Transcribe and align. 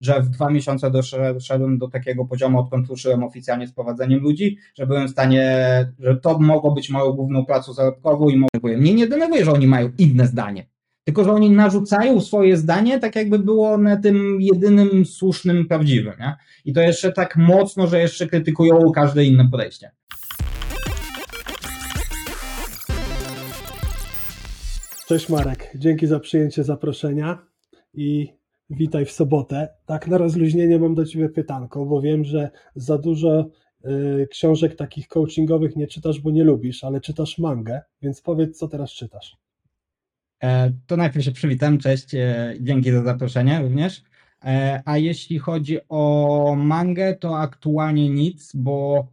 że 0.00 0.22
w 0.22 0.28
dwa 0.28 0.50
miesiące 0.50 0.90
doszedłem 1.34 1.78
do 1.78 1.88
takiego 1.88 2.24
poziomu, 2.24 2.60
odkąd 2.60 2.88
ruszyłem 2.88 3.24
oficjalnie 3.24 3.66
z 3.66 3.72
prowadzeniem 3.72 4.20
ludzi, 4.20 4.56
że 4.74 4.86
byłem 4.86 5.08
w 5.08 5.10
stanie, 5.10 5.44
że 5.98 6.16
to 6.16 6.38
mogło 6.38 6.72
być 6.72 6.90
moją 6.90 7.12
główną 7.12 7.44
pracą 7.44 7.72
zarobkową 7.72 8.28
i 8.28 8.36
mogę. 8.36 8.76
Mnie 8.76 8.94
nie 8.94 9.06
denerwuje, 9.06 9.44
że 9.44 9.52
oni 9.52 9.66
mają 9.66 9.90
inne 9.98 10.26
zdanie. 10.26 10.66
Tylko, 11.04 11.24
że 11.24 11.32
oni 11.32 11.50
narzucają 11.50 12.20
swoje 12.20 12.56
zdanie, 12.56 12.98
tak 12.98 13.16
jakby 13.16 13.38
było 13.38 13.70
one 13.72 14.00
tym 14.00 14.38
jedynym 14.40 15.06
słusznym, 15.06 15.68
prawdziwym. 15.68 16.12
Nie? 16.20 16.36
I 16.64 16.72
to 16.72 16.80
jeszcze 16.80 17.12
tak 17.12 17.36
mocno, 17.36 17.86
że 17.86 18.00
jeszcze 18.00 18.26
krytykują 18.26 18.92
każde 18.94 19.24
inne 19.24 19.48
podejście. 19.50 19.90
Cześć 25.06 25.28
Marek, 25.28 25.70
dzięki 25.74 26.06
za 26.06 26.20
przyjęcie 26.20 26.64
zaproszenia 26.64 27.38
i 27.94 28.37
witaj 28.70 29.04
w 29.04 29.12
sobotę. 29.12 29.68
Tak 29.86 30.08
na 30.08 30.18
rozluźnienie 30.18 30.78
mam 30.78 30.94
do 30.94 31.04
Ciebie 31.04 31.28
pytanko, 31.28 31.86
bo 31.86 32.00
wiem, 32.00 32.24
że 32.24 32.50
za 32.74 32.98
dużo 32.98 33.50
y, 33.84 34.28
książek 34.30 34.76
takich 34.76 35.08
coachingowych 35.08 35.76
nie 35.76 35.86
czytasz, 35.86 36.20
bo 36.20 36.30
nie 36.30 36.44
lubisz, 36.44 36.84
ale 36.84 37.00
czytasz 37.00 37.38
mangę, 37.38 37.80
więc 38.02 38.20
powiedz, 38.20 38.58
co 38.58 38.68
teraz 38.68 38.90
czytasz. 38.90 39.36
E, 40.42 40.72
to 40.86 40.96
najpierw 40.96 41.24
się 41.24 41.32
przywitam, 41.32 41.78
cześć, 41.78 42.14
e, 42.14 42.54
dzięki 42.60 42.92
za 42.92 43.02
zaproszenie 43.02 43.62
również. 43.62 44.02
E, 44.44 44.82
a 44.84 44.98
jeśli 44.98 45.38
chodzi 45.38 45.78
o 45.88 46.54
mangę, 46.58 47.14
to 47.14 47.38
aktualnie 47.38 48.10
nic, 48.10 48.52
bo 48.54 49.06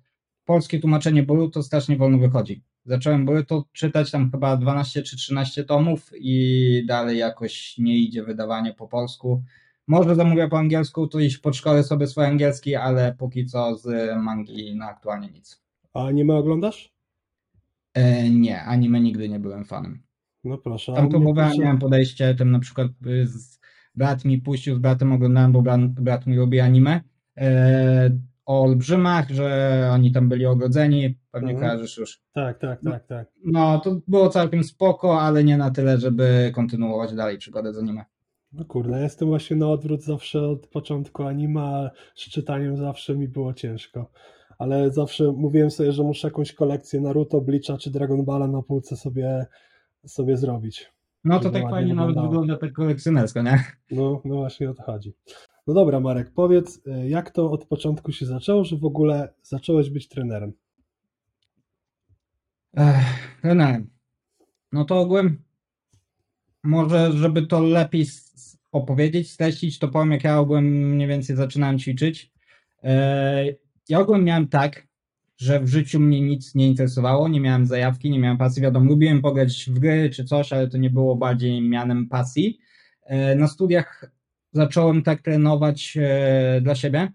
polskie 0.46 0.80
tłumaczenie 0.80 1.24
Boruto 1.24 1.64
strasznie 1.64 1.98
wolno 1.98 2.18
wychodzi. 2.18 2.62
Zacząłem 2.86 3.26
Boruto 3.26 3.66
czytać 3.74 4.12
tam 4.12 4.32
chyba 4.32 4.58
12 4.58 5.04
czy 5.04 5.18
13 5.18 5.64
tomów 5.64 6.12
i 6.20 6.84
dalej 6.88 7.18
jakoś 7.18 7.78
nie 7.78 7.98
idzie 7.98 8.24
wydawanie 8.24 8.74
po 8.74 8.88
polsku. 8.88 9.44
Może 9.88 10.16
zamówię 10.16 10.48
po 10.48 10.58
angielsku, 10.58 11.08
to 11.08 11.20
iść 11.20 11.38
pod 11.38 11.56
szkołę 11.56 11.84
sobie 11.84 12.08
swój 12.08 12.26
angielski, 12.26 12.76
ale 12.76 13.16
póki 13.18 13.46
co 13.46 13.76
z 13.76 14.16
mangi 14.18 14.76
na 14.76 14.88
aktualnie 14.88 15.30
nic. 15.30 15.62
A 15.94 16.08
anime 16.08 16.36
oglądasz? 16.36 16.94
E, 17.94 18.30
nie, 18.30 18.64
anime 18.64 19.02
nigdy 19.02 19.30
nie 19.30 19.40
byłem 19.40 19.66
fanem. 19.66 20.04
No 20.44 20.58
proszę. 20.58 20.94
Tam 20.94 21.10
próbowałem, 21.10 21.50
proszę... 21.50 21.64
miałem 21.64 21.80
podejście, 21.80 22.36
tym 22.36 22.52
na 22.52 22.60
przykład 22.60 22.88
y, 23.08 23.28
z, 23.28 23.60
brat 23.96 24.26
mi 24.26 24.38
puścił, 24.38 24.76
z 24.76 24.80
bratem 24.80 25.14
oglądałem, 25.14 25.52
bo 25.52 25.62
brat, 25.62 25.82
brat 25.82 26.28
mi 26.28 26.36
lubi 26.36 26.60
anime, 26.60 27.02
e, 27.38 28.20
o 28.46 28.64
olbrzymach, 28.64 29.30
że 29.30 29.90
oni 29.94 30.12
tam 30.12 30.30
byli 30.30 30.46
ogrodzeni, 30.46 31.18
pewnie 31.36 31.54
mhm. 31.54 31.70
kojarzysz 31.70 31.98
już. 31.98 32.22
Tak, 32.34 32.60
tak, 32.60 32.82
tak, 32.84 33.08
tak. 33.08 33.28
No, 33.46 33.80
to 33.80 33.98
było 34.08 34.30
całkiem 34.30 34.64
spoko, 34.64 35.22
ale 35.22 35.44
nie 35.44 35.58
na 35.58 35.72
tyle, 35.72 35.98
żeby 35.98 36.52
kontynuować 36.56 37.14
dalej 37.14 37.38
przygodę 37.38 37.74
z 37.74 37.78
anime. 37.78 38.06
No 38.52 38.66
kurde, 38.66 39.02
jestem 39.02 39.28
właśnie 39.28 39.56
na 39.56 39.70
odwrót 39.70 40.04
zawsze 40.04 40.42
od 40.48 40.68
początku 40.68 41.24
anime, 41.24 41.62
a 41.62 41.92
z 42.16 42.22
czytaniem 42.22 42.78
zawsze 42.78 43.16
mi 43.16 43.28
było 43.28 43.54
ciężko. 43.54 44.12
Ale 44.58 44.92
zawsze 44.92 45.32
mówiłem 45.32 45.72
sobie, 45.72 45.92
że 45.92 46.04
muszę 46.04 46.28
jakąś 46.28 46.54
kolekcję 46.54 47.02
Naruto, 47.02 47.42
Bleacha 47.42 47.78
czy 47.78 47.92
Dragon 47.92 48.26
Balla 48.26 48.48
na 48.48 48.62
półce 48.62 48.98
sobie 48.98 49.46
sobie 50.06 50.38
zrobić. 50.38 50.92
No 51.24 51.40
to 51.40 51.50
tak 51.50 51.70
fajnie 51.70 51.94
nawet 51.94 52.22
wygląda 52.22 52.58
tak 52.58 52.74
kolekcjonersko, 52.74 53.42
nie? 53.42 53.64
No, 53.92 54.22
no 54.26 54.36
właśnie 54.36 54.70
o 54.70 54.74
to 54.74 54.84
chodzi. 54.84 55.14
No 55.68 55.74
dobra, 55.74 56.00
Marek, 56.00 56.32
powiedz, 56.34 56.82
y, 56.88 57.10
jak 57.10 57.32
to 57.32 57.52
od 57.52 57.66
początku 57.66 58.12
się 58.12 58.26
zaczęło, 58.26 58.64
że 58.64 58.78
w 58.78 58.86
ogóle 58.86 59.34
zacząłeś 59.42 59.90
być 59.90 60.08
trenerem? 60.08 60.54
Ech. 62.76 63.44
No 64.72 64.86
to 64.86 65.00
ogółem, 65.00 65.44
może 66.64 67.12
żeby 67.12 67.48
to 67.48 67.62
lepiej 67.62 68.06
opowiedzieć, 68.72 69.32
streścić, 69.32 69.80
to 69.80 69.88
powiem, 69.88 70.12
jak 70.12 70.24
ja 70.24 70.40
ogółem 70.40 70.66
mniej 70.66 71.08
więcej 71.08 71.36
zaczynałem 71.36 71.80
ćwiczyć. 71.80 72.32
Ja 73.90 74.00
ogółem 74.00 74.24
miałem 74.24 74.48
tak, 74.48 74.88
że 75.38 75.60
w 75.60 75.68
życiu 75.68 76.00
mnie 76.00 76.22
nic 76.22 76.56
nie 76.56 76.68
interesowało, 76.68 77.28
nie 77.28 77.42
miałem 77.42 77.66
zajawki, 77.66 78.12
nie 78.12 78.20
miałem 78.20 78.38
pasji. 78.38 78.62
Wiadomo, 78.62 78.86
lubiłem 78.86 79.22
pograć 79.22 79.70
w 79.70 79.80
gry 79.80 80.10
czy 80.10 80.26
coś, 80.26 80.54
ale 80.54 80.68
to 80.68 80.78
nie 80.78 80.90
było 80.90 81.16
bardziej 81.16 81.62
mianem 81.62 82.10
pasji. 82.10 82.60
Na 83.36 83.48
studiach 83.48 84.12
zacząłem 84.52 85.04
tak 85.04 85.22
trenować 85.22 85.98
e, 86.02 86.62
dla 86.62 86.76
siebie. 86.76 87.12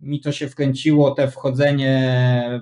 Mi 0.00 0.20
to 0.20 0.32
się 0.32 0.48
wkręciło, 0.48 1.10
te 1.10 1.30
wchodzenie 1.30 2.60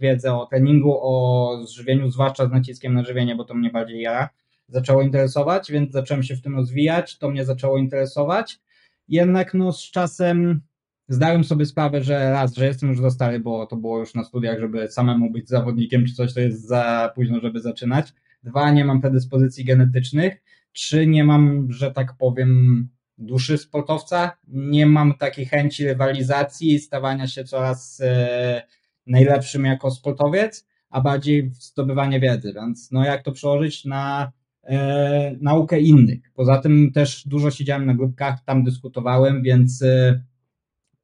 wiedzę 0.00 0.34
o 0.34 0.46
treningu, 0.46 0.98
o 1.02 1.60
zżywieniu, 1.66 2.10
zwłaszcza 2.10 2.46
z 2.46 2.50
naciskiem 2.50 2.94
na 2.94 3.04
żywienie, 3.04 3.36
bo 3.36 3.44
to 3.44 3.54
mnie 3.54 3.70
bardziej 3.70 4.00
ja 4.00 4.28
zaczęło 4.68 5.02
interesować, 5.02 5.72
więc 5.72 5.92
zacząłem 5.92 6.22
się 6.22 6.36
w 6.36 6.42
tym 6.42 6.56
rozwijać, 6.56 7.18
to 7.18 7.30
mnie 7.30 7.44
zaczęło 7.44 7.78
interesować. 7.78 8.60
Jednak 9.08 9.54
no, 9.54 9.72
z 9.72 9.90
czasem 9.90 10.60
zdałem 11.08 11.44
sobie 11.44 11.66
sprawę, 11.66 12.02
że 12.02 12.30
raz, 12.30 12.54
że 12.54 12.66
jestem 12.66 12.88
już 12.88 13.00
za 13.00 13.10
stary, 13.10 13.40
bo 13.40 13.66
to 13.66 13.76
było 13.76 13.98
już 13.98 14.14
na 14.14 14.24
studiach, 14.24 14.60
żeby 14.60 14.88
samemu 14.88 15.30
być 15.30 15.48
zawodnikiem 15.48 16.06
czy 16.06 16.14
coś, 16.14 16.34
to 16.34 16.40
jest 16.40 16.66
za 16.66 17.12
późno, 17.14 17.40
żeby 17.40 17.60
zaczynać. 17.60 18.12
Dwa, 18.42 18.70
nie 18.70 18.84
mam 18.84 19.00
predyspozycji 19.00 19.64
genetycznych. 19.64 20.42
Trzy, 20.72 21.06
nie 21.06 21.24
mam, 21.24 21.72
że 21.72 21.92
tak 21.92 22.16
powiem, 22.18 22.88
duszy 23.18 23.58
sportowca. 23.58 24.36
Nie 24.48 24.86
mam 24.86 25.14
takiej 25.14 25.46
chęci 25.46 25.86
rywalizacji, 25.86 26.78
stawania 26.78 27.26
się 27.26 27.44
coraz 27.44 28.00
e, 28.04 28.62
najlepszym 29.06 29.64
jako 29.64 29.90
sportowiec, 29.90 30.66
a 30.90 31.00
bardziej 31.00 31.50
zdobywanie 31.54 32.20
wiedzy. 32.20 32.52
Więc 32.54 32.90
no 32.92 33.04
jak 33.04 33.22
to 33.22 33.32
przełożyć 33.32 33.84
na 33.84 34.32
e, 34.62 35.36
naukę 35.40 35.80
innych? 35.80 36.32
Poza 36.34 36.58
tym 36.58 36.92
też 36.92 37.28
dużo 37.28 37.50
siedziałem 37.50 37.86
na 37.86 37.94
grupkach, 37.94 38.44
tam 38.44 38.64
dyskutowałem, 38.64 39.42
więc 39.42 39.82
e, 39.82 40.22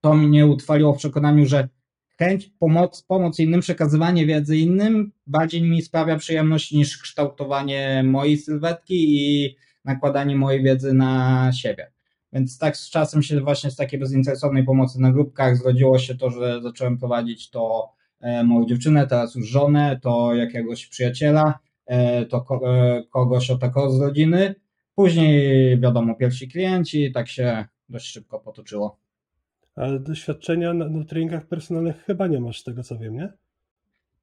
to 0.00 0.14
mnie 0.14 0.46
utrwaliło 0.46 0.94
w 0.94 0.98
przekonaniu, 0.98 1.46
że 1.46 1.68
chęć, 2.18 2.50
pomoc, 2.58 3.02
pomoc 3.02 3.38
innym, 3.38 3.60
przekazywanie 3.60 4.26
wiedzy 4.26 4.58
innym 4.58 5.12
bardziej 5.26 5.62
mi 5.62 5.82
sprawia 5.82 6.16
przyjemność 6.16 6.72
niż 6.72 6.98
kształtowanie 6.98 8.02
mojej 8.06 8.36
sylwetki 8.36 8.96
i 9.18 9.56
nakładanie 9.84 10.36
mojej 10.36 10.62
wiedzy 10.62 10.92
na 10.92 11.52
siebie. 11.52 11.92
Więc 12.32 12.58
tak 12.58 12.76
z 12.76 12.90
czasem 12.90 13.22
się 13.22 13.40
właśnie 13.40 13.70
z 13.70 13.76
takiej 13.76 14.00
bezinteresownej 14.00 14.64
pomocy 14.64 15.00
na 15.00 15.12
grupkach 15.12 15.56
zrodziło 15.56 15.98
się 15.98 16.14
to, 16.14 16.30
że 16.30 16.62
zacząłem 16.62 16.98
prowadzić 16.98 17.50
to 17.50 17.92
e, 18.20 18.44
moją 18.44 18.66
dziewczynę, 18.66 19.06
teraz 19.06 19.34
już 19.34 19.48
żonę, 19.48 20.00
to 20.02 20.34
jakiegoś 20.34 20.86
przyjaciela, 20.86 21.58
e, 21.86 22.26
to 22.26 22.46
e, 22.66 23.02
kogoś 23.10 23.50
o 23.50 23.58
takiego 23.58 23.90
z 23.90 24.00
rodziny. 24.00 24.54
Później 24.94 25.80
wiadomo, 25.80 26.14
pierwsi 26.14 26.48
klienci, 26.48 27.12
tak 27.12 27.28
się 27.28 27.64
dość 27.88 28.06
szybko 28.06 28.40
potoczyło. 28.40 28.98
Ale 29.74 30.00
doświadczenia 30.00 30.74
na, 30.74 30.88
na 30.88 31.04
treningach 31.04 31.46
personalnych 31.46 32.04
chyba 32.04 32.26
nie 32.26 32.40
masz, 32.40 32.60
z 32.60 32.64
tego 32.64 32.82
co 32.82 32.98
wiem, 32.98 33.14
nie? 33.14 33.32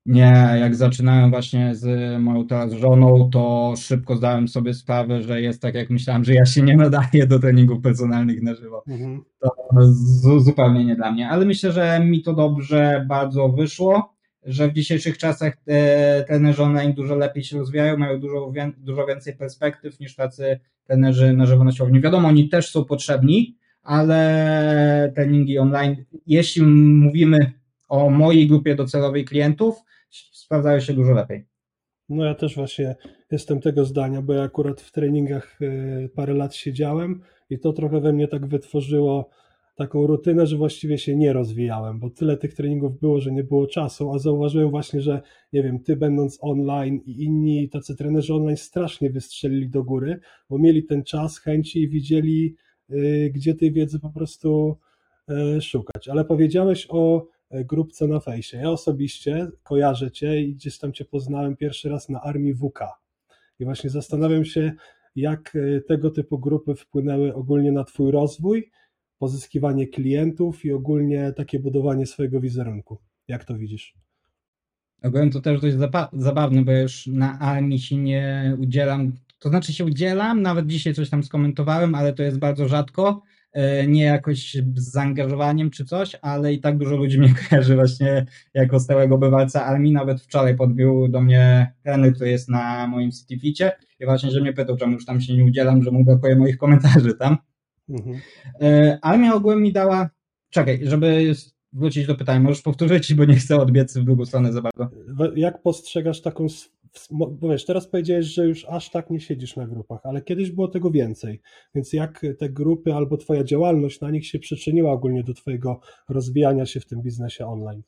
Nie, 0.07 0.57
jak 0.59 0.75
zaczynałem 0.75 1.29
właśnie 1.29 1.75
z 1.75 2.21
moją 2.21 2.47
teraz 2.47 2.73
żoną, 2.73 3.29
to 3.29 3.73
szybko 3.77 4.15
zdałem 4.15 4.47
sobie 4.47 4.73
sprawę, 4.73 5.21
że 5.21 5.41
jest 5.41 5.61
tak, 5.61 5.75
jak 5.75 5.89
myślałem, 5.89 6.23
że 6.23 6.33
ja 6.33 6.45
się 6.45 6.61
nie 6.61 6.77
nadaję 6.77 7.27
do 7.27 7.39
treningów 7.39 7.81
personalnych 7.81 8.41
na 8.41 8.55
żywo. 8.55 8.83
Mhm. 8.87 9.23
To 9.41 10.39
zupełnie 10.39 10.85
nie 10.85 10.95
dla 10.95 11.11
mnie, 11.11 11.29
ale 11.29 11.45
myślę, 11.45 11.71
że 11.71 11.99
mi 12.05 12.21
to 12.21 12.33
dobrze 12.33 13.05
bardzo 13.07 13.49
wyszło, 13.49 14.13
że 14.43 14.67
w 14.67 14.73
dzisiejszych 14.73 15.17
czasach 15.17 15.57
te 15.65 16.23
trenerzy 16.27 16.63
online 16.63 16.93
dużo 16.93 17.15
lepiej 17.15 17.43
się 17.43 17.57
rozwijają, 17.57 17.97
mają 17.97 18.19
dużo, 18.19 18.53
dużo 18.77 19.05
więcej 19.05 19.35
perspektyw 19.35 19.99
niż 19.99 20.15
tacy 20.15 20.59
trenerzy 20.83 21.33
na 21.33 21.45
żywo 21.45 21.63
na 21.63 21.71
siłowni. 21.71 22.01
Wiadomo, 22.01 22.27
oni 22.27 22.49
też 22.49 22.69
są 22.69 22.85
potrzebni, 22.85 23.57
ale 23.83 25.11
treningi 25.15 25.59
online, 25.59 25.95
jeśli 26.27 26.63
mówimy 26.63 27.51
o 27.87 28.09
mojej 28.09 28.47
grupie 28.47 28.75
docelowej 28.75 29.25
klientów, 29.25 29.75
sprawdzają 30.47 30.79
się 30.79 30.93
dużo 30.93 31.13
lepiej. 31.13 31.45
No 32.09 32.25
ja 32.25 32.35
też 32.35 32.55
właśnie 32.55 32.95
jestem 33.31 33.61
tego 33.61 33.85
zdania, 33.85 34.21
bo 34.21 34.33
ja 34.33 34.43
akurat 34.43 34.81
w 34.81 34.91
treningach 34.91 35.61
y, 35.61 36.09
parę 36.15 36.33
lat 36.33 36.55
siedziałem 36.55 37.21
i 37.49 37.59
to 37.59 37.73
trochę 37.73 37.99
we 37.99 38.13
mnie 38.13 38.27
tak 38.27 38.47
wytworzyło 38.47 39.29
taką 39.75 40.07
rutynę, 40.07 40.47
że 40.47 40.57
właściwie 40.57 40.97
się 40.97 41.15
nie 41.15 41.33
rozwijałem, 41.33 41.99
bo 41.99 42.09
tyle 42.09 42.37
tych 42.37 42.53
treningów 42.53 42.99
było, 42.99 43.21
że 43.21 43.31
nie 43.31 43.43
było 43.43 43.67
czasu, 43.67 44.13
a 44.13 44.19
zauważyłem 44.19 44.69
właśnie, 44.69 45.01
że 45.01 45.21
nie 45.53 45.63
wiem, 45.63 45.79
ty 45.79 45.95
będąc 45.95 46.37
online 46.41 47.01
i 47.05 47.23
inni 47.23 47.69
tacy 47.69 47.95
trenerzy 47.95 48.33
online 48.33 48.57
strasznie 48.57 49.09
wystrzelili 49.09 49.69
do 49.69 49.83
góry, 49.83 50.19
bo 50.49 50.57
mieli 50.57 50.83
ten 50.83 51.03
czas, 51.03 51.39
chęci 51.39 51.81
i 51.81 51.89
widzieli 51.89 52.55
Y, 52.91 53.31
gdzie 53.33 53.55
tej 53.55 53.71
wiedzy 53.71 53.99
po 53.99 54.09
prostu 54.09 54.77
y, 55.57 55.61
szukać. 55.61 56.07
Ale 56.07 56.25
powiedziałeś 56.25 56.87
o 56.89 57.17
e, 57.17 57.27
grupce 57.51 58.07
na 58.07 58.19
fejsie. 58.19 58.57
Ja 58.57 58.69
osobiście 58.69 59.47
kojarzę 59.63 60.11
Cię 60.11 60.41
i 60.41 60.55
gdzieś 60.55 60.77
tam 60.77 60.93
Cię 60.93 61.05
poznałem 61.05 61.55
pierwszy 61.55 61.89
raz 61.89 62.09
na 62.09 62.21
armii 62.21 62.53
WK. 62.53 62.79
I 63.59 63.65
właśnie 63.65 63.89
zastanawiam 63.89 64.45
się, 64.45 64.71
jak 65.15 65.55
e, 65.55 65.81
tego 65.81 66.11
typu 66.11 66.39
grupy 66.39 66.75
wpłynęły 66.75 67.33
ogólnie 67.33 67.71
na 67.71 67.83
Twój 67.83 68.11
rozwój, 68.11 68.71
pozyskiwanie 69.17 69.87
klientów 69.87 70.65
i 70.65 70.71
ogólnie 70.71 71.33
takie 71.35 71.59
budowanie 71.59 72.05
swojego 72.05 72.39
wizerunku. 72.39 72.97
Jak 73.27 73.45
to 73.45 73.57
widzisz? 73.57 73.95
Ogólnie 75.03 75.31
to 75.31 75.41
też 75.41 75.61
dość 75.61 75.75
zabawne, 76.13 76.65
bo 76.65 76.71
już 76.71 77.07
na 77.07 77.39
armii 77.39 77.79
się 77.79 77.97
nie 77.97 78.57
udzielam 78.59 79.13
to 79.39 79.49
znaczy 79.49 79.73
się 79.73 79.85
udzielam, 79.85 80.41
nawet 80.41 80.67
dzisiaj 80.67 80.93
coś 80.93 81.09
tam 81.09 81.23
skomentowałem, 81.23 81.95
ale 81.95 82.13
to 82.13 82.23
jest 82.23 82.39
bardzo 82.39 82.67
rzadko. 82.67 83.21
E, 83.57 83.87
nie 83.87 84.03
jakoś 84.03 84.57
z 84.75 84.91
zaangażowaniem 84.91 85.69
czy 85.69 85.85
coś, 85.85 86.15
ale 86.21 86.53
i 86.53 86.59
tak 86.59 86.77
dużo 86.77 86.95
ludzi 86.95 87.19
mnie 87.19 87.33
kojarzy 87.49 87.75
właśnie 87.75 88.25
jako 88.53 88.79
stałego 88.79 89.17
bywalca 89.17 89.65
armii. 89.65 89.93
Nawet 89.93 90.21
wczoraj 90.21 90.55
podbił 90.55 91.07
do 91.07 91.21
mnie 91.21 91.73
trener, 91.83 92.13
który 92.13 92.29
jest 92.29 92.49
na 92.49 92.87
moim 92.87 93.11
CityFicie 93.11 93.71
i 93.99 94.05
właśnie, 94.05 94.31
że 94.31 94.41
mnie 94.41 94.53
pytał, 94.53 94.77
czemu 94.77 94.93
już 94.93 95.05
tam 95.05 95.21
się 95.21 95.33
nie 95.33 95.45
udzielam, 95.45 95.83
że 95.83 95.91
mu 95.91 96.05
brakuje 96.05 96.35
moich 96.35 96.57
komentarzy 96.57 97.13
tam. 97.13 97.37
Mhm. 97.89 98.19
E, 98.61 98.99
armia 99.01 99.33
ogółem 99.33 99.61
mi 99.61 99.73
dała, 99.73 100.09
czekaj, 100.49 100.79
żeby 100.83 101.33
wrócić 101.73 102.07
do 102.07 102.15
pytania, 102.15 102.39
możesz 102.39 102.61
powtórzyć, 102.61 103.13
bo 103.13 103.25
nie 103.25 103.35
chcę 103.35 103.57
odbiec 103.57 103.97
w 103.97 104.03
drugą 104.03 104.25
stronę 104.25 104.53
za 104.53 104.61
bardzo. 104.61 104.89
Jak 105.35 105.61
postrzegasz 105.61 106.21
taką 106.21 106.47
bo 107.11 107.49
wiesz, 107.49 107.65
teraz 107.65 107.87
powiedziałeś, 107.87 108.25
że 108.25 108.47
już 108.47 108.65
aż 108.69 108.91
tak 108.91 109.09
nie 109.09 109.19
siedzisz 109.19 109.55
na 109.55 109.67
grupach, 109.67 109.99
ale 110.03 110.21
kiedyś 110.21 110.51
było 110.51 110.67
tego 110.67 110.91
więcej. 110.91 111.41
Więc 111.75 111.93
jak 111.93 112.25
te 112.39 112.49
grupy 112.49 112.93
albo 112.93 113.17
Twoja 113.17 113.43
działalność 113.43 114.01
na 114.01 114.11
nich 114.11 114.27
się 114.27 114.39
przyczyniła 114.39 114.91
ogólnie 114.91 115.23
do 115.23 115.33
Twojego 115.33 115.79
rozwijania 116.09 116.65
się 116.65 116.79
w 116.79 116.85
tym 116.85 117.01
biznesie 117.01 117.47
online? 117.47 117.81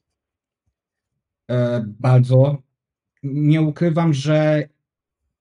E, 1.51 1.85
bardzo. 1.99 2.57
Nie 3.23 3.61
ukrywam, 3.61 4.13
że 4.13 4.69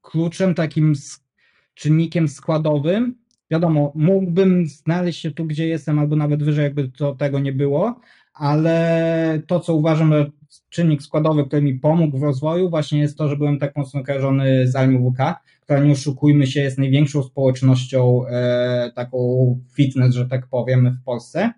kluczem 0.02 0.54
takim 0.54 0.92
czynnikiem 1.74 2.28
składowym, 2.28 3.14
wiadomo, 3.50 3.92
mógłbym 3.94 4.66
znaleźć 4.66 5.20
się 5.20 5.30
tu, 5.30 5.44
gdzie 5.44 5.68
jestem, 5.68 5.98
albo 5.98 6.16
nawet 6.16 6.42
wyżej, 6.42 6.62
jakby 6.62 6.88
to 6.88 7.14
tego 7.14 7.38
nie 7.38 7.52
było, 7.52 8.00
ale 8.34 9.42
to, 9.46 9.60
co 9.60 9.74
uważam, 9.74 10.12
że 10.12 10.30
czynnik 10.68 11.02
składowy, 11.02 11.44
który 11.44 11.62
mi 11.62 11.74
pomógł 11.74 12.18
w 12.18 12.22
rozwoju, 12.22 12.70
właśnie 12.70 13.00
jest 13.00 13.18
to, 13.18 13.28
że 13.28 13.36
byłem 13.36 13.58
tak 13.58 13.76
mocno 13.76 14.04
kojarzony 14.04 14.66
z 14.66 14.76
armią 14.76 15.12
WK, 15.12 15.18
która 15.62 15.80
nie 15.80 15.92
oszukujmy 15.92 16.46
się, 16.46 16.60
jest 16.60 16.78
największą 16.78 17.22
społecznością 17.22 18.26
e, 18.26 18.92
taką 18.94 19.18
fitness, 19.74 20.14
że 20.14 20.26
tak 20.26 20.46
powiem, 20.46 20.98
w 21.00 21.04
Polsce. 21.04 21.52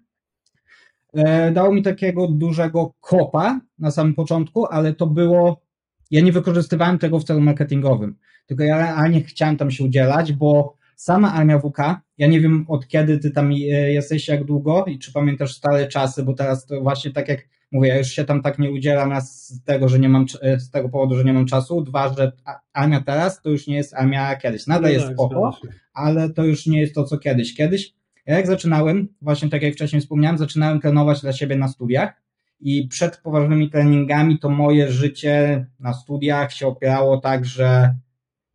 E, 1.15 1.53
dało 1.53 1.75
mi 1.75 1.83
takiego 1.83 2.29
dużego 2.29 2.95
kopa 3.01 3.61
na 3.79 3.91
samym 3.91 4.15
początku, 4.15 4.67
ale 4.67 4.95
to 4.95 5.07
było, 5.07 5.63
ja 6.11 6.21
nie 6.21 6.33
wykorzystywałem 6.33 6.99
tego 6.99 7.19
w 7.19 7.25
celu 7.25 7.41
marketingowym, 7.41 8.17
tylko 8.47 8.65
ja 8.65 8.79
realnie 8.79 9.23
chciałem 9.23 9.57
tam 9.57 9.71
się 9.71 9.85
udzielać, 9.85 10.33
bo 10.33 10.77
sama 10.97 11.33
armia 11.33 11.59
WK, 11.59 11.79
ja 12.19 12.27
nie 12.27 12.41
wiem 12.41 12.65
od 12.69 12.89
kiedy 12.89 13.19
ty 13.19 13.31
tam 13.31 13.51
e, 13.51 13.55
jesteś, 13.93 14.29
jak 14.29 14.45
długo 14.45 14.85
i 14.85 14.99
czy 14.99 15.13
pamiętasz 15.13 15.55
stare 15.55 15.87
czasy, 15.87 16.23
bo 16.23 16.35
teraz 16.35 16.67
to 16.67 16.81
właśnie 16.81 17.11
tak 17.11 17.29
jak 17.29 17.41
mówię, 17.73 17.89
ja 17.89 17.99
już 17.99 18.09
się 18.09 18.25
tam 18.25 18.43
tak 18.43 18.59
nie 18.59 18.71
udzielam 18.71 19.11
raz 19.11 19.49
z 19.49 19.65
tego, 19.65 19.89
że 19.89 19.99
nie 19.99 20.09
mam, 20.09 20.27
z 20.59 20.71
tego 20.71 20.89
powodu, 20.89 21.17
że 21.17 21.25
nie 21.25 21.33
mam 21.33 21.47
czasu, 21.47 21.83
dwa, 21.83 22.15
że 22.15 22.33
armia 22.73 23.01
teraz 23.01 23.43
to 23.43 23.51
już 23.51 23.67
nie 23.67 23.77
jest 23.77 23.95
armia 23.95 24.37
kiedyś. 24.37 24.67
Nadal 24.67 24.83
no 24.83 24.89
jest 24.89 25.07
tak, 25.07 25.15
spoko, 25.15 25.57
ale 25.95 26.31
to 26.31 26.45
już 26.45 26.67
nie 26.67 26.81
jest 26.81 26.95
to, 26.95 27.05
co 27.05 27.19
kiedyś. 27.19 27.55
Kiedyś, 27.55 27.95
ja 28.27 28.37
jak 28.37 28.47
zaczynałem, 28.47 29.09
właśnie 29.23 29.49
tak 29.49 29.63
jak 29.63 29.75
wcześniej 29.75 30.03
wspomniałem, 30.03 30.39
zaczynałem 30.39 30.81
trenować 30.81 31.21
dla 31.21 31.33
siebie 31.33 31.57
na 31.57 31.69
studiach 31.69 32.23
i 32.61 32.89
przed 32.89 33.17
poważnymi 33.17 33.71
treningami 33.71 34.39
to 34.39 34.51
moje 34.51 34.93
życie 34.93 35.67
na 35.81 35.93
studiach 35.93 36.53
się 36.53 36.67
opierało 36.67 37.19
tak, 37.19 37.45
że 37.45 37.95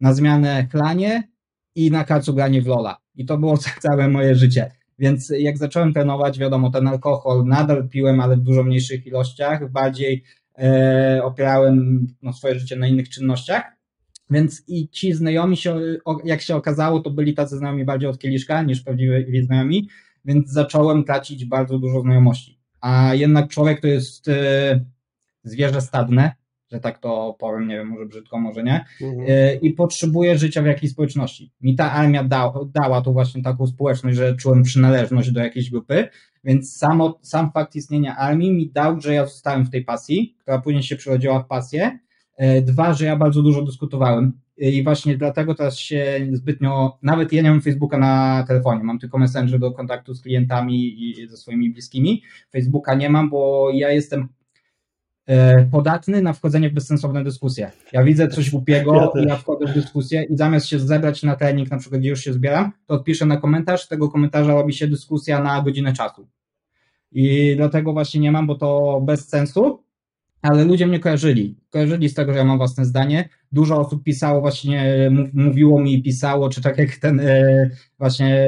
na 0.02 0.14
zmianę 0.14 0.68
chlanie 0.72 1.24
i 1.76 1.92
na 1.92 2.04
kacu 2.04 2.34
granie 2.34 2.62
w 2.62 2.68
Lola. 2.68 2.98
I 3.16 3.26
to 3.26 3.38
było 3.38 3.58
całe 3.82 4.08
moje 4.08 4.36
życie. 4.36 4.72
Więc 5.00 5.34
jak 5.40 5.58
zacząłem 5.58 5.94
trenować, 5.94 6.40
wiadomo, 6.40 6.72
ten 6.72 6.88
alkohol 6.88 7.46
nadal 7.46 7.90
piłem, 7.90 8.20
ale 8.20 8.38
w 8.38 8.42
dużo 8.42 8.64
mniejszych 8.64 9.08
ilościach, 9.08 9.72
bardziej 9.72 10.24
e, 10.58 11.22
opierałem 11.24 12.08
no, 12.22 12.34
swoje 12.34 12.60
życie 12.60 12.76
na 12.76 12.88
innych 12.88 13.10
czynnościach. 13.10 13.64
Więc 14.30 14.64
i 14.68 14.90
ci 14.90 15.14
znajomi 15.14 15.58
się, 15.58 15.80
jak 16.26 16.42
się 16.42 16.56
okazało, 16.56 17.00
to 17.00 17.10
byli 17.10 17.34
tacy 17.34 17.58
znajomi 17.58 17.86
bardziej 17.86 18.10
od 18.10 18.20
kieliszka 18.20 18.64
niż 18.64 18.82
prawdziwi 18.82 19.46
znajomi, 19.46 19.90
więc 20.26 20.50
zacząłem 20.50 21.04
tracić 21.04 21.46
bardzo 21.46 21.80
dużo 21.80 22.02
znajomości. 22.02 22.60
A 22.82 23.16
jednak 23.16 23.50
człowiek 23.50 23.82
to 23.82 23.88
jest 23.88 24.28
e, 24.28 24.86
zwierzę 25.44 25.82
stadne, 25.82 26.36
że 26.72 26.80
tak 26.80 27.00
to 27.00 27.36
powiem, 27.40 27.68
nie 27.68 27.76
wiem, 27.76 27.88
może 27.88 28.06
brzydko, 28.06 28.40
może 28.40 28.64
nie, 28.64 28.86
mhm. 29.02 29.26
E, 29.30 29.56
i 29.56 29.74
potrzebuję 29.74 30.38
życia 30.38 30.62
w 30.62 30.66
jakiejś 30.66 30.92
społeczności. 30.92 31.52
Mi 31.62 31.76
ta 31.76 31.92
armia 31.92 32.24
da, 32.24 32.54
dała 32.74 33.02
tu 33.02 33.14
właśnie 33.14 33.44
taką 33.44 33.68
społeczność, 33.68 34.18
że 34.18 34.36
czułem 34.36 34.64
przynależność 34.64 35.32
do 35.32 35.40
jakiejś 35.40 35.72
grupy, 35.72 36.08
więc 36.44 36.78
samo, 36.78 37.20
sam 37.22 37.52
fakt 37.52 37.76
istnienia 37.76 38.18
armii 38.18 38.52
mi 38.52 38.72
dał, 38.72 39.02
że 39.02 39.14
ja 39.14 39.26
zostałem 39.26 39.66
w 39.66 39.70
tej 39.70 39.86
pasji, 39.86 40.36
która 40.40 40.62
później 40.62 40.84
się 40.84 40.96
przerodziła 40.96 41.40
w 41.40 41.48
pasję. 41.48 42.00
E, 42.38 42.62
dwa, 42.62 42.94
że 42.94 43.06
ja 43.06 43.16
bardzo 43.16 43.42
dużo 43.42 43.62
dyskutowałem 43.62 44.40
i 44.58 44.84
właśnie 44.84 45.18
dlatego 45.18 45.56
teraz 45.56 45.78
się 45.78 46.28
zbytnio, 46.32 46.98
nawet 47.02 47.34
ja 47.34 47.42
nie 47.42 47.50
mam 47.50 47.62
Facebooka 47.62 47.98
na 47.98 48.44
telefonie, 48.48 48.84
mam 48.84 49.00
tylko 49.00 49.18
Messenger 49.18 49.60
do 49.60 49.72
kontaktu 49.72 50.14
z 50.14 50.22
klientami 50.22 51.10
i 51.10 51.28
ze 51.28 51.38
swoimi 51.38 51.70
bliskimi. 51.70 52.22
Facebooka 52.52 52.96
nie 52.96 53.10
mam, 53.10 53.30
bo 53.30 53.70
ja 53.74 53.90
jestem 53.90 54.28
E, 54.28 54.45
podatny 55.72 56.22
na 56.22 56.33
wchodzenie 56.33 56.69
w 56.69 56.74
bezsensowne 56.74 57.24
dyskusje. 57.24 57.72
Ja 57.94 58.04
widzę 58.04 58.27
coś 58.27 58.51
głupiego 58.51 59.12
ja 59.16 59.22
i 59.22 59.27
ja 59.27 59.36
wchodzę 59.36 59.66
w 59.66 59.74
dyskusję 59.74 60.24
i 60.24 60.38
zamiast 60.38 60.68
się 60.68 60.80
zebrać 60.80 61.24
na 61.24 61.36
trening, 61.36 61.72
na 61.72 61.77
przykład 61.77 62.01
gdzie 62.01 62.10
już 62.10 62.19
się 62.19 62.33
zbieram, 62.33 62.72
to 62.88 62.94
odpiszę 62.94 63.25
na 63.25 63.38
komentarz, 63.38 63.88
tego 63.88 64.10
komentarza 64.10 64.54
robi 64.54 64.74
się 64.74 64.88
dyskusja 64.88 65.44
na 65.44 65.62
godzinę 65.62 65.94
czasu. 65.94 66.27
I 67.12 67.54
dlatego 67.57 67.94
właśnie 67.94 68.22
nie 68.22 68.31
mam, 68.31 68.48
bo 68.48 68.56
to 68.56 69.01
bez 69.06 69.30
sensu, 69.30 69.83
ale 70.42 70.66
ludzie 70.66 70.88
mnie 70.88 71.00
kojarzyli. 71.00 71.56
Kojarzyli 71.69 72.10
z 72.10 72.13
tego, 72.13 72.33
że 72.33 72.39
ja 72.39 72.45
mam 72.45 72.57
własne 72.57 72.86
zdanie. 72.86 73.30
Dużo 73.51 73.80
osób 73.80 74.04
pisało 74.04 74.42
właśnie, 74.42 75.12
mówiło 75.33 75.81
mi, 75.81 76.04
pisało, 76.04 76.50
czy 76.50 76.62
tak 76.62 76.77
jak 76.77 76.95
ten 76.95 77.19
e, 77.19 77.69
właśnie, 78.00 78.48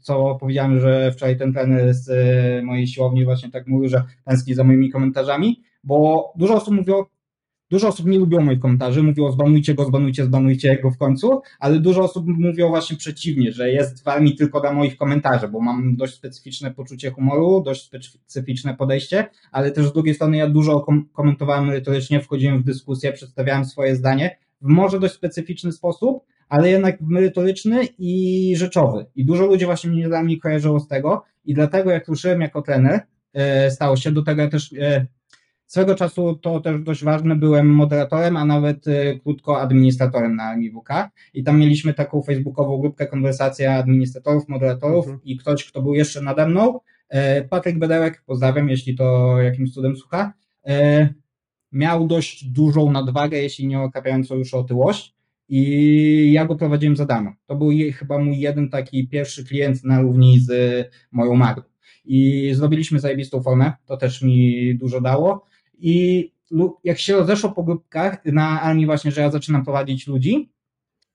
co 0.00 0.36
powiedziałem, 0.40 0.80
że 0.80 1.12
wczoraj 1.12 1.38
ten 1.38 1.52
trener 1.52 1.94
z 1.94 2.08
e, 2.10 2.62
mojej 2.62 2.86
siłowni 2.86 3.24
właśnie 3.24 3.50
tak 3.50 3.66
mówił, 3.66 3.88
że 3.88 4.02
tęskni 4.24 4.54
za 4.54 4.64
moimi 4.64 4.90
komentarzami 4.90 5.62
bo 5.86 6.32
dużo 6.36 6.54
osób 6.54 6.74
mówiło, 6.74 7.10
dużo 7.70 7.88
osób 7.88 8.06
nie 8.06 8.18
lubiło 8.18 8.42
moich 8.42 8.60
komentarzy, 8.60 9.02
mówiło 9.02 9.32
zbanujcie 9.32 9.74
go, 9.74 9.84
zbanujcie, 9.84 10.24
zbanujcie 10.24 10.78
go 10.82 10.90
w 10.90 10.98
końcu, 10.98 11.40
ale 11.58 11.80
dużo 11.80 12.02
osób 12.02 12.26
mówiło 12.26 12.68
właśnie 12.68 12.96
przeciwnie, 12.96 13.52
że 13.52 13.70
jest 13.70 14.04
w 14.04 14.08
armii 14.08 14.36
tylko 14.36 14.60
dla 14.60 14.72
moich 14.72 14.96
komentarzy, 14.96 15.48
bo 15.48 15.60
mam 15.60 15.96
dość 15.96 16.14
specyficzne 16.14 16.70
poczucie 16.70 17.10
humoru, 17.10 17.62
dość 17.64 17.90
specyficzne 18.00 18.74
podejście, 18.74 19.26
ale 19.52 19.70
też 19.70 19.86
z 19.86 19.92
drugiej 19.92 20.14
strony 20.14 20.36
ja 20.36 20.48
dużo 20.48 20.80
kom 20.80 21.08
komentowałem 21.12 21.66
merytorycznie, 21.66 22.20
wchodziłem 22.20 22.62
w 22.62 22.64
dyskusję, 22.64 23.12
przedstawiałem 23.12 23.64
swoje 23.64 23.96
zdanie 23.96 24.38
w 24.60 24.66
może 24.66 25.00
dość 25.00 25.14
specyficzny 25.14 25.72
sposób, 25.72 26.24
ale 26.48 26.70
jednak 26.70 27.00
merytoryczny 27.00 27.88
i 27.98 28.54
rzeczowy. 28.56 29.06
I 29.14 29.24
dużo 29.24 29.46
ludzi 29.46 29.64
właśnie 29.64 29.90
mnie 29.90 30.08
dla 30.08 30.22
mnie 30.22 30.40
kojarzyło 30.40 30.80
z 30.80 30.88
tego 30.88 31.24
i 31.44 31.54
dlatego 31.54 31.90
jak 31.90 32.08
ruszyłem 32.08 32.40
jako 32.40 32.62
trener, 32.62 33.00
e, 33.32 33.70
stało 33.70 33.96
się 33.96 34.12
do 34.12 34.22
tego 34.22 34.42
ja 34.42 34.48
też 34.48 34.72
e, 34.72 35.06
Swego 35.66 35.94
czasu 35.94 36.34
to 36.34 36.60
też 36.60 36.82
dość 36.82 37.04
ważne, 37.04 37.36
byłem 37.36 37.68
moderatorem, 37.74 38.36
a 38.36 38.44
nawet 38.44 38.86
y, 38.86 39.20
krótko 39.22 39.60
administratorem 39.60 40.36
na 40.36 40.56
MIWK 40.56 40.88
i 41.34 41.44
tam 41.44 41.58
mieliśmy 41.58 41.94
taką 41.94 42.22
facebookową 42.22 42.78
grupkę 42.78 43.06
konwersacja 43.06 43.74
administratorów, 43.74 44.48
moderatorów 44.48 45.04
mhm. 45.06 45.24
i 45.24 45.36
ktoś, 45.36 45.64
kto 45.64 45.82
był 45.82 45.94
jeszcze 45.94 46.20
nade 46.22 46.48
mną, 46.48 46.80
e, 47.08 47.42
Patryk 47.42 47.78
Bederek, 47.78 48.22
pozdrawiam, 48.26 48.68
jeśli 48.68 48.96
to 48.96 49.36
jakimś 49.42 49.72
cudem 49.72 49.96
słucha, 49.96 50.32
e, 50.66 51.08
miał 51.72 52.06
dość 52.06 52.44
dużą 52.44 52.92
nadwagę, 52.92 53.38
jeśli 53.38 53.66
nie 53.66 53.80
okapiającą 53.80 54.34
już 54.34 54.54
otyłość 54.54 55.16
i 55.48 56.32
ja 56.32 56.44
go 56.44 56.56
prowadziłem 56.56 56.96
za 56.96 57.06
darmo. 57.06 57.32
To 57.46 57.56
był 57.56 57.70
chyba 57.94 58.18
mój 58.18 58.38
jeden 58.38 58.68
taki 58.68 59.08
pierwszy 59.08 59.44
klient 59.44 59.84
na 59.84 60.00
równi 60.00 60.40
z 60.40 60.50
moją 61.12 61.34
Magdą. 61.34 61.62
I 62.04 62.50
zrobiliśmy 62.54 63.00
zajebistą 63.00 63.42
formę, 63.42 63.72
to 63.86 63.96
też 63.96 64.22
mi 64.22 64.74
dużo 64.74 65.00
dało. 65.00 65.46
I 65.78 66.30
jak 66.84 66.98
się 66.98 67.16
rozeszło 67.16 67.52
po 67.52 67.62
grupkach 67.62 68.24
na 68.24 68.60
armii 68.62 68.86
właśnie, 68.86 69.10
że 69.10 69.20
ja 69.20 69.30
zaczynam 69.30 69.64
prowadzić 69.64 70.06
ludzi, 70.06 70.50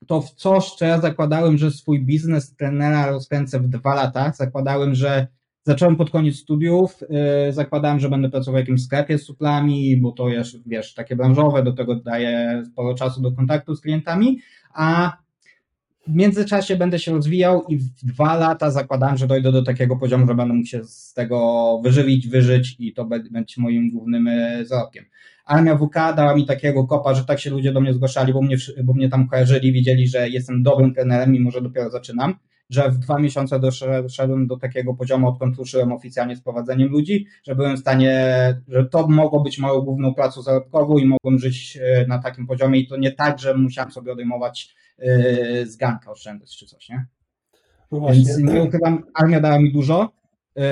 to 0.07 0.21
w 0.21 0.31
coś, 0.31 0.71
co 0.71 0.85
ja 0.85 1.01
zakładałem, 1.01 1.57
że 1.57 1.71
swój 1.71 2.05
biznes 2.05 2.55
trenera 2.55 3.11
rozkręcę 3.11 3.59
w 3.59 3.67
dwa 3.67 3.95
lata, 3.95 4.31
zakładałem, 4.31 4.95
że 4.95 5.27
zacząłem 5.63 5.95
pod 5.95 6.09
koniec 6.09 6.35
studiów, 6.35 6.99
yy, 7.45 7.53
zakładałem, 7.53 7.99
że 7.99 8.09
będę 8.09 8.29
pracował 8.29 8.57
w 8.57 8.63
jakimś 8.63 8.83
sklepie 8.83 9.17
z 9.17 9.23
suplami, 9.23 9.97
bo 9.97 10.11
to 10.11 10.29
jest, 10.29 10.69
wiesz, 10.69 10.93
takie 10.93 11.15
branżowe, 11.15 11.63
do 11.63 11.73
tego 11.73 11.95
daje 11.95 12.63
sporo 12.71 12.95
czasu 12.95 13.21
do 13.21 13.31
kontaktu 13.31 13.75
z 13.75 13.81
klientami, 13.81 14.39
a 14.73 15.17
w 16.07 16.15
międzyczasie 16.15 16.75
będę 16.75 16.99
się 16.99 17.11
rozwijał 17.11 17.63
i 17.69 17.77
w 17.77 17.89
dwa 18.03 18.35
lata 18.35 18.71
zakładam, 18.71 19.17
że 19.17 19.27
dojdę 19.27 19.51
do 19.51 19.63
takiego 19.63 19.95
poziomu, 19.95 20.27
że 20.27 20.35
będę 20.35 20.53
mógł 20.53 20.67
się 20.67 20.83
z 20.83 21.13
tego 21.13 21.79
wyżywić, 21.83 22.27
wyżyć 22.27 22.75
i 22.79 22.93
to 22.93 23.05
będzie 23.05 23.55
moim 23.57 23.91
głównym 23.91 24.27
e, 24.27 24.65
zarobkiem. 24.65 25.05
Armia 25.45 25.77
WK 25.77 25.93
dała 25.93 26.35
mi 26.35 26.45
takiego 26.45 26.87
kopa, 26.87 27.13
że 27.13 27.25
tak 27.25 27.39
się 27.39 27.49
ludzie 27.49 27.71
do 27.71 27.81
mnie 27.81 27.93
zgłaszali, 27.93 28.33
bo 28.33 28.41
mnie, 28.41 28.57
bo 28.83 28.93
mnie 28.93 29.09
tam 29.09 29.27
kojarzyli, 29.27 29.71
widzieli, 29.71 30.07
że 30.07 30.29
jestem 30.29 30.63
dobrym 30.63 30.93
trenerem, 30.93 31.31
mimo 31.31 31.51
że 31.51 31.61
dopiero 31.61 31.89
zaczynam, 31.89 32.35
że 32.69 32.91
w 32.91 32.97
dwa 32.97 33.19
miesiące 33.19 33.59
doszedłem 34.03 34.47
do 34.47 34.57
takiego 34.57 34.93
poziomu, 34.93 35.27
odkąd 35.29 35.57
ruszyłem 35.57 35.91
oficjalnie 35.91 36.35
z 36.35 36.41
prowadzeniem 36.41 36.89
ludzi, 36.89 37.25
że 37.43 37.55
byłem 37.55 37.75
w 37.75 37.79
stanie, 37.79 38.15
że 38.67 38.85
to 38.85 39.07
mogło 39.07 39.43
być 39.43 39.59
moją 39.59 39.81
główną 39.81 40.13
pracą 40.13 40.41
zarobkową 40.41 40.97
i 40.97 41.05
mogłem 41.05 41.39
żyć 41.39 41.77
e, 41.81 42.07
na 42.07 42.19
takim 42.19 42.47
poziomie 42.47 42.79
i 42.79 42.87
to 42.87 42.97
nie 42.97 43.11
tak, 43.11 43.39
że 43.39 43.53
musiałem 43.53 43.91
sobie 43.91 44.11
odejmować 44.11 44.75
z 45.65 45.77
ganka 45.77 46.11
oszczędzać 46.11 46.57
czy 46.57 46.65
coś, 46.65 46.89
nie? 46.89 47.05
No 47.91 48.07
Więc 48.13 48.37
nie 48.37 48.63
ukrywam, 48.63 49.03
armia 49.13 49.39
dała 49.39 49.59
mi 49.59 49.71
dużo. 49.71 50.11
Yy, 50.55 50.63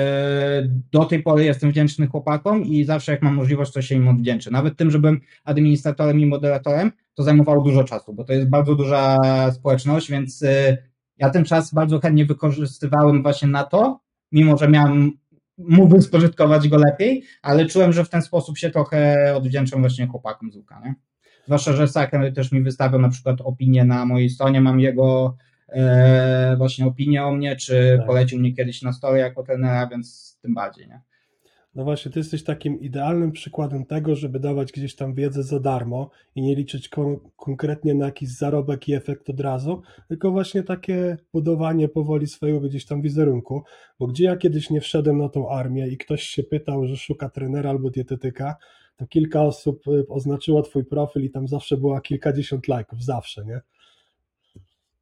Do 0.92 1.04
tej 1.04 1.22
pory 1.22 1.44
jestem 1.44 1.70
wdzięczny 1.70 2.06
chłopakom 2.06 2.64
i 2.64 2.84
zawsze 2.84 3.12
jak 3.12 3.22
mam 3.22 3.34
możliwość, 3.34 3.72
to 3.72 3.82
się 3.82 3.94
im 3.94 4.08
odwdzięczę. 4.08 4.50
Nawet 4.50 4.76
tym, 4.76 4.90
że 4.90 4.98
byłem 4.98 5.20
administratorem 5.44 6.20
i 6.20 6.26
moderatorem, 6.26 6.92
to 7.14 7.22
zajmowało 7.22 7.64
dużo 7.64 7.84
czasu, 7.84 8.12
bo 8.12 8.24
to 8.24 8.32
jest 8.32 8.48
bardzo 8.48 8.74
duża 8.74 9.18
społeczność, 9.52 10.10
więc 10.10 10.40
yy, 10.40 10.76
ja 11.18 11.30
ten 11.30 11.44
czas 11.44 11.74
bardzo 11.74 12.00
chętnie 12.00 12.26
wykorzystywałem 12.26 13.22
właśnie 13.22 13.48
na 13.48 13.64
to, 13.64 14.00
mimo 14.32 14.56
że 14.56 14.68
miałem, 14.68 15.12
mógłbym 15.58 16.02
spożytkować 16.02 16.68
go 16.68 16.76
lepiej, 16.76 17.22
ale 17.42 17.66
czułem, 17.66 17.92
że 17.92 18.04
w 18.04 18.08
ten 18.08 18.22
sposób 18.22 18.58
się 18.58 18.70
trochę 18.70 19.32
odwdzięczam 19.36 19.80
właśnie 19.80 20.06
chłopakom 20.06 20.52
z 20.52 20.56
UK, 20.56 20.70
nie? 20.84 20.94
Zwłaszcza, 21.50 21.72
że 21.72 21.88
Saker 21.88 22.32
też 22.34 22.52
mi 22.52 22.62
wystawiał 22.62 23.00
na 23.00 23.08
przykład 23.08 23.40
opinię 23.40 23.84
na 23.84 24.06
mojej 24.06 24.30
stronie, 24.30 24.60
mam 24.60 24.80
jego 24.80 25.36
e, 25.68 26.54
właśnie 26.56 26.86
opinię 26.86 27.24
o 27.24 27.32
mnie, 27.32 27.56
czy 27.56 27.94
Tak. 27.98 28.06
polecił 28.06 28.38
mnie 28.38 28.52
kiedyś 28.52 28.82
na 28.82 28.92
story 28.92 29.18
jako 29.18 29.42
trenera, 29.42 29.86
więc 29.86 30.38
tym 30.42 30.54
bardziej, 30.54 30.88
nie? 30.88 31.00
No 31.74 31.84
właśnie, 31.84 32.12
ty 32.12 32.18
jesteś 32.20 32.44
takim 32.44 32.80
idealnym 32.80 33.32
przykładem 33.32 33.86
tego, 33.86 34.14
żeby 34.16 34.40
dawać 34.40 34.72
gdzieś 34.72 34.94
tam 34.94 35.14
wiedzę 35.14 35.42
za 35.42 35.60
darmo 35.60 36.10
i 36.34 36.42
nie 36.42 36.54
liczyć 36.54 36.88
kon- 36.88 37.18
konkretnie 37.36 37.94
na 37.94 38.06
jakiś 38.06 38.28
zarobek 38.28 38.88
i 38.88 38.94
efekt 38.94 39.30
od 39.30 39.40
razu, 39.40 39.82
tylko 40.08 40.30
właśnie 40.30 40.62
takie 40.62 41.16
budowanie 41.32 41.88
powoli 41.88 42.26
swojego 42.26 42.60
gdzieś 42.60 42.86
tam 42.86 43.02
wizerunku. 43.02 43.62
Bo 43.98 44.06
gdzie 44.06 44.24
ja 44.24 44.36
kiedyś 44.36 44.70
nie 44.70 44.80
wszedłem 44.80 45.18
na 45.18 45.28
tą 45.28 45.50
armię 45.50 45.88
i 45.88 45.96
ktoś 45.98 46.22
się 46.22 46.42
pytał, 46.42 46.86
że 46.86 46.96
szuka 46.96 47.28
trenera 47.28 47.70
albo 47.70 47.90
dietetyka, 47.90 48.56
to 49.00 49.06
kilka 49.06 49.42
osób 49.42 49.88
y, 49.88 50.08
oznaczyło 50.08 50.62
twój 50.62 50.84
profil 50.84 51.24
i 51.24 51.30
tam 51.30 51.48
zawsze 51.48 51.76
była 51.76 52.00
kilkadziesiąt 52.00 52.68
lajków, 52.68 53.04
zawsze, 53.04 53.44
nie? 53.44 53.60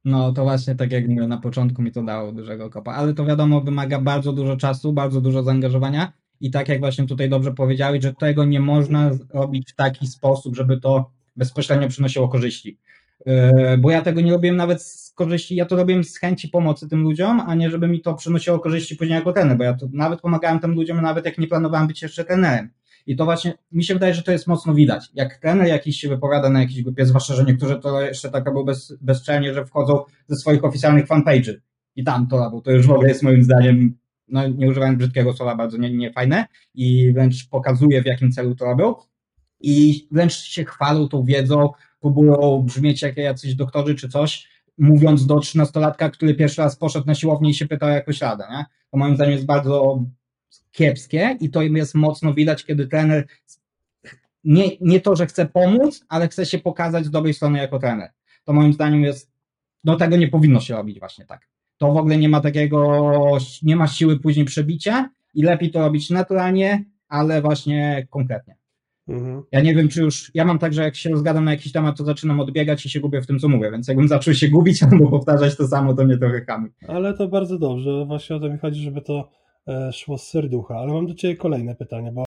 No 0.05 0.33
to 0.33 0.43
właśnie 0.43 0.75
tak 0.75 0.93
jak 0.93 1.09
mówię, 1.09 1.29
na 1.29 1.39
początku 1.39 1.83
mi 1.83 1.93
to 1.93 2.03
dało 2.03 2.33
dużego 2.33 2.71
kopa, 2.71 2.93
ale 2.93 3.15
to 3.15 3.25
wiadomo 3.25 3.61
wymaga 3.61 4.01
bardzo 4.01 4.33
dużo 4.33 4.57
czasu, 4.57 4.93
bardzo 4.93 5.21
dużo 5.21 5.43
zaangażowania 5.43 6.13
i 6.41 6.51
tak 6.51 6.69
jak 6.69 6.81
właśnie 6.81 7.07
tutaj 7.07 7.29
dobrze 7.29 7.53
powiedziałeś, 7.53 8.03
że 8.03 8.15
tego 8.15 8.45
nie 8.45 8.61
można 8.61 9.11
robić 9.35 9.73
w 9.73 9.75
taki 9.75 10.07
sposób, 10.07 10.57
żeby 10.57 10.81
to 10.81 11.11
bezpośrednio 11.37 11.89
przynosiło 11.89 12.29
korzyści. 12.29 12.79
Yy, 13.27 13.79
Bo 13.79 13.91
ja 13.91 14.03
tego 14.03 14.21
nie 14.21 14.33
robiłem 14.33 14.57
nawet 14.57 14.83
z 14.83 15.13
korzyści, 15.15 15.57
ja 15.57 15.67
to 15.67 15.77
robiłem 15.77 16.05
z 16.05 16.19
chęci 16.19 16.49
pomocy 16.49 16.89
tym 16.89 17.03
ludziom, 17.03 17.41
a 17.41 17.55
nie 17.55 17.71
żeby 17.71 17.89
mi 17.89 18.01
to 18.01 18.15
przynosiło 18.15 18.59
korzyści 18.59 18.97
później 18.97 19.19
jako 19.19 19.33
trener, 19.33 19.59
bo 19.59 19.65
ja 19.65 19.75
to 19.75 19.87
nawet 19.93 20.21
pomagałem 20.21 20.61
tym 20.61 20.75
ludziom, 20.75 21.01
nawet 21.01 21.25
jak 21.25 21.39
nie 21.39 21.47
planowałem 21.47 21.87
być 21.87 22.03
jeszcze 22.03 22.25
trenerem. 22.25 22.71
I 23.09 23.17
to 23.17 23.25
właśnie, 23.25 23.55
mi 23.73 23.85
się 23.85 23.95
wydaje, 23.95 24.15
że 24.15 24.23
to 24.23 24.33
jest 24.33 24.47
mocno 24.47 24.75
widać. 24.75 25.11
Jak 25.15 25.37
trener 25.37 25.67
jakiś 25.67 26.01
się 26.01 26.09
wypowiada 26.09 26.51
na 26.51 26.61
jakiejś 26.61 26.83
grupie, 26.83 27.07
zwłaszcza, 27.07 27.35
że 27.35 27.45
niektórzy 27.45 27.79
to 27.79 28.03
jeszcze 28.03 28.31
tak 28.31 28.47
robią 28.47 28.65
bez, 28.65 28.97
bezczelnie, 29.01 29.55
że 29.55 29.67
wchodzą 29.67 30.05
ze 30.27 30.37
swoich 30.37 30.65
oficjalnych 30.65 31.07
fanpage'y 31.07 31.55
i 31.97 32.05
tam 32.05 32.27
to 32.27 32.39
robią. 32.39 32.61
To 32.61 32.71
już 32.71 32.87
w 32.87 32.91
ogóle 32.91 33.09
jest 33.09 33.23
moim 33.23 33.43
zdaniem, 33.43 33.99
no 34.29 34.49
nie 34.49 34.69
używając 34.69 34.99
brzydkiego 34.99 35.33
słowa, 35.33 35.57
bardzo 35.57 35.79
nie, 35.79 35.91
nie 35.91 36.13
fajne 36.13 36.47
i 36.75 37.13
wręcz 37.13 37.49
pokazuje 37.49 38.03
w 38.03 38.07
jakim 38.07 38.33
celu 38.33 38.55
to 38.55 38.65
robią 38.65 38.95
i 39.61 40.07
wręcz 40.11 40.35
się 40.35 40.65
chwalą 40.65 41.09
tą 41.09 41.25
wiedzą, 41.25 41.71
próbują 42.01 42.63
brzmieć 42.63 43.03
jak 43.03 43.17
jacyś 43.17 43.55
doktorzy 43.55 43.95
czy 43.95 44.09
coś, 44.09 44.49
mówiąc 44.79 45.27
do 45.27 45.41
trzynastolatka, 45.41 46.11
który 46.11 46.35
pierwszy 46.35 46.63
raz 46.63 46.77
poszedł 46.77 47.07
na 47.07 47.15
siłownię 47.15 47.51
i 47.51 47.55
się 47.55 47.67
pytał 47.67 47.89
o 47.89 47.93
jakąś 47.93 48.21
radę, 48.21 48.45
nie? 48.51 48.65
To 48.91 48.97
moim 48.99 49.15
zdaniem 49.15 49.33
jest 49.33 49.47
bardzo 49.47 50.05
kiepskie 50.73 51.37
i 51.41 51.51
to 51.51 51.63
jest 51.63 51.95
mocno 51.95 52.35
widać, 52.35 52.65
kiedy 52.65 52.87
trener 52.87 53.27
nie, 54.45 54.65
nie 54.81 55.01
to, 55.01 55.17
że 55.17 55.27
chce 55.27 55.47
pomóc, 55.47 56.05
ale 56.09 56.29
chce 56.29 56.47
się 56.47 56.59
pokazać 56.59 57.05
z 57.05 57.11
dobrej 57.11 57.35
strony 57.35 57.59
jako 57.59 57.79
trener. 57.79 58.11
To 58.45 58.53
moim 58.53 58.73
zdaniem 58.73 59.03
jest, 59.03 59.31
no 59.85 59.97
tego 59.97 60.17
nie 60.17 60.29
powinno 60.29 60.61
się 60.61 60.75
robić 60.75 60.99
właśnie 60.99 61.25
tak. 61.25 61.49
To 61.79 61.93
w 61.93 61.97
ogóle 61.97 62.19
nie 62.19 62.29
ma 62.29 62.41
takiego, 62.41 63.39
nie 63.63 63.77
ma 63.77 63.87
siły 63.87 64.21
później 64.21 64.45
przebicia 64.45 65.11
i 65.35 65.43
lepiej 65.43 65.71
to 65.71 65.81
robić 65.81 66.11
naturalnie, 66.11 66.85
ale 67.09 67.43
właśnie 67.43 68.07
konkretnie. 68.11 68.57
Mhm. 69.09 69.43
Ja 69.53 69.61
nie 69.61 69.75
wiem, 69.75 69.89
czy 69.89 70.01
już, 70.01 70.31
ja 70.35 70.45
mam 70.45 70.59
tak, 70.59 70.73
że 70.73 70.83
jak 70.83 70.97
się 70.97 71.11
rozgadam 71.11 71.45
na 71.45 71.51
jakiś 71.51 71.73
temat, 71.73 71.97
to 71.97 72.05
zaczynam 72.05 72.41
odbiegać 72.41 72.87
i 72.87 72.91
się 72.91 73.01
gubię 73.01 73.23
w 73.23 73.27
tym, 73.27 73.39
co 73.39 73.49
mówię, 73.49 73.71
więc 73.71 73.89
jakbym 73.89 74.09
zaczął 74.09 74.35
się 74.35 74.49
gubić 74.49 74.83
albo 74.93 75.11
powtarzać 75.11 75.57
to 75.57 75.69
samo, 75.69 75.95
to 75.95 76.05
mnie 76.05 76.19
trochę 76.19 76.45
chamy. 76.45 76.69
Ale 76.89 77.15
to 77.15 77.29
bardzo 77.29 77.59
dobrze. 77.59 78.05
Właśnie 78.07 78.37
o 78.37 78.41
to 78.41 78.49
mi 78.49 78.59
chodzi, 78.59 78.83
żeby 78.83 79.01
to 79.01 79.31
szło 79.93 80.19
z 80.19 80.27
serducha. 80.29 80.75
Ale 80.77 80.93
mam 80.93 81.07
do 81.07 81.15
Ciebie 81.15 81.37
kolejne 81.37 81.75
pytanie, 81.75 82.13
bo 82.13 82.25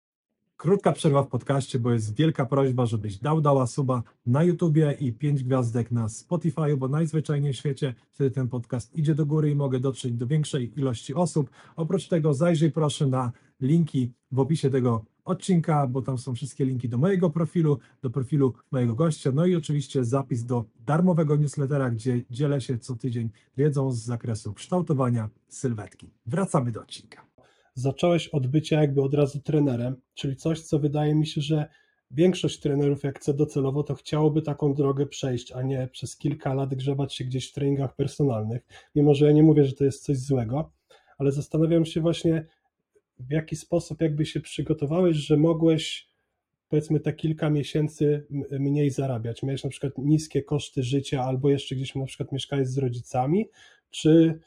Krótka 0.60 0.92
przerwa 0.92 1.22
w 1.22 1.28
podcaście, 1.28 1.78
bo 1.78 1.92
jest 1.92 2.16
wielka 2.16 2.46
prośba, 2.46 2.86
żebyś 2.86 3.18
dał 3.18 3.40
dała 3.40 3.66
suba 3.66 4.02
na 4.26 4.42
YouTubie 4.44 4.96
i 5.00 5.12
pięć 5.12 5.44
gwiazdek 5.44 5.90
na 5.90 6.08
Spotify, 6.08 6.76
bo 6.76 6.88
najzwyczajniej 6.88 7.52
w 7.52 7.56
świecie 7.56 7.94
wtedy 8.10 8.30
ten 8.30 8.48
podcast 8.48 8.94
idzie 8.94 9.14
do 9.14 9.26
góry 9.26 9.50
i 9.50 9.54
mogę 9.54 9.80
dotrzeć 9.80 10.12
do 10.12 10.26
większej 10.26 10.72
ilości 10.78 11.14
osób. 11.14 11.50
Oprócz 11.76 12.08
tego 12.08 12.34
zajrzyj 12.34 12.70
proszę 12.72 13.06
na 13.06 13.32
linki 13.60 14.12
w 14.32 14.38
opisie 14.38 14.70
tego 14.70 15.04
odcinka, 15.24 15.86
bo 15.86 16.02
tam 16.02 16.18
są 16.18 16.34
wszystkie 16.34 16.64
linki 16.64 16.88
do 16.88 16.98
mojego 16.98 17.30
profilu, 17.30 17.78
do 18.02 18.10
profilu 18.10 18.54
mojego 18.70 18.94
gościa, 18.94 19.32
no 19.34 19.46
i 19.46 19.56
oczywiście 19.56 20.04
zapis 20.04 20.44
do 20.44 20.64
darmowego 20.86 21.36
newslettera, 21.36 21.90
gdzie 21.90 22.24
dzielę 22.30 22.60
się 22.60 22.78
co 22.78 22.96
tydzień 22.96 23.30
wiedzą 23.56 23.92
z 23.92 23.98
zakresu 23.98 24.52
kształtowania 24.52 25.28
sylwetki. 25.48 26.10
Wracamy 26.26 26.72
do 26.72 26.80
odcinka. 26.80 27.29
Zacząłeś 27.74 28.28
od 28.28 28.46
bycia 28.46 28.80
jakby 28.80 29.02
od 29.02 29.14
razu 29.14 29.40
trenerem, 29.40 29.96
czyli 30.14 30.36
coś, 30.36 30.60
co 30.60 30.78
wydaje 30.78 31.14
mi 31.14 31.26
się, 31.26 31.40
że 31.40 31.66
większość 32.10 32.60
trenerów, 32.60 33.04
jak 33.04 33.18
chce 33.18 33.34
docelowo, 33.34 33.82
to 33.82 33.94
chciałoby 33.94 34.42
taką 34.42 34.74
drogę 34.74 35.06
przejść, 35.06 35.52
a 35.52 35.62
nie 35.62 35.88
przez 35.92 36.16
kilka 36.16 36.54
lat 36.54 36.74
grzebać 36.74 37.14
się 37.14 37.24
gdzieś 37.24 37.50
w 37.50 37.52
treningach 37.52 37.96
personalnych. 37.96 38.62
Mimo, 38.94 39.14
że 39.14 39.26
ja 39.26 39.32
nie 39.32 39.42
mówię, 39.42 39.64
że 39.64 39.72
to 39.72 39.84
jest 39.84 40.04
coś 40.04 40.18
złego, 40.18 40.72
ale 41.18 41.32
zastanawiam 41.32 41.84
się 41.84 42.00
właśnie, 42.00 42.46
w 43.18 43.30
jaki 43.30 43.56
sposób 43.56 44.00
jakby 44.00 44.26
się 44.26 44.40
przygotowałeś, 44.40 45.16
że 45.16 45.36
mogłeś 45.36 46.10
powiedzmy 46.68 47.00
te 47.00 47.12
kilka 47.12 47.50
miesięcy 47.50 48.26
mniej 48.50 48.90
zarabiać. 48.90 49.42
Miałeś 49.42 49.64
na 49.64 49.70
przykład 49.70 49.92
niskie 49.98 50.42
koszty 50.42 50.82
życia, 50.82 51.24
albo 51.24 51.50
jeszcze 51.50 51.74
gdzieś 51.74 51.94
na 51.94 52.06
przykład 52.06 52.32
mieszkałeś 52.32 52.68
z 52.68 52.78
rodzicami, 52.78 53.48
czy 53.90 54.40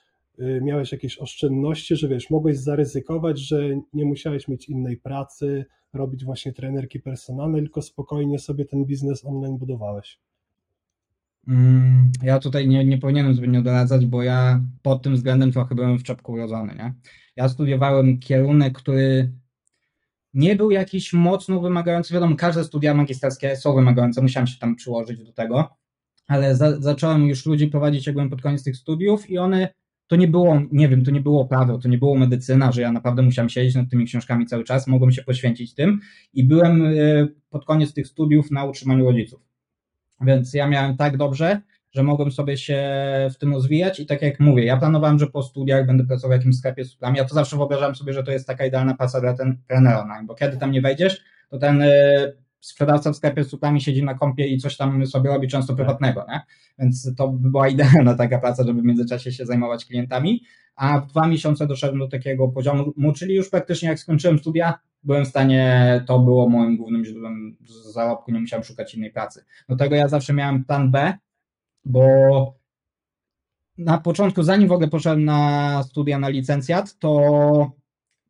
miałeś 0.61 0.91
jakieś 0.91 1.17
oszczędności, 1.17 1.95
że 1.95 2.07
wiesz, 2.07 2.29
mogłeś 2.29 2.57
zaryzykować, 2.57 3.39
że 3.39 3.69
nie 3.93 4.05
musiałeś 4.05 4.47
mieć 4.47 4.69
innej 4.69 4.97
pracy, 4.97 5.65
robić 5.93 6.25
właśnie 6.25 6.53
trenerki 6.53 6.99
personalnej, 6.99 7.61
tylko 7.61 7.81
spokojnie 7.81 8.39
sobie 8.39 8.65
ten 8.65 8.85
biznes 8.85 9.25
online 9.25 9.57
budowałeś. 9.57 10.19
Mm, 11.47 12.11
Ja 12.23 12.39
tutaj 12.39 12.67
nie, 12.67 12.85
nie 12.85 12.97
powinienem 12.97 13.33
zbytnio 13.33 13.61
doradzać, 13.61 14.05
bo 14.05 14.23
ja 14.23 14.61
pod 14.81 15.01
tym 15.01 15.15
względem 15.15 15.51
trochę 15.51 15.75
byłem 15.75 15.99
w 15.99 16.03
czepku 16.03 16.31
urodzony, 16.31 16.75
nie? 16.75 16.93
Ja 17.35 17.49
studiowałem 17.49 18.19
kierunek, 18.19 18.77
który 18.77 19.31
nie 20.33 20.55
był 20.55 20.71
jakiś 20.71 21.13
mocno 21.13 21.61
wymagający. 21.61 22.13
Wiadomo, 22.13 22.35
każde 22.35 22.63
studia 22.63 22.93
magisterskie 22.93 23.55
są 23.55 23.75
wymagające, 23.75 24.21
musiałem 24.21 24.47
się 24.47 24.59
tam 24.59 24.75
przyłożyć 24.75 25.23
do 25.23 25.33
tego, 25.33 25.69
ale 26.27 26.55
za, 26.55 26.81
zacząłem 26.81 27.27
już 27.27 27.45
ludzi 27.45 27.67
prowadzić, 27.67 28.07
jak 28.07 28.15
byłem 28.15 28.29
pod 28.29 28.41
koniec 28.41 28.63
tych 28.63 28.77
studiów 28.77 29.29
i 29.29 29.37
one, 29.37 29.73
to 30.07 30.15
nie 30.15 30.27
było, 30.27 30.61
nie 30.71 30.89
wiem, 30.89 31.03
to 31.05 31.11
nie 31.11 31.21
było 31.21 31.45
prawo, 31.45 31.77
to 31.77 31.89
nie 31.89 31.97
było 31.97 32.15
medycyna, 32.15 32.71
że 32.71 32.81
ja 32.81 32.91
naprawdę 32.91 33.21
musiałem 33.21 33.49
siedzieć 33.49 33.75
nad 33.75 33.89
tymi 33.89 34.05
książkami 34.05 34.45
cały 34.45 34.63
czas, 34.63 34.87
mogłem 34.87 35.11
się 35.11 35.23
poświęcić 35.23 35.73
tym 35.73 35.99
i 36.33 36.43
byłem 36.43 36.85
y, 36.85 37.33
pod 37.49 37.65
koniec 37.65 37.93
tych 37.93 38.07
studiów 38.07 38.51
na 38.51 38.65
utrzymaniu 38.65 39.05
rodziców. 39.05 39.41
Więc 40.21 40.53
ja 40.53 40.67
miałem 40.67 40.97
tak 40.97 41.17
dobrze, 41.17 41.61
że 41.91 42.03
mogłem 42.03 42.31
sobie 42.31 42.57
się 42.57 42.81
w 43.33 43.37
tym 43.37 43.53
rozwijać 43.53 43.99
i 43.99 44.05
tak 44.05 44.21
jak 44.21 44.39
mówię, 44.39 44.65
ja 44.65 44.77
planowałem, 44.77 45.19
że 45.19 45.27
po 45.27 45.43
studiach 45.43 45.85
będę 45.85 46.03
pracował 46.03 46.37
w 46.37 46.39
jakimś 46.39 46.57
sklepie 46.57 46.85
z 46.85 46.91
suplami. 46.91 47.17
Ja 47.17 47.25
to 47.25 47.35
zawsze 47.35 47.57
wyobrażałem 47.57 47.95
sobie, 47.95 48.13
że 48.13 48.23
to 48.23 48.31
jest 48.31 48.47
taka 48.47 48.65
idealna 48.65 48.93
praca 48.93 49.21
dla 49.21 49.33
ten 49.33 49.57
trenera 49.67 50.01
online, 50.01 50.25
bo 50.27 50.35
kiedy 50.35 50.57
tam 50.57 50.71
nie 50.71 50.81
wejdziesz, 50.81 51.23
to 51.49 51.57
ten 51.57 51.81
y, 51.81 52.42
sprzedawca 52.63 53.11
w 53.11 53.15
sklepie 53.15 53.43
z 53.43 53.49
suplami 53.49 53.81
siedzi 53.81 54.03
na 54.03 54.13
kompie 54.13 54.47
i 54.47 54.57
coś 54.57 54.77
tam 54.77 55.07
sobie 55.07 55.29
robi 55.29 55.47
często 55.47 55.75
prywatnego, 55.75 56.25
nie? 56.29 56.41
Więc 56.79 57.15
to 57.15 57.27
by 57.27 57.49
była 57.49 57.67
idealna 57.75 58.15
taka 58.15 58.39
praca, 58.39 58.63
żeby 58.63 58.81
w 58.81 58.85
międzyczasie 58.85 59.31
się 59.31 59.45
zajmować 59.45 59.85
klientami, 59.85 60.43
a 60.75 60.99
w 60.99 61.07
dwa 61.07 61.27
miesiące 61.27 61.67
doszedłem 61.67 61.99
do 61.99 62.07
takiego 62.07 62.47
poziomu, 62.47 62.93
czyli 63.15 63.35
już 63.35 63.49
praktycznie 63.49 63.89
jak 63.89 63.99
skończyłem 63.99 64.39
studia, 64.39 64.79
byłem 65.03 65.25
w 65.25 65.27
stanie, 65.27 66.03
to 66.07 66.19
było 66.19 66.49
moim 66.49 66.77
głównym 66.77 67.05
źródłem 67.05 67.57
zarobku, 67.93 68.31
nie 68.31 68.39
musiałem 68.39 68.63
szukać 68.63 68.95
innej 68.95 69.11
pracy. 69.11 69.45
Do 69.69 69.75
tego 69.75 69.95
ja 69.95 70.07
zawsze 70.07 70.33
miałem 70.33 70.65
plan 70.65 70.91
B, 70.91 71.13
bo 71.85 72.03
na 73.77 73.97
początku, 73.97 74.43
zanim 74.43 74.67
w 74.67 74.71
ogóle 74.71 74.87
poszedłem 74.87 75.25
na 75.25 75.83
studia 75.83 76.19
na 76.19 76.29
licencjat, 76.29 76.99
to 76.99 77.82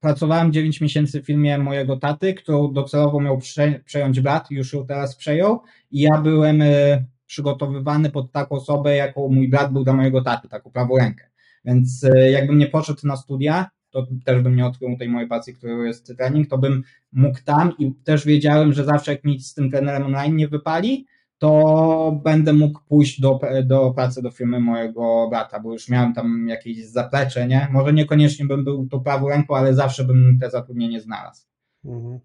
pracowałem 0.03 0.53
9 0.53 0.81
miesięcy 0.81 1.21
w 1.21 1.25
firmie 1.25 1.57
mojego 1.57 1.97
taty, 1.97 2.33
którą 2.33 2.73
docelowo 2.73 3.19
miał 3.19 3.37
prze, 3.37 3.79
przejąć 3.85 4.19
brat, 4.19 4.51
już 4.51 4.73
ją 4.73 4.85
teraz 4.85 5.15
przejął 5.15 5.61
i 5.91 6.01
ja 6.01 6.21
byłem 6.21 6.61
y, 6.61 7.05
przygotowywany 7.25 8.09
pod 8.09 8.31
taką 8.31 8.55
osobę, 8.55 8.95
jaką 8.95 9.29
mój 9.29 9.47
brat 9.49 9.73
był 9.73 9.83
dla 9.83 9.93
mojego 9.93 10.21
taty, 10.21 10.49
taką 10.49 10.71
prawą 10.71 10.97
rękę. 10.97 11.29
Więc 11.65 12.03
y, 12.03 12.31
jakbym 12.31 12.57
nie 12.57 12.67
poszedł 12.67 13.07
na 13.07 13.17
studia, 13.17 13.69
to 13.89 14.07
też 14.25 14.41
bym 14.41 14.55
nie 14.55 14.65
odkrył 14.65 14.97
tej 14.97 15.09
mojej 15.09 15.29
pasji, 15.29 15.53
którą 15.53 15.83
jest 15.83 16.17
trening, 16.17 16.49
to 16.49 16.57
bym 16.57 16.83
mógł 17.11 17.39
tam 17.45 17.73
i 17.79 17.93
też 18.03 18.25
wiedziałem, 18.25 18.73
że 18.73 18.85
zawsze 18.85 19.11
jak 19.11 19.23
mi 19.23 19.39
z 19.39 19.53
tym 19.53 19.71
trenerem 19.71 20.05
online 20.05 20.35
nie 20.35 20.47
wypali, 20.47 21.07
to 21.37 22.21
będę 22.23 22.53
mógł 22.53 22.79
pójść 22.87 23.21
do, 23.21 23.39
do 23.63 23.91
pracy 23.91 24.21
do 24.21 24.31
firmy 24.31 24.59
mojego 24.59 25.27
brata, 25.29 25.59
bo 25.59 25.73
już 25.73 25.89
miałem 25.89 26.13
tam 26.13 26.47
jakieś 26.47 26.85
zaplecze, 26.87 27.47
nie? 27.47 27.67
Może 27.71 27.93
niekoniecznie 27.93 28.45
bym 28.45 28.63
był 28.63 28.87
to 28.87 28.99
prawą 28.99 29.29
ręką, 29.29 29.55
ale 29.55 29.73
zawsze 29.73 30.03
bym 30.03 30.37
te 30.41 30.49
zatrudnienie 30.49 31.01
znalazł. 31.01 31.45
Mhm. 31.85 32.19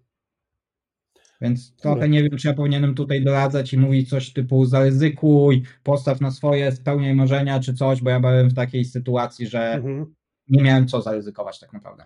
Więc 1.41 1.75
trochę 1.75 2.09
nie 2.09 2.23
wiem, 2.23 2.37
czy 2.37 2.47
ja 2.47 2.53
powinienem 2.53 2.95
tutaj 2.95 3.23
doradzać 3.23 3.73
i 3.73 3.77
mówić 3.77 4.09
coś 4.09 4.33
typu 4.33 4.65
zaryzykuj, 4.65 5.63
postaw 5.83 6.21
na 6.21 6.31
swoje, 6.31 6.71
spełniaj 6.71 7.15
marzenia 7.15 7.59
czy 7.59 7.73
coś, 7.73 8.01
bo 8.01 8.09
ja 8.09 8.19
byłem 8.19 8.49
w 8.49 8.53
takiej 8.53 8.85
sytuacji, 8.85 9.47
że 9.47 9.71
Mhm. 9.73 10.15
nie 10.47 10.63
miałem 10.63 10.87
co 10.87 11.01
zaryzykować 11.01 11.59
tak 11.59 11.73
naprawdę. 11.73 12.03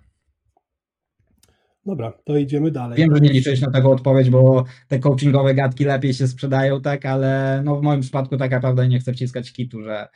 Dobra, 1.85 2.13
to 2.23 2.37
idziemy 2.37 2.71
dalej. 2.71 2.97
Wiem, 2.97 3.15
że 3.15 3.21
nie 3.21 3.29
liczyłeś 3.29 3.61
na 3.61 3.71
taką 3.71 3.91
odpowiedź, 3.91 4.29
bo 4.29 4.63
te 4.87 4.99
coachingowe 4.99 5.53
gadki 5.55 5.85
lepiej 5.85 6.13
się 6.13 6.27
sprzedają, 6.27 6.81
tak, 6.81 7.05
ale 7.05 7.61
no 7.65 7.75
w 7.75 7.81
moim 7.81 8.01
przypadku 8.01 8.37
tak 8.37 8.51
naprawdę 8.51 8.87
nie 8.87 8.99
chcę 8.99 9.13
wciskać 9.13 9.53
kitu, 9.53 9.81
że 9.81 10.07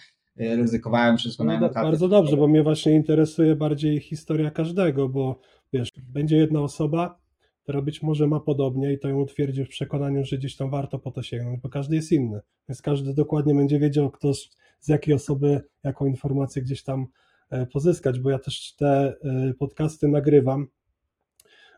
y, 0.42 0.56
ryzykowałem 0.56 1.18
wszystko 1.18 1.44
na 1.44 1.54
No, 1.54 1.60
do- 1.60 1.70
kartę. 1.74 1.90
bardzo 1.90 2.08
dobrze, 2.08 2.38
bo 2.38 2.48
mnie 2.48 2.64
właśnie 2.64 2.96
interesuje 2.96 3.56
bardziej 3.56 4.00
historia 4.00 4.52
każdego, 4.52 5.10
bo 5.10 5.40
wiesz, 5.74 5.90
będzie 6.10 6.38
jedna 6.38 6.62
osoba, 6.62 7.20
która 7.64 7.82
być 7.82 8.02
może 8.04 8.28
ma 8.28 8.40
podobnie 8.40 8.94
i 8.94 9.00
to 9.00 9.08
ją 9.10 9.20
utwierdzi 9.22 9.66
w 9.66 9.70
przekonaniu, 9.70 10.26
że 10.26 10.38
gdzieś 10.38 10.56
tam 10.56 10.70
warto 10.70 11.00
po 11.00 11.12
to 11.12 11.22
sięgnąć, 11.24 11.62
bo 11.62 11.70
każdy 11.70 11.96
jest 11.96 12.12
inny, 12.12 12.40
więc 12.70 12.82
każdy 12.82 13.14
dokładnie 13.14 13.56
będzie 13.56 13.80
wiedział, 13.80 14.12
kto 14.12 14.34
z, 14.34 14.50
z 14.80 14.88
jakiej 14.88 15.14
osoby 15.14 15.62
jaką 15.84 16.06
informację 16.06 16.62
gdzieś 16.62 16.84
tam 16.84 17.08
e, 17.50 17.66
pozyskać, 17.66 18.20
bo 18.20 18.30
ja 18.30 18.40
też 18.40 18.76
te 18.76 19.14
e, 19.24 19.54
podcasty 19.60 20.08
nagrywam, 20.08 20.68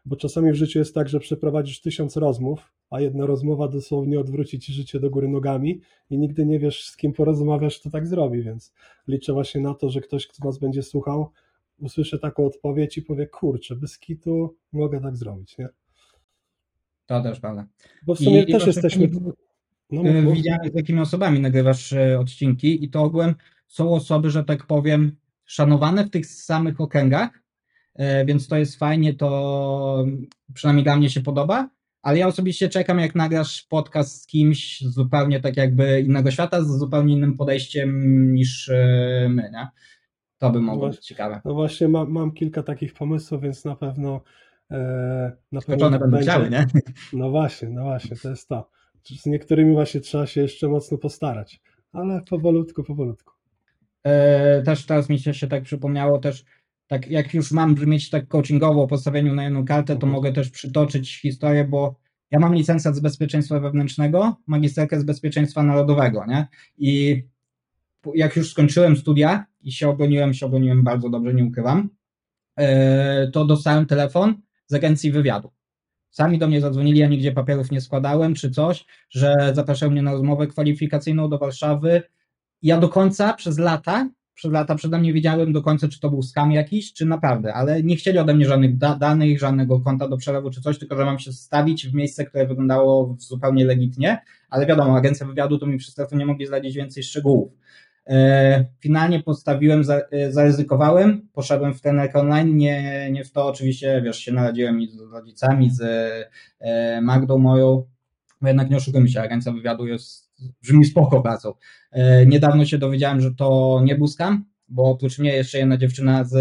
bo 0.09 0.15
czasami 0.15 0.51
w 0.51 0.55
życiu 0.55 0.79
jest 0.79 0.95
tak, 0.95 1.09
że 1.09 1.19
przeprowadzisz 1.19 1.81
tysiąc 1.81 2.17
rozmów, 2.17 2.73
a 2.89 3.01
jedna 3.01 3.25
rozmowa 3.25 3.67
dosłownie 3.67 4.19
odwróci 4.19 4.59
ci 4.59 4.73
życie 4.73 4.99
do 4.99 5.09
góry 5.09 5.27
nogami 5.27 5.81
i 6.09 6.17
nigdy 6.17 6.45
nie 6.45 6.59
wiesz, 6.59 6.83
z 6.85 6.97
kim 6.97 7.13
porozmawiasz, 7.13 7.81
to 7.81 7.89
tak 7.89 8.07
zrobi, 8.07 8.43
więc 8.43 8.73
liczę 9.07 9.33
właśnie 9.33 9.61
na 9.61 9.73
to, 9.73 9.89
że 9.89 10.01
ktoś, 10.01 10.27
kto 10.27 10.45
nas 10.45 10.59
będzie 10.59 10.83
słuchał, 10.83 11.31
usłyszy 11.79 12.19
taką 12.19 12.45
odpowiedź 12.45 12.97
i 12.97 13.01
powie, 13.01 13.27
kurczę, 13.27 13.75
bez 13.75 13.99
kitu 13.99 14.55
mogę 14.71 15.01
tak 15.01 15.17
zrobić, 15.17 15.57
nie? 15.57 15.69
To 17.05 17.21
też 17.21 17.39
prawda. 17.39 17.67
Bo 18.05 18.15
w 18.15 18.17
sumie 18.17 18.39
I- 18.39 18.49
i 18.49 18.53
też 18.53 18.63
właśnie 18.63 18.67
jesteśmy... 18.67 19.09
No. 19.91 20.03
Widziałem, 20.33 20.71
z 20.71 20.75
jakimi 20.75 20.99
osobami 20.99 21.39
nagrywasz 21.39 21.91
y, 21.91 22.19
odcinki 22.19 22.83
i 22.83 22.89
to 22.89 23.03
ogółem 23.03 23.35
są 23.67 23.93
osoby, 23.93 24.29
że 24.29 24.43
tak 24.43 24.65
powiem, 24.65 25.15
szanowane 25.45 26.05
w 26.05 26.09
tych 26.09 26.25
samych 26.25 26.81
okręgach, 26.81 27.29
więc 28.25 28.47
to 28.47 28.57
jest 28.57 28.75
fajnie, 28.75 29.13
to 29.13 30.05
przynajmniej 30.53 30.83
dla 30.83 30.95
mnie 30.95 31.09
się 31.09 31.21
podoba, 31.21 31.69
ale 32.01 32.17
ja 32.17 32.27
osobiście 32.27 32.69
czekam, 32.69 32.99
jak 32.99 33.15
nagrasz 33.15 33.61
podcast 33.69 34.21
z 34.21 34.27
kimś 34.27 34.81
zupełnie 34.81 35.39
tak 35.39 35.57
jakby 35.57 36.01
innego 36.01 36.31
świata, 36.31 36.63
z 36.63 36.67
zupełnie 36.67 37.13
innym 37.13 37.37
podejściem 37.37 38.33
niż 38.33 38.67
y, 38.67 39.27
my, 39.29 39.49
nie? 39.53 39.67
To 40.37 40.49
by 40.49 40.61
mogło 40.61 40.89
być 40.89 40.99
ciekawe. 40.99 41.41
No 41.45 41.53
właśnie 41.53 41.87
mam, 41.87 42.11
mam 42.11 42.31
kilka 42.31 42.63
takich 42.63 42.93
pomysłów, 42.93 43.41
więc 43.41 43.65
na 43.65 43.75
pewno 43.75 44.21
e, 44.71 44.77
na 45.51 45.61
pewno 45.61 45.75
Skoczone 45.75 45.99
będą 45.99 46.17
będzie- 46.17 46.31
chciały, 46.31 46.49
nie? 46.49 46.65
No 47.13 47.29
właśnie, 47.29 47.69
no 47.69 47.83
właśnie, 47.83 48.17
to 48.17 48.29
jest 48.29 48.47
to. 48.47 48.69
Z 49.03 49.25
niektórymi 49.25 49.73
właśnie 49.73 50.01
trzeba 50.01 50.27
się 50.27 50.41
jeszcze 50.41 50.67
mocno 50.67 50.97
postarać, 50.97 51.61
ale 51.91 52.21
powolutku, 52.29 52.83
powolutku. 52.83 53.33
E, 54.03 54.61
też 54.61 54.85
teraz 54.85 55.09
mi 55.09 55.19
się, 55.19 55.33
się 55.33 55.47
tak 55.47 55.63
przypomniało 55.63 56.19
też, 56.19 56.45
tak 56.89 57.07
jak 57.07 57.33
już 57.33 57.51
mam 57.51 57.75
brzmieć 57.75 58.09
tak 58.09 58.27
coachingowo 58.27 58.83
o 58.83 58.87
postawieniu 58.87 59.35
na 59.35 59.43
jedną 59.43 59.65
kartę, 59.65 59.87
to 59.87 59.93
Mhm. 59.93 60.11
mogę 60.11 60.33
też 60.33 60.49
przytoczyć 60.49 61.21
historię, 61.21 61.63
bo 61.63 61.95
ja 62.31 62.39
mam 62.39 62.55
licencjat 62.55 62.95
z 62.95 62.99
bezpieczeństwa 62.99 63.59
wewnętrznego, 63.59 64.35
magisterkę 64.47 64.99
z 64.99 65.03
bezpieczeństwa 65.03 65.63
narodowego, 65.63 66.25
nie? 66.25 66.47
I 66.77 67.23
jak 68.15 68.35
już 68.35 68.51
skończyłem 68.51 68.97
studia 68.97 69.45
i 69.61 69.71
się 69.71 69.89
obroniłem, 69.89 70.33
się 70.33 70.45
obroniłem 70.45 70.83
bardzo 70.83 71.09
dobrze, 71.09 71.33
nie 71.33 71.45
ukrywam, 71.45 71.89
e, 72.55 73.27
to 73.27 73.45
dostałem 73.45 73.85
telefon 73.85 74.41
z 74.67 74.73
agencji 74.73 75.11
wywiadu. 75.11 75.51
Sami 76.09 76.37
do 76.37 76.47
mnie 76.47 76.61
zadzwonili, 76.61 76.99
ja 76.99 77.07
nigdzie 77.07 77.31
papierów 77.31 77.71
nie 77.71 77.81
składałem 77.81 78.35
czy 78.35 78.51
coś, 78.51 78.85
że 79.09 79.51
zapraszają 79.53 79.91
mnie 79.91 80.01
na 80.01 80.11
rozmowę 80.11 80.47
kwalifikacyjną 80.47 81.29
do 81.29 81.37
Warszawy. 81.37 82.03
Ja 82.61 82.77
do 82.79 82.89
końca 82.89 83.33
przez 83.33 83.57
lata, 83.57 84.09
przez 84.39 84.51
lata 84.51 84.75
przede 84.75 84.99
mnie 84.99 85.13
wiedziałem 85.13 85.53
do 85.53 85.61
końca, 85.61 85.87
czy 85.87 85.99
to 85.99 86.09
był 86.09 86.21
skam 86.21 86.51
jakiś, 86.51 86.93
czy 86.93 87.05
naprawdę, 87.05 87.53
ale 87.53 87.83
nie 87.83 87.95
chcieli 87.95 88.17
ode 88.17 88.33
mnie 88.33 88.45
żadnych 88.45 88.77
da 88.77 88.95
danych, 88.95 89.39
żadnego 89.39 89.79
konta 89.79 90.07
do 90.07 90.17
przelewu 90.17 90.49
czy 90.49 90.61
coś, 90.61 90.79
tylko 90.79 90.95
że 90.95 91.05
mam 91.05 91.19
się 91.19 91.31
stawić 91.33 91.87
w 91.87 91.93
miejsce, 91.93 92.25
które 92.25 92.47
wyglądało 92.47 93.15
zupełnie 93.19 93.65
legitnie, 93.65 94.21
ale 94.49 94.65
wiadomo, 94.65 94.97
agencja 94.97 95.27
wywiadu 95.27 95.57
to 95.57 95.65
mi 95.65 95.77
przez 95.77 95.95
telefon 95.95 96.19
nie 96.19 96.25
mogli 96.25 96.45
zdradzić 96.45 96.75
więcej 96.75 97.03
szczegółów. 97.03 97.51
E, 98.07 98.65
Finalnie 98.79 99.23
postawiłem, 99.23 99.83
e, 100.11 100.31
zaryzykowałem, 100.31 101.27
poszedłem 101.33 101.73
w 101.73 101.81
trenerkę 101.81 102.19
online, 102.19 102.57
nie, 102.57 103.11
nie 103.11 103.23
w 103.23 103.31
to 103.31 103.47
oczywiście, 103.47 104.01
wiesz, 104.05 104.19
się 104.19 104.31
naradziłem 104.31 104.81
i 104.81 104.87
z 104.87 104.99
rodzicami, 104.99 105.69
z 105.71 105.81
e, 106.59 107.01
Magdą 107.01 107.37
moją, 107.37 107.83
bo 108.41 108.47
jednak 108.47 108.69
nie 108.69 108.77
oszukujmy 108.77 109.09
się, 109.09 109.21
agencja 109.21 109.51
wywiadu 109.51 109.87
jest, 109.87 110.28
brzmi 110.63 110.85
spoko 110.85 111.21
pracą. 111.21 111.53
E, 111.91 112.25
Niedawno 112.25 112.65
się 112.65 112.77
dowiedziałem, 112.77 113.21
że 113.21 113.31
to 113.35 113.81
nie 113.83 113.95
był 113.95 114.07
skam, 114.07 114.45
bo 114.67 114.83
oprócz 114.83 115.19
mnie 115.19 115.33
jeszcze 115.35 115.57
jedna 115.57 115.77
dziewczyna 115.77 116.23
z 116.23 116.33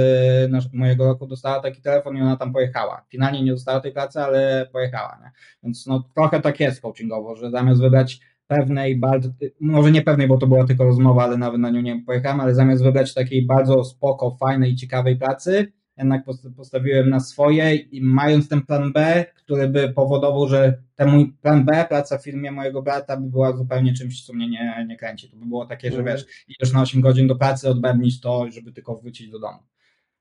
nasz- 0.51 0.69
mojego 0.73 1.05
roku 1.05 1.27
dostała 1.27 1.61
taki 1.61 1.83
telefon 1.83 2.17
i 2.17 2.21
ona 2.23 2.37
tam 2.37 2.53
pojechała. 2.53 3.05
Finalnie 3.09 3.43
nie 3.43 3.51
dostała 3.53 3.81
tej 3.81 3.93
pracy, 3.93 4.21
ale 4.21 4.69
pojechała. 4.73 5.19
Nie? 5.23 5.31
Więc 5.63 5.87
no, 5.87 6.05
trochę 6.15 6.41
tak 6.41 6.61
jest 6.61 6.81
coachingowo, 6.81 7.37
że 7.37 7.51
zamiast 7.51 7.81
wybrać 7.81 8.21
pewnej, 8.47 8.97
bardzo, 8.99 9.29
może 9.61 9.91
nie 9.93 10.03
pewnej, 10.03 10.29
bo 10.29 10.39
to 10.39 10.47
była 10.47 10.67
tylko 10.67 10.85
rozmowa, 10.85 11.25
ale 11.25 11.37
nawet 11.37 11.61
na 11.61 11.71
nią 11.71 11.81
nie 11.81 12.03
pojechałem, 12.07 12.41
ale 12.41 12.55
zamiast 12.55 12.83
wybrać 12.83 13.15
takiej 13.15 13.47
bardzo 13.47 13.85
spoko, 13.85 14.37
fajnej, 14.41 14.77
ciekawej 14.77 15.17
pracy, 15.17 15.73
jednak 15.99 16.25
post- 16.25 16.49
postawiłem 16.57 17.11
na 17.11 17.21
swoje 17.21 17.75
i 17.77 18.01
mając 18.03 18.49
ten 18.49 18.63
plan 18.63 18.93
B, 18.93 19.25
który 19.35 19.69
by 19.69 19.93
powodował, 19.93 20.49
że 20.49 20.83
ten 20.97 21.11
mój 21.11 21.33
plan 21.33 21.65
B, 21.65 21.87
praca 21.89 22.19
w 22.19 22.25
firmie 22.25 22.53
mojego 22.53 22.83
brata 22.83 23.17
by 23.17 23.31
była 23.31 23.57
zupełnie 23.57 23.93
czymś, 23.95 24.27
co 24.27 24.33
mnie 24.33 24.49
nie, 24.49 24.87
nie 24.89 24.97
kręci. 24.97 25.31
To 25.31 25.37
by 25.37 25.47
było 25.47 25.67
takie, 25.67 25.91
że 25.93 25.99
Mhm. 25.99 26.17
wiesz, 26.17 26.27
idziesz 26.49 26.73
na 26.75 26.83
8 26.83 27.01
godzin 27.01 27.27
do 27.27 27.37
pracy, 27.37 27.69
odbębnić 27.69 28.21
to, 28.21 28.51
żeby 28.51 28.73
tylko 28.73 28.97
wrócić 28.97 29.31
do 29.31 29.39
domu. 29.39 29.59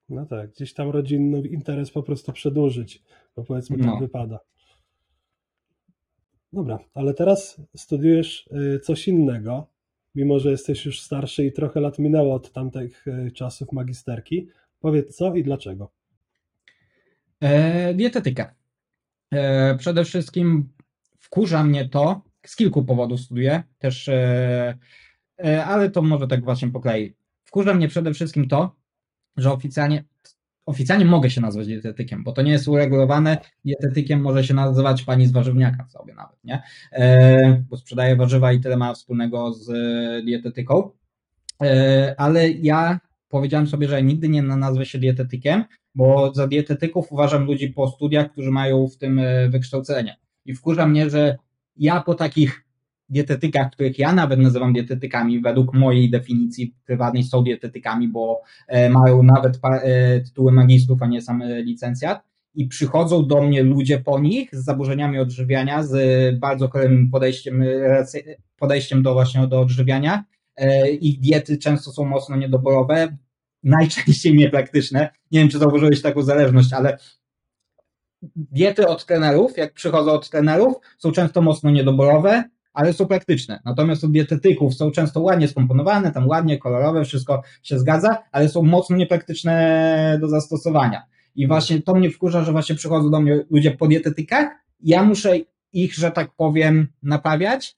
No 0.10 0.26
tak, 0.26 0.52
gdzieś 0.52 0.74
tam 0.74 0.90
rodzinny 0.90 1.48
interes 1.48 1.92
po 1.92 2.04
prostu 2.04 2.32
przedłużyć, 2.34 3.04
bo 3.36 3.44
powiedzmy 3.44 3.78
tak 3.78 3.86
No. 3.88 3.98
wypada. 4.00 4.40
Dobra, 6.54 6.80
ale 6.94 7.13
teraz 7.13 7.62
studiujesz 7.76 8.48
y, 8.76 8.80
coś 8.80 9.08
innego, 9.08 9.68
mimo 10.16 10.40
że 10.40 10.52
jesteś 10.52 10.86
już 10.86 11.02
starszy 11.02 11.46
i 11.46 11.52
trochę 11.52 11.80
lat 11.80 12.00
minęło 12.00 12.34
od 12.34 12.52
tamtych 12.52 13.08
y, 13.08 13.32
czasów 13.32 13.72
magisterki. 13.72 14.48
Powiedz 14.80 15.16
co 15.16 15.36
i 15.36 15.44
dlaczego. 15.44 15.92
E. 17.44 17.94
E, 19.32 19.76
przede 19.76 20.06
wszystkim 20.06 20.70
wkurza 21.20 21.63
mnie 21.63 21.90
to, 21.90 22.22
z 22.46 22.56
kilku 22.56 22.86
powodów 22.86 23.20
studiuję, 23.22 23.63
też, 23.78 24.08
e, 24.10 24.78
e, 25.46 25.66
ale 25.66 25.92
to 25.92 26.02
może 26.02 26.28
tak 26.28 26.44
właśnie 26.44 26.70
po 26.70 26.80
kolei. 26.80 27.16
Wkurza 27.44 27.74
mnie 27.74 27.88
przede 27.88 28.13
wszystkim 28.13 28.48
to, 28.48 28.76
że 29.38 29.52
oficjalnie, 29.52 30.04
oficjalnie 30.66 31.06
mogę 31.06 31.30
się 31.30 31.42
nazwać 31.42 31.68
dietetykiem, 31.68 32.24
bo 32.24 32.32
to 32.32 32.42
nie 32.42 32.52
jest 32.52 32.68
uregulowane. 32.68 33.38
Dietetykiem 33.66 34.22
może 34.22 34.44
się 34.44 34.54
nazywać 34.54 35.04
pani 35.04 35.28
z 35.28 35.32
warzywniaka 35.32 35.88
sobie 35.88 36.13
nawet, 36.13 36.44
nie? 36.44 36.63
E, 36.92 37.63
bo 37.70 37.78
sprzedaje 37.78 38.16
warzywa 38.16 38.54
i 38.54 38.60
tyle 38.60 38.78
ma 38.78 38.94
wspólnego 38.94 39.54
z 39.54 39.70
e, 39.70 40.24
dietetyką. 40.26 40.92
E, 41.63 42.16
ale 42.18 42.50
ja 42.50 43.00
powiedziałem 43.30 43.68
sobie, 43.68 43.88
że 43.88 44.04
nigdy 44.04 44.30
nie 44.30 44.42
nazwę 44.42 44.86
się 44.86 45.00
dietetykiem, 45.00 45.63
bo 45.96 46.34
za 46.34 46.48
dietetyków 46.48 47.12
uważam 47.12 47.46
ludzi 47.46 47.70
po 47.70 47.88
studiach, 47.88 48.32
którzy 48.32 48.52
mają 48.52 48.88
w 48.88 48.98
tym 48.98 49.20
e, 49.20 49.50
wykształcenie. 49.50 50.18
I 50.46 50.54
wkurza 50.54 50.88
mnie, 50.88 51.10
że 51.10 51.38
ja 51.78 52.02
po 52.02 52.16
takich 52.16 52.63
dietetykach, 53.10 53.72
których 53.72 54.00
ja 54.00 54.13
nawet 54.13 54.40
nazywam 54.40 54.74
dietetykami, 54.74 55.42
według 55.42 55.74
mojej 55.74 56.10
definicji 56.10 56.76
prywatnej 56.86 57.24
są 57.24 57.44
dietetykami, 57.44 58.08
bo 58.08 58.42
e, 58.68 58.90
mają 58.90 59.24
nawet 59.24 59.60
e, 59.63 60.20
tytuły 60.20 60.52
magistrów, 60.52 61.02
a 61.02 61.08
nie 61.08 61.22
sam 61.22 61.44
licencjat. 61.63 62.24
I 62.56 62.68
przychodzą 62.68 63.28
do 63.28 63.42
mnie 63.42 63.63
ludzie 63.63 64.00
po 64.00 64.20
nich 64.20 64.56
z 64.56 64.66
zaburzeniami 64.66 65.20
odżywiania, 65.20 65.84
z 65.84 66.40
bardzo 66.40 66.68
chorym 66.68 67.10
podejściem, 67.12 67.63
podejściem 68.60 69.04
do 69.04 69.13
właśnie 69.13 69.48
do 69.48 69.62
odżywiania. 69.62 70.24
E, 70.58 70.89
Ich 70.89 71.20
diety 71.20 71.58
często 71.58 71.91
są 71.91 72.06
mocno 72.06 72.36
niedoborowe, 72.36 73.17
najczęściej 73.63 74.34
niepraktyczne. 74.34 75.10
Nie 75.32 75.39
wiem, 75.39 75.50
czy 75.50 75.58
zauważyłeś 75.58 76.02
taką 76.02 76.22
zależność, 76.22 76.74
ale 76.74 76.98
diety 78.36 78.88
od 78.88 79.06
trenerów, 79.06 79.58
jak 79.58 79.74
przychodzą 79.74 80.12
od 80.12 80.30
trenerów, 80.30 80.76
są 80.98 81.12
często 81.12 81.41
mocno 81.41 81.72
niedoborowe, 81.72 82.43
ale 82.74 82.93
są 82.93 83.06
praktyczne. 83.06 83.60
Natomiast 83.65 84.04
od 84.04 84.12
dietetyków 84.12 84.76
są 84.76 84.91
często 84.91 85.22
ładnie 85.22 85.48
skomponowane, 85.48 86.12
tam 86.12 86.28
ładnie, 86.28 86.58
kolorowe, 86.58 87.06
wszystko 87.06 87.41
się 87.63 87.80
zgadza, 87.80 88.17
ale 88.32 88.50
są 88.50 88.63
mocno 88.63 88.98
niepraktyczne 88.98 90.17
do 90.22 90.28
zastosowania. 90.28 91.04
I 91.36 91.48
właśnie 91.48 91.82
to 91.82 91.96
mnie 91.96 92.10
wkurza, 92.10 92.43
że 92.43 92.52
właśnie 92.52 92.76
przychodzą 92.76 93.12
do 93.12 93.22
mnie 93.22 93.46
ludzie 93.50 93.72
po 93.72 93.88
dietetykach, 93.88 94.48
ja 94.80 95.04
muszę 95.04 95.38
ich, 95.74 95.93
że 95.93 96.12
tak 96.12 96.32
powiem, 96.36 96.88
naprawiać, 97.04 97.78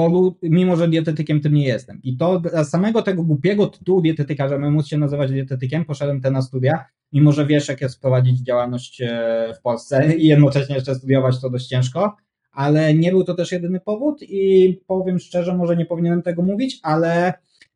polu, 0.00 0.38
mimo 0.42 0.76
że 0.76 0.88
dietetykiem 0.88 1.40
tym 1.40 1.54
nie 1.54 1.66
jestem. 1.66 2.00
I 2.02 2.16
to 2.16 2.40
dla 2.40 2.64
samego 2.64 3.02
tego 3.02 3.22
głupiego 3.22 3.66
tytułu 3.66 4.00
dietetyka, 4.00 4.48
żeby 4.48 4.70
móc 4.70 4.86
się 4.86 4.98
nazywać 4.98 5.32
dietetykiem, 5.32 5.84
poszedłem 5.84 6.20
te 6.20 6.30
na 6.30 6.42
studia, 6.42 6.84
mimo 7.12 7.32
że 7.32 7.46
wiesz, 7.46 7.68
jak 7.68 7.80
jest 7.80 8.00
prowadzić 8.00 8.38
działalność 8.40 9.00
e, 9.00 9.54
w 9.58 9.62
Polsce 9.62 10.16
i 10.16 10.26
jednocześnie 10.26 10.74
jeszcze 10.74 10.94
studiować 10.94 11.40
to 11.40 11.50
dość 11.50 11.66
ciężko, 11.66 12.16
ale 12.52 12.94
nie 12.94 13.10
był 13.10 13.24
to 13.24 13.34
też 13.34 13.52
jedyny 13.52 13.80
powód 13.80 14.22
i 14.22 14.74
powiem 14.86 15.18
szczerze, 15.18 15.56
może 15.56 15.76
nie 15.76 15.86
powinienem 15.86 16.22
tego 16.22 16.42
mówić, 16.42 16.78
ale 16.82 17.32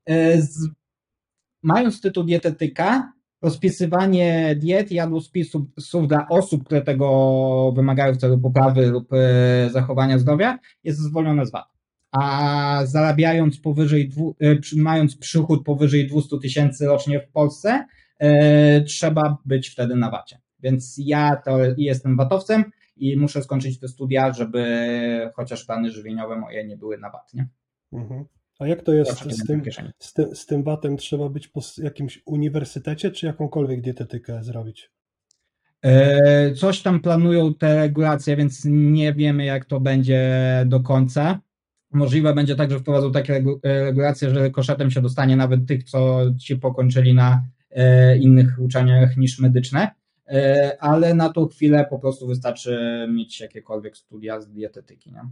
e, 0.06 0.42
z, 0.42 0.68
mając 1.62 2.00
tytuł 2.00 2.24
dietetyka, 2.24 3.12
rozpisywanie 3.42 4.56
diet 4.58 4.92
i 4.92 4.94
jadłospisów 4.94 6.08
dla 6.08 6.28
osób, 6.28 6.64
które 6.64 6.82
tego 6.82 7.72
wymagają 7.76 8.14
w 8.14 8.16
celu 8.16 8.38
poprawy 8.38 8.86
lub 8.86 9.12
e, 9.12 9.70
zachowania 9.70 10.18
zdrowia, 10.18 10.58
jest 10.84 10.98
zwolnione 10.98 11.46
z 11.46 11.50
VAT. 11.50 11.73
A 12.18 12.80
zarabiając 12.84 13.60
powyżej, 13.60 14.08
dwu, 14.08 14.36
e, 14.40 14.56
mając 14.76 15.16
przychód 15.16 15.64
powyżej 15.64 16.06
200 16.06 16.38
tysięcy 16.38 16.86
rocznie 16.86 17.20
w 17.20 17.28
Polsce, 17.28 17.86
e, 18.18 18.82
trzeba 18.82 19.38
być 19.44 19.68
wtedy 19.68 19.96
na 19.96 20.10
VAT-ie. 20.10 20.40
Więc 20.60 20.94
ja 20.98 21.36
to 21.36 21.58
jestem 21.76 22.16
VAT-owcem 22.16 22.64
i 22.96 23.16
muszę 23.16 23.42
skończyć 23.42 23.78
te 23.78 23.88
studia, 23.88 24.32
żeby 24.32 25.30
chociaż 25.34 25.64
plany 25.64 25.90
żywieniowe 25.90 26.36
moje 26.36 26.64
nie 26.64 26.76
były 26.76 26.98
na 26.98 27.10
VAT, 27.10 27.34
nie? 27.34 27.48
Mhm. 27.92 28.24
A 28.58 28.66
jak 28.66 28.82
to 28.82 28.92
jest 28.92 29.18
z 29.18 29.46
tym, 29.46 29.62
z, 29.98 30.12
tym, 30.12 30.36
z 30.36 30.46
tym 30.46 30.62
VAT-em? 30.62 30.96
Trzeba 30.96 31.28
być 31.28 31.48
po 31.48 31.60
jakimś 31.78 32.22
uniwersytecie, 32.26 33.10
czy 33.10 33.26
jakąkolwiek 33.26 33.80
dietetykę 33.80 34.44
zrobić? 34.44 34.90
E, 35.84 36.52
Coś 36.54 36.82
tam 36.82 37.00
planują 37.00 37.54
te 37.54 37.76
regulacje, 37.76 38.36
więc 38.36 38.62
nie 38.64 39.14
wiemy, 39.14 39.44
jak 39.44 39.64
to 39.64 39.80
będzie 39.80 40.32
do 40.66 40.80
końca. 40.80 41.40
Możliwe 41.94 42.34
będzie 42.34 42.56
tak, 42.56 42.70
że 42.70 42.78
wprowadzą 42.78 43.12
takie 43.12 43.44
e, 43.62 43.84
regulacje, 43.84 44.30
że 44.30 44.50
koszetem 44.50 44.90
się 44.90 45.02
dostanie 45.02 45.36
nawet 45.36 45.66
tych, 45.66 45.84
co 45.84 46.20
ci 46.38 46.56
pokończyli 46.56 47.14
na 47.14 47.42
e, 47.70 48.18
innych 48.18 48.58
uczelniach 48.58 49.16
niż 49.16 49.38
medyczne, 49.38 49.90
E, 50.28 50.76
ale 50.80 51.14
na 51.14 51.32
tą 51.32 51.46
chwilę 51.46 51.86
po 51.90 51.98
prostu 51.98 52.26
wystarczy 52.26 53.06
mieć 53.12 53.40
jakiekolwiek 53.40 53.96
studia 53.96 54.40
z 54.40 54.50
dietetyki. 54.50 55.12
Nie? 55.12 55.22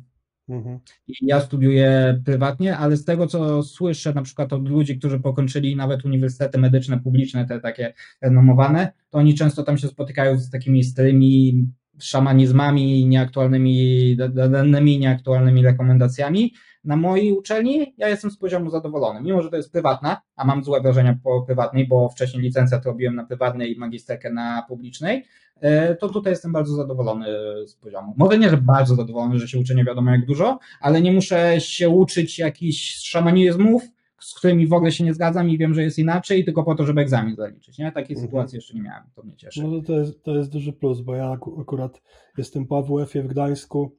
Mhm. 0.49 0.79
I 1.09 1.13
Ja 1.23 1.41
studiuję 1.41 2.21
prywatnie, 2.25 2.77
ale 2.77 2.97
z 2.97 3.05
tego, 3.05 3.27
co 3.27 3.63
słyszę 3.63 4.13
na 4.13 4.23
przykład 4.23 4.53
od 4.53 4.69
ludzi, 4.69 4.99
którzy 4.99 5.21
pokończyli 5.21 5.77
nawet 5.77 6.05
uniwersytety 6.05 6.59
medyczne, 6.59 7.01
publiczne, 7.01 7.47
te 7.47 7.61
takie 7.61 7.95
renomowane, 8.23 8.93
to 9.11 9.19
oni 9.19 9.35
często 9.35 9.63
tam 9.63 9.79
się 9.79 9.89
spotykają 9.89 10.39
z 10.39 10.51
takimi 10.51 10.85
starymi 10.85 11.67
szamanizmami, 11.99 13.07
nieaktualnymi 13.07 14.17
da- 14.17 14.29
da- 14.29 14.49
danymi, 14.49 14.99
nieaktualnymi 14.99 15.63
rekomendacjami. 15.63 16.55
Na 16.85 16.97
mojej 16.97 17.33
uczelni 17.33 17.95
ja 17.99 18.09
jestem 18.09 18.31
z 18.31 18.39
poziomu 18.39 18.71
zadowolony, 18.71 19.21
mimo 19.21 19.43
że 19.43 19.51
to 19.51 19.57
jest 19.57 19.73
prywatna, 19.73 20.21
a 20.37 20.45
mam 20.45 20.65
złe 20.65 20.81
wrażenia 20.81 21.19
po 21.25 21.43
prywatnej, 21.43 21.89
bo 21.89 22.09
wcześniej 22.09 22.43
licencjat 22.43 22.87
robiłem 22.87 23.15
na 23.15 23.25
prywatnej 23.25 23.77
i 23.77 23.79
magisterkę 23.79 24.33
na 24.33 24.65
publicznej, 24.69 25.25
e, 25.61 25.95
to 25.95 26.09
tutaj 26.09 26.33
jestem 26.33 26.53
bardzo 26.53 26.75
zadowolony 26.75 27.27
z 27.67 27.75
poziomu. 27.75 28.15
Może 28.17 28.39
nie, 28.39 28.51
że 28.51 28.57
bardzo 28.57 28.95
zadowolony, 28.95 29.39
że 29.39 29.49
się 29.49 29.59
uczę 29.59 29.75
nie 29.75 29.85
wiadomo 29.85 30.11
jak 30.11 30.27
dużo, 30.27 30.59
ale 30.81 31.01
nie 31.01 31.13
muszę 31.13 31.61
się 31.61 31.89
uczyć 31.89 32.39
jakichś 32.39 32.95
szamanizmów, 32.95 33.83
z 34.23 34.35
którymi 34.35 34.67
w 34.67 34.73
ogóle 34.73 34.93
się 34.93 35.05
nie 35.05 35.15
zgadzam 35.15 35.51
i 35.51 35.59
wiem, 35.59 35.75
że 35.75 35.83
jest 35.83 35.99
inaczej, 35.99 36.45
tylko 36.45 36.65
po 36.65 36.75
to, 36.75 36.87
żeby 36.87 37.01
egzamin 37.01 37.37
zaliczyć. 37.37 37.79
Nie? 37.79 37.93
Takiej 37.93 38.17
Mhm. 38.17 38.29
sytuacji 38.29 38.57
jeszcze 38.57 38.75
nie 38.75 38.83
miałem, 38.83 39.05
to 39.15 39.23
mnie 39.23 39.37
cieszy. 39.37 39.63
No 39.63 39.81
to, 39.81 39.87
to, 39.87 39.99
jest, 39.99 40.23
to 40.23 40.37
jest 40.37 40.51
duży 40.53 40.73
plus, 40.73 41.01
bo 41.01 41.15
ja 41.15 41.31
aku- 41.31 41.61
akurat 41.61 42.03
jestem 42.39 42.67
po 42.67 42.79
AWF-ie 42.79 43.25
w 43.25 43.29
Gdańsku. 43.29 43.97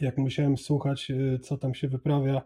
Jak 0.00 0.18
musiałem 0.18 0.56
słuchać, 0.58 1.10
y, 1.10 1.38
co 1.42 1.58
tam 1.58 1.74
się 1.74 1.88
wyprawia, 1.88 2.42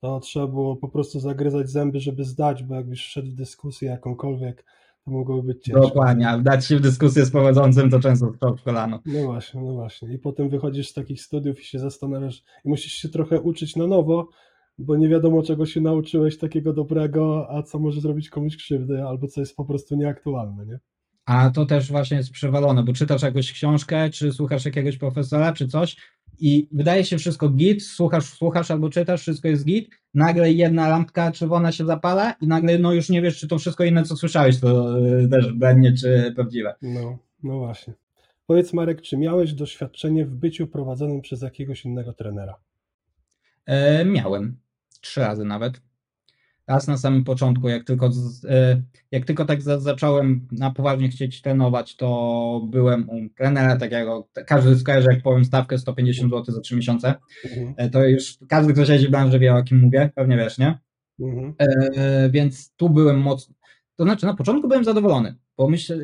to 0.00 0.20
trzeba 0.20 0.46
było 0.46 0.76
po 0.76 0.88
prostu 0.88 1.20
zagryzać 1.20 1.70
zęby, 1.70 2.00
żeby 2.00 2.24
zdać, 2.24 2.62
bo 2.62 2.74
jakbyś 2.74 3.00
wszedł 3.06 3.28
w 3.28 3.34
dyskusję 3.34 3.88
jakąkolwiek, 3.90 4.64
to 5.04 5.10
mogłoby 5.10 5.42
być 5.54 5.64
ciężko. 5.64 5.80
Dokładnie, 5.80 6.28
a 6.28 6.38
wdać 6.38 6.66
się 6.66 6.76
w 6.76 6.80
dyskusję 6.80 7.24
z 7.24 7.30
prowadzącym 7.30 7.90
to 7.90 8.00
często 8.00 8.32
strzał 8.34 8.56
w 8.56 8.62
kolano. 8.62 9.00
No 9.06 9.24
właśnie, 9.24 9.60
no 9.60 9.72
właśnie. 9.72 10.14
I 10.14 10.18
potem 10.18 10.48
wychodzisz 10.48 10.88
z 10.88 10.92
takich 10.94 11.22
studiów 11.22 11.60
i 11.60 11.64
się 11.64 11.78
zastanawiasz, 11.78 12.42
i 12.64 12.68
musisz 12.68 12.92
się 12.92 13.08
trochę 13.08 13.40
uczyć 13.40 13.76
na 13.76 13.86
nowo, 13.86 14.28
bo 14.78 14.96
nie 14.96 15.08
wiadomo, 15.08 15.42
czego 15.42 15.66
się 15.66 15.80
nauczyłeś 15.80 16.38
takiego 16.38 16.72
dobrego, 16.72 17.46
a 17.50 17.62
co 17.62 17.78
może 17.78 18.00
zrobić 18.00 18.30
komuś 18.30 18.56
krzywdę, 18.56 19.04
albo 19.08 19.28
co 19.28 19.40
jest 19.40 19.56
po 19.56 19.64
prostu 19.64 19.96
nieaktualne, 19.96 20.66
nie? 20.66 20.78
A 21.24 21.50
to 21.50 21.66
też 21.66 21.90
właśnie 21.90 22.16
jest 22.16 22.30
przewalone, 22.30 22.82
bo 22.82 22.92
czytasz 22.92 23.22
jakąś 23.22 23.52
książkę, 23.52 24.10
czy 24.10 24.32
słuchasz 24.32 24.64
jakiegoś 24.64 24.96
profesora, 24.96 25.52
czy 25.52 25.68
coś 25.68 25.96
i 26.38 26.68
wydaje 26.72 27.04
się 27.04 27.18
wszystko 27.18 27.48
git, 27.48 27.82
słuchasz, 27.82 28.24
słuchasz 28.24 28.70
albo 28.70 28.90
czytasz, 28.90 29.20
wszystko 29.20 29.48
jest 29.48 29.64
git, 29.64 29.90
nagle 30.14 30.52
jedna 30.52 30.88
lampka 30.88 31.32
czerwona 31.32 31.72
się 31.72 31.86
zapala 31.86 32.34
i 32.40 32.46
nagle 32.46 32.78
no 32.78 32.92
już 32.92 33.08
nie 33.08 33.22
wiesz, 33.22 33.38
czy 33.38 33.48
to 33.48 33.58
wszystko 33.58 33.84
inne, 33.84 34.04
co 34.04 34.16
słyszałeś, 34.16 34.60
to 34.60 34.98
y, 35.06 35.28
też 35.28 35.52
będzie, 35.52 35.92
czy 35.92 36.32
prawdziwe. 36.34 36.74
No, 36.82 37.18
no 37.42 37.58
właśnie. 37.58 37.94
Powiedz 38.46 38.72
Marek, 38.72 39.02
czy 39.02 39.16
miałeś 39.16 39.52
doświadczenie 39.52 40.26
w 40.26 40.34
byciu 40.34 40.66
prowadzonym 40.66 41.20
przez 41.20 41.42
jakiegoś 41.42 41.84
innego 41.84 42.12
trenera? 42.12 42.54
E, 43.66 44.04
miałem, 44.04 44.56
trzy 45.06 45.20
razy 45.20 45.44
nawet. 45.44 45.80
Raz 46.68 46.88
na 46.88 46.96
samym 46.96 47.24
początku, 47.24 47.68
jak 47.68 47.84
tylko, 47.84 48.12
z, 48.12 48.44
e, 48.44 48.82
jak 49.10 49.24
tylko 49.24 49.44
tak 49.44 49.62
za, 49.62 49.80
zacząłem 49.80 50.48
na 50.52 50.70
poważnie 50.70 51.08
chcieć 51.08 51.42
trenować, 51.42 51.96
to 51.96 52.60
byłem 52.70 53.10
u 53.10 53.28
trenera 53.36 53.76
takiego, 53.76 54.28
każdy 54.46 54.76
skojarzy, 54.76 55.08
jak 55.10 55.22
powiem 55.22 55.44
stawkę 55.44 55.78
150 55.78 56.30
zł 56.32 56.54
za 56.54 56.60
3 56.60 56.76
miesiące. 56.76 57.14
Mhm. 57.44 57.74
E, 57.76 57.90
To 57.90 58.04
już 58.06 58.38
każdy, 58.48 58.72
kto 58.72 58.84
siedzi 58.86 59.08
w 59.08 59.10
branży 59.10 59.38
wie, 59.38 59.54
o 59.54 59.62
kim 59.62 59.78
mówię, 59.78 60.10
pewnie 60.14 60.36
wiesz, 60.36 60.58
nie? 60.58 60.78
Mhm. 61.20 61.54
E, 61.58 62.30
więc 62.30 62.72
tu 62.76 62.90
byłem 62.90 63.20
mocno. 63.20 63.54
To 63.96 64.04
znaczy, 64.04 64.26
na 64.26 64.34
początku 64.34 64.68
byłem 64.68 64.84
zadowolony, 64.84 65.34
bo 65.56 65.68
myślę, 65.68 65.96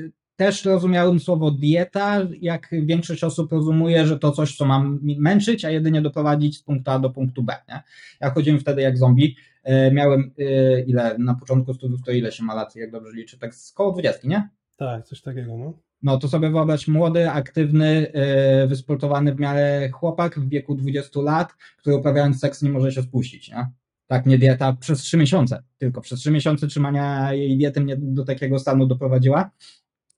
też 0.43 0.65
rozumiałem 0.65 1.21
słowo 1.21 1.51
dieta, 1.51 2.21
jak 2.41 2.69
większość 2.73 3.25
osób 3.25 3.53
rozumuje, 3.53 4.07
że 4.07 4.19
to 4.19 4.33
coś, 4.33 4.57
co 4.57 4.65
mam 4.65 5.01
męczyć, 5.03 5.65
a 5.65 5.71
jedynie 5.71 6.03
doprowadzić 6.03 6.59
z 6.59 6.63
punktu 6.63 6.91
A 6.91 6.99
do 6.99 7.11
punktu 7.11 7.43
B. 7.43 7.57
Nie? 7.69 7.83
Ja 8.21 8.31
chodziłem 8.31 8.61
wtedy 8.61 8.83
jak 8.83 8.99
zombie. 8.99 9.37
E, 9.65 9.91
miałem 9.91 10.31
e, 10.39 10.81
ile 10.81 11.19
na 11.19 11.35
początku 11.35 11.75
studiów, 11.75 12.03
to 12.03 12.13
ile 12.13 12.33
się 12.33 12.45
ma 12.45 12.55
lat, 12.55 12.77
jak 12.77 12.91
dobrze 12.91 13.13
liczę, 13.13 13.39
tak 13.39 13.55
z 13.55 13.73
koło 13.73 13.93
20, 13.93 14.29
nie? 14.29 14.49
Tak, 14.77 15.07
coś 15.07 15.23
takiego, 15.23 15.57
no. 15.59 15.79
No 16.03 16.19
to 16.19 16.29
sobie 16.29 16.51
wyobraź 16.51 16.89
młody, 16.89 17.31
aktywny, 17.31 18.13
e, 18.13 18.67
wysportowany 18.67 19.35
w 19.35 19.41
miarę 19.41 19.91
chłopak 19.93 20.41
w 20.41 20.49
wieku 20.49 20.75
20 20.75 21.21
lat, 21.21 21.53
który 21.79 21.97
uprawiając 21.97 22.41
seks 22.41 22.63
nie 22.63 22.71
może 22.71 22.93
się 22.93 23.03
spuścić, 23.03 23.49
nie? 23.49 23.67
Tak, 24.07 24.27
nie 24.27 24.39
dieta 24.39 24.73
przez 24.73 24.99
3 24.99 25.17
miesiące, 25.17 25.63
tylko 25.79 26.01
przez 26.01 26.21
3 26.21 26.31
miesiące 26.31 26.67
trzymania 26.67 27.33
jej 27.33 27.57
diety 27.57 27.81
mnie 27.81 27.97
do 27.99 28.25
takiego 28.25 28.59
stanu 28.59 28.87
doprowadziła, 28.87 29.51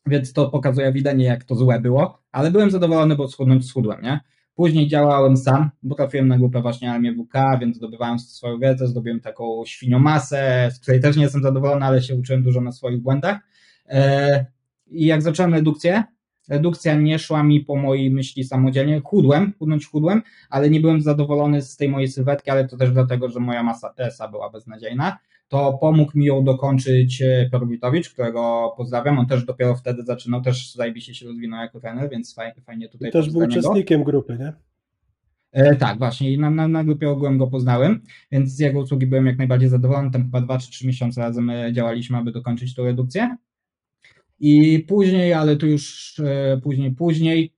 więc 0.07 0.33
to 0.33 0.51
pokazuje 0.51 0.87
ewidentnie, 0.87 1.25
jak 1.25 1.45
to 1.45 1.55
złe 1.55 1.81
było, 1.81 2.19
ale 2.33 2.51
byłem 2.51 2.71
zadowolony, 2.71 3.17
bo 3.17 3.29
schudnąć 3.29 3.69
schudłem, 3.69 4.03
nie? 4.03 4.21
Później 4.55 4.88
działałem 4.88 5.37
sam, 5.37 5.71
bo 5.83 5.95
trafiłem 5.95 6.29
na 6.29 6.38
grupę 6.38 6.62
właśnie 6.62 6.93
Armię 6.93 7.12
WK, 7.12 7.61
więc 7.61 7.77
zdobywałem 7.77 8.19
swoją 8.19 8.59
wiedzę, 8.59 8.87
zdobyłem 8.87 9.21
taką 9.21 9.62
świniomasę, 9.67 10.71
z 10.75 10.81
której 10.81 11.01
też 11.01 11.17
nie 11.17 11.23
jestem 11.23 11.43
zadowolony, 11.43 11.87
ale 11.87 12.03
się 12.03 12.14
uczyłem 12.14 12.43
dużo 12.43 12.61
na 12.61 12.73
swoich 12.73 13.03
błędach. 13.03 13.38
E, 13.88 14.47
I 14.87 15.07
jak 15.07 15.23
zacząłem 15.23 15.55
redukcję, 15.55 16.05
redukcja 16.49 16.95
nie 16.95 17.19
szła 17.19 17.43
mi 17.43 17.61
po 17.61 17.77
mojej 17.77 18.11
myśli 18.11 18.45
samodzielnie. 18.45 19.01
Chudłem, 19.05 19.53
chudnąć 19.59 19.87
chudłem, 19.87 20.23
ale 20.51 20.71
nie 20.71 20.81
byłem 20.81 21.01
zadowolony 21.01 21.62
z 21.62 21.77
tej 21.77 21.88
mojej 21.88 22.09
sylwetki, 22.09 22.51
ale 22.51 22.69
to 22.69 22.77
też 22.77 22.93
dlatego, 22.93 23.29
że 23.29 23.40
moja 23.40 23.62
masa 23.62 23.95
TSA 23.95 24.29
była 24.29 24.51
beznadziejna. 24.51 25.19
To 25.55 25.79
pomógł 25.81 26.19
mi 26.19 26.25
ją 26.25 26.45
dokończyć 26.45 27.23
e, 27.23 27.49
Piotr 27.53 27.67
Witowicz, 27.67 28.11
którego 28.11 28.73
pozdrawiam. 28.77 29.19
On 29.19 29.27
też 29.27 29.45
dopiero 29.45 29.75
wtedy 29.75 30.03
zaczynał, 30.03 30.43
też 30.43 30.73
zajebiście 30.73 31.14
się 31.14 31.27
rozwinął 31.27 31.61
jako 31.61 31.81
trener, 31.81 32.11
więc 32.11 32.35
fajnie, 32.35 32.55
fajnie 32.67 32.88
tutaj 32.88 33.09
I 33.09 33.12
też 33.12 33.31
był 33.31 33.40
go. 33.40 33.47
uczestnikiem 33.47 34.05
grupy, 34.05 34.37
nie? 34.40 34.53
E, 35.53 35.77
tak, 35.77 35.99
właśnie. 35.99 36.33
I 36.33 36.38
na, 36.38 36.51
na, 36.51 36.69
na 36.69 36.85
grupie 36.85 37.11
ogółem 37.11 37.38
go 37.38 37.47
poznałem, 37.47 38.01
więc 38.33 38.51
z 38.51 38.59
jego 38.59 38.81
usługi 38.81 39.07
byłem 39.07 39.27
jak 39.27 39.38
najbardziej 39.38 39.69
zadowolony. 39.69 40.11
Tam 40.11 40.23
chyba 40.23 40.40
dwa 40.40 40.59
czy 40.59 40.71
trzy 40.71 40.87
miesiące 40.87 41.21
razem 41.21 41.51
e, 41.51 41.73
działaliśmy, 41.73 42.17
aby 42.19 42.33
dokończyć 42.33 42.75
tą 42.75 42.85
redukcję. 42.85 43.37
I 44.40 44.85
później, 44.88 45.33
ale 45.33 45.57
tu 45.57 45.67
już 45.67 46.14
e, 46.25 46.61
później, 46.62 46.90
później, 46.90 47.54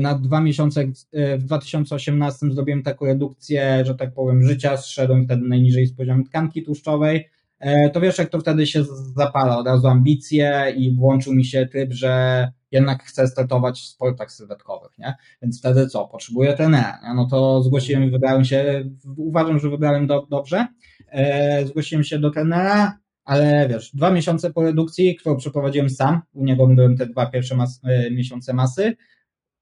na 0.00 0.14
dwa 0.14 0.40
miesiące 0.40 0.80
e, 1.12 1.38
w 1.38 1.44
2018 1.44 2.50
zrobiłem 2.50 2.82
taką 2.82 3.06
redukcję, 3.06 3.82
że 3.86 3.94
tak 3.94 4.14
powiem, 4.14 4.42
życia, 4.42 4.76
zszedłem 4.76 5.24
wtedy 5.24 5.48
najniżej 5.48 5.86
z 5.86 5.96
poziomu 5.96 6.24
tkanki 6.24 6.62
tłuszczowej. 6.62 7.28
E, 7.62 7.90
to 7.90 8.00
wiesz, 8.00 8.18
jak 8.18 8.28
to 8.28 8.40
wtedy 8.40 8.66
się 8.66 8.84
zapala, 9.16 9.58
od 9.58 9.66
razu 9.66 9.88
ambicje 9.88 10.74
i 10.76 10.94
włączył 10.94 11.34
mi 11.34 11.44
się 11.44 11.66
tryb, 11.66 11.92
że 11.92 12.48
jednak 12.70 13.02
chcę 13.02 13.26
startować 13.26 13.80
w 13.80 13.86
sportach 13.86 14.32
sylwetkowych, 14.32 14.98
nie? 14.98 15.14
Więc 15.42 15.58
wtedy 15.58 15.86
co? 15.86 16.08
Potrzebuję 16.08 16.56
trenera. 16.56 17.00
No 17.14 17.26
to 17.30 17.62
zgłosiłem, 17.62 18.10
wybrałem 18.10 18.44
się, 18.44 18.84
uważam, 19.16 19.58
że 19.58 19.70
wybrałem 19.70 20.06
do, 20.06 20.26
dobrze. 20.30 20.66
E, 21.08 21.66
zgłosiłem 21.66 22.04
się 22.04 22.18
do 22.18 22.30
trenera, 22.30 22.98
ale 23.24 23.68
wiesz, 23.68 23.90
dwa 23.94 24.10
miesiące 24.10 24.52
po 24.52 24.62
redukcji, 24.62 25.16
którą 25.16 25.36
przeprowadziłem 25.36 25.90
sam, 25.90 26.20
u 26.32 26.44
niego 26.44 26.66
byłem 26.66 26.96
te 26.96 27.06
dwa 27.06 27.26
pierwsze 27.26 27.56
mas, 27.56 27.80
e, 27.84 28.10
miesiące 28.10 28.54
masy, 28.54 28.96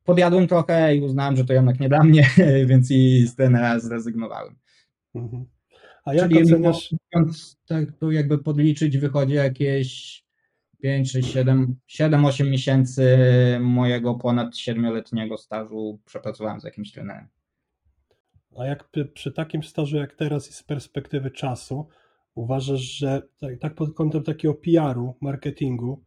podjadłem 0.04 0.46
trochę 0.46 0.96
i 0.96 1.00
uznałem, 1.00 1.36
że 1.36 1.44
to 1.44 1.52
jednak 1.52 1.80
nie 1.80 1.88
dla 1.88 2.02
mnie, 2.04 2.30
więc 2.66 2.90
i 2.90 3.26
z 3.26 3.36
trenera 3.36 3.78
zrezygnowałem. 3.78 4.56
Mhm. 5.14 5.44
A 6.04 6.14
jak 6.14 6.28
Czyli 6.28 6.42
oceniasz? 6.42 6.94
mówiąc, 7.14 7.58
tak 7.66 7.92
tu 7.92 8.10
jakby 8.10 8.38
podliczyć, 8.38 8.98
wychodzi 8.98 9.34
jakieś 9.34 10.20
5 10.80 11.12
czy 11.12 11.22
7, 11.22 11.76
7-8 11.88 12.50
miesięcy 12.50 13.18
mojego 13.60 14.14
ponad 14.14 14.54
7-letniego 14.54 15.38
stażu 15.38 16.00
przepracowałem 16.04 16.60
z 16.60 16.64
jakimś 16.64 16.92
trenerem. 16.92 17.28
A 18.58 18.66
jak 18.66 18.88
przy, 18.88 19.04
przy 19.04 19.32
takim 19.32 19.62
stażu 19.62 19.96
jak 19.96 20.14
teraz 20.14 20.50
i 20.50 20.52
z 20.52 20.62
perspektywy 20.62 21.30
czasu, 21.30 21.88
uważasz, 22.34 22.80
że 22.80 23.22
tak, 23.40 23.58
tak 23.58 23.74
pod 23.74 23.94
kątem 23.94 24.22
takiego 24.22 24.54
PR-u, 24.54 25.14
marketingu, 25.20 26.04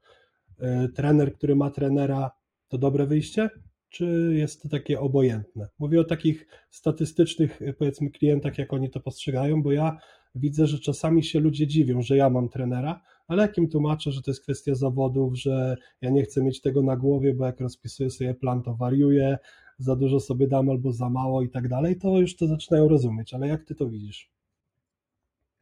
y, 0.85 0.89
trener, 0.89 1.33
który 1.33 1.55
ma 1.55 1.69
trenera, 1.69 2.31
to 2.67 2.77
dobre 2.77 3.05
wyjście? 3.05 3.49
Czy 3.93 4.33
jest 4.35 4.61
to 4.63 4.69
takie 4.69 4.99
obojętne? 4.99 5.67
Mówię 5.79 5.99
o 5.99 6.03
takich 6.03 6.47
statystycznych, 6.69 7.61
y, 7.61 7.73
powiedzmy, 7.73 8.09
klientach, 8.09 8.57
jak 8.57 8.73
oni 8.73 8.89
to 8.89 8.99
postrzegają, 8.99 9.63
bo 9.63 9.71
ja 9.71 9.97
widzę, 10.35 10.67
że 10.67 10.79
czasami 10.79 11.23
się 11.23 11.39
ludzie 11.39 11.67
dziwią, 11.67 12.01
że 12.01 12.17
ja 12.17 12.29
mam 12.29 12.49
trenera, 12.49 13.01
ale 13.27 13.41
jak 13.41 13.57
im 13.57 13.69
tłumaczę, 13.69 14.11
że 14.11 14.21
to 14.21 14.31
jest 14.31 14.41
kwestia 14.41 14.75
zawodów, 14.75 15.37
że 15.37 15.75
ja 16.01 16.09
nie 16.09 16.23
chcę 16.23 16.43
mieć 16.43 16.61
tego 16.61 16.81
na 16.81 16.97
głowie, 16.97 17.33
bo 17.33 17.45
jak 17.45 17.59
rozpisuję 17.59 18.09
sobie 18.09 18.33
plan, 18.33 18.63
to 18.63 18.75
wariuję, 18.75 19.37
za 19.77 19.95
dużo 19.95 20.19
sobie 20.19 20.47
dam 20.47 20.69
albo 20.69 20.91
za 20.91 21.09
mało 21.09 21.41
i 21.41 21.49
tak 21.49 21.67
dalej, 21.67 21.95
to 21.95 22.19
już 22.19 22.35
to 22.35 22.47
zaczynają 22.47 22.87
rozumieć. 22.87 23.33
Ale 23.33 23.47
jak 23.47 23.63
ty 23.63 23.75
to 23.75 23.89
widzisz? 23.89 24.31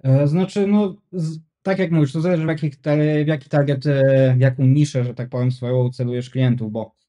E, 0.03 0.27
Znaczy, 0.27 0.67
no, 0.67 0.95
z, 1.11 1.39
tak 1.63 1.79
jak 1.79 1.91
mówisz, 1.91 2.13
to 2.13 2.21
zależy 2.21 2.45
w, 2.45 2.47
jakich, 2.47 2.75
w 3.25 3.27
jaki 3.27 3.49
target, 3.49 3.85
e, 3.85 4.35
w 4.37 4.39
jaką 4.39 4.65
niszę, 4.65 5.03
że 5.03 5.13
tak 5.13 5.29
powiem, 5.29 5.51
swoją 5.51 5.89
celujesz 5.89 6.29
klientów, 6.29 6.71
bo 6.71 6.81
e, 6.81 7.00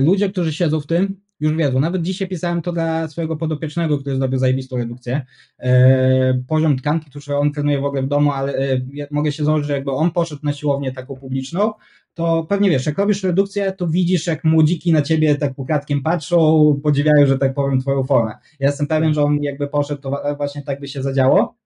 ludzie, 0.00 0.30
którzy 0.30 0.52
siedzą 0.52 0.80
w 0.80 0.86
tym, 0.86 1.20
już 1.42 1.52
wiedzą. 1.56 1.80
Nawet 1.80 2.02
dzisiaj 2.02 2.28
pisałem 2.28 2.62
to 2.62 2.72
dla 2.72 3.08
swojego 3.08 3.36
podopiecznego, 3.36 3.98
który 3.98 4.16
zrobił 4.16 4.38
zajebistą 4.38 4.76
redukcję. 4.76 5.26
E, 5.58 6.42
poziom 6.48 6.76
tkanki 6.76 7.10
tłuszczowej, 7.10 7.40
on 7.40 7.52
trenuje 7.52 7.80
w 7.80 7.84
ogóle 7.84 8.02
w 8.02 8.08
domu, 8.08 8.32
ale 8.32 8.54
e, 8.54 8.80
mogę 9.10 9.32
się 9.32 9.44
założyć, 9.44 9.66
że 9.66 9.72
jakby 9.72 9.90
on 9.90 10.10
poszedł 10.10 10.40
na 10.44 10.52
siłownię 10.52 10.92
taką 10.92 11.16
publiczną, 11.16 11.72
to 12.14 12.46
pewnie 12.48 12.70
wiesz, 12.70 12.86
jak 12.86 12.98
robisz 12.98 13.22
redukcję, 13.22 13.72
to 13.72 13.88
widzisz, 13.88 14.26
jak 14.26 14.44
młodziki 14.44 14.92
na 14.92 15.02
ciebie 15.02 15.34
tak 15.34 15.52
ukradkiem 15.56 16.02
patrzą, 16.02 16.80
podziwiają, 16.82 17.26
że 17.26 17.38
tak 17.38 17.54
powiem, 17.54 17.80
twoją 17.80 18.04
formę. 18.04 18.32
Ja 18.60 18.66
jestem 18.66 18.86
pewien, 18.86 19.14
że 19.14 19.22
on 19.22 19.38
jakby 19.42 19.68
poszedł, 19.68 20.00
to 20.02 20.22
właśnie 20.36 20.62
tak 20.62 20.80
by 20.80 20.88
się 20.88 21.02
zadziało. 21.02 21.56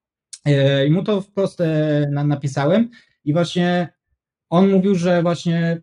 E, 0.45 0.87
I 0.87 0.91
mu 0.91 1.03
to 1.03 1.21
wprost 1.21 1.61
e, 1.61 2.07
na- 2.13 2.25
napisałem 2.25 2.91
i 3.25 3.33
właśnie 3.33 3.89
on 4.51 4.71
mówił, 4.71 4.95
że 4.95 5.23
właśnie 5.23 5.81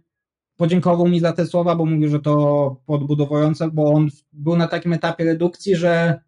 podziękował 0.58 1.08
mi 1.08 1.20
za 1.20 1.34
te 1.34 1.46
słowa, 1.46 1.76
bo 1.76 1.86
mówił, 1.86 2.10
że 2.10 2.20
to 2.20 2.76
podbudowujące, 2.86 3.70
bo 3.72 3.94
on 3.94 4.08
był 4.34 4.56
na 4.56 4.68
takim 4.68 4.94
etapie 4.94 5.24
redukcji, 5.24 5.76
że 5.76 6.20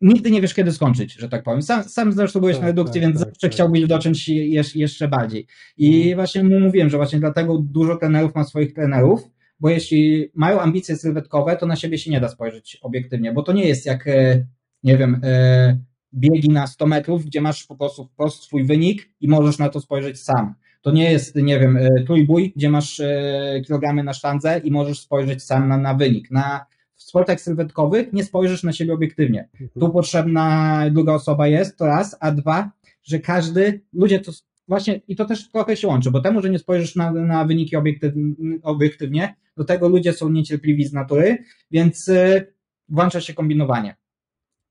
nigdy 0.00 0.30
nie 0.30 0.40
wiesz, 0.40 0.54
kiedy 0.54 0.72
skończyć, 0.72 1.12
że 1.12 1.28
tak 1.28 1.42
powiem. 1.42 1.62
Sam, 1.62 1.84
sam 1.84 2.12
zresztą 2.12 2.40
byłeś 2.40 2.56
Tak, 2.56 2.62
na 2.62 2.66
redukcji, 2.66 3.00
tak, 3.00 3.08
więc 3.10 3.20
tak, 3.20 3.28
zawsze 3.28 3.48
tak. 3.48 3.52
chciałbyś 3.52 3.86
docząć 3.86 4.28
jeszcze, 4.28 4.78
jeszcze 4.78 5.08
bardziej. 5.08 5.46
I 5.76 5.96
Mhm. 5.96 6.14
właśnie 6.14 6.44
mu 6.44 6.60
mówiłem, 6.60 6.90
że 6.90 6.96
właśnie 6.96 7.20
dlatego 7.20 7.58
dużo 7.58 7.96
trenerów 7.96 8.34
ma 8.34 8.44
swoich 8.44 8.72
trenerów, 8.74 9.22
bo 9.60 9.68
jeśli 9.68 10.30
mają 10.34 10.60
ambicje 10.60 10.96
sylwetkowe, 10.96 11.56
to 11.56 11.66
na 11.66 11.76
siebie 11.76 11.98
się 11.98 12.10
nie 12.10 12.20
da 12.20 12.28
spojrzeć 12.28 12.78
obiektywnie, 12.82 13.32
bo 13.32 13.42
to 13.42 13.52
nie 13.52 13.68
jest 13.68 13.86
jak, 13.86 14.06
e, 14.06 14.46
nie 14.82 14.96
wiem, 14.96 15.20
e, 15.24 15.78
biegi 16.14 16.48
na 16.48 16.66
100 16.66 16.86
metrów, 16.86 17.24
gdzie 17.24 17.40
masz 17.40 17.66
po 17.66 17.76
prostu 17.76 18.04
wprost 18.04 18.42
swój 18.42 18.64
wynik 18.64 19.10
i 19.20 19.28
możesz 19.28 19.58
na 19.58 19.68
to 19.68 19.80
spojrzeć 19.80 20.20
sam. 20.20 20.54
To 20.80 20.90
nie 20.90 21.12
jest, 21.12 21.36
nie 21.36 21.60
wiem, 21.60 21.76
e, 21.76 22.04
trójbój, 22.06 22.52
gdzie 22.56 22.70
masz 22.70 23.00
e, 23.00 23.60
kilogramy 23.66 24.04
na 24.04 24.12
sztandze 24.12 24.60
i 24.64 24.70
możesz 24.70 25.00
spojrzeć 25.00 25.42
sam 25.42 25.68
na, 25.68 25.78
na 25.78 25.94
wynik. 25.94 26.30
Na, 26.30 26.66
w 26.96 27.02
sportach 27.02 27.40
sylwetkowych 27.40 28.12
nie 28.12 28.24
spojrzysz 28.24 28.62
na 28.62 28.72
siebie 28.72 28.92
obiektywnie. 28.92 29.48
Tu 29.80 29.90
potrzebna 29.90 30.84
druga 30.90 31.12
osoba 31.12 31.48
jest, 31.48 31.76
to 31.76 31.86
raz, 31.86 32.16
a 32.20 32.32
dwa, 32.32 32.70
że 33.02 33.18
każdy, 33.18 33.80
ludzie 33.92 34.20
to 34.20 34.32
właśnie, 34.68 35.00
i 35.08 35.16
to 35.16 35.24
też 35.24 35.50
trochę 35.50 35.76
się 35.76 35.88
łączy, 35.88 36.10
bo 36.10 36.20
temu, 36.20 36.42
że 36.42 36.50
nie 36.50 36.58
spojrzysz 36.58 36.96
na, 36.96 37.12
na 37.12 37.44
wyniki 37.44 37.76
obiektyw, 37.76 38.14
obiektywnie, 38.62 39.34
do 39.56 39.64
tego 39.64 39.88
ludzie 39.88 40.12
są 40.12 40.30
niecierpliwi 40.30 40.84
z 40.84 40.92
natury, 40.92 41.38
więc 41.70 42.08
y, 42.08 42.52
włącza 42.88 43.20
się 43.20 43.34
kombinowanie. 43.34 43.96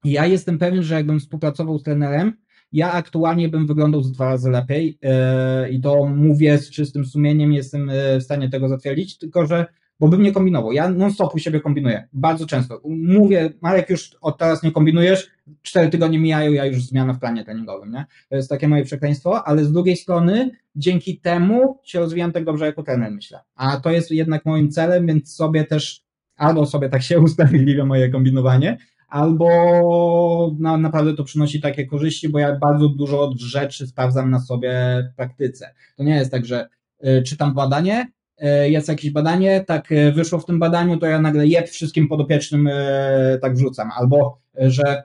I 0.03 0.11
ja 0.11 0.25
jestem 0.25 0.57
pewien, 0.57 0.83
że 0.83 0.95
jakbym 0.95 1.19
współpracował 1.19 1.79
z 1.79 1.83
trenerem, 1.83 2.33
ja 2.71 2.91
aktualnie 2.91 3.49
bym 3.49 3.67
wyglądał 3.67 4.03
z 4.03 4.11
dwa 4.11 4.25
razy 4.25 4.49
lepiej 4.49 4.99
yy, 5.01 5.69
i 5.69 5.81
to 5.81 6.05
mówię 6.05 6.57
z 6.57 6.69
czystym 6.69 7.05
sumieniem, 7.05 7.53
jestem 7.53 7.87
yy, 7.87 8.19
w 8.19 8.23
stanie 8.23 8.49
tego 8.49 8.69
zatwierdzić, 8.69 9.17
tylko 9.17 9.45
że, 9.45 9.65
bo 9.99 10.07
bym 10.07 10.23
nie 10.23 10.31
kombinował. 10.31 10.71
Ja 10.71 10.89
non 10.89 11.13
stop 11.13 11.35
u 11.35 11.39
siebie 11.39 11.59
kombinuję, 11.59 12.07
bardzo 12.13 12.45
często. 12.45 12.81
Mówię, 12.85 13.49
Marek, 13.61 13.89
już 13.89 14.11
od 14.21 14.37
teraz 14.37 14.63
nie 14.63 14.71
kombinujesz, 14.71 15.31
cztery 15.61 15.89
tygodnie 15.89 16.19
mijają, 16.19 16.51
ja 16.51 16.65
już 16.65 16.83
zmiana 16.83 17.13
w 17.13 17.19
planie 17.19 17.45
treningowym, 17.45 17.91
nie? 17.91 18.05
To 18.29 18.35
jest 18.35 18.49
takie 18.49 18.67
moje 18.67 18.85
przekleństwo, 18.85 19.47
ale 19.47 19.65
z 19.65 19.71
drugiej 19.71 19.97
strony 19.97 20.51
dzięki 20.75 21.19
temu 21.19 21.79
się 21.83 21.99
rozwijam 21.99 22.31
tak 22.31 22.45
dobrze 22.45 22.65
jako 22.65 22.83
trener, 22.83 23.11
myślę. 23.11 23.39
A 23.55 23.77
to 23.77 23.91
jest 23.91 24.11
jednak 24.11 24.45
moim 24.45 24.71
celem, 24.71 25.07
więc 25.07 25.35
sobie 25.35 25.65
też, 25.65 26.03
albo 26.35 26.65
sobie 26.65 26.89
tak 26.89 27.01
się 27.01 27.19
usprawiedliwia 27.29 27.85
moje 27.85 28.09
kombinowanie, 28.09 28.77
albo 29.09 30.55
na, 30.59 30.77
naprawdę 30.77 31.13
to 31.13 31.23
przynosi 31.23 31.61
takie 31.61 31.85
korzyści, 31.85 32.29
bo 32.29 32.39
ja 32.39 32.55
bardzo 32.55 32.89
dużo 32.89 33.33
rzeczy 33.37 33.87
sprawdzam 33.87 34.29
na 34.29 34.39
sobie 34.39 34.73
w 35.13 35.15
praktyce. 35.15 35.73
To 35.97 36.03
nie 36.03 36.15
jest 36.15 36.31
tak, 36.31 36.45
że 36.45 36.67
y, 37.05 37.23
czytam 37.23 37.53
badanie, 37.53 38.07
y, 38.41 38.69
jest 38.69 38.87
jakieś 38.87 39.11
badanie, 39.11 39.63
tak 39.67 39.91
y, 39.91 40.11
wyszło 40.11 40.39
w 40.39 40.45
tym 40.45 40.59
badaniu, 40.59 40.97
to 40.97 41.05
ja 41.05 41.21
nagle 41.21 41.47
jeb 41.47 41.69
wszystkim 41.69 42.07
podopiecznym 42.07 42.67
y, 42.67 43.39
tak 43.41 43.55
wrzucam, 43.55 43.91
albo 43.97 44.39
y, 44.61 44.71
że 44.71 45.03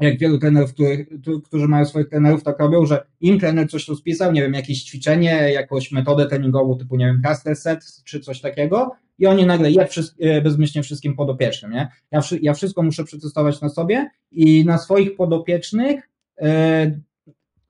jak 0.00 0.18
wielu 0.18 0.38
trenerów, 0.38 0.74
którzy 1.44 1.68
mają 1.68 1.84
swoich 1.84 2.08
trenerów, 2.08 2.42
tak 2.42 2.58
robią, 2.58 2.86
że 2.86 3.06
im 3.20 3.40
trener 3.40 3.70
coś 3.70 3.86
tu 3.86 3.96
spisał, 3.96 4.32
nie 4.32 4.42
wiem, 4.42 4.54
jakieś 4.54 4.82
ćwiczenie, 4.82 5.52
jakąś 5.52 5.92
metodę 5.92 6.26
treningową 6.26 6.78
typu, 6.78 6.96
nie 6.96 7.06
wiem, 7.06 7.22
caster 7.22 7.56
set 7.56 7.84
czy 8.04 8.20
coś 8.20 8.40
takiego 8.40 8.96
i 9.18 9.26
oni 9.26 9.46
nagle 9.46 9.86
wszyst- 9.86 10.16
e, 10.20 10.42
bezmyślnie 10.42 10.82
wszystkim 10.82 11.16
podopiecznym, 11.16 11.72
nie? 11.72 11.88
Ja, 12.10 12.20
ja 12.42 12.54
wszystko 12.54 12.82
muszę 12.82 13.04
przetestować 13.04 13.60
na 13.60 13.68
sobie 13.68 14.10
i 14.30 14.64
na 14.64 14.78
swoich 14.78 15.16
podopiecznych 15.16 16.10
e, 16.40 17.00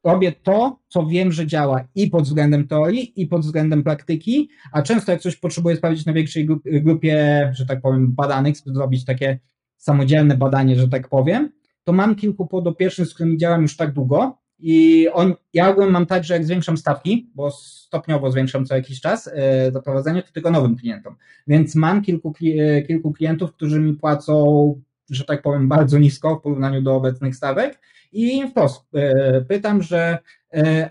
robię 0.04 0.32
to, 0.42 0.78
co 0.88 1.06
wiem, 1.06 1.32
że 1.32 1.46
działa 1.46 1.85
i 1.94 2.11
pod 2.11 2.24
względem 2.24 2.68
teorii, 2.68 3.20
i 3.22 3.26
pod 3.26 3.40
względem 3.42 3.82
praktyki, 3.82 4.48
a 4.72 4.82
często 4.82 5.12
jak 5.12 5.20
coś 5.20 5.37
potrzebuję 5.37 5.76
sprawdzić 5.76 6.06
na 6.06 6.12
większej 6.12 6.48
gru- 6.48 6.61
grupie, 6.82 7.48
że 7.54 7.66
tak 7.66 7.80
powiem, 7.80 8.12
badanych, 8.12 8.56
zrobić 8.66 9.04
takie 9.04 9.38
samodzielne 9.76 10.37
badanie, 10.37 10.76
że 10.76 10.88
tak 10.88 11.09
powiem, 11.09 11.50
to 11.85 11.92
mam 11.92 12.14
kilku 12.14 12.46
podopiecznych, 12.46 13.09
z 13.09 13.14
którymi 13.14 13.38
działam 13.38 13.62
już 13.62 13.76
tak 13.76 13.92
długo 13.92 14.38
i 14.59 15.09
on, 15.12 15.35
ja 15.55 15.71
ogólnie 15.71 15.90
mam 15.90 16.07
tak, 16.07 16.25
że 16.25 16.35
jak 16.35 16.45
zwiększam 16.45 16.77
stawki, 16.77 17.31
bo 17.35 17.51
stopniowo 17.51 18.31
zwiększam 18.31 18.66
co 18.66 18.75
jakiś 18.75 19.01
czas 19.01 19.31
e, 19.35 19.73
za 19.73 19.83
prowadzenie, 19.83 20.23
to 20.23 20.33
tylko 20.33 20.51
nowym 20.51 20.77
klientom. 20.77 21.16
Więc 21.47 21.75
mam 21.75 22.03
kilku, 22.03 22.35
e, 22.59 22.83
kilku 22.83 23.12
klientów, 23.12 23.53
którzy 23.53 23.81
mi 23.81 23.95
płacą, 23.95 24.75
że 25.11 25.25
tak 25.25 25.42
powiem, 25.42 25.69
bardzo 25.69 25.99
nisko 25.99 26.37
w 26.37 26.42
porównaniu 26.42 26.83
do 26.83 26.95
obecnych 26.95 27.37
stawek 27.37 27.81
i 28.12 28.49
wprost 28.51 28.85
e, 28.95 29.40
pytam, 29.40 29.83
że 29.83 30.19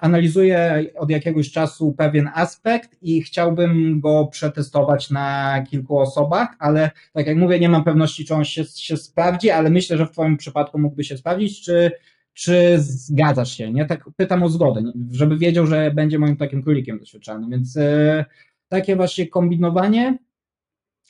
analizuję 0.02 0.86
od 0.96 1.10
jakiegoś 1.10 1.52
czasu 1.52 1.94
pewien 1.98 2.30
aspekt 2.34 2.98
i 3.02 3.22
chciałbym 3.22 4.00
go 4.00 4.28
przetestować 4.32 5.10
na 5.10 5.64
kilku 5.70 6.00
osobach, 6.00 6.50
ale 6.60 6.92
tak 7.14 7.28
jak 7.28 7.38
mówię, 7.38 7.60
nie 7.60 7.70
mam 7.70 7.84
pewności, 7.84 8.26
czy 8.26 8.36
on 8.36 8.46
się, 8.46 8.64
się 8.64 8.98
sprawdzi, 8.98 9.50
ale 9.50 9.70
myślę, 9.70 9.98
że 9.98 10.06
w 10.06 10.12
Twoim 10.12 10.38
przypadku 10.38 10.80
mógłby 10.80 11.04
się 11.04 11.18
sprawdzić, 11.18 11.62
czy, 11.62 11.92
czy 12.36 12.76
zgadzasz 12.80 13.58
się, 13.58 13.72
nie? 13.72 13.86
Tak 13.86 14.10
pytam 14.16 14.44
o 14.44 14.50
zgodę, 14.50 14.84
żeby 15.12 15.38
wiedział, 15.38 15.68
że 15.68 15.92
będzie 15.92 16.20
moim 16.20 16.38
takim 16.38 16.64
królikiem 16.64 17.00
doświadczalnym, 17.00 17.50
więc 17.50 17.78
e, 17.78 18.26
takie 18.70 18.96
właśnie 18.96 19.28
kombinowanie 19.28 20.18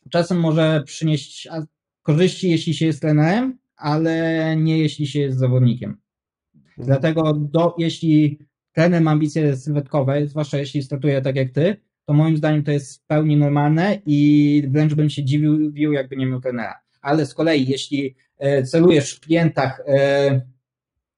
czasem 0.10 0.40
może 0.40 0.84
przynieść 0.86 1.48
korzyści, 2.02 2.50
jeśli 2.50 2.74
się 2.74 2.86
jest 2.86 3.02
trenerem, 3.02 3.58
ale 3.78 4.56
nie 4.58 4.78
jeśli 4.78 5.08
się 5.08 5.20
jest 5.20 5.38
zawodnikiem. 5.38 5.98
Dlatego 6.78 7.34
do, 7.34 7.76
jeśli 7.78 8.40
trener 8.74 9.02
ma 9.02 9.12
ambicje 9.12 9.56
sylwetkowe, 9.56 10.28
zwłaszcza 10.28 10.58
jeśli 10.58 10.84
startuje 10.84 11.22
tak 11.22 11.36
jak 11.36 11.52
ty, 11.52 11.78
to 12.06 12.14
moim 12.14 12.38
zdaniem 12.38 12.64
to 12.64 12.72
jest 12.72 13.04
w 13.04 13.06
pełni 13.06 13.38
normalne 13.38 14.02
i 14.06 14.64
wręcz 14.70 14.94
bym 14.94 15.10
się 15.10 15.24
dziwił, 15.24 15.94
jakby 15.94 16.16
nie 16.16 16.26
miał 16.26 16.42
trenera. 16.42 16.76
Ale 17.02 17.26
z 17.26 17.34
kolei, 17.34 17.68
jeśli 17.68 18.16
e, 18.38 18.64
celujesz 18.64 19.14
w 19.14 19.20
klientach, 19.20 19.82
e, 19.88 20.55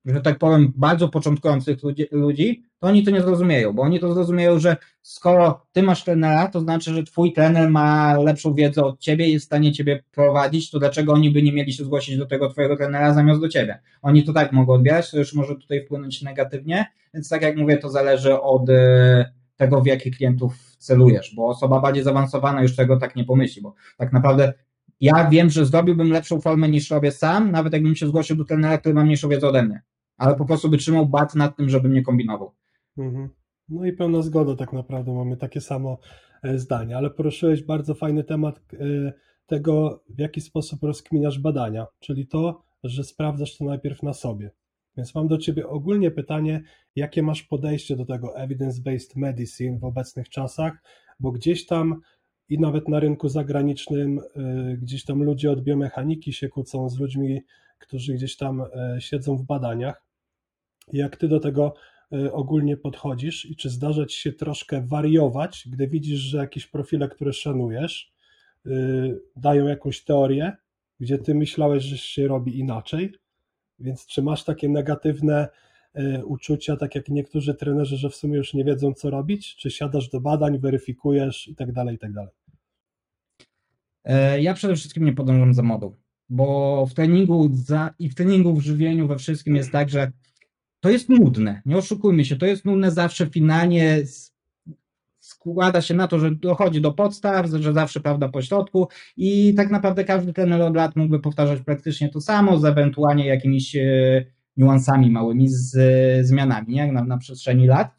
że 0.07 0.21
tak 0.21 0.37
powiem, 0.37 0.73
bardzo 0.75 1.09
początkujących 1.09 1.83
ludzi, 1.83 2.05
ludzi, 2.11 2.63
to 2.79 2.87
oni 2.87 3.03
to 3.03 3.11
nie 3.11 3.21
zrozumieją, 3.21 3.73
bo 3.73 3.81
oni 3.81 3.99
to 3.99 4.13
zrozumieją, 4.13 4.59
że 4.59 4.77
skoro 5.01 5.65
ty 5.71 5.83
masz 5.83 6.03
trenera, 6.03 6.47
to 6.47 6.59
znaczy, 6.59 6.93
że 6.93 7.03
twój 7.03 7.33
trener 7.33 7.69
ma 7.69 8.17
lepszą 8.17 8.53
wiedzę 8.53 8.83
od 8.83 8.99
ciebie 8.99 9.27
i 9.27 9.33
jest 9.33 9.45
w 9.45 9.47
stanie 9.47 9.71
ciebie 9.71 10.03
prowadzić, 10.11 10.71
to 10.71 10.79
dlaczego 10.79 11.13
oni 11.13 11.31
by 11.31 11.43
nie 11.43 11.53
mieli 11.53 11.73
się 11.73 11.83
zgłosić 11.83 12.17
do 12.17 12.25
tego 12.25 12.49
twojego 12.49 12.77
trenera 12.77 13.13
zamiast 13.13 13.41
do 13.41 13.49
ciebie? 13.49 13.79
Oni 14.01 14.23
to 14.23 14.33
tak 14.33 14.51
mogą 14.51 14.73
odbierać, 14.73 15.11
to 15.11 15.17
już 15.17 15.33
może 15.33 15.55
tutaj 15.55 15.85
wpłynąć 15.85 16.21
negatywnie, 16.21 16.85
więc 17.13 17.29
tak 17.29 17.41
jak 17.41 17.57
mówię, 17.57 17.77
to 17.77 17.89
zależy 17.89 18.41
od 18.41 18.69
e, 18.69 19.31
tego, 19.55 19.81
w 19.81 19.85
jakich 19.85 20.17
klientów 20.17 20.75
celujesz, 20.77 21.35
bo 21.35 21.47
osoba 21.47 21.79
bardziej 21.79 22.03
zaawansowana 22.03 22.61
już 22.61 22.75
tego 22.75 22.97
tak 22.97 23.15
nie 23.15 23.23
pomyśli, 23.23 23.61
bo 23.61 23.73
tak 23.97 24.13
naprawdę 24.13 24.53
ja 25.01 25.29
wiem, 25.29 25.49
że 25.49 25.65
zrobiłbym 25.65 26.11
lepszą 26.11 26.41
formę 26.41 26.69
niż 26.69 26.91
robię 26.91 27.11
sam, 27.11 27.51
nawet 27.51 27.73
jakbym 27.73 27.95
się 27.95 28.07
zgłosił 28.07 28.35
do 28.35 28.45
trenera, 28.45 28.77
który 28.77 28.95
ma 28.95 29.03
mniejszą 29.03 29.29
wiedzę 29.29 29.47
ode 29.47 29.63
mnie. 29.63 29.81
Ale 30.17 30.35
po 30.35 30.45
prostu 30.45 30.69
by 30.69 30.77
trzymał 30.77 31.05
bat 31.05 31.35
nad 31.35 31.57
tym, 31.57 31.69
żebym 31.69 31.93
nie 31.93 32.01
kombinował. 32.01 32.51
Mhm. 32.97 33.29
No 33.69 33.85
i 33.85 33.93
pełna 33.93 34.21
zgoda 34.21 34.55
tak 34.55 34.73
naprawdę, 34.73 35.13
mamy 35.13 35.37
takie 35.37 35.61
samo 35.61 35.99
e, 36.43 36.59
zdanie, 36.59 36.97
ale 36.97 37.09
poruszyłeś 37.09 37.63
bardzo 37.63 37.95
fajny 37.95 38.23
temat 38.23 38.59
e, 38.73 39.13
tego, 39.45 40.03
w 40.09 40.19
jaki 40.19 40.41
sposób 40.41 40.83
rozkminiasz 40.83 41.39
badania, 41.39 41.87
czyli 41.99 42.27
to, 42.27 42.63
że 42.83 43.03
sprawdzasz 43.03 43.57
to 43.57 43.65
najpierw 43.65 44.03
na 44.03 44.13
sobie. 44.13 44.51
Więc 44.97 45.15
mam 45.15 45.27
do 45.27 45.37
Ciebie 45.37 45.67
ogólnie 45.67 46.11
pytanie, 46.11 46.63
jakie 46.95 47.23
masz 47.23 47.43
podejście 47.43 47.95
do 47.95 48.05
tego 48.05 48.33
evidence-based 48.37 49.15
medicine 49.15 49.79
w 49.79 49.83
obecnych 49.83 50.29
czasach, 50.29 50.73
bo 51.19 51.31
gdzieś 51.31 51.65
tam 51.65 52.01
i 52.49 52.59
nawet 52.59 52.87
na 52.87 52.99
rynku 52.99 53.29
zagranicznym, 53.29 54.19
y, 54.19 54.77
gdzieś 54.81 55.05
tam 55.05 55.23
ludzie 55.23 55.51
od 55.51 55.63
biomechaniki 55.63 56.33
się 56.33 56.49
kłócą 56.49 56.89
z 56.89 56.99
ludźmi, 56.99 57.41
którzy 57.79 58.13
gdzieś 58.13 58.37
tam 58.37 58.63
siedzą 58.99 59.37
w 59.37 59.43
badaniach. 59.43 60.06
Jak 60.93 61.17
Ty 61.17 61.27
do 61.27 61.39
tego 61.39 61.73
y, 62.13 62.33
ogólnie 62.33 62.77
podchodzisz 62.77 63.45
i 63.45 63.55
czy 63.55 63.69
zdarza 63.69 64.05
Ci 64.05 64.19
się 64.19 64.33
troszkę 64.33 64.81
wariować, 64.81 65.67
gdy 65.71 65.87
widzisz, 65.87 66.19
że 66.19 66.37
jakieś 66.37 66.67
profile, 66.67 67.09
które 67.09 67.33
szanujesz, 67.33 68.17
dają 69.35 69.67
jakąś 69.67 70.03
teorię, 70.03 70.51
gdzie 70.99 71.17
Ty 71.17 71.35
myślałeś, 71.35 71.83
że 71.83 71.97
się 71.97 72.27
robi 72.27 72.59
inaczej, 72.59 73.13
więc 73.79 74.05
czy 74.05 74.21
masz 74.21 74.43
takie 74.43 74.69
negatywne 74.69 75.47
y, 75.99 76.25
uczucia, 76.25 76.75
tak 76.75 76.95
jak 76.95 77.09
niektórzy 77.09 77.55
trenerzy, 77.55 77.97
że 77.97 78.09
w 78.09 78.15
sumie 78.15 78.37
już 78.37 78.53
nie 78.53 78.63
wiedzą, 78.63 78.93
co 78.93 79.09
robić? 79.09 79.55
Czy 79.55 79.71
siadasz 79.71 80.09
do 80.09 80.21
badań, 80.21 80.59
weryfikujesz 80.59 81.47
i 81.47 81.55
tak 81.55 81.71
dalej, 81.71 81.95
i 81.95 81.99
tak 81.99 82.13
dalej? 82.13 82.33
E, 84.03 84.41
ja 84.41 84.53
przede 84.53 84.75
wszystkim 84.75 85.05
nie 85.05 85.13
podążam 85.13 85.53
za 85.53 85.63
modą, 85.63 85.95
bo 86.29 86.85
w 86.85 86.93
treningu 86.93 87.49
za, 87.53 87.93
i 87.99 88.09
w 88.09 88.15
treningu, 88.15 88.53
w 88.53 88.61
żywieniu, 88.61 89.07
we 89.07 89.17
wszystkim 89.17 89.55
jest 89.55 89.71
tak, 89.71 89.89
że 89.89 90.11
to 90.87 90.91
jest 90.91 91.09
nudne. 91.09 91.61
Nie 91.65 91.77
oszukujmy 91.77 92.25
się, 92.25 92.35
to 92.35 92.45
jest 92.45 92.65
nudne 92.65 92.91
zawsze 92.91 93.27
finalnie 93.29 94.03
składa 95.19 95.81
się 95.81 95.93
na 95.93 96.07
to, 96.07 96.19
że 96.19 96.31
dochodzi 96.31 96.81
do 96.81 96.91
podstaw, 96.91 97.45
że 97.45 97.73
zawsze 97.73 97.99
prawda 97.99 98.29
po 98.29 98.41
środku 98.41 98.87
i 99.17 99.53
tak 99.57 99.71
naprawdę 99.71 100.03
każdy 100.03 100.33
trener 100.33 100.61
od 100.61 100.75
lat 100.75 100.95
mógłby 100.95 101.19
powtarzać 101.19 101.61
praktycznie 101.61 102.09
to 102.09 102.21
samo 102.21 102.59
z 102.59 102.65
ewentualnie 102.65 103.25
jakimiś 103.25 103.75
e, 103.75 104.25
niuansami 104.57 105.11
małymi, 105.11 105.49
z 105.49 105.77
zmianami 106.27 106.73
nie? 106.73 106.91
Na, 106.91 107.03
na 107.03 107.17
przestrzeni 107.17 107.67
lat. 107.67 107.95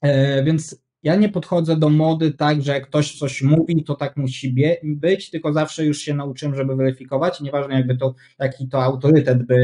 E, 0.00 0.44
więc 0.44 0.85
ja 1.06 1.16
nie 1.16 1.28
podchodzę 1.28 1.76
do 1.76 1.88
mody 1.88 2.32
tak, 2.32 2.62
że 2.62 2.72
jak 2.72 2.86
ktoś 2.86 3.18
coś 3.18 3.42
mówi, 3.42 3.84
to 3.84 3.94
tak 3.94 4.16
musi 4.16 4.54
być, 4.84 5.30
tylko 5.30 5.52
zawsze 5.52 5.84
już 5.84 5.98
się 5.98 6.14
nauczyłem, 6.14 6.54
żeby 6.54 6.76
weryfikować, 6.76 7.40
nieważne 7.40 7.74
jakby 7.74 7.96
to, 7.96 8.14
jaki 8.38 8.68
to 8.68 8.82
autorytet 8.82 9.46
by 9.46 9.56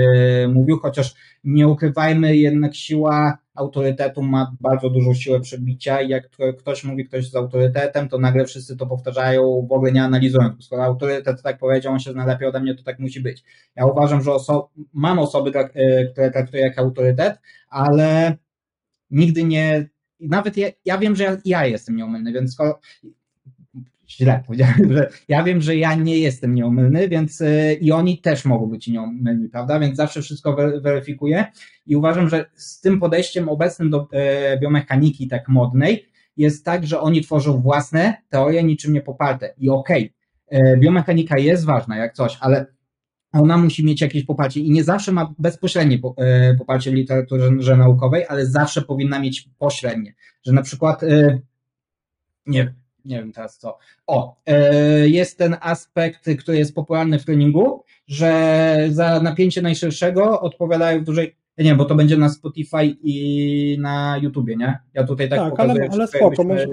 mówił, 0.54 0.78
chociaż 0.78 1.14
nie 1.44 1.68
ukrywajmy, 1.68 2.36
jednak 2.36 2.74
siła 2.74 3.38
autorytetu 3.54 4.22
ma 4.22 4.56
bardzo 4.60 4.90
dużą 4.90 5.14
siłę 5.14 5.40
przebicia 5.40 6.00
i 6.00 6.08
jak 6.08 6.30
ktoś 6.58 6.84
mówi 6.84 7.04
ktoś 7.04 7.30
z 7.30 7.36
autorytetem, 7.36 8.08
to 8.08 8.18
nagle 8.18 8.44
wszyscy 8.44 8.76
to 8.76 8.86
powtarzają, 8.86 9.66
w 9.70 9.72
ogóle 9.72 9.92
nie 9.92 10.02
analizując. 10.02 10.64
Skoro 10.64 10.84
autorytet 10.84 11.42
tak 11.42 11.58
powiedział, 11.58 11.92
on 11.92 11.98
się 11.98 12.12
zna 12.12 12.26
lepiej 12.26 12.48
ode 12.48 12.60
mnie, 12.60 12.74
to 12.74 12.82
tak 12.82 12.98
musi 12.98 13.20
być. 13.20 13.44
Ja 13.76 13.86
uważam, 13.86 14.22
że 14.22 14.32
oso 14.32 14.70
mam 14.92 15.18
osoby, 15.18 15.50
e, 15.58 16.06
które 16.06 16.30
traktuję 16.30 16.62
jak 16.62 16.78
autorytet, 16.78 17.38
ale 17.68 18.36
nigdy 19.10 19.44
nie 19.44 19.91
nawet 20.28 20.56
ja, 20.56 20.68
ja 20.84 20.98
wiem, 20.98 21.16
że 21.16 21.24
ja, 21.24 21.36
ja, 21.44 21.66
jestem 21.66 21.96
nieomylny, 21.96 22.32
więc 22.32 22.52
skoro, 22.52 22.80
źle 24.16 24.42
powiedziałem, 24.46 24.92
że 24.92 25.08
ja 25.28 25.42
wiem, 25.42 25.60
że 25.60 25.76
ja 25.76 25.94
nie 25.94 26.18
jestem 26.18 26.54
nieomylny, 26.54 27.08
więc 27.08 27.40
yy, 27.40 27.74
i 27.74 27.92
oni 27.92 28.18
też 28.18 28.44
mogą 28.44 28.66
być 28.66 28.88
nieomylni, 28.88 29.48
prawda? 29.48 29.80
Więc 29.80 29.96
zawsze 29.96 30.22
wszystko 30.22 30.56
weryfikuję 30.82 31.44
i 31.86 31.96
uważam, 31.96 32.28
że 32.28 32.44
z 32.54 32.80
tym 32.80 33.00
podejściem 33.00 33.48
obecnym 33.48 33.90
do 33.90 34.08
yy, 34.12 34.20
biomechaniki 34.60 35.28
tak 35.28 35.48
modnej 35.48 36.06
jest 36.36 36.64
tak, 36.64 36.86
że 36.86 37.00
oni 37.00 37.20
tworzą 37.20 37.60
własne 37.60 38.16
teorie 38.28 38.64
niczym 38.64 38.92
nie 38.92 39.00
poparte 39.00 39.54
i 39.58 39.68
okej, 39.68 40.14
okay, 40.46 40.60
yy, 40.70 40.78
biomechanika 40.78 41.38
jest 41.38 41.64
ważna 41.64 41.96
jak 41.96 42.14
coś, 42.14 42.38
ale 42.40 42.66
ona 43.40 43.58
musi 43.58 43.84
mieć 43.84 44.00
jakieś 44.00 44.24
poparcie 44.24 44.60
i 44.60 44.70
nie 44.70 44.84
zawsze 44.84 45.12
ma 45.12 45.34
bezpośrednie 45.38 45.98
e, 46.16 46.54
poparcie 46.54 46.90
w 46.90 46.94
literaturze 46.94 47.76
naukowej, 47.76 48.26
ale 48.28 48.46
zawsze 48.46 48.82
powinna 48.82 49.20
mieć 49.20 49.48
pośrednie, 49.58 50.14
że 50.42 50.52
na 50.52 50.62
przykład 50.62 51.02
e, 51.02 51.38
nie, 52.46 52.74
nie 53.04 53.16
wiem 53.16 53.32
teraz 53.32 53.58
co. 53.58 53.78
O, 54.06 54.36
e, 54.46 55.08
jest 55.08 55.38
ten 55.38 55.56
aspekt, 55.60 56.30
który 56.38 56.58
jest 56.58 56.74
popularny 56.74 57.18
w 57.18 57.24
treningu, 57.24 57.84
że 58.06 58.86
za 58.90 59.20
napięcie 59.20 59.62
najszerszego 59.62 60.40
odpowiadają 60.40 61.00
w 61.00 61.04
dużej 61.04 61.36
nie, 61.58 61.74
bo 61.74 61.84
to 61.84 61.94
będzie 61.94 62.16
na 62.16 62.28
Spotify 62.28 62.96
i 63.02 63.76
na 63.80 64.18
YouTubie, 64.22 64.56
nie? 64.56 64.78
Ja 64.94 65.04
tutaj 65.04 65.28
tak, 65.28 65.38
tak 65.38 65.50
pokazuję. 65.50 65.82
Ale, 65.82 65.90
ale 65.92 66.08
spoko, 66.08 66.44
może, 66.44 66.66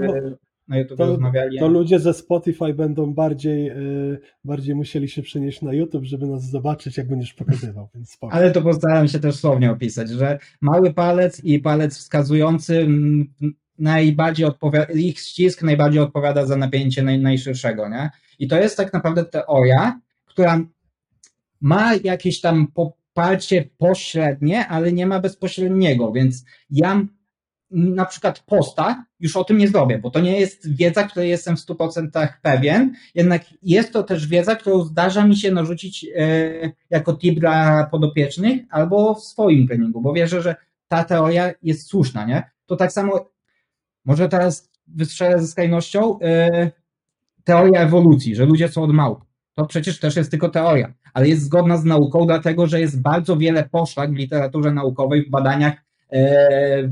na 0.69 0.77
YouTube 0.77 0.97
to, 0.97 1.05
rozmawiali. 1.05 1.60
To 1.60 1.67
ludzie 1.67 1.99
ze 1.99 2.13
Spotify 2.13 2.73
będą 2.73 3.13
bardziej, 3.13 3.65
yy, 3.65 4.19
bardziej 4.43 4.75
musieli 4.75 5.10
się 5.10 5.21
przenieść 5.21 5.62
na 5.62 5.73
YouTube, 5.73 6.05
żeby 6.05 6.27
nas 6.27 6.49
zobaczyć, 6.49 6.97
jak 6.97 7.08
będziesz 7.08 7.34
pokazywał. 7.34 7.89
Ale 8.32 8.51
to 8.51 8.62
postaram 8.62 9.08
się 9.08 9.19
też 9.19 9.36
słownie 9.36 9.71
opisać, 9.71 10.10
że 10.10 10.39
mały 10.62 10.93
palec 10.93 11.43
i 11.43 11.60
palec 11.60 11.97
wskazujący 11.97 12.88
najbardziej 13.79 14.45
odpowiada, 14.45 14.93
ich 14.93 15.19
ścisk 15.19 15.63
najbardziej 15.63 16.01
odpowiada 16.01 16.45
za 16.45 16.58
napięcie 16.58 17.03
naj, 17.03 17.19
najszerszego, 17.19 17.89
nie? 17.89 18.10
I 18.39 18.47
to 18.47 18.58
jest 18.58 18.77
tak 18.77 18.93
naprawdę 18.93 19.25
teoria, 19.25 19.99
która 20.25 20.60
ma 21.62 21.95
jakieś 22.03 22.41
tam 22.41 22.67
poparcie 22.67 23.69
pośrednie, 23.77 24.67
ale 24.67 24.91
nie 24.91 25.08
ma 25.08 25.19
bezpośredniego, 25.19 26.12
więc 26.12 26.45
ja 26.69 27.05
na 27.71 28.05
przykład 28.05 28.39
posta, 28.39 29.05
już 29.19 29.38
o 29.38 29.43
tym 29.43 29.58
nie 29.58 29.67
zrobię, 29.67 29.99
bo 29.99 30.12
to 30.12 30.19
nie 30.19 30.39
jest 30.39 30.75
wiedza, 30.75 31.03
której 31.03 31.29
jestem 31.29 31.58
w 31.58 31.60
100% 31.60 32.27
pewien, 32.41 32.93
jednak 33.15 33.41
jest 33.62 33.93
to 33.93 34.03
też 34.03 34.27
wiedza, 34.27 34.55
którą 34.55 34.84
zdarza 34.84 35.27
mi 35.27 35.38
się 35.38 35.51
narzucić 35.51 36.05
e, 36.15 36.71
jako 36.89 37.13
tip 37.13 37.39
dla 37.39 37.88
podopiecznych 37.91 38.62
albo 38.69 39.15
w 39.15 39.23
swoim 39.23 39.67
treningu, 39.67 40.01
bo 40.01 40.13
wierzę, 40.13 40.41
że 40.41 40.55
ta 40.88 41.03
teoria 41.03 41.51
jest 41.63 41.88
słuszna, 41.88 42.25
nie? 42.25 42.49
To 42.65 42.75
tak 42.75 42.91
samo, 42.91 43.29
może 44.05 44.29
teraz 44.29 44.69
wystrzelę 44.88 45.41
ze 45.41 45.47
skrajnością, 45.47 46.19
e, 46.19 46.71
teoria 47.43 47.82
ewolucji, 47.82 48.36
że 48.36 48.45
ludzie 48.45 48.69
są 48.69 48.84
od 48.84 48.93
małp. 48.93 49.19
To 49.53 49.65
przecież 49.65 49.99
też 49.99 50.15
jest 50.15 50.32
tylko 50.32 50.49
teoria, 50.49 50.93
ale 51.13 51.27
jest 51.27 51.43
zgodna 51.43 51.77
z 51.77 51.86
nauką, 51.86 52.25
dlatego 52.25 52.67
że 52.67 52.79
jest 52.79 53.01
bardzo 53.01 53.38
wiele 53.38 53.69
poszlak 53.71 54.12
w 54.13 54.17
literaturze 54.17 54.71
naukowej, 54.71 55.25
w 55.25 55.29
badaniach, 55.29 55.73
e, 56.13 56.89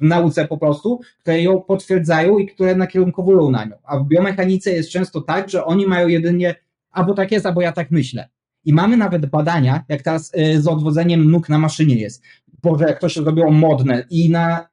w, 0.00 0.02
nauce 0.02 0.48
po 0.48 0.58
prostu, 0.58 1.00
które 1.20 1.42
ją 1.42 1.60
potwierdzają 1.60 2.38
i 2.38 2.46
które 2.46 2.74
nakierunkowują 2.74 3.50
na 3.50 3.64
nią. 3.64 3.76
A 3.84 3.98
w 3.98 4.08
biomechanice 4.08 4.70
jest 4.70 4.90
często 4.90 5.20
tak, 5.20 5.50
że 5.50 5.64
oni 5.64 5.86
mają 5.86 6.08
jedynie 6.08 6.54
albo 6.90 7.14
tak 7.14 7.32
jest, 7.32 7.46
albo 7.46 7.60
ja 7.60 7.72
tak 7.72 7.90
myślę. 7.90 8.28
I 8.64 8.72
mamy 8.72 8.96
nawet 8.96 9.26
badania, 9.26 9.84
jak 9.88 10.02
teraz 10.02 10.32
y, 10.34 10.62
z 10.62 10.66
odwodzeniem 10.66 11.30
nóg 11.30 11.48
na 11.48 11.58
maszynie 11.58 11.94
jest. 11.94 12.22
Boże, 12.62 12.84
jak 12.84 13.00
to 13.00 13.08
się 13.08 13.22
zrobiło 13.22 13.50
modne 13.50 14.04
i 14.10 14.30
na 14.30 14.70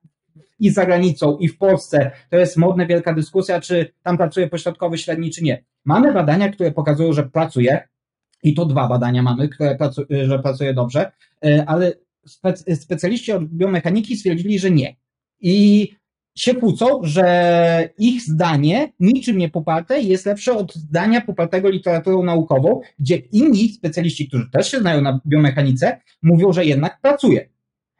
i 0.59 0.69
za 0.69 0.85
granicą, 0.85 1.37
i 1.37 1.47
w 1.47 1.57
Polsce. 1.57 2.11
To 2.29 2.37
jest 2.37 2.57
modna 2.57 2.85
wielka 2.85 3.13
dyskusja, 3.13 3.61
czy 3.61 3.93
tam 4.03 4.17
pracuje 4.17 4.47
pośrodkowy, 4.47 4.97
średni, 4.97 5.31
czy 5.31 5.43
nie. 5.43 5.63
Mamy 5.85 6.13
badania, 6.13 6.49
które 6.49 6.71
pokazują, 6.71 7.13
że 7.13 7.23
pracuje, 7.23 7.87
i 8.43 8.53
to 8.53 8.65
dwa 8.65 8.87
badania 8.87 9.23
mamy, 9.23 9.49
które 9.49 9.75
pracu 9.75 10.05
że 10.25 10.39
pracuje 10.39 10.73
dobrze, 10.73 11.11
y, 11.45 11.63
ale 11.67 11.93
specjaliści 12.75 13.31
od 13.31 13.45
biomechaniki 13.45 14.17
stwierdzili, 14.17 14.59
że 14.59 14.71
nie 14.71 14.95
i 15.41 15.87
się 16.37 16.55
kłócą, 16.55 16.99
że 17.03 17.89
ich 17.97 18.21
zdanie, 18.21 18.93
niczym 18.99 19.37
nie 19.37 19.49
poparte, 19.49 20.01
jest 20.01 20.25
lepsze 20.25 20.53
od 20.53 20.75
zdania 20.75 21.21
popartego 21.21 21.69
literaturą 21.69 22.23
naukową, 22.23 22.81
gdzie 22.99 23.15
inni 23.15 23.69
specjaliści, 23.69 24.27
którzy 24.27 24.49
też 24.51 24.71
się 24.71 24.79
znają 24.79 25.01
na 25.01 25.19
biomechanice, 25.27 26.01
mówią, 26.23 26.53
że 26.53 26.65
jednak 26.65 27.01
pracuje. 27.01 27.49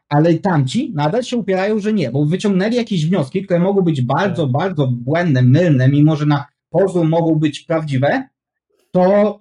Ale 0.08 0.34
tamci 0.34 0.92
nadal 0.94 1.22
się 1.22 1.36
upierają, 1.36 1.78
że 1.78 1.92
nie, 1.92 2.10
bo 2.10 2.24
wyciągnęli 2.24 2.76
jakieś 2.76 3.06
wnioski, 3.06 3.44
które 3.44 3.60
mogą 3.60 3.82
być 3.82 4.02
bardzo, 4.02 4.42
tak. 4.42 4.52
bardzo 4.52 4.86
błędne, 4.86 5.42
mylne, 5.42 5.88
mimo 5.88 6.16
że 6.16 6.26
na 6.26 6.46
pozór 6.70 7.08
mogą 7.08 7.34
być 7.34 7.60
prawdziwe, 7.60 8.28
to 8.90 9.40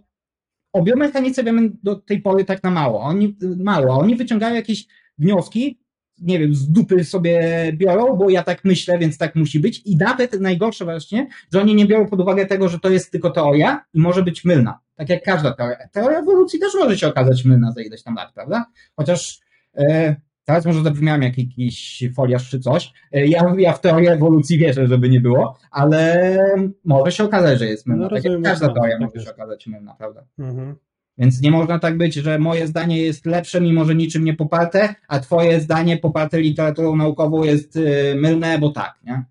o 0.74 0.82
biomechanice 0.82 1.43
wiemy 1.43 1.72
do 1.84 1.95
tej 1.95 2.22
pory 2.22 2.45
tak 2.45 2.64
na 2.64 2.72
mało. 2.72 3.02
Oni, 3.02 3.38
mało. 3.58 4.00
Oni 4.00 4.16
wyciągają 4.16 4.56
jakieś 4.56 4.88
wnioski, 5.18 5.80
nie 6.20 6.39
wiem, 6.39 6.55
z 6.55 6.72
dupy 6.72 7.03
sobie 7.03 7.41
biorą, 7.74 8.15
bo 8.15 8.30
ja 8.30 8.43
tak 8.43 8.65
myślę, 8.65 8.99
więc 8.99 9.18
tak 9.18 9.36
musi 9.36 9.59
być. 9.59 9.82
I 9.86 9.97
nawet 9.97 10.41
najgorsze 10.41 10.86
właśnie, 10.86 11.28
że 11.53 11.61
oni 11.61 11.76
nie 11.76 11.86
biorą 11.86 12.07
pod 12.07 12.22
uwagę 12.22 12.45
tego, 12.45 12.70
że 12.70 12.80
to 12.80 12.89
jest 12.89 13.11
tylko 13.11 13.30
teoria 13.30 13.86
i 13.93 13.99
może 13.99 14.24
być 14.24 14.45
mylna. 14.45 14.80
Tak 14.95 15.09
jak 15.09 15.24
każda 15.24 15.53
teoria. 15.53 15.88
Teoria 15.91 16.20
ewolucji 16.20 16.59
też 16.59 16.74
może 16.80 16.97
się 16.97 17.07
okazać 17.07 17.45
mylna 17.45 17.72
za 17.72 17.82
ileś 17.82 18.03
tam 18.03 18.15
lat, 18.15 18.34
prawda? 18.34 18.65
Chociaż 18.95 19.39
e, 19.78 20.15
Teraz 20.47 20.65
może 20.65 20.84
zabrzmiałem 20.84 21.22
jak 21.22 21.38
jakiś 21.38 22.03
foliarz 22.15 22.49
czy 22.49 22.59
coś. 22.59 22.93
E, 23.11 23.28
Ja, 23.28 23.55
ja 23.57 23.74
w 23.74 23.82
teorię 23.82 24.11
ewolucji 24.11 24.57
wierzę, 24.57 24.88
żeby 24.88 25.09
nie 25.09 25.22
było, 25.22 25.57
ale 25.72 26.38
może 26.86 27.11
się 27.11 27.24
okazać, 27.24 27.59
że 27.59 27.65
jest 27.65 27.88
mylna. 27.88 28.03
No, 28.03 28.09
tak 28.09 28.24
jak 28.24 28.41
każda 28.41 28.74
teoria 28.74 28.97
tak 28.99 29.13
może 29.13 29.26
się 29.26 29.32
okazać 29.32 29.68
mylna, 29.68 29.93
prawda? 29.93 30.24
Mhm. 30.39 30.76
Więc 31.18 31.41
nie 31.41 31.51
można 31.51 31.80
tak 31.80 31.97
być, 31.97 32.13
że 32.13 32.39
moje 32.39 32.68
zdanie 32.68 32.97
jest 33.01 33.26
lepsze, 33.26 33.61
mimo 33.61 33.86
że 33.86 33.95
niczym 33.95 34.24
nie 34.24 34.34
poparte, 34.34 34.95
a 35.07 35.20
twoje 35.20 35.59
zdanie 35.59 35.97
poparte 35.97 36.41
literaturą 36.41 36.95
naukową 36.95 37.43
jest 37.43 37.76
y, 37.76 38.15
mylne, 38.15 38.59
bo 38.59 38.70
tak, 38.70 38.99
nie? 39.03 39.26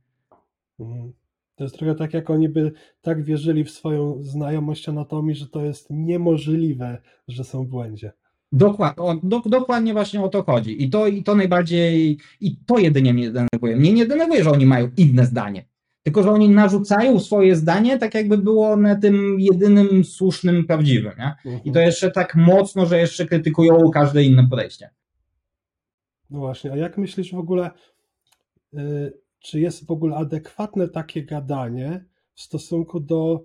Mhm. 0.80 1.12
To 1.56 1.64
jest 1.64 1.78
trochę 1.78 1.94
tak, 1.94 2.14
jak 2.14 2.30
oni 2.30 2.48
by 2.48 2.72
tak 3.02 3.22
wierzyli 3.22 3.64
w 3.64 3.70
swoją 3.70 4.22
znajomość 4.22 4.88
anatomii, 4.88 5.34
że 5.34 5.46
to 5.46 5.64
jest 5.64 5.86
niemożliwe, 5.90 7.02
że 7.28 7.44
są 7.44 7.64
w 7.64 7.68
błędzie. 7.68 8.12
Dokład, 8.52 9.00
o, 9.00 9.14
do, 9.22 9.40
dokładnie 9.46 9.92
właśnie 9.92 10.22
o 10.22 10.28
to 10.28 10.42
chodzi. 10.42 10.82
I 10.82 10.90
to, 10.90 11.06
I 11.06 11.22
to 11.22 11.34
najbardziej, 11.34 12.18
i 12.40 12.56
to 12.66 12.78
jedynie 12.78 13.14
mnie 13.14 13.30
denerwuje. 13.30 13.76
Mnie 13.76 13.92
nie 13.92 14.06
denerwuje, 14.06 14.44
że 14.44 14.50
oni 14.50 14.66
mają 14.66 14.90
inne 14.96 15.26
zdanie, 15.26 15.64
tylko 16.06 16.22
że 16.22 16.30
oni 16.30 16.48
narzucają 16.48 17.20
swoje 17.20 17.56
zdanie, 17.56 17.98
tak 17.98 18.14
jakby 18.14 18.38
było 18.38 18.70
one 18.70 19.00
tym 19.00 19.36
jedynym 19.38 20.04
słusznym, 20.04 20.66
prawdziwym, 20.66 21.12
nie? 21.18 21.34
Mhm. 21.44 21.64
I 21.64 21.72
to 21.72 21.80
jeszcze 21.80 22.10
tak 22.10 22.34
mocno, 22.34 22.86
że 22.86 22.98
jeszcze 22.98 23.26
krytykują 23.26 23.90
każde 23.90 24.24
inne 24.24 24.46
podejście. 24.50 24.90
No 26.30 26.38
właśnie, 26.38 26.72
a 26.72 26.76
jak 26.76 26.98
myślisz 26.98 27.32
w 27.32 27.38
ogóle, 27.38 27.70
y, 28.74 29.12
czy 29.38 29.60
jest 29.60 29.86
w 29.86 29.90
ogóle 29.90 30.16
adekwatne 30.16 30.88
takie 30.88 31.24
gadanie 31.24 32.04
w 32.34 32.40
stosunku 32.40 33.00
do 33.00 33.44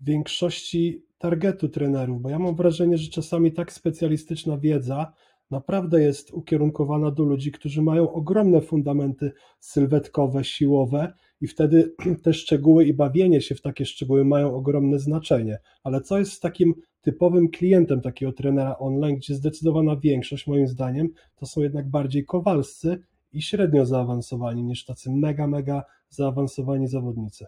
większości 0.00 1.04
targetu 1.18 1.68
trenerów? 1.68 2.22
Bo 2.22 2.30
ja 2.30 2.38
mam 2.38 2.56
wrażenie, 2.56 2.98
że 2.98 3.10
czasami 3.10 3.52
tak 3.52 3.72
specjalistyczna 3.72 4.58
wiedza 4.58 5.12
naprawdę 5.50 6.02
jest 6.02 6.30
ukierunkowana 6.30 7.10
do 7.10 7.22
ludzi, 7.22 7.52
którzy 7.52 7.82
mają 7.82 8.12
ogromne 8.12 8.60
fundamenty 8.60 9.32
sylwetkowe, 9.60 10.44
siłowe 10.44 11.12
i 11.44 11.46
wtedy 11.46 11.94
te 12.22 12.32
szczegóły 12.34 12.84
i 12.84 12.94
bawienie 12.94 13.40
się 13.40 13.54
w 13.54 13.60
takie 13.60 13.86
szczegóły 13.86 14.24
mają 14.24 14.54
ogromne 14.54 14.98
znaczenie. 14.98 15.58
Ale 15.82 16.00
co 16.00 16.18
jest 16.18 16.32
z 16.32 16.40
takim 16.40 16.74
typowym 17.00 17.48
klientem 17.48 18.00
takiego 18.00 18.32
trenera 18.32 18.78
online, 18.78 19.16
gdzie 19.16 19.34
zdecydowana 19.34 19.96
większość, 19.96 20.46
moim 20.46 20.68
zdaniem, 20.68 21.08
to 21.36 21.46
są 21.46 21.60
jednak 21.60 21.88
bardziej 21.90 22.24
kowalscy 22.24 22.98
i 23.32 23.42
średnio 23.42 23.86
zaawansowani 23.86 24.64
niż 24.64 24.84
tacy 24.84 25.10
mega, 25.10 25.46
mega 25.46 25.82
zaawansowani 26.08 26.88
zawodnicy. 26.88 27.46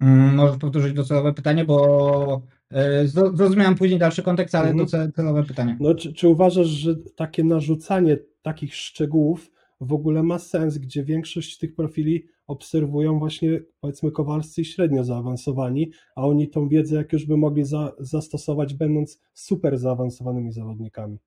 Mm, 0.00 0.34
Możesz 0.34 0.58
powtórzyć 0.58 0.92
docelowe 0.92 1.32
pytanie, 1.32 1.64
bo 1.64 2.42
e, 2.70 3.04
zro- 3.04 3.36
zrozumiałem 3.36 3.74
później 3.74 3.98
dalszy 3.98 4.22
kontekst, 4.22 4.54
ale 4.54 4.70
Mhm. 4.70 5.06
docelowe 5.06 5.44
pytanie. 5.44 5.76
No, 5.80 5.94
czy, 5.94 6.12
czy 6.12 6.28
uważasz, 6.28 6.66
że 6.66 6.94
takie 7.16 7.44
narzucanie 7.44 8.18
takich 8.42 8.74
szczegółów 8.74 9.50
w 9.84 9.92
ogóle 9.92 10.22
ma 10.22 10.38
sens, 10.38 10.78
gdzie 10.78 11.04
większość 11.04 11.58
tych 11.58 11.74
profili 11.74 12.26
obserwują 12.46 13.18
właśnie 13.18 13.60
powiedzmy 13.80 14.10
kowalscy 14.10 14.64
średnio 14.64 15.04
zaawansowani, 15.04 15.92
a 16.16 16.26
oni 16.26 16.48
tą 16.48 16.68
wiedzę 16.68 16.96
jak 16.96 17.12
już 17.12 17.26
by 17.26 17.36
mogli 17.36 17.64
za, 17.64 17.92
zastosować 17.98 18.74
będąc 18.74 19.22
super 19.34 19.78
zaawansowanymi 19.78 20.52
zawodnikami? 20.52 21.18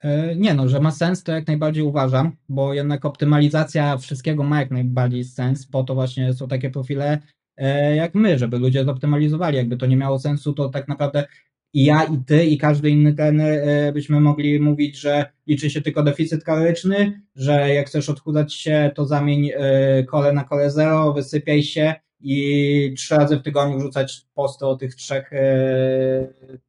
E, 0.00 0.36
Nie 0.36 0.54
no, 0.54 0.68
że 0.68 0.80
ma 0.80 0.90
sens, 0.90 1.22
to 1.22 1.32
jak 1.32 1.46
najbardziej 1.46 1.84
uważam, 1.84 2.36
bo 2.48 2.74
jednak 2.74 3.04
optymalizacja 3.04 3.96
wszystkiego 3.96 4.42
ma 4.42 4.60
jak 4.60 4.70
najbardziej 4.70 5.24
sens, 5.24 5.66
po 5.66 5.84
to 5.84 5.94
właśnie 5.94 6.34
są 6.34 6.48
takie 6.48 6.70
profile 6.70 7.18
e, 7.56 7.96
jak 7.96 8.14
my, 8.14 8.38
żeby 8.38 8.58
ludzie 8.58 8.84
zoptymalizowali. 8.84 9.56
Jakby 9.56 9.76
to 9.76 9.86
nie 9.86 9.96
miało 9.96 10.18
sensu, 10.18 10.52
to 10.52 10.68
tak 10.68 10.88
naprawdę 10.88 11.26
i 11.74 11.84
ja, 11.84 12.04
i 12.04 12.18
ty, 12.18 12.44
i 12.44 12.58
każdy 12.58 12.90
inny 12.90 13.14
trener 13.14 13.68
e, 13.68 13.92
byśmy 13.92 14.20
mogli 14.20 14.60
mówić, 14.60 14.96
że 14.96 15.26
liczy 15.46 15.70
się 15.70 15.82
tylko 15.82 16.02
deficyt 16.02 16.44
kaloryczny, 16.44 17.22
że 17.36 17.74
jak 17.74 17.86
chcesz 17.86 18.10
odchudzać 18.10 18.54
się, 18.54 18.90
to 18.94 19.06
zamień 19.06 19.50
e, 19.54 20.04
kole 20.04 20.32
na 20.32 20.44
kole 20.44 20.70
zero, 20.70 21.12
wysypiaj 21.12 21.62
się 21.62 21.94
i 22.20 22.94
trzy 22.96 23.16
razy 23.16 23.36
w 23.36 23.42
tygodniu 23.42 23.78
wrzucać 23.78 24.26
posty 24.34 24.66
o 24.66 24.76
tych 24.76 24.94
trzech 24.94 25.32
e, 25.32 25.38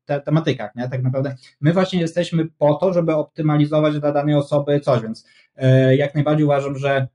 te, 0.06 0.22
tematykach, 0.22 0.76
nie? 0.76 0.90
Tak 0.90 1.04
naprawdę 1.04 1.36
my 1.62 1.74
właśnie 1.74 2.02
jesteśmy 2.02 2.46
po 2.58 2.74
to, 2.74 2.94
żeby 2.94 3.16
optymalizować 3.16 4.00
dla 4.00 4.12
danej 4.12 4.36
osoby 4.36 4.80
coś, 4.80 5.02
więc 5.02 5.28
jak 5.98 6.16
najbardziej 6.16 6.46
uważam, 6.46 6.78
że 6.78 7.08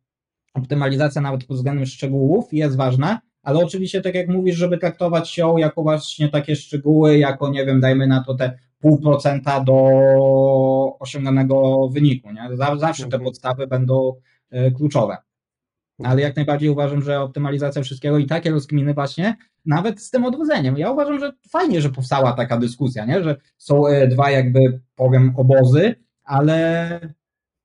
optymalizacja 0.54 1.22
nawet 1.22 1.44
pod 1.44 1.56
względem 1.56 1.86
szczegółów 1.86 2.52
jest 2.52 2.76
ważna, 2.76 3.20
ale 3.42 3.58
oczywiście 3.58 4.00
tak 4.00 4.14
jak 4.14 4.28
mówisz, 4.28 4.56
żeby 4.56 4.78
traktować 4.78 5.38
ją 5.38 5.56
jako 5.56 5.82
właśnie 5.82 6.28
takie 6.28 6.56
szczegóły, 6.56 7.18
jako 7.18 7.48
nie 7.48 7.66
wiem, 7.66 7.80
dajmy 7.80 8.06
na 8.06 8.24
to 8.24 8.34
te 8.34 8.58
pół 8.80 9.00
procenta 9.00 9.60
do 9.60 9.74
osiąganego 11.00 11.88
wyniku, 11.88 12.32
nie? 12.32 12.56
Zaw- 12.56 12.78
Zawsze 12.78 13.02
te 13.02 13.06
Mhm. 13.06 13.24
podstawy 13.24 13.66
będą 13.66 14.14
e, 14.50 14.70
kluczowe. 14.70 15.16
Ale 16.04 16.22
jak 16.22 16.36
najbardziej 16.36 16.68
uważam, 16.70 17.02
że 17.02 17.20
optymalizacja 17.20 17.82
wszystkiego 17.82 18.18
i 18.18 18.26
takie 18.26 18.50
rozkminy 18.50 18.94
właśnie, 18.94 19.36
nawet 19.66 20.00
z 20.02 20.10
tym 20.10 20.24
odrodzeniem. 20.24 20.78
Ja 20.78 20.90
uważam, 20.90 21.20
że 21.20 21.32
fajnie, 21.50 21.80
że 21.80 21.90
powstała 21.90 22.32
taka 22.32 22.56
dyskusja, 22.58 23.04
nie? 23.04 23.22
że 23.22 23.36
są 23.58 23.86
e, 23.86 24.06
dwa 24.08 24.30
jakby, 24.30 24.80
powiem, 24.94 25.32
obozy, 25.36 25.94
ale 26.24 27.00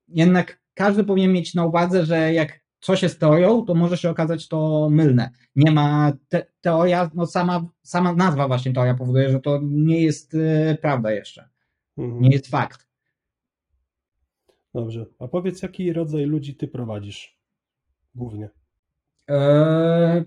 jednak 0.08 0.60
każdy 0.74 1.04
powinien 1.04 1.32
mieć 1.32 1.54
na 1.54 1.64
uwadze, 1.64 2.06
że 2.06 2.32
jak 2.32 2.60
coś 2.84 3.02
jest 3.02 3.20
teorią, 3.20 3.64
to 3.64 3.74
może 3.74 3.96
się 3.96 4.10
okazać 4.10 4.48
to 4.48 4.88
mylne. 4.90 5.30
Nie 5.56 5.70
ma 5.70 6.12
te, 6.28 6.46
teoria, 6.60 7.10
no 7.14 7.26
sama, 7.26 7.66
sama 7.82 8.12
nazwa 8.12 8.48
właśnie 8.48 8.72
teoria 8.72 8.94
powoduje, 8.94 9.30
że 9.30 9.40
to 9.40 9.60
nie 9.62 10.02
jest 10.02 10.34
e, 10.34 10.78
prawda 10.82 11.12
jeszcze. 11.12 11.48
Mhm. 11.98 12.22
Nie 12.22 12.30
jest 12.30 12.46
fakt. 12.46 12.88
Dobrze, 14.74 15.06
a 15.18 15.28
powiedz 15.28 15.62
jaki 15.62 15.92
rodzaj 15.92 16.24
ludzi 16.24 16.54
ty 16.54 16.68
prowadzisz 16.68 17.38
głównie? 18.14 18.50
Eee, 19.28 20.24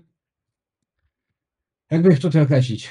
jakby 1.90 2.12
ich 2.12 2.20
tutaj 2.20 2.42
określić? 2.42 2.90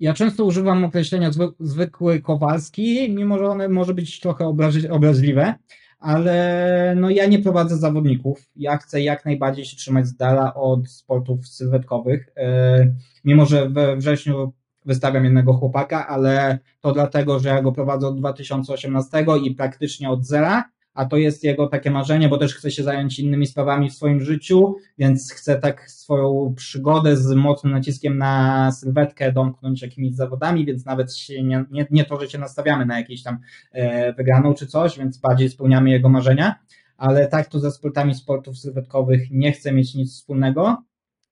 Ja 0.00 0.14
często 0.14 0.44
używam 0.44 0.84
określenia 0.84 1.32
zwy, 1.32 1.48
zwykły 1.60 2.20
Kowalski, 2.20 3.14
mimo 3.14 3.38
że 3.38 3.46
one 3.46 3.68
może 3.68 3.94
być 3.94 4.20
trochę 4.20 4.46
obraźliwe, 4.90 5.54
ale 5.98 6.94
no 6.96 7.10
ja 7.10 7.26
nie 7.26 7.38
prowadzę 7.38 7.76
zawodników. 7.76 8.50
Ja 8.56 8.76
chcę 8.76 9.02
jak 9.02 9.24
najbardziej 9.24 9.64
się 9.64 9.76
trzymać 9.76 10.06
z 10.06 10.16
dala 10.16 10.54
od 10.54 10.90
sportów 10.90 11.48
sylwetkowych. 11.48 12.28
Eee, 12.36 12.92
mimo 13.24 13.46
że 13.46 13.68
we 13.68 13.96
wrześniu 13.96 14.52
wystawiam 14.84 15.24
jednego 15.24 15.52
chłopaka, 15.52 16.06
ale 16.08 16.58
to 16.80 16.92
dlatego, 16.92 17.38
że 17.38 17.48
ja 17.48 17.62
go 17.62 17.72
prowadzę 17.72 18.08
od 18.08 18.18
2018 18.18 19.26
i 19.44 19.54
praktycznie 19.54 20.10
od 20.10 20.26
zera, 20.26 20.64
a 20.98 21.06
to 21.06 21.16
jest 21.16 21.44
jego 21.44 21.66
takie 21.66 21.90
marzenie, 21.90 22.28
bo 22.28 22.38
też 22.38 22.54
chce 22.54 22.70
się 22.70 22.82
zająć 22.82 23.18
innymi 23.18 23.46
sprawami 23.46 23.90
w 23.90 23.94
swoim 23.94 24.20
życiu, 24.20 24.76
więc 24.98 25.32
chcę 25.32 25.58
tak 25.58 25.90
swoją 25.90 26.54
przygodę 26.56 27.16
z 27.16 27.34
mocnym 27.34 27.72
naciskiem 27.72 28.18
na 28.18 28.72
sylwetkę 28.72 29.32
domknąć 29.32 29.82
jakimiś 29.82 30.14
zawodami, 30.14 30.66
więc 30.66 30.84
nawet 30.84 31.14
się 31.16 31.42
nie, 31.42 31.64
nie, 31.70 31.86
nie 31.90 32.04
to, 32.04 32.20
że 32.20 32.30
się 32.30 32.38
nastawiamy 32.38 32.86
na 32.86 32.98
jakieś 32.98 33.22
tam 33.22 33.38
e, 33.72 34.12
wygraną 34.12 34.54
czy 34.54 34.66
coś, 34.66 34.98
więc 34.98 35.18
bardziej 35.18 35.48
spełniamy 35.48 35.90
jego 35.90 36.08
marzenia, 36.08 36.54
ale 36.96 37.28
tak 37.28 37.46
to 37.46 37.60
ze 37.60 37.70
sportami 37.70 38.14
sportów 38.14 38.58
sylwetkowych 38.58 39.30
nie 39.30 39.52
chcę 39.52 39.72
mieć 39.72 39.94
nic 39.94 40.14
wspólnego. 40.14 40.82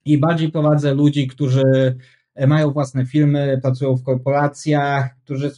I 0.04 0.18
bardziej 0.18 0.52
prowadzę 0.52 0.94
ludzi, 0.94 1.26
którzy 1.26 1.96
e, 2.34 2.46
mają 2.46 2.70
własne 2.70 3.06
firmy, 3.06 3.58
pracują 3.62 3.96
w 3.96 4.02
korporacjach, 4.02 5.16
którzy 5.24 5.50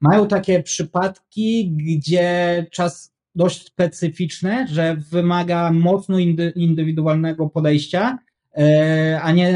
mają 0.00 0.28
takie 0.28 0.62
przypadki, 0.62 1.76
gdzie 1.76 2.66
czas 2.70 3.17
dość 3.38 3.66
specyficzne, 3.66 4.66
że 4.70 4.96
wymaga 5.10 5.72
mocno 5.72 6.18
indy, 6.18 6.52
indywidualnego 6.56 7.48
podejścia, 7.48 8.18
e, 8.58 9.20
a 9.22 9.32
nie, 9.32 9.48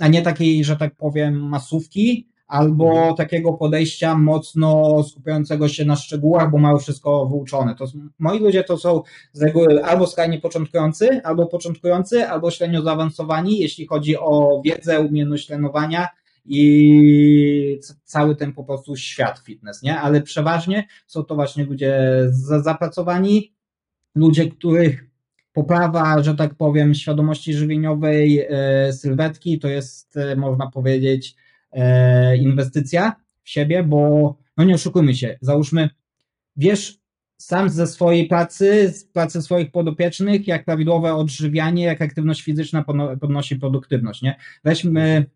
a 0.00 0.08
nie 0.08 0.22
takiej, 0.22 0.64
że 0.64 0.76
tak 0.76 0.94
powiem, 0.96 1.48
masówki, 1.48 2.26
albo 2.46 2.90
Mhm. 2.90 3.14
takiego 3.16 3.52
podejścia 3.52 4.18
mocno 4.18 5.02
skupiającego 5.02 5.68
się 5.68 5.84
na 5.84 5.96
szczegółach, 5.96 6.50
bo 6.50 6.58
mają 6.58 6.78
wszystko 6.78 7.26
wyuczone. 7.26 7.74
To, 7.74 7.84
moi 8.18 8.38
ludzie 8.38 8.64
to 8.64 8.76
są 8.78 9.02
z 9.32 9.42
reguły 9.42 9.84
albo 9.84 10.06
skrajnie 10.06 10.40
początkujący, 10.40 11.20
albo 11.24 11.46
początkujący, 11.46 12.28
albo 12.28 12.50
średnio 12.50 12.82
zaawansowani, 12.82 13.58
jeśli 13.58 13.86
chodzi 13.86 14.16
o 14.18 14.62
wiedzę, 14.64 15.00
umiejętność 15.00 15.46
trenowania 15.46 16.08
i 16.48 17.80
cały 18.04 18.36
ten 18.36 18.52
po 18.52 18.64
prostu 18.64 18.96
świat 18.96 19.38
fitness, 19.38 19.82
nie? 19.82 20.00
Ale 20.00 20.22
przeważnie 20.22 20.86
są 21.06 21.24
to 21.24 21.34
właśnie 21.34 21.64
ludzie 21.64 22.00
za- 22.30 22.60
zapracowani, 22.62 23.54
ludzie, 24.14 24.48
których 24.50 25.04
poprawa, 25.52 26.22
że 26.22 26.34
tak 26.34 26.54
powiem, 26.54 26.94
świadomości 26.94 27.54
żywieniowej, 27.54 28.46
e, 28.50 28.92
sylwetki, 28.92 29.58
to 29.58 29.68
jest, 29.68 30.16
e, 30.16 30.36
można 30.36 30.70
powiedzieć, 30.70 31.36
e, 31.72 32.36
inwestycja 32.36 33.16
w 33.42 33.50
siebie, 33.50 33.82
bo 33.82 34.36
no 34.56 34.64
nie 34.64 34.74
oszukujmy 34.74 35.14
się, 35.14 35.38
załóżmy, 35.40 35.90
wiesz 36.56 36.98
sam 37.38 37.68
ze 37.68 37.86
swojej 37.86 38.26
pracy, 38.28 38.88
z 38.88 39.04
pracy 39.04 39.42
swoich 39.42 39.70
podopiecznych, 39.70 40.48
jak 40.48 40.64
prawidłowe 40.64 41.14
odżywianie, 41.14 41.84
jak 41.84 42.02
aktywność 42.02 42.42
fizyczna 42.42 42.82
podno- 42.82 43.16
podnosi 43.16 43.56
produktywność, 43.56 44.22
nie? 44.22 44.36
Weźmy 44.64 45.26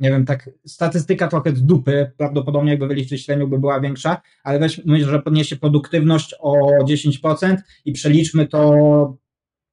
nie 0.00 0.10
wiem, 0.10 0.24
tak 0.24 0.50
statystyka 0.66 1.28
trochę 1.28 1.56
z 1.56 1.62
dupy, 1.62 2.10
prawdopodobnie 2.16 2.70
jakby 2.70 2.86
wyliczyć 2.86 3.24
średnią 3.24 3.46
by 3.46 3.58
była 3.58 3.80
większa, 3.80 4.20
ale 4.44 4.58
weźmy, 4.58 5.04
że 5.04 5.22
podniesie 5.22 5.56
produktywność 5.56 6.34
o 6.40 6.84
10% 6.84 7.56
i 7.84 7.92
przeliczmy 7.92 8.46
to 8.46 9.16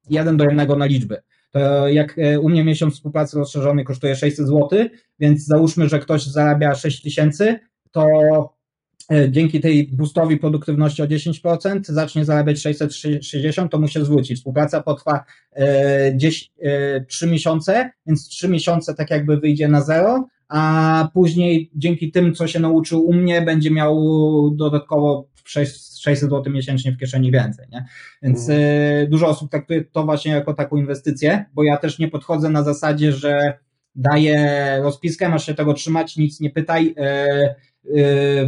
jeden 0.09 0.37
do 0.37 0.45
jednego 0.45 0.75
na 0.75 0.85
liczby. 0.85 1.21
To 1.51 1.87
jak 1.87 2.19
e, 2.19 2.39
u 2.39 2.49
mnie 2.49 2.63
miesiąc 2.63 2.93
współpracy 2.93 3.37
rozszerzonej 3.37 3.85
kosztuje 3.85 4.15
600 4.15 4.47
zł, 4.47 4.69
więc 5.19 5.45
załóżmy, 5.45 5.89
że 5.89 5.99
ktoś 5.99 6.23
zarabia 6.23 6.75
6 6.75 7.01
tysięcy, 7.01 7.59
to 7.91 8.07
dzięki 9.29 9.59
tej 9.59 9.87
boostowi 9.87 10.37
produktywności 10.37 11.01
o 11.01 11.05
10% 11.05 11.79
zacznie 11.83 12.25
zarabiać 12.25 12.61
660, 12.61 13.71
to 13.71 13.79
mu 13.79 13.87
się 13.87 14.05
zwróci. 14.05 14.35
Współpraca 14.35 14.81
potrwa 14.81 15.23
10, 16.15 16.51
e, 16.61 17.05
3 17.05 17.27
miesiące, 17.27 17.91
więc 18.07 18.27
3 18.27 18.49
miesiące 18.49 18.95
tak 18.95 19.09
jakby 19.09 19.37
wyjdzie 19.37 19.67
na 19.67 19.81
zero, 19.81 20.27
a 20.47 21.09
później 21.13 21.71
dzięki 21.75 22.11
tym, 22.11 22.33
co 22.33 22.47
się 22.47 22.59
nauczył 22.59 23.05
u 23.05 23.13
mnie, 23.13 23.41
będzie 23.41 23.71
miał 23.71 23.95
dodatkowo 24.55 25.27
600 25.43 26.29
zł 26.29 26.53
miesięcznie 26.53 26.91
w 26.91 26.97
kieszeni 26.97 27.31
więcej, 27.31 27.65
nie? 27.71 27.85
Więc 28.21 28.49
y, 28.49 29.07
dużo 29.09 29.27
osób 29.27 29.51
traktuje 29.51 29.85
to 29.85 30.03
właśnie 30.03 30.31
jako 30.31 30.53
taką 30.53 30.77
inwestycję, 30.77 31.45
bo 31.53 31.63
ja 31.63 31.77
też 31.77 31.99
nie 31.99 32.07
podchodzę 32.07 32.49
na 32.49 32.63
zasadzie, 32.63 33.11
że 33.11 33.53
daję 33.95 34.79
rozpiskę, 34.83 35.29
masz 35.29 35.45
się 35.45 35.53
tego 35.53 35.73
trzymać, 35.73 36.17
nic 36.17 36.39
nie 36.39 36.49
pytaj, 36.49 36.87
y, 36.87 37.01
y, 37.01 37.55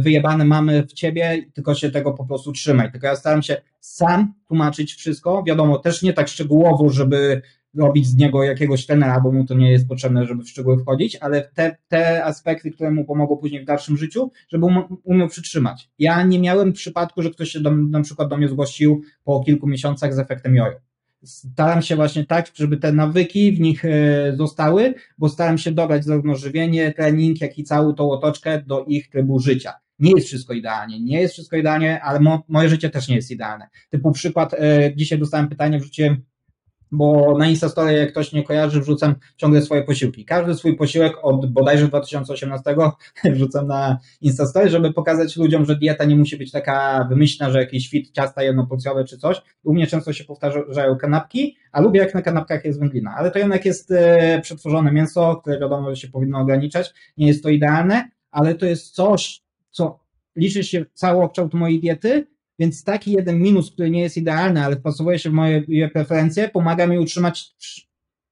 wyjebane 0.00 0.44
mamy 0.44 0.82
w 0.82 0.92
ciebie, 0.92 1.44
tylko 1.54 1.74
się 1.74 1.90
tego 1.90 2.12
po 2.12 2.26
prostu 2.26 2.52
trzymaj. 2.52 2.92
Tylko 2.92 3.06
ja 3.06 3.16
staram 3.16 3.42
się 3.42 3.56
sam 3.80 4.34
tłumaczyć 4.48 4.94
wszystko, 4.94 5.44
wiadomo, 5.46 5.78
też 5.78 6.02
nie 6.02 6.12
tak 6.12 6.28
szczegółowo, 6.28 6.90
żeby 6.90 7.42
robić 7.76 8.06
z 8.06 8.16
niego 8.16 8.44
jakiegoś 8.44 8.86
trenera, 8.86 9.20
bo 9.20 9.32
mu 9.32 9.44
to 9.44 9.54
nie 9.54 9.72
jest 9.72 9.88
potrzebne, 9.88 10.26
żeby 10.26 10.42
w 10.42 10.48
szczegóły 10.48 10.78
wchodzić, 10.78 11.16
ale 11.16 11.50
te, 11.54 11.76
te 11.88 12.24
aspekty, 12.24 12.70
które 12.70 12.90
mu 12.90 13.04
pomogą 13.04 13.36
później 13.36 13.62
w 13.62 13.64
dalszym 13.64 13.96
życiu, 13.96 14.30
żeby 14.48 14.66
um, 14.66 14.84
umiał 15.04 15.28
przytrzymać. 15.28 15.90
Ja 15.98 16.22
nie 16.22 16.38
miałem 16.38 16.72
przypadku, 16.72 17.22
że 17.22 17.30
ktoś 17.30 17.48
się 17.48 17.60
do, 17.60 17.70
na 17.70 18.02
przykład 18.02 18.28
do 18.28 18.36
mnie 18.36 18.48
zgłosił 18.48 19.02
po 19.24 19.40
kilku 19.40 19.66
miesiącach 19.66 20.14
z 20.14 20.18
efektem 20.18 20.54
jojo. 20.54 20.85
Staram 21.26 21.82
się 21.82 21.96
właśnie 21.96 22.26
tak, 22.26 22.50
żeby 22.54 22.76
te 22.76 22.92
nawyki 22.92 23.52
w 23.52 23.60
nich 23.60 23.84
e, 23.84 24.36
zostały, 24.36 24.94
bo 25.18 25.28
staram 25.28 25.58
się 25.58 25.72
dobrać 25.72 26.04
zarówno 26.04 26.36
żywienie, 26.36 26.92
trening, 26.92 27.40
jak 27.40 27.58
i 27.58 27.64
całą 27.64 27.94
tą 27.94 28.10
otoczkę 28.10 28.62
do 28.62 28.84
ich 28.84 29.10
trybu 29.10 29.38
życia. 29.38 29.72
Nie 29.98 30.12
jest 30.12 30.26
wszystko 30.26 30.52
idealnie, 30.52 31.00
nie 31.00 31.20
jest 31.20 31.34
wszystko 31.34 31.56
idealnie, 31.56 32.02
ale 32.02 32.20
mo, 32.20 32.44
moje 32.48 32.68
życie 32.68 32.90
też 32.90 33.08
nie 33.08 33.16
jest 33.16 33.30
idealne. 33.30 33.68
Typu 33.90 34.12
przykład, 34.12 34.54
e, 34.54 34.92
dzisiaj 34.96 35.18
dostałem 35.18 35.48
pytanie, 35.48 35.78
wrzuciłem 35.78 36.22
bo 36.92 37.38
na 37.38 37.46
Instastory, 37.46 37.92
jak 37.92 38.10
ktoś 38.10 38.32
nie 38.32 38.42
kojarzy, 38.42 38.80
wrzucam 38.80 39.14
ciągle 39.36 39.62
swoje 39.62 39.82
posiłki. 39.82 40.24
Każdy 40.24 40.54
swój 40.54 40.76
posiłek 40.76 41.12
od 41.22 41.52
bodajże 41.52 41.88
2018 41.88 42.74
wrzucam 43.34 43.66
na 43.66 43.98
Instastory, 44.20 44.68
żeby 44.68 44.92
pokazać 44.92 45.36
ludziom, 45.36 45.64
że 45.64 45.76
dieta 45.76 46.04
nie 46.04 46.16
musi 46.16 46.36
być 46.36 46.52
taka 46.52 47.06
wymyślna, 47.08 47.50
że 47.50 47.58
jakiś 47.58 47.88
fit 47.88 48.10
ciasta 48.10 48.42
jednoporcjowe 48.42 49.04
czy 49.04 49.18
coś. 49.18 49.42
U 49.64 49.74
mnie 49.74 49.86
często 49.86 50.12
się 50.12 50.24
powtarzają 50.24 50.96
kanapki, 50.96 51.56
a 51.72 51.80
lubię 51.80 52.00
jak 52.00 52.14
na 52.14 52.22
kanapkach 52.22 52.64
jest 52.64 52.80
wędlina, 52.80 53.14
ale 53.16 53.30
to 53.30 53.38
jednak 53.38 53.64
jest 53.64 53.90
e, 53.90 54.40
przetworzone 54.42 54.92
mięso, 54.92 55.36
które 55.36 55.60
wiadomo, 55.60 55.90
że 55.90 55.96
się 55.96 56.08
powinno 56.08 56.38
ograniczać. 56.38 56.94
Nie 57.16 57.26
jest 57.26 57.42
to 57.42 57.48
idealne, 57.48 58.08
ale 58.30 58.54
to 58.54 58.66
jest 58.66 58.94
coś, 58.94 59.42
co 59.70 59.98
liczy 60.36 60.64
się 60.64 60.84
całokształt 60.94 61.54
mojej 61.54 61.80
diety, 61.80 62.26
więc 62.58 62.84
taki 62.84 63.12
jeden 63.12 63.40
minus, 63.40 63.70
który 63.70 63.90
nie 63.90 64.00
jest 64.00 64.16
idealny, 64.16 64.64
ale 64.64 64.76
wpasowuje 64.76 65.18
się 65.18 65.30
w 65.30 65.32
moje 65.32 65.90
preferencje, 65.92 66.48
pomaga 66.48 66.86
mi 66.86 66.98
utrzymać 66.98 67.54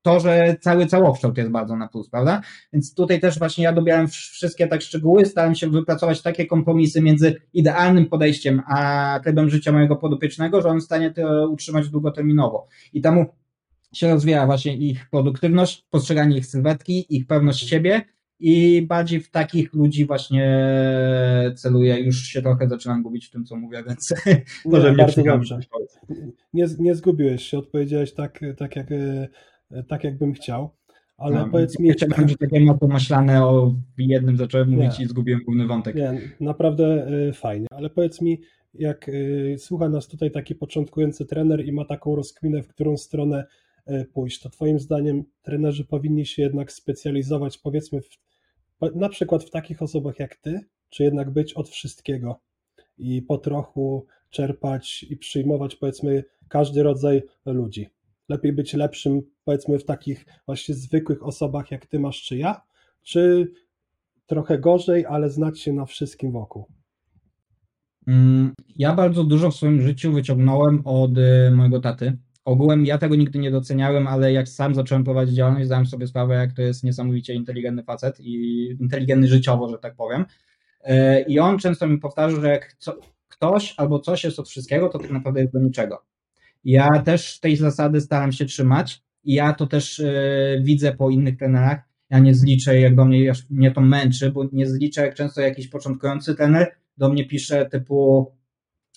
to, 0.03 0.20
że 0.20 0.57
cały 0.61 0.87
całokształt 0.87 1.39
jest 1.39 1.51
bardzo 1.51 1.77
na 1.77 1.89
plus, 1.89 2.11
prawda? 2.11 2.41
Więc 2.72 2.95
tutaj 2.95 3.20
też 3.20 3.39
właśnie 3.39 3.64
ja 3.64 3.72
dobieram 3.72 4.09
wszystkie 4.09 4.66
tak 4.66 4.83
szczegóły, 4.83 5.27
starałem 5.27 5.55
się 5.55 5.70
wypracować 5.70 6.22
takie 6.22 6.47
kompromisy 6.47 7.03
między 7.03 7.41
idealnym 7.53 8.07
podejściem 8.07 8.62
a 8.66 9.20
trybem 9.22 9.51
życia 9.51 9.72
mojego 9.72 9.97
podopiecznego, 9.97 10.62
że 10.62 10.68
on 10.68 10.81
w 10.81 10.85
stanie 10.85 11.11
to 11.11 11.49
utrzymać 11.49 11.89
długoterminowo. 11.89 12.66
I 12.93 13.01
temu 13.01 13.27
się 13.93 14.09
rozwija 14.09 14.47
właśnie 14.47 14.77
ich 14.77 15.11
produktywność, 15.11 15.87
postrzeganie 15.91 16.39
ich 16.39 16.47
sylwetki, 16.47 17.16
ich 17.16 17.27
pewność 17.27 17.68
siebie, 17.68 18.03
i 18.41 18.82
bardziej 18.82 19.20
w 19.20 19.30
takich 19.30 19.74
ludzi 19.74 20.05
właśnie 20.05 20.70
celuję. 21.57 22.01
Już 22.01 22.22
się 22.22 22.43
trochę 22.43 22.68
zaczynam 22.68 23.03
gubić 23.03 23.26
w 23.26 23.30
tym, 23.30 23.45
co 23.45 23.57
mówię, 23.57 23.82
więc 23.87 24.14
może 24.64 24.91
nie, 24.91 24.97
bardzo 24.97 25.22
dobrze. 25.22 25.59
Nie, 26.53 26.66
nie 26.78 26.95
zgubiłeś 26.95 27.43
się, 27.43 27.59
odpowiedziałeś 27.59 28.12
tak, 28.12 28.41
tak, 28.57 28.76
jak, 28.76 28.87
tak 29.89 30.05
jakbym 30.05 30.32
chciał. 30.32 30.70
Ale 31.16 31.37
no, 31.37 31.49
powiedz 31.49 31.78
mi. 31.78 31.93
Chciałem 31.93 32.16
będzie 32.18 32.37
takie 32.37 32.61
mocno 32.61 32.89
maślane 32.89 33.47
o 33.47 33.74
jednym 33.99 34.37
zacząłem 34.37 34.70
mówić 34.70 34.99
nie, 34.99 35.05
i 35.05 35.09
zgubiłem 35.09 35.41
główny 35.45 35.66
wątek. 35.66 35.97
Nie, 35.97 36.20
naprawdę 36.41 37.07
fajnie, 37.35 37.66
ale 37.70 37.91
powiedz 37.91 38.20
mi, 38.20 38.41
jak 38.74 39.11
słucha 39.59 39.89
nas 39.89 40.09
tutaj 40.09 40.30
taki 40.30 40.55
początkujący 40.55 41.26
trener 41.26 41.64
i 41.66 41.72
ma 41.72 41.85
taką 41.85 42.16
rozkminę, 42.16 42.62
w 42.62 42.68
którą 42.68 42.97
stronę 42.97 43.47
pójść, 44.12 44.41
to 44.41 44.51
Twoim 44.51 44.78
zdaniem 44.78 45.24
trenerzy 45.43 45.85
powinni 45.85 46.26
się 46.26 46.43
jednak 46.43 46.72
specjalizować, 46.72 47.59
powiedzmy, 47.59 48.01
w, 48.01 48.09
na 48.95 49.09
przykład 49.09 49.45
w 49.45 49.51
takich 49.51 49.82
osobach 49.82 50.18
jak 50.18 50.37
Ty, 50.37 50.61
czy 50.91 51.05
jednak 51.05 51.30
być 51.30 51.53
od 51.53 51.68
wszystkiego 51.68 52.41
i 52.99 53.22
po 53.22 53.39
trochu 53.39 54.07
czerpać 54.30 55.03
i 55.03 55.16
przyjmować, 55.16 55.76
powiedzmy, 55.76 56.24
każdy 56.49 56.82
rodzaj 56.82 57.22
ludzi. 57.47 57.89
Lepiej 58.28 58.53
być 58.53 58.74
lepszym, 58.74 59.22
powiedzmy, 59.45 59.78
w 59.78 59.85
takich 59.85 60.26
właśnie 60.47 60.74
zwykłych 60.74 61.26
osobach 61.26 61.70
jak 61.70 61.87
Ty 61.87 61.99
masz, 61.99 62.22
czy 62.22 62.37
ja, 62.37 62.62
czy 63.03 63.53
trochę 64.26 64.59
gorzej, 64.59 65.07
ale 65.07 65.30
znać 65.30 65.61
się 65.61 65.72
na 65.72 65.85
wszystkim 65.85 66.32
wokół. 66.32 66.66
Mm, 68.07 68.55
ja 68.76 68.95
bardzo 68.95 69.24
dużo 69.24 69.51
w 69.51 69.55
swoim 69.55 69.80
życiu 69.80 70.12
wyciągnąłem 70.12 70.82
od 70.85 71.18
y, 71.18 71.51
mojego 71.51 71.80
taty 71.80 72.18
ogółem 72.45 72.86
ja 72.86 72.99
tego 72.99 73.16
nigdy 73.16 73.38
nie 73.38 73.51
doceniałem, 73.51 74.07
ale 74.07 74.32
jak 74.32 74.49
sam 74.49 74.74
zacząłem 74.74 75.05
prowadzić 75.05 75.34
działalność, 75.34 75.66
zdałem 75.66 75.86
sobie 75.86 76.07
sprawę, 76.07 76.34
jak 76.34 76.53
to 76.53 76.62
jest 76.62 76.84
niesamowicie 76.84 77.34
inteligentny 77.34 77.82
facet 77.82 78.20
i 78.20 78.66
inteligentny 78.80 79.28
życiowo, 79.28 79.68
że 79.68 79.78
tak 79.78 79.95
powiem. 79.95 80.24
E, 80.84 81.22
I 81.22 81.38
on 81.38 81.59
często 81.59 81.86
mi 81.86 81.99
powtarzał, 81.99 82.40
że 82.40 82.49
jak 82.49 82.76
ktoś 83.28 83.74
albo 83.76 83.99
coś 83.99 84.24
jest 84.24 84.38
od 84.38 84.49
wszystkiego, 84.49 84.88
to 84.88 84.99
tak 84.99 85.11
naprawdę 85.11 85.40
jest 85.40 85.53
do 85.53 85.61
niczego. 85.61 86.03
Ja 86.64 86.88
też 87.05 87.40
tej 87.40 87.57
zasady 87.57 88.01
staram 88.01 88.32
się 88.32 88.45
trzymać 88.45 89.03
i 89.24 89.34
ja 89.34 89.53
to 89.53 89.66
też 89.66 90.01
e, 90.01 90.12
widzę 90.61 90.92
po 90.92 91.11
innych 91.11 91.36
trenerach. 91.36 91.80
Ja 92.11 92.18
nie 92.18 92.34
zliczę, 92.34 92.80
jak 92.80 92.97
do 92.97 93.05
mnie 93.05 93.32
mnie 93.51 93.70
to 93.70 93.80
męczy, 93.80 94.30
bo 94.30 94.45
nie 94.53 94.66
zliczę, 94.66 95.03
jak 95.03 95.14
często 95.14 95.40
jakiś 95.40 95.68
początkujący 95.68 96.34
trener 96.34 96.74
do 96.99 97.09
mnie 97.09 97.26
pisze 97.26 97.66
typu 97.66 98.32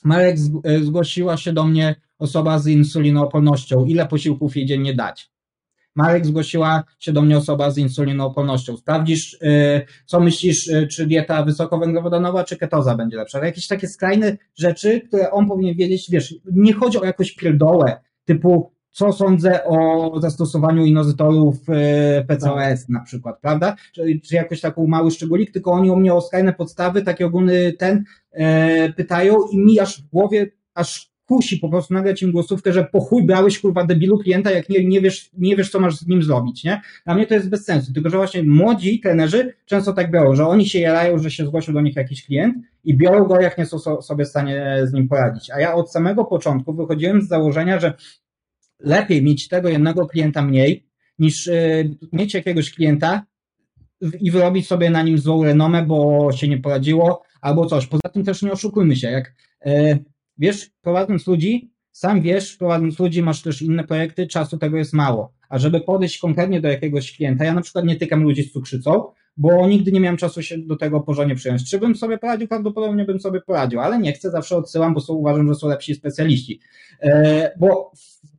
Marek 0.03 0.37
e, 0.63 0.79
zgłosiła 0.79 1.37
się 1.37 1.53
do 1.53 1.63
mnie 1.63 1.95
osoba 2.19 2.59
z 2.59 2.67
insulinoopornością, 2.67 3.85
ile 3.85 4.07
posiłków 4.07 4.55
jej 4.55 4.65
dziennie 4.65 4.93
dać? 4.93 5.31
Marek 5.97 6.25
zgłosiła 6.25 6.83
się 6.99 7.13
do 7.13 7.21
mnie 7.21 7.37
osoba 7.37 7.71
z 7.71 7.77
insulinoopornością. 7.77 8.77
Sprawdzisz, 8.77 9.37
yy, 9.41 9.85
co 10.05 10.19
myślisz, 10.19 10.67
yy, 10.67 10.87
czy 10.87 11.05
dieta 11.05 11.43
wysokowęglowodanowa, 11.43 12.43
czy 12.43 12.57
ketoza 12.57 12.95
będzie 12.95 13.17
lepsza. 13.17 13.45
Jakieś 13.45 13.67
takie 13.67 13.87
skrajne 13.87 14.37
rzeczy, 14.55 15.01
które 15.01 15.31
on 15.31 15.47
powinien 15.47 15.75
wiedzieć, 15.75 16.09
wiesz, 16.11 16.35
nie 16.51 16.73
chodzi 16.73 16.97
o 16.97 17.05
jakąś 17.05 17.31
pierdołę, 17.31 17.99
typu 18.25 18.71
co 18.91 19.13
sądzę 19.13 19.65
o 19.65 20.19
zastosowaniu 20.21 20.85
inozytorów 20.85 21.55
yy, 21.67 22.25
PCOS 22.27 22.89
na 22.89 22.99
przykład, 22.99 23.39
prawda? 23.41 23.75
Czy, 23.93 24.19
czy 24.25 24.35
jakoś 24.35 24.61
taką 24.61 24.87
mały 24.87 25.11
szczególik, 25.11 25.51
tylko 25.51 25.71
oni 25.71 25.89
o 25.89 25.95
mnie 25.95 26.13
o 26.13 26.21
skrajne 26.21 26.53
podstawy, 26.53 27.01
taki 27.01 27.23
ogólny 27.23 27.73
ten 27.73 28.03
pytają 28.95 29.37
i 29.51 29.57
mi 29.57 29.79
aż 29.79 30.01
w 30.01 30.09
głowie 30.09 30.51
aż 30.73 31.16
kusi 31.27 31.57
po 31.57 31.69
prostu 31.69 31.93
nagrać 31.93 32.21
im 32.21 32.31
głosówkę, 32.31 32.73
że 32.73 32.83
po 32.83 32.99
chuj 32.99 33.23
brałeś 33.23 33.59
kurwa 33.59 33.85
debilu 33.85 34.17
klienta, 34.17 34.51
jak 34.51 34.69
nie, 34.69 34.85
nie, 34.85 35.01
wiesz, 35.01 35.29
nie 35.37 35.55
wiesz, 35.55 35.69
co 35.69 35.79
masz 35.79 35.95
z 35.95 36.07
nim 36.07 36.23
zrobić, 36.23 36.63
nie? 36.63 36.81
Dla 37.05 37.15
mnie 37.15 37.27
to 37.27 37.33
jest 37.33 37.49
bez 37.49 37.65
sensu, 37.65 37.93
tylko 37.93 38.09
że 38.09 38.17
właśnie 38.17 38.43
młodzi 38.43 38.99
trenerzy 38.99 39.53
często 39.65 39.93
tak 39.93 40.11
biorą, 40.11 40.35
że 40.35 40.47
oni 40.47 40.69
się 40.69 40.79
jarają, 40.79 41.17
że 41.17 41.31
się 41.31 41.45
zgłosił 41.45 41.73
do 41.73 41.81
nich 41.81 41.95
jakiś 41.95 42.25
klient 42.25 42.55
i 42.83 42.97
biorą 42.97 43.23
go, 43.25 43.41
jak 43.41 43.57
nie 43.57 43.65
są 43.65 43.79
sobie 44.01 44.25
w 44.25 44.27
stanie 44.27 44.77
z 44.83 44.93
nim 44.93 45.07
poradzić. 45.07 45.51
A 45.51 45.59
ja 45.59 45.73
od 45.73 45.91
samego 45.91 46.25
początku 46.25 46.73
wychodziłem 46.73 47.21
z 47.21 47.27
założenia, 47.27 47.79
że 47.79 47.93
lepiej 48.79 49.23
mieć 49.23 49.47
tego 49.47 49.69
jednego 49.69 50.07
klienta 50.07 50.41
mniej, 50.41 50.87
niż 51.19 51.47
y, 51.47 51.95
mieć 52.13 52.33
jakiegoś 52.33 52.73
klienta 52.73 53.25
i 54.19 54.31
wyrobić 54.31 54.67
sobie 54.67 54.89
na 54.89 55.03
nim 55.03 55.17
złą 55.17 55.43
renomę, 55.43 55.85
bo 55.85 56.29
się 56.31 56.47
nie 56.47 56.57
poradziło, 56.57 57.23
albo 57.41 57.65
coś. 57.65 57.87
Poza 57.87 58.09
tym 58.13 58.23
też 58.23 58.41
nie 58.41 58.51
oszukujmy 58.51 58.95
się, 58.95 59.11
jak 59.11 59.33
y, 59.67 59.99
wiesz, 60.37 60.69
prowadząc 60.81 61.27
ludzi, 61.27 61.71
sam 61.91 62.21
wiesz, 62.21 62.57
prowadząc 62.57 62.99
ludzi 62.99 63.23
masz 63.23 63.41
też 63.41 63.61
inne 63.61 63.83
projekty, 63.83 64.27
czasu 64.27 64.57
tego 64.57 64.77
jest 64.77 64.93
mało. 64.93 65.33
A 65.49 65.59
żeby 65.59 65.81
podejść 65.81 66.19
konkretnie 66.19 66.61
do 66.61 66.67
jakiegoś 66.67 67.17
klienta, 67.17 67.45
ja 67.45 67.53
na 67.53 67.61
przykład 67.61 67.85
nie 67.85 67.95
tykam 67.95 68.23
ludzi 68.23 68.43
z 68.43 68.51
cukrzycą, 68.51 69.11
bo 69.37 69.67
nigdy 69.67 69.91
nie 69.91 69.99
miałem 69.99 70.17
czasu 70.17 70.41
się 70.41 70.57
do 70.57 70.75
tego 70.75 70.99
porządnie 70.99 71.35
przyjąć. 71.35 71.69
Czy 71.69 71.79
bym 71.79 71.95
sobie 71.95 72.17
poradził? 72.17 72.47
Prawdopodobnie 72.47 73.05
bym 73.05 73.19
sobie 73.19 73.41
poradził, 73.41 73.79
ale 73.79 73.99
nie 73.99 74.13
chcę, 74.13 74.31
zawsze 74.31 74.57
odsyłam, 74.57 74.93
bo 74.93 74.99
są, 74.99 75.13
uważam, 75.13 75.47
że 75.47 75.55
są 75.55 75.67
lepsi 75.67 75.95
specjaliści. 75.95 76.59
E, 77.01 77.51
bo 77.59 77.91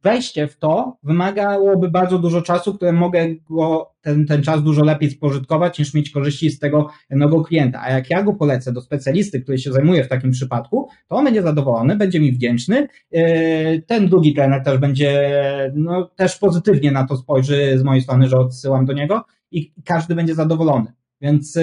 wejście 0.02 0.48
w 0.48 0.58
to 0.58 0.96
wymagałoby 1.02 1.90
bardzo 1.90 2.18
dużo 2.18 2.42
czasu, 2.42 2.74
które 2.74 2.92
mogę 2.92 3.34
go, 3.50 3.90
ten, 4.00 4.26
ten 4.26 4.42
czas 4.42 4.62
dużo 4.62 4.84
lepiej 4.84 5.10
spożytkować, 5.10 5.78
niż 5.78 5.94
mieć 5.94 6.10
korzyści 6.10 6.50
z 6.50 6.58
tego 6.58 6.88
jednego 7.10 7.44
klienta. 7.44 7.82
A 7.82 7.90
jak 7.90 8.10
ja 8.10 8.22
go 8.22 8.32
polecę 8.32 8.72
do 8.72 8.80
specjalisty, 8.80 9.40
który 9.40 9.58
się 9.58 9.72
zajmuje 9.72 10.04
w 10.04 10.08
takim 10.08 10.30
przypadku, 10.30 10.88
to 11.08 11.16
on 11.16 11.24
będzie 11.24 11.42
zadowolony, 11.42 11.96
będzie 11.96 12.20
mi 12.20 12.32
wdzięczny. 12.32 12.88
E, 13.12 13.82
ten 13.82 14.08
drugi 14.08 14.34
trener 14.34 14.62
też 14.64 14.78
będzie, 14.78 15.30
no, 15.74 16.10
też 16.16 16.38
pozytywnie 16.38 16.92
na 16.92 17.06
to 17.06 17.16
spojrzy 17.16 17.78
z 17.78 17.82
mojej 17.82 18.02
strony, 18.02 18.28
że 18.28 18.38
odsyłam 18.38 18.86
do 18.86 18.92
niego 18.92 19.24
i 19.50 19.72
każdy 19.84 20.14
będzie 20.14 20.34
zadowolony. 20.34 20.92
Więc 21.20 21.56
e, 21.56 21.62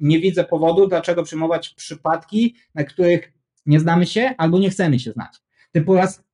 nie 0.00 0.20
widzę 0.20 0.44
powodu, 0.44 0.88
dlaczego 0.88 1.22
przyjmować 1.22 1.68
przypadki, 1.68 2.54
na 2.74 2.84
których 2.84 3.32
nie 3.66 3.80
znamy 3.80 4.06
się 4.06 4.34
albo 4.38 4.58
nie 4.58 4.70
chcemy 4.70 4.98
się 4.98 5.12
znać. 5.12 5.36
Typu 5.72 5.94
raz 5.94 6.24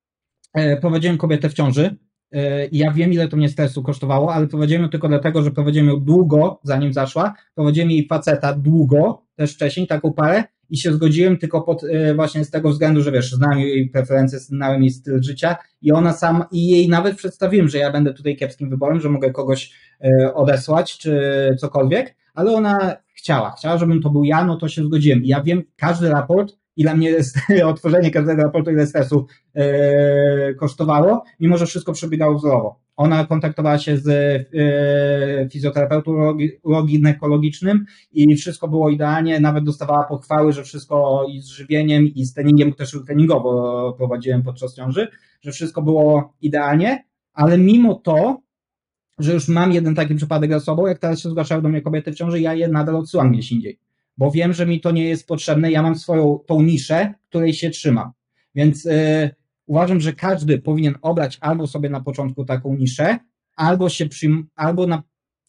e, 0.55 0.77
prowadziłem 0.77 1.19
kobietę 1.19 1.49
w 1.49 1.55
ciąży 1.55 1.97
e, 2.33 2.67
ja 2.73 2.93
wiem, 2.93 3.13
ile 3.13 3.29
to 3.29 3.37
mnie 3.37 3.49
stresu 3.49 3.83
kosztowało, 3.83 4.35
ale 4.35 4.47
prowadziłem 4.47 4.83
ją 4.83 4.89
tylko 4.89 5.09
dlatego, 5.09 5.43
że 5.43 5.51
prowadziłem 5.51 5.89
ją 5.89 5.97
długo, 5.97 6.61
zanim 6.63 6.93
zaszła. 6.93 7.35
Prowadziłem 7.55 7.91
jej 7.91 8.07
faceta 8.07 8.53
długo, 8.53 9.27
też 9.37 9.55
wcześniej, 9.55 9.87
taką 9.87 10.13
parę 10.13 10.45
i 10.71 10.77
się 10.77 10.93
zgodziłem 10.93 11.39
tylko 11.39 11.63
pod, 11.63 11.85
e, 11.85 12.15
właśnie 12.15 12.45
z 12.45 12.51
tego 12.51 12.71
względu, 12.71 13.03
że 13.03 13.13
wiesz, 13.13 13.33
znam 13.33 13.59
jej 13.59 13.89
preferencje, 13.89 14.39
znałem 14.39 14.83
jej 14.83 14.91
styl 14.91 15.23
życia 15.23 15.57
i 15.83 15.93
ona 15.93 16.13
sam, 16.13 16.45
i 16.53 16.69
jej 16.69 16.89
nawet 16.89 17.17
przedstawiłem, 17.17 17.69
że 17.69 17.79
ja 17.79 17.93
będę 17.93 18.15
tutaj 18.15 18.37
kiepskim 18.37 18.71
wyborem, 18.71 19.01
że 19.01 19.09
mogę 19.09 19.31
kogoś 19.31 19.73
odesłać 20.35 20.99
czy 20.99 21.21
cokolwiek, 21.59 22.15
ale 22.35 22.53
ona 22.53 22.97
chciała, 23.15 23.55
chciała, 23.59 23.79
żebym 23.79 24.03
to 24.03 24.11
był 24.11 24.25
ja, 24.25 24.45
no 24.45 24.57
to 24.57 24.69
się 24.69 24.85
zgodziłem. 24.85 25.25
I 25.25 25.29
ja 25.29 25.43
wiem, 25.43 25.63
każdy 25.77 26.09
raport 26.09 26.57
i 26.77 26.83
dla 26.83 26.95
mnie 26.95 27.11
jest 27.11 27.37
otworzenie 27.65 28.11
każdego 28.11 28.43
raportu, 28.43 28.71
ile 28.71 28.87
stresu 28.87 29.27
e, 29.55 30.55
kosztowało, 30.55 31.25
mimo 31.41 31.57
że 31.57 31.67
wszystko 31.67 31.93
przebiegało 31.93 32.35
wzorowo. 32.35 32.81
Ona 33.01 33.27
kontaktowała 33.27 33.79
się 33.79 33.97
z 33.97 34.09
e, 34.09 35.49
fizjoterapeutą 35.49 36.37
ginekologicznym 36.87 37.85
i 38.13 38.37
wszystko 38.37 38.69
było 38.69 38.91
idealnie, 38.91 39.41
nawet 39.41 39.65
dostawała 39.65 40.05
pochwały, 40.05 40.53
że 40.53 40.65
wszystko 40.65 41.27
i 41.29 41.41
z 41.41 41.47
żywieniem, 41.47 42.07
i 42.07 42.25
z 42.25 42.35
treningiem, 42.35 42.73
też 42.73 42.97
treningowo 43.07 43.93
prowadziłem 43.93 44.43
podczas 44.43 44.75
ciąży, 44.75 45.09
że 45.43 45.53
wszystko 45.53 45.83
było 45.83 46.33
idealnie, 46.41 47.05
ale 47.33 47.59
mimo 47.59 47.95
to, 47.95 48.43
że 49.19 49.33
już 49.33 49.49
mam 49.49 49.73
jeden 49.73 49.95
taki 49.95 50.15
przypadek 50.15 50.51
za 50.51 50.61
sobą, 50.61 50.87
jak 50.87 50.99
teraz 50.99 51.21
się 51.21 51.31
zgłaszają 51.31 51.63
do 51.63 51.69
mnie 51.69 51.83
kobiety 51.83 52.13
w 52.13 52.15
ciąży, 52.15 52.41
ja 52.41 52.55
je 52.55 52.69
nadal 52.69 52.97
odsyłam 52.97 53.33
gdzieś 53.33 53.53
indziej 53.53 53.79
bo 54.19 54.31
wiem, 54.31 54.53
że 54.53 54.67
mi 54.67 54.81
to 54.81 54.91
nie 54.91 55.05
jest 55.05 55.27
potrzebne. 55.27 55.71
Ja 55.71 55.83
mam 55.83 55.95
swoją 55.95 56.39
tą 56.47 56.63
niszę, 56.63 57.15
której 57.29 57.55
się 57.55 57.71
trzymam. 57.71 58.11
Więc 58.55 58.85
yy, 58.85 59.31
uważam, 59.71 60.01
że 60.01 60.13
każdy 60.13 60.59
powinien 60.59 60.95
obrać 61.03 61.39
albo 61.41 61.67
sobie 61.67 61.91
na 61.91 62.01
początku 62.01 62.45
taką 62.45 62.77
niszę, 62.77 63.19
albo 63.57 63.89
się 63.89 64.07
przym, 64.07 64.49
albo 64.57 64.87
na, 64.87 65.03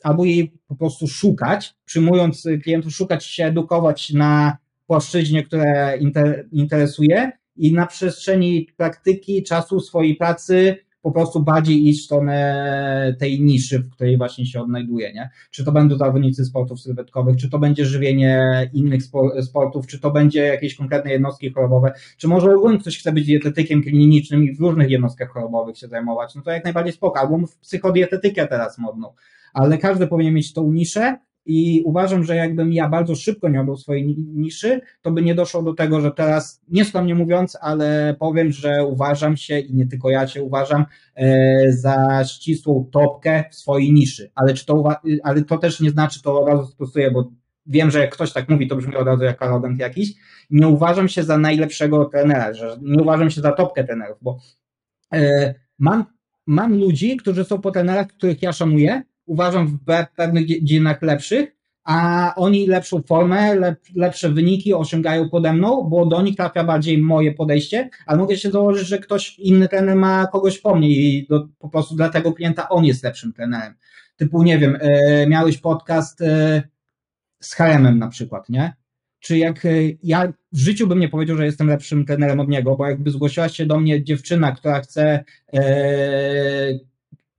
albo 0.03 0.25
jej 0.25 0.53
po 0.67 0.75
prostu 0.75 1.07
szukać, 1.07 1.73
przyjmując 1.85 2.47
klientów, 2.63 2.93
szukać 2.93 3.25
się, 3.25 3.45
edukować 3.45 4.13
na 4.13 4.57
płaszczyźnie, 4.87 5.43
które 5.43 5.97
inter, 5.97 6.47
interesuje 6.51 7.31
i 7.55 7.73
na 7.73 7.85
przestrzeni 7.85 8.67
praktyki, 8.77 9.43
czasu 9.43 9.79
swojej 9.79 10.15
pracy 10.15 10.77
po 11.01 11.11
prostu 11.11 11.43
bardziej 11.43 11.87
iść 11.87 12.01
w 12.01 12.05
stronę 12.05 13.15
tej 13.19 13.41
niszy, 13.41 13.79
w 13.79 13.89
której 13.89 14.17
właśnie 14.17 14.45
się 14.45 14.61
odnajduje, 14.61 15.13
nie? 15.13 15.29
Czy 15.51 15.65
to 15.65 15.71
będą 15.71 15.97
zawodnicy 15.97 16.45
sportów 16.45 16.81
sylwetkowych, 16.81 17.37
czy 17.37 17.49
to 17.49 17.59
będzie 17.59 17.85
żywienie 17.85 18.69
innych 18.73 19.01
sportów, 19.41 19.87
czy 19.87 19.99
to 19.99 20.11
będzie 20.11 20.39
jakieś 20.39 20.75
konkretne 20.75 21.11
jednostki 21.11 21.51
chorobowe, 21.53 21.93
czy 22.17 22.27
może 22.27 22.55
ogólnie 22.55 22.79
ktoś 22.79 22.99
chce 22.99 23.11
być 23.11 23.25
dietetykiem 23.25 23.83
klinicznym 23.83 24.43
i 24.43 24.55
w 24.55 24.59
różnych 24.59 24.89
jednostkach 24.89 25.29
chorobowych 25.29 25.77
się 25.77 25.87
zajmować, 25.87 26.35
no 26.35 26.41
to 26.41 26.51
jak 26.51 26.63
najbardziej 26.63 26.93
spoko, 26.93 27.19
albo 27.19 27.47
w 27.47 27.57
psychodietetykę 27.57 28.47
teraz 28.47 28.77
modną, 28.77 29.13
ale 29.53 29.77
każdy 29.77 30.07
powinien 30.07 30.33
mieć 30.33 30.53
tą 30.53 30.71
niszę 30.71 31.17
i 31.45 31.81
uważam, 31.85 32.23
że 32.23 32.35
jakbym 32.35 32.73
ja 32.73 32.89
bardzo 32.89 33.15
szybko 33.15 33.49
nie 33.49 33.61
obrał 33.61 33.77
swojej 33.77 34.17
niszy, 34.17 34.81
to 35.01 35.11
by 35.11 35.21
nie 35.21 35.35
doszło 35.35 35.63
do 35.63 35.73
tego, 35.73 36.01
że 36.01 36.11
teraz, 36.11 36.61
nieskromnie 36.67 37.15
mówiąc, 37.15 37.57
ale 37.61 38.15
powiem, 38.19 38.51
że 38.51 38.85
uważam 38.85 39.37
się 39.37 39.59
i 39.59 39.73
nie 39.73 39.87
tylko 39.87 40.09
ja 40.09 40.27
się 40.27 40.43
uważam 40.43 40.85
e, 41.15 41.71
za 41.71 42.23
ścisłą 42.25 42.89
topkę 42.91 43.43
w 43.51 43.55
swojej 43.55 43.93
niszy. 43.93 44.31
Ale, 44.35 44.53
czy 44.53 44.65
to, 44.65 44.83
ale 45.23 45.41
to 45.41 45.57
też 45.57 45.79
nie 45.79 45.89
znaczy, 45.89 46.21
to 46.21 46.41
od 46.41 46.47
razu 46.47 46.65
stosuję, 46.65 47.11
bo 47.11 47.31
wiem, 47.65 47.91
że 47.91 47.99
jak 47.99 48.13
ktoś 48.13 48.33
tak 48.33 48.49
mówi, 48.49 48.67
to 48.67 48.75
brzmi 48.75 48.95
od 48.95 49.07
razu 49.07 49.23
jak 49.23 49.41
arrogant 49.41 49.79
jakiś. 49.79 50.13
Nie 50.49 50.67
uważam 50.67 51.07
się 51.07 51.23
za 51.23 51.37
najlepszego 51.37 52.05
trenera, 52.05 52.53
że 52.53 52.77
nie 52.81 53.01
uważam 53.01 53.29
się 53.29 53.41
za 53.41 53.51
topkę 53.51 53.83
trenerów, 53.83 54.17
bo 54.21 54.37
e, 55.13 55.53
mam, 55.79 56.05
mam 56.47 56.77
ludzi, 56.77 57.17
którzy 57.17 57.43
są 57.43 57.61
po 57.61 57.71
trenerach, 57.71 58.07
których 58.07 58.41
ja 58.41 58.53
szanuję, 58.53 59.03
uważam 59.31 59.67
w 59.67 59.77
pewnych 60.15 60.47
dziedzinach 60.47 61.01
lepszych, 61.01 61.55
a 61.83 62.33
oni 62.35 62.67
lepszą 62.67 63.01
formę, 63.01 63.55
lep, 63.55 63.79
lepsze 63.95 64.29
wyniki 64.29 64.73
osiągają 64.73 65.29
pode 65.29 65.53
mną, 65.53 65.83
bo 65.83 66.05
do 66.05 66.21
nich 66.21 66.35
trafia 66.35 66.63
bardziej 66.63 66.97
moje 66.97 67.33
podejście, 67.33 67.89
ale 68.05 68.17
mogę 68.17 68.37
się 68.37 68.51
założyć, 68.51 68.87
że 68.87 68.99
ktoś 68.99 69.39
inny 69.39 69.67
trener 69.67 69.95
ma 69.95 70.27
kogoś 70.27 70.59
po 70.59 70.75
mnie 70.75 70.89
i 70.89 71.27
do, 71.27 71.47
po 71.59 71.69
prostu 71.69 71.95
dla 71.95 72.09
tego 72.09 72.33
klienta 72.33 72.69
on 72.69 72.85
jest 72.85 73.03
lepszym 73.03 73.33
trenerem. 73.33 73.73
Typu, 74.15 74.43
nie 74.43 74.59
wiem, 74.59 74.77
e, 74.81 75.27
miałeś 75.27 75.57
podcast 75.57 76.21
e, 76.21 76.63
z 77.39 77.53
HM 77.53 77.99
na 77.99 78.07
przykład, 78.07 78.49
nie? 78.49 78.73
Czy 79.19 79.37
jak 79.37 79.65
e, 79.65 79.69
ja 80.03 80.33
w 80.51 80.59
życiu 80.59 80.87
bym 80.87 80.99
nie 80.99 81.09
powiedział, 81.09 81.37
że 81.37 81.45
jestem 81.45 81.67
lepszym 81.67 82.05
trenerem 82.05 82.39
od 82.39 82.49
niego, 82.49 82.75
bo 82.75 82.87
jakby 82.87 83.11
zgłosiła 83.11 83.49
się 83.49 83.65
do 83.65 83.79
mnie 83.79 84.03
dziewczyna, 84.03 84.51
która 84.51 84.81
chce 84.81 85.23
e, 85.53 85.61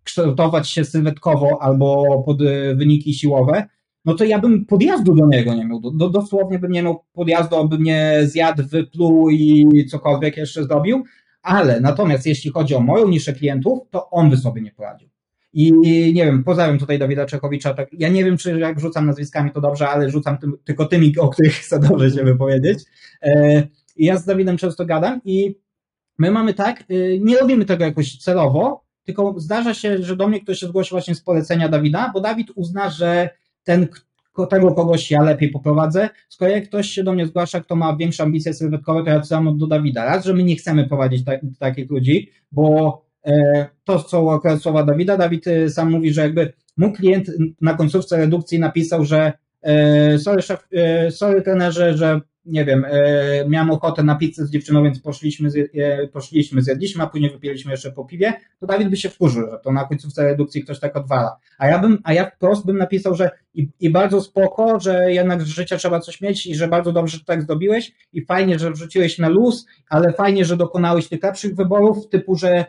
kształtować 0.04 0.68
się 0.68 0.84
sylwetkowo 0.84 1.58
albo 1.62 2.22
pod 2.26 2.42
e, 2.42 2.74
wyniki 2.74 3.14
siłowe, 3.14 3.66
no 4.04 4.14
to 4.14 4.24
ja 4.24 4.38
bym 4.38 4.66
podjazdu 4.66 5.14
do 5.14 5.26
niego 5.26 5.54
nie 5.54 5.64
miał. 5.64 5.80
Do, 5.80 6.08
dosłownie 6.10 6.58
bym 6.58 6.72
nie 6.72 6.82
miał 6.82 7.04
podjazdu, 7.12 7.56
aby 7.56 7.78
mnie 7.78 8.20
zjadł, 8.24 8.62
wypluł 8.62 9.30
i 9.30 9.86
cokolwiek 9.90 10.36
jeszcze 10.36 10.64
zrobił. 10.64 11.04
Ale 11.42 11.80
natomiast 11.80 12.26
jeśli 12.26 12.50
chodzi 12.50 12.74
o 12.74 12.80
moją 12.80 13.08
niszę 13.08 13.32
klientów, 13.32 13.78
to 13.90 14.10
on 14.10 14.30
by 14.30 14.36
sobie 14.36 14.62
nie 14.62 14.72
poradził. 14.72 15.08
I 15.52 15.72
nie 16.12 16.24
wiem, 16.24 16.44
pozdrawiam 16.44 16.78
tutaj 16.78 16.98
Dawida 16.98 17.26
Czechowicza. 17.26 17.74
Tak, 17.74 17.88
ja 17.92 18.08
nie 18.08 18.24
wiem, 18.24 18.36
czy 18.36 18.58
jak 18.58 18.80
rzucam 18.80 19.06
nazwiskami 19.06 19.50
to 19.50 19.60
dobrze, 19.60 19.88
ale 19.88 20.10
rzucam 20.10 20.38
tym, 20.38 20.56
tylko 20.64 20.86
tymi, 20.86 21.18
o 21.18 21.28
których 21.28 21.52
chcę 21.52 21.80
dobrze 21.80 22.10
się 22.10 22.24
wypowiedzieć. 22.24 22.78
E, 23.22 23.62
ja 23.96 24.16
z 24.16 24.24
Dawidem 24.24 24.56
często 24.56 24.86
gadam 24.86 25.20
i 25.24 25.54
my 26.18 26.30
mamy 26.30 26.54
tak, 26.54 26.80
e, 26.80 27.18
nie 27.18 27.38
robimy 27.38 27.64
tego 27.64 27.84
jakoś 27.84 28.18
celowo, 28.18 28.84
tylko 29.04 29.34
zdarza 29.36 29.74
się, 29.74 30.02
że 30.02 30.16
do 30.16 30.28
mnie 30.28 30.40
ktoś 30.40 30.58
się 30.58 30.66
zgłosi 30.66 30.90
właśnie 30.90 31.14
z 31.14 31.20
polecenia 31.20 31.68
Dawida, 31.68 32.10
bo 32.14 32.20
Dawid 32.20 32.48
uzna, 32.54 32.90
że 32.90 33.30
ten, 33.64 33.86
tego 34.50 34.74
kogoś 34.74 35.10
ja 35.10 35.22
lepiej 35.22 35.48
poprowadzę. 35.48 36.08
Z 36.28 36.36
kolei 36.36 36.62
ktoś 36.62 36.88
się 36.88 37.04
do 37.04 37.12
mnie 37.12 37.26
zgłasza, 37.26 37.60
kto 37.60 37.76
ma 37.76 37.96
większe 37.96 38.22
ambicje 38.22 38.54
sylwetkowe, 38.54 39.04
to 39.04 39.10
ja 39.10 39.16
odsyłam 39.16 39.58
do 39.58 39.66
Dawida. 39.66 40.04
Raz, 40.04 40.24
że 40.24 40.34
my 40.34 40.44
nie 40.44 40.56
chcemy 40.56 40.88
prowadzić 40.88 41.24
ta, 41.24 41.32
takich 41.58 41.90
ludzi, 41.90 42.30
bo 42.52 43.02
e, 43.26 43.66
to 43.84 43.98
są 43.98 44.32
akurat 44.32 44.62
słowa 44.62 44.84
Dawida. 44.84 45.16
Dawid 45.16 45.46
e, 45.46 45.70
sam 45.70 45.90
mówi, 45.90 46.12
że 46.12 46.20
jakby 46.20 46.52
mój 46.76 46.92
klient 46.92 47.30
na 47.60 47.74
końcówce 47.74 48.16
redukcji 48.16 48.58
napisał, 48.58 49.04
że 49.04 49.32
e, 49.62 50.18
sorry, 50.18 50.42
szef, 50.42 50.68
e, 50.72 51.10
sorry 51.10 51.42
trenerze, 51.42 51.96
że 51.96 52.20
nie 52.44 52.64
wiem, 52.64 52.84
e, 52.88 53.48
miałem 53.48 53.70
ochotę 53.70 54.02
na 54.02 54.14
pizzę 54.14 54.46
z 54.46 54.50
dziewczyną, 54.50 54.82
więc 54.82 55.00
poszliśmy, 55.00 55.50
e, 55.74 56.06
poszliśmy, 56.08 56.62
zjedliśmy, 56.62 57.02
a 57.02 57.06
później 57.06 57.30
wypiliśmy 57.30 57.70
jeszcze 57.70 57.92
po 57.92 58.04
piwie, 58.04 58.32
to 58.60 58.66
Dawid 58.66 58.88
by 58.88 58.96
się 58.96 59.08
wkurzył, 59.08 59.50
że 59.50 59.58
to 59.58 59.72
na 59.72 59.84
końcówce 59.84 60.24
redukcji 60.24 60.64
ktoś 60.64 60.80
tak 60.80 60.96
odwala. 60.96 61.36
A 61.58 61.66
ja 61.66 61.78
bym, 61.78 61.98
a 62.04 62.12
ja 62.12 62.30
wprost 62.30 62.66
bym 62.66 62.78
napisał, 62.78 63.14
że 63.14 63.30
i, 63.54 63.68
i 63.80 63.90
bardzo 63.90 64.20
spoko, 64.20 64.80
że 64.80 65.12
jednak 65.12 65.42
z 65.42 65.46
życia 65.46 65.76
trzeba 65.76 66.00
coś 66.00 66.20
mieć 66.20 66.46
i 66.46 66.54
że 66.54 66.68
bardzo 66.68 66.92
dobrze, 66.92 67.18
że 67.18 67.24
tak 67.24 67.42
zrobiłeś 67.42 67.92
i 68.12 68.24
fajnie, 68.24 68.58
że 68.58 68.70
wrzuciłeś 68.70 69.18
na 69.18 69.28
luz, 69.28 69.66
ale 69.88 70.12
fajnie, 70.12 70.44
że 70.44 70.56
dokonałeś 70.56 71.08
tych 71.08 71.22
lepszych 71.22 71.54
wyborów, 71.54 72.08
typu, 72.08 72.36
że 72.36 72.64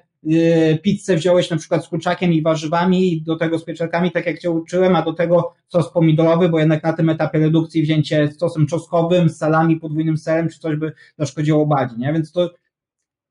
pizzę 0.82 1.15
wziąłeś 1.15 1.49
na 1.49 1.57
przykład 1.57 1.86
z 1.86 1.88
kurczakiem 1.88 2.34
i 2.34 2.41
warzywami, 2.41 3.21
do 3.21 3.36
tego 3.36 3.59
z 3.59 3.65
pieczarkami, 3.65 4.11
tak 4.11 4.26
jak 4.26 4.39
Cię 4.39 4.51
uczyłem, 4.51 4.95
a 4.95 5.01
do 5.01 5.13
tego 5.13 5.53
sos 5.67 5.91
pomidorowy, 5.91 6.49
bo 6.49 6.59
jednak 6.59 6.84
na 6.84 6.93
tym 6.93 7.09
etapie 7.09 7.39
redukcji 7.39 7.82
wzięcie 7.82 8.28
z 8.28 8.39
sosem 8.39 8.67
czosnkowym, 8.67 9.30
z 9.30 9.38
salami, 9.38 9.80
podwójnym 9.80 10.17
serem, 10.17 10.49
czy 10.49 10.59
coś 10.59 10.76
by 10.76 10.91
zaszkodziło 11.17 11.65
bardziej, 11.65 11.99
nie? 11.99 12.13
Więc 12.13 12.32
to, 12.32 12.53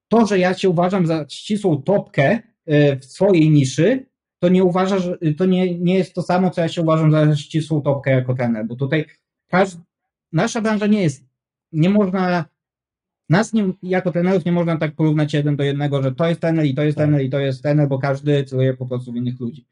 to, 0.09 0.27
że 0.27 0.39
ja 0.39 0.55
się 0.55 0.69
uważam 0.69 1.07
za 1.07 1.25
ścisłą 1.29 1.83
topkę 1.83 2.39
y, 2.69 2.99
w 3.01 3.05
swojej 3.05 3.51
niszy, 3.51 4.07
to 4.39 4.49
nie 4.49 4.65
uważa, 4.65 4.99
że 4.99 5.19
to 5.39 5.47
nie, 5.47 5.79
nie 5.79 5.95
jest 5.95 6.15
to 6.15 6.23
samo, 6.23 6.51
co 6.51 6.61
ja 6.61 6.69
się 6.69 6.83
uważam 6.83 7.13
za 7.13 7.37
ścisłą 7.37 7.83
topkę 7.83 8.11
jako 8.11 8.35
trener, 8.35 8.67
bo 8.67 8.77
tutaj 8.77 9.05
każd... 9.49 9.79
nasza 10.33 10.61
branża 10.61 10.87
nie 10.87 11.03
jest, 11.03 11.25
nie 11.73 11.91
można 11.91 12.45
nas 13.33 13.53
nie, 13.53 13.73
jako 13.83 14.13
trenerów 14.13 14.45
nie 14.45 14.53
można 14.53 14.77
tak 14.77 14.95
porównać 14.95 15.35
jeden 15.35 15.57
do 15.57 15.65
jednego, 15.65 16.03
że 16.03 16.13
to 16.13 16.27
jest 16.27 16.41
trener 16.41 16.67
i 16.67 16.75
to 16.75 16.83
jest 16.83 16.99
tak. 16.99 17.07
trener 17.07 17.25
i 17.27 17.31
to 17.31 17.39
jest 17.39 17.63
trener, 17.63 17.89
bo 17.89 17.99
każdy 17.99 18.45
celuje 18.45 18.75
po 18.75 18.87
prostu 18.87 19.13
w 19.13 19.17
innych 19.17 19.41
ludzi. 19.41 19.67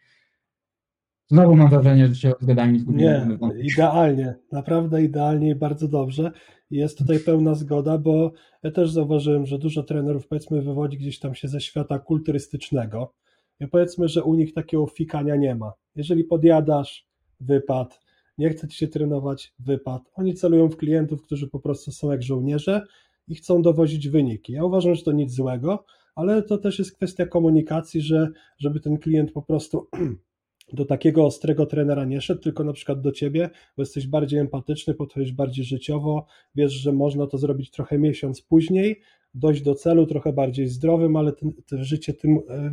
Znowu 1.31 1.57
mam 1.57 1.71
wrażenie, 1.71 2.07
że 2.07 2.15
się 2.15 2.33
zgadami 2.41 2.85
Nie, 2.89 3.27
idealnie, 3.63 4.35
naprawdę 4.53 5.03
idealnie 5.03 5.51
i 5.51 5.55
bardzo 5.55 5.89
dobrze. 5.89 6.33
Jest 6.71 6.99
tutaj 6.99 7.19
pełna 7.19 7.55
zgoda, 7.55 7.99
bo 7.99 8.33
ja 8.63 8.71
też 8.71 8.91
zauważyłem, 8.91 9.47
że 9.47 9.59
dużo 9.59 9.83
trenerów 9.83 10.29
powiedzmy 10.29 10.63
wywodzi 10.63 10.99
gdzieś 10.99 11.19
tam 11.19 11.35
się 11.35 11.49
ze 11.49 11.61
świata 11.61 11.99
kulturystycznego. 11.99 13.15
I 13.61 13.67
powiedzmy, 13.67 14.09
że 14.09 14.25
u 14.25 14.35
nich 14.35 14.55
takiego 14.55 14.87
fikania 14.87 15.37
nie 15.37 15.55
ma. 15.55 15.73
Jeżeli 15.97 16.25
podjadasz, 16.25 17.07
wypad, 17.41 18.01
nie 18.39 18.51
chce 18.51 18.69
ci 18.69 18.79
się 18.79 18.89
trenować, 18.89 19.55
wypad. 19.59 20.03
Oni 20.15 20.35
celują 20.35 20.69
w 20.69 20.77
klientów, 20.77 21.23
którzy 21.23 21.49
po 21.49 21.61
prostu 21.61 21.93
są 21.93 22.11
jak 22.11 22.23
żołnierze 22.23 22.83
i 23.31 23.35
chcą 23.35 23.62
dowozić 23.62 24.09
wyniki. 24.09 24.53
Ja 24.53 24.64
uważam, 24.64 24.95
że 24.95 25.03
to 25.03 25.12
nic 25.12 25.33
złego, 25.33 25.85
ale 26.14 26.43
to 26.43 26.59
też 26.59 26.78
jest 26.78 26.97
kwestia 26.97 27.26
komunikacji, 27.26 28.01
że 28.01 28.28
żeby 28.59 28.81
ten 28.81 28.99
klient 28.99 29.33
po 29.33 29.43
prostu 29.43 29.89
do 30.72 30.85
takiego 30.85 31.24
ostrego 31.24 31.66
trenera 31.66 32.05
nie 32.05 32.20
szedł, 32.20 32.41
tylko 32.41 32.64
na 32.64 32.72
przykład 32.72 33.01
do 33.01 33.12
ciebie, 33.12 33.51
bo 33.76 33.83
jesteś 33.83 34.07
bardziej 34.07 34.41
empatyczny, 34.41 34.95
podchodzisz 34.95 35.33
bardziej 35.33 35.64
życiowo, 35.64 36.26
wiesz, 36.55 36.72
że 36.72 36.93
można 36.93 37.26
to 37.26 37.39
zrobić 37.39 37.70
trochę 37.70 37.99
miesiąc 37.99 38.43
później, 38.43 39.01
dojść 39.35 39.62
do 39.62 39.74
celu 39.74 40.07
trochę 40.07 40.33
bardziej 40.33 40.66
zdrowym, 40.66 41.16
ale 41.16 41.33
ten, 41.33 41.53
te 41.66 41.85
życie 41.85 42.14
tym, 42.14 42.39
e, 42.49 42.70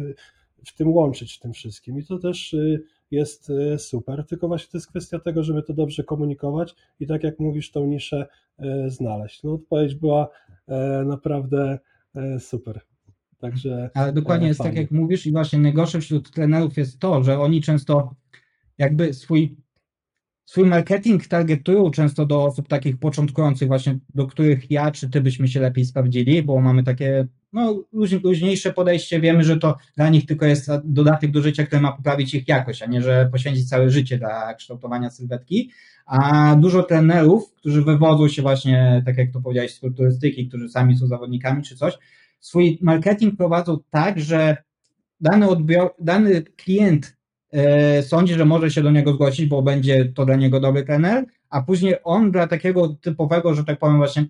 w 0.65 0.75
tym 0.75 0.93
łączyć 0.93 1.33
w 1.33 1.39
tym 1.39 1.53
wszystkim. 1.53 1.99
I 1.99 2.05
to 2.05 2.19
też 2.19 2.53
e, 2.53 2.79
jest 3.11 3.49
e, 3.49 3.79
super, 3.79 4.25
tylko 4.25 4.47
właśnie 4.47 4.71
to 4.71 4.77
jest 4.77 4.87
kwestia 4.87 5.19
tego, 5.19 5.43
żeby 5.43 5.63
to 5.63 5.73
dobrze 5.73 6.03
komunikować 6.03 6.75
i 6.99 7.07
tak 7.07 7.23
jak 7.23 7.39
mówisz, 7.39 7.71
tą 7.71 7.85
niszę 7.85 8.27
e, 8.59 8.89
znaleźć. 8.89 9.43
No 9.43 9.53
odpowiedź 9.53 9.95
była 9.95 10.29
e, 10.67 11.03
naprawdę 11.05 11.79
super. 12.39 12.81
Także 13.37 13.89
Ale 13.93 14.13
dokładnie 14.13 14.47
jest 14.47 14.57
tak, 14.57 14.67
fajnie. 14.67 14.81
jak 14.81 14.91
mówisz, 14.91 15.25
i 15.25 15.31
właśnie 15.31 15.59
najgorsze 15.59 16.01
wśród 16.01 16.31
trenerów 16.31 16.77
jest 16.77 16.99
to, 16.99 17.23
że 17.23 17.39
oni 17.39 17.61
często 17.61 18.15
jakby 18.77 19.13
swój, 19.13 19.57
swój 20.47 20.65
marketing 20.65 21.27
targetują 21.27 21.91
często 21.91 22.25
do 22.25 22.43
osób 22.43 22.67
takich 22.67 22.99
początkujących, 22.99 23.67
właśnie 23.67 23.99
do 24.15 24.27
których 24.27 24.71
ja 24.71 24.91
czy 24.91 25.09
ty 25.09 25.21
byśmy 25.21 25.47
się 25.47 25.59
lepiej 25.59 25.85
sprawdzili, 25.85 26.43
bo 26.43 26.61
mamy 26.61 26.83
takie 26.83 27.27
no, 27.53 27.83
luź- 27.93 28.23
luźniejsze 28.23 28.73
podejście. 28.73 29.21
Wiemy, 29.21 29.43
że 29.43 29.57
to 29.57 29.77
dla 29.95 30.09
nich 30.09 30.25
tylko 30.25 30.45
jest 30.45 30.69
dodatek 30.83 31.31
do 31.31 31.41
życia, 31.41 31.65
który 31.65 31.81
ma 31.81 31.91
poprawić 31.91 32.33
ich 32.33 32.47
jakość, 32.47 32.81
a 32.81 32.85
nie, 32.85 33.01
że 33.01 33.29
poświęcić 33.31 33.69
całe 33.69 33.89
życie 33.89 34.17
dla 34.17 34.53
kształtowania 34.53 35.09
sylwetki. 35.09 35.71
A 36.05 36.55
dużo 36.55 36.83
trenerów, 36.83 37.53
którzy 37.53 37.81
wywodzą 37.81 38.27
się 38.27 38.41
właśnie, 38.41 39.03
tak 39.05 39.17
jak 39.17 39.31
to 39.31 39.41
powiedziałeś, 39.41 39.73
z 39.73 39.79
kulturystyki, 39.79 40.47
którzy 40.47 40.69
sami 40.69 40.97
są 40.97 41.07
zawodnikami 41.07 41.63
czy 41.63 41.75
coś, 41.75 41.97
swój 42.39 42.79
marketing 42.81 43.37
prowadzą 43.37 43.77
tak, 43.89 44.19
że 44.19 44.57
dany, 45.21 45.49
odbior, 45.49 45.93
dany 45.99 46.41
klient 46.41 47.16
sądzi, 48.01 48.33
że 48.33 48.45
może 48.45 48.71
się 48.71 48.83
do 48.83 48.91
niego 48.91 49.13
zgłosić, 49.13 49.45
bo 49.45 49.61
będzie 49.61 50.05
to 50.05 50.25
dla 50.25 50.35
niego 50.35 50.59
dobry 50.59 50.83
trener, 50.83 51.25
a 51.49 51.61
później 51.61 51.95
on 52.03 52.31
dla 52.31 52.47
takiego 52.47 52.87
typowego, 52.87 53.53
że 53.53 53.63
tak 53.63 53.79
powiem 53.79 53.97
właśnie, 53.97 54.25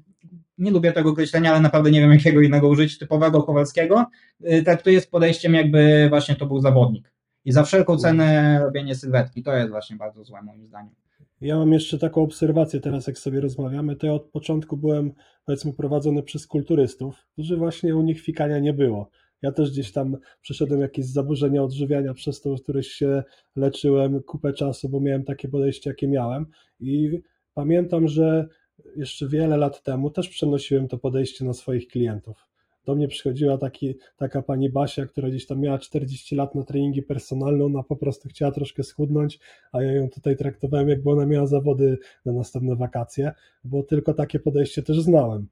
nie 0.58 0.72
lubię 0.72 0.92
tego 0.92 1.10
określenia, 1.10 1.52
ale 1.52 1.60
naprawdę 1.60 1.92
nie 1.92 2.02
wiem 2.02 2.12
jakiego 2.18 2.42
innego 2.42 2.68
użyć, 2.68 2.98
typowego 2.98 3.44
Kowalskiego, 3.44 4.06
e, 4.44 4.62
traktuje 4.62 5.02
z 5.02 5.08
podejściem 5.08 5.54
jakby 5.54 6.08
właśnie 6.10 6.36
to 6.36 6.46
był 6.46 6.62
zawodnik. 6.62 7.14
I 7.46 7.52
za 7.52 7.64
wszelką 7.64 7.98
cenę 7.98 8.60
robienie 8.64 8.96
sylwetki, 8.96 9.44
to 9.44 9.56
jest 9.56 9.70
właśnie 9.70 9.96
bardzo 9.96 10.24
złe 10.24 10.42
moim 10.42 10.68
zdaniem. 10.68 10.94
Ja 11.42 11.58
mam 11.58 11.74
jeszcze 11.74 12.00
taką 12.00 12.22
obserwację 12.22 12.80
teraz, 12.80 13.08
jak 13.08 13.18
sobie 13.18 13.42
rozmawiamy, 13.42 13.96
to 13.96 14.08
ja 14.08 14.14
od 14.14 14.24
początku 14.24 14.78
byłem, 14.78 15.12
powiedzmy, 15.46 15.74
prowadzony 15.74 16.24
przez 16.24 16.48
kulturystów, 16.48 17.28
którzy 17.34 17.58
właśnie 17.58 17.96
u 17.96 18.02
nich 18.02 18.22
fikania 18.22 18.60
nie 18.60 18.74
było. 18.74 19.10
Ja 19.42 19.52
też 19.52 19.72
gdzieś 19.72 19.92
tam 19.92 20.18
przeszedłem 20.42 20.82
jakieś 20.82 21.06
zaburzenia 21.06 21.64
odżywiania 21.64 22.14
przez 22.14 22.42
to, 22.42 22.56
któreś 22.56 22.88
się 22.88 23.24
leczyłem 23.56 24.24
kupę 24.24 24.54
czasu, 24.54 24.90
bo 24.90 25.00
miałem 25.00 25.24
takie 25.24 25.48
podejście, 25.48 25.90
jakie 25.90 26.08
miałem 26.08 26.46
i 26.80 27.22
pamiętam, 27.54 28.08
że 28.08 28.48
jeszcze 28.96 29.28
wiele 29.28 29.58
lat 29.58 29.84
temu 29.84 30.10
też 30.10 30.30
przenosiłem 30.30 30.88
to 30.88 30.98
podejście 30.98 31.46
na 31.46 31.54
swoich 31.54 31.88
klientów. 31.88 32.48
Do 32.86 32.96
mnie 32.96 33.08
przychodziła 33.08 33.58
taki, 33.58 33.96
taka 34.18 34.42
pani 34.42 34.70
Basia, 34.70 35.06
która 35.06 35.30
gdzieś 35.30 35.46
tam 35.46 35.60
miała 35.60 35.80
40 35.80 36.36
lat 36.36 36.56
na 36.56 36.64
treningi 36.64 37.04
personalne, 37.04 37.66
ona 37.66 37.84
po 37.84 37.96
prostu 37.96 38.30
chciała 38.30 38.52
troszkę 38.52 38.84
schudnąć, 38.84 39.40
a 39.72 39.84
ja 39.84 39.92
ją 39.92 40.10
tutaj 40.10 40.38
traktowałem, 40.38 40.90
jakby 40.90 41.10
ona 41.10 41.26
miała 41.26 41.48
zawody 41.48 41.98
na 42.26 42.34
następne 42.34 42.76
wakacje, 42.76 43.32
bo 43.64 43.84
tylko 43.84 44.14
takie 44.14 44.40
podejście 44.40 44.84
też 44.84 45.02
znałem. 45.02 45.48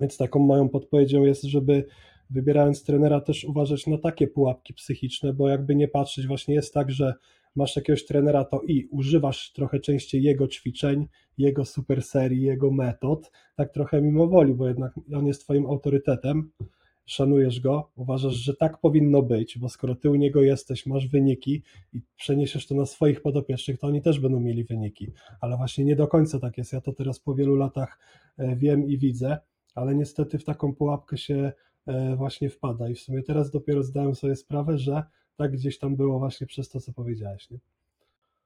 Więc 0.00 0.16
taką 0.16 0.38
moją 0.38 0.68
podpowiedzią 0.68 1.24
jest, 1.24 1.42
żeby 1.42 1.84
wybierając 2.30 2.84
trenera 2.84 3.20
też 3.20 3.44
uważać 3.44 3.86
na 3.86 3.98
takie 3.98 4.28
pułapki 4.28 4.74
psychiczne, 4.74 5.32
bo 5.32 5.48
jakby 5.48 5.74
nie 5.74 5.88
patrzeć, 5.88 6.26
właśnie 6.26 6.54
jest 6.54 6.74
tak, 6.74 6.90
że 6.90 7.14
masz 7.56 7.76
jakiegoś 7.76 8.04
trenera, 8.04 8.44
to 8.44 8.62
i 8.62 8.88
używasz 8.90 9.52
trochę 9.52 9.80
częściej 9.80 10.22
jego 10.22 10.48
ćwiczeń, 10.48 11.06
jego 11.38 11.64
super 11.64 12.02
serii, 12.02 12.42
jego 12.42 12.70
metod, 12.70 13.30
tak 13.56 13.72
trochę 13.72 14.02
mimo 14.02 14.26
woli, 14.26 14.54
bo 14.54 14.68
jednak 14.68 14.92
on 15.14 15.26
jest 15.26 15.42
twoim 15.42 15.66
autorytetem, 15.66 16.50
szanujesz 17.06 17.60
go, 17.60 17.90
uważasz, 17.96 18.34
że 18.34 18.56
tak 18.56 18.80
powinno 18.80 19.22
być, 19.22 19.58
bo 19.58 19.68
skoro 19.68 19.94
ty 19.94 20.10
u 20.10 20.14
niego 20.14 20.42
jesteś, 20.42 20.86
masz 20.86 21.08
wyniki 21.08 21.62
i 21.92 22.00
przeniesiesz 22.16 22.66
to 22.66 22.74
na 22.74 22.86
swoich 22.86 23.22
podopiecznych, 23.22 23.78
to 23.78 23.86
oni 23.86 24.02
też 24.02 24.20
będą 24.20 24.40
mieli 24.40 24.64
wyniki, 24.64 25.10
ale 25.40 25.56
właśnie 25.56 25.84
nie 25.84 25.96
do 25.96 26.08
końca 26.08 26.38
tak 26.38 26.58
jest. 26.58 26.72
Ja 26.72 26.80
to 26.80 26.92
teraz 26.92 27.20
po 27.20 27.34
wielu 27.34 27.54
latach 27.54 27.98
e, 28.38 28.56
wiem 28.56 28.88
i 28.88 28.98
widzę, 28.98 29.38
ale 29.74 29.94
niestety 29.94 30.38
w 30.38 30.44
taką 30.44 30.74
pułapkę 30.74 31.18
się 31.18 31.52
właśnie 32.16 32.50
wpada 32.50 32.88
i 32.88 32.94
w 32.94 33.00
sumie 33.00 33.22
teraz 33.22 33.50
dopiero 33.50 33.82
zdałem 33.82 34.14
sobie 34.14 34.36
sprawę, 34.36 34.78
że 34.78 35.02
tak 35.36 35.52
gdzieś 35.52 35.78
tam 35.78 35.96
było 35.96 36.18
właśnie 36.18 36.46
przez 36.46 36.68
to, 36.68 36.80
co 36.80 36.92
powiedziałeś. 36.92 37.50
Nie? 37.50 37.58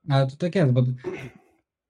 Ale 0.09 0.27
to 0.27 0.37
tak 0.37 0.55
jest, 0.55 0.73
bo 0.73 0.83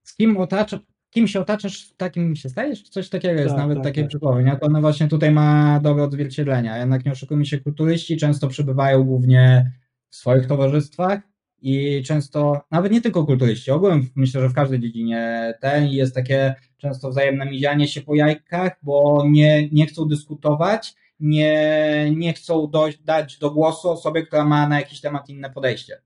z 0.02 0.16
kim 0.16 0.36
otacza, 0.36 0.78
kim 1.10 1.28
się 1.28 1.40
otaczasz, 1.40 1.92
takim 1.96 2.36
się 2.36 2.48
stajesz? 2.48 2.82
Coś 2.82 3.08
takiego 3.08 3.40
jest, 3.40 3.48
Tak, 3.48 3.58
nawet 3.58 3.78
tak, 3.78 3.84
takie 3.84 4.00
tak. 4.00 4.08
przysłowie, 4.08 4.44
nie? 4.44 4.56
To 4.56 4.66
ono 4.66 4.80
właśnie 4.80 5.08
tutaj 5.08 5.32
ma 5.32 5.80
dobre 5.80 6.04
odzwierciedlenia. 6.04 6.78
Jednak 6.78 7.04
nie 7.04 7.12
oszukujmy 7.12 7.46
się, 7.46 7.58
kulturyści 7.58 8.16
często 8.16 8.48
przebywają 8.48 9.04
głównie 9.04 9.72
w 10.08 10.16
swoich 10.16 10.46
towarzystwach 10.46 11.20
i 11.62 12.02
często, 12.02 12.60
nawet 12.70 12.92
nie 12.92 13.00
tylko 13.00 13.26
kulturyści, 13.26 13.70
ogółem 13.70 14.08
myślę, 14.14 14.40
że 14.40 14.48
w 14.48 14.54
każdej 14.54 14.80
dziedzinie 14.80 15.54
ten 15.60 15.88
jest 15.88 16.14
takie 16.14 16.54
często 16.76 17.10
wzajemne 17.10 17.46
mizianie 17.46 17.88
się 17.88 18.00
po 18.00 18.14
jajkach, 18.14 18.78
bo 18.82 19.24
nie, 19.30 19.68
nie 19.68 19.86
chcą 19.86 20.08
dyskutować, 20.08 20.94
nie, 21.22 22.12
nie 22.16 22.32
chcą 22.32 22.66
dojść, 22.66 22.98
dać 23.02 23.38
do 23.38 23.50
głosu 23.50 23.90
osobie, 23.90 24.22
która 24.26 24.44
ma 24.44 24.68
na 24.68 24.76
jakiś 24.80 25.00
temat 25.00 25.28
inne 25.28 25.50
podejście. 25.50 26.02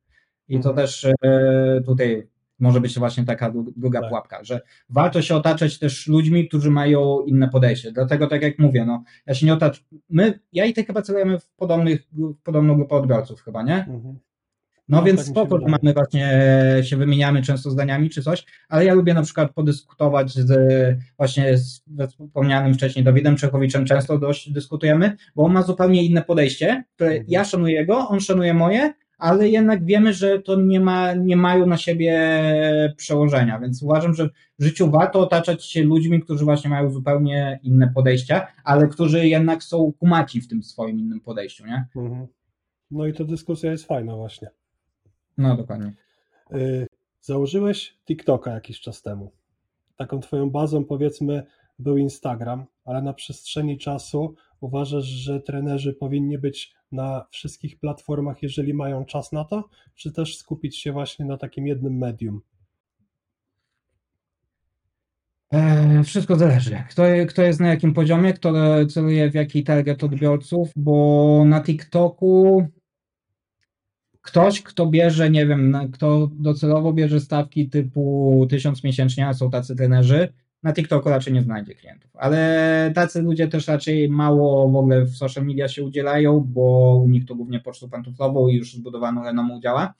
I 0.48 0.60
to 0.60 0.68
Mhm. 0.70 0.76
też 0.76 1.04
e, 1.04 1.80
tutaj 1.86 2.28
może 2.58 2.80
być 2.80 2.98
właśnie 2.98 3.24
taka 3.24 3.50
dru- 3.50 3.72
druga 3.76 4.00
Tak. 4.00 4.08
pułapka, 4.08 4.44
że 4.44 4.60
warto 4.90 5.22
się 5.22 5.36
otaczać 5.36 5.78
też 5.78 6.06
ludźmi, 6.06 6.48
którzy 6.48 6.70
mają 6.70 7.20
inne 7.20 7.48
podejście. 7.48 7.92
Dlatego, 7.92 8.26
tak 8.26 8.42
jak 8.42 8.58
mówię, 8.58 8.84
no, 8.84 9.04
ja 9.26 9.34
się 9.34 9.46
nie 9.46 9.54
otaczam. 9.54 9.84
My, 10.10 10.40
ja 10.52 10.64
i 10.64 10.72
ty 10.72 10.84
chyba 10.84 11.02
celujemy 11.02 11.38
w, 11.40 11.48
podobnych, 11.50 12.02
w 12.12 12.42
podobną 12.42 12.74
grupę 12.76 12.94
odbiorców, 12.96 13.40
chyba, 13.42 13.62
nie? 13.62 13.76
Mhm. 13.78 14.18
No, 14.88 14.98
No, 14.98 15.02
więc 15.04 15.20
tak 15.20 15.28
spoko, 15.28 15.60
że 15.60 15.66
mamy 15.66 15.94
właśnie, 15.94 16.40
się 16.82 16.96
wymieniamy 16.96 17.42
często 17.42 17.70
zdaniami 17.70 18.10
czy 18.10 18.22
coś, 18.22 18.44
ale 18.68 18.84
ja 18.84 18.94
lubię 18.94 19.14
na 19.14 19.22
przykład 19.22 19.52
podyskutować 19.52 20.30
z 20.30 20.98
właśnie 21.16 21.58
z 21.58 21.82
wspomnianym 22.10 22.74
wcześniej 22.74 23.04
Dawidem 23.04 23.36
Czechowiczem, 23.36 23.84
często 23.84 24.18
dość 24.18 24.50
dyskutujemy, 24.52 25.16
bo 25.36 25.42
on 25.44 25.52
ma 25.52 25.62
zupełnie 25.62 26.04
inne 26.04 26.22
podejście, 26.22 26.84
które 26.94 27.10
Mhm. 27.10 27.26
ja 27.28 27.44
szanuję 27.44 27.74
jego, 27.74 28.08
on 28.08 28.20
szanuje 28.20 28.54
moje, 28.54 28.92
ale 29.18 29.48
jednak 29.48 29.84
wiemy, 29.84 30.12
że 30.12 30.40
to 30.40 30.56
nie 30.60 30.80
ma, 30.80 31.12
nie 31.14 31.36
mają 31.36 31.66
na 31.66 31.76
siebie 31.76 32.20
przełożenia, 32.96 33.58
więc 33.60 33.82
uważam, 33.82 34.14
że 34.14 34.28
w 34.58 34.64
życiu 34.64 34.90
warto 34.90 35.20
otaczać 35.20 35.64
się 35.64 35.82
ludźmi, 35.84 36.20
którzy 36.20 36.44
właśnie 36.44 36.70
mają 36.70 36.90
zupełnie 36.90 37.60
inne 37.62 37.92
podejścia, 37.94 38.46
ale 38.64 38.88
którzy 38.88 39.28
jednak 39.28 39.62
są 39.62 39.92
kumaci 39.98 40.40
w 40.40 40.48
tym 40.48 40.62
swoim 40.62 40.98
innym 40.98 41.20
podejściu, 41.20 41.66
nie? 41.66 41.86
Mhm. 41.96 42.26
No 42.90 43.06
i 43.06 43.12
ta 43.12 43.24
dyskusja 43.24 43.70
jest 43.70 43.86
fajna 43.86 44.16
właśnie. 44.16 44.50
No 45.38 45.56
dokładnie. 45.56 45.92
Y, 46.52 46.86
Założyłeś 47.26 47.96
TikToka 48.06 48.50
jakiś 48.50 48.80
czas 48.80 49.02
temu. 49.02 49.32
Taką 49.96 50.20
twoją 50.20 50.50
bazą 50.50 50.84
powiedzmy 50.84 51.46
był 51.78 51.96
Instagram, 51.96 52.64
ale 52.84 53.02
na 53.02 53.12
przestrzeni 53.12 53.78
czasu 53.78 54.34
uważasz, 54.60 55.04
że 55.04 55.40
trenerzy 55.40 55.94
powinni 55.94 56.38
być 56.38 56.74
na 56.92 57.26
wszystkich 57.30 57.78
platformach, 57.78 58.42
jeżeli 58.42 58.74
mają 58.74 59.04
czas 59.04 59.32
na 59.32 59.44
to, 59.44 59.68
czy 59.94 60.12
też 60.12 60.38
skupić 60.38 60.78
się 60.78 60.92
właśnie 60.92 61.24
na 61.24 61.36
takim 61.36 61.66
jednym 61.66 61.98
medium? 61.98 62.40
E, 65.52 66.02
Wszystko 66.04 66.36
zależy. 66.36 66.84
Kto, 66.90 67.02
kto 67.28 67.42
jest 67.42 67.60
na 67.60 67.68
jakim 67.68 67.94
poziomie, 67.94 68.32
kto 68.32 68.52
celuje 68.86 69.30
w 69.30 69.34
jaki 69.34 69.64
target 69.64 70.04
odbiorców, 70.04 70.70
bo 70.76 71.42
na 71.46 71.62
TikToku 71.62 72.66
ktoś, 74.26 74.62
kto 74.62 74.86
bierze, 74.86 75.30
nie 75.30 75.46
wiem, 75.46 75.76
kto 75.92 76.30
docelowo 76.32 76.92
bierze 76.92 77.20
stawki 77.20 77.68
typu 77.68 78.46
1000 78.50 78.84
miesięcznie, 78.84 79.28
a 79.28 79.34
są 79.34 79.50
tacy 79.50 79.76
trenerzy, 79.76 80.32
na 80.62 80.72
TikToku 80.72 81.08
raczej 81.08 81.32
nie 81.32 81.42
znajdzie 81.42 81.74
klientów. 81.74 82.10
Ale 82.16 82.92
tacy 82.94 83.22
ludzie 83.22 83.48
też 83.48 83.68
raczej 83.68 84.08
mało 84.08 84.68
w 84.68 84.76
ogóle 84.76 85.04
w 85.04 85.16
social 85.16 85.46
media 85.46 85.68
się 85.68 85.84
udzielają, 85.84 86.40
bo 86.40 86.96
u 87.04 87.08
nich 87.08 87.26
to 87.26 87.34
głównie 87.34 87.60
pocztą 87.60 87.88
pantoflową 87.88 88.48
i 88.48 88.54
już 88.54 88.74
zbudowaną 88.74 89.24
renomą 89.24 89.60
działa. 89.60 89.94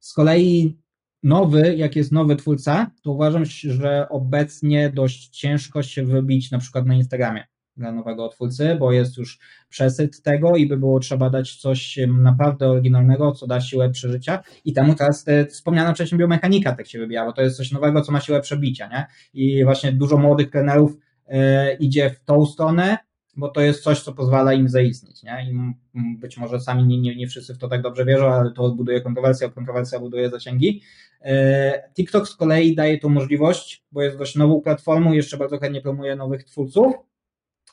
Z 0.00 0.12
kolei 0.12 0.78
nowy, 1.22 1.76
jak 1.76 1.96
jest 1.96 2.12
nowy 2.12 2.36
twórca, 2.36 2.90
to 3.02 3.12
uważam, 3.12 3.44
że 3.44 4.08
obecnie 4.08 4.90
dość 4.90 5.28
ciężko 5.28 5.82
się 5.82 6.04
wybić 6.04 6.50
na 6.50 6.58
przykład 6.58 6.86
na 6.86 6.94
Instagramie 6.94 7.46
dla 7.78 7.92
nowego 7.92 8.28
twórcy, 8.28 8.76
bo 8.80 8.92
jest 8.92 9.16
już 9.16 9.38
przesyt 9.68 10.22
tego 10.22 10.56
i 10.56 10.66
by 10.66 10.76
było 10.76 11.00
trzeba 11.00 11.30
dać 11.30 11.56
coś 11.56 11.98
naprawdę 12.08 12.68
oryginalnego, 12.68 13.32
co 13.32 13.46
da 13.46 13.60
siłę 13.60 13.90
przeżycia 13.90 14.42
i 14.64 14.72
temu 14.72 14.94
teraz 14.94 15.24
te, 15.24 15.46
wspomniana 15.46 15.94
wcześniej 15.94 16.18
biomechanika 16.18 16.72
tak 16.72 16.86
się 16.86 16.98
wybija, 16.98 17.24
bo 17.24 17.32
to 17.32 17.42
jest 17.42 17.56
coś 17.56 17.72
nowego, 17.72 18.00
co 18.00 18.12
ma 18.12 18.20
siłę 18.20 18.40
przebicia, 18.40 18.88
nie? 18.88 19.06
I 19.34 19.64
właśnie 19.64 19.92
dużo 19.92 20.18
młodych 20.18 20.50
trenerów 20.50 20.98
e, 21.26 21.74
idzie 21.74 22.10
w 22.10 22.24
tą 22.24 22.46
stronę, 22.46 22.98
bo 23.36 23.48
to 23.48 23.60
jest 23.60 23.82
coś, 23.82 24.02
co 24.02 24.12
pozwala 24.12 24.52
im 24.52 24.68
zaistnieć, 24.68 25.22
nie? 25.22 25.46
I 25.50 25.74
być 26.18 26.36
może 26.36 26.60
sami 26.60 26.84
nie, 26.84 27.00
nie, 27.00 27.16
nie 27.16 27.26
wszyscy 27.26 27.54
w 27.54 27.58
to 27.58 27.68
tak 27.68 27.82
dobrze 27.82 28.04
wierzą, 28.04 28.26
ale 28.26 28.52
to 28.52 28.70
buduje 28.70 29.00
kontrowersję, 29.00 29.50
kontrowersja 29.50 29.98
buduje 29.98 30.30
zasięgi. 30.30 30.82
E, 31.20 31.90
TikTok 31.94 32.28
z 32.28 32.36
kolei 32.36 32.74
daje 32.74 32.98
tą 32.98 33.08
możliwość, 33.08 33.84
bo 33.92 34.02
jest 34.02 34.18
dość 34.18 34.36
nową 34.36 34.60
platformą, 34.60 35.12
jeszcze 35.12 35.36
bardzo 35.36 35.58
chętnie 35.58 35.80
promuje 35.80 36.16
nowych 36.16 36.44
twórców, 36.44 36.94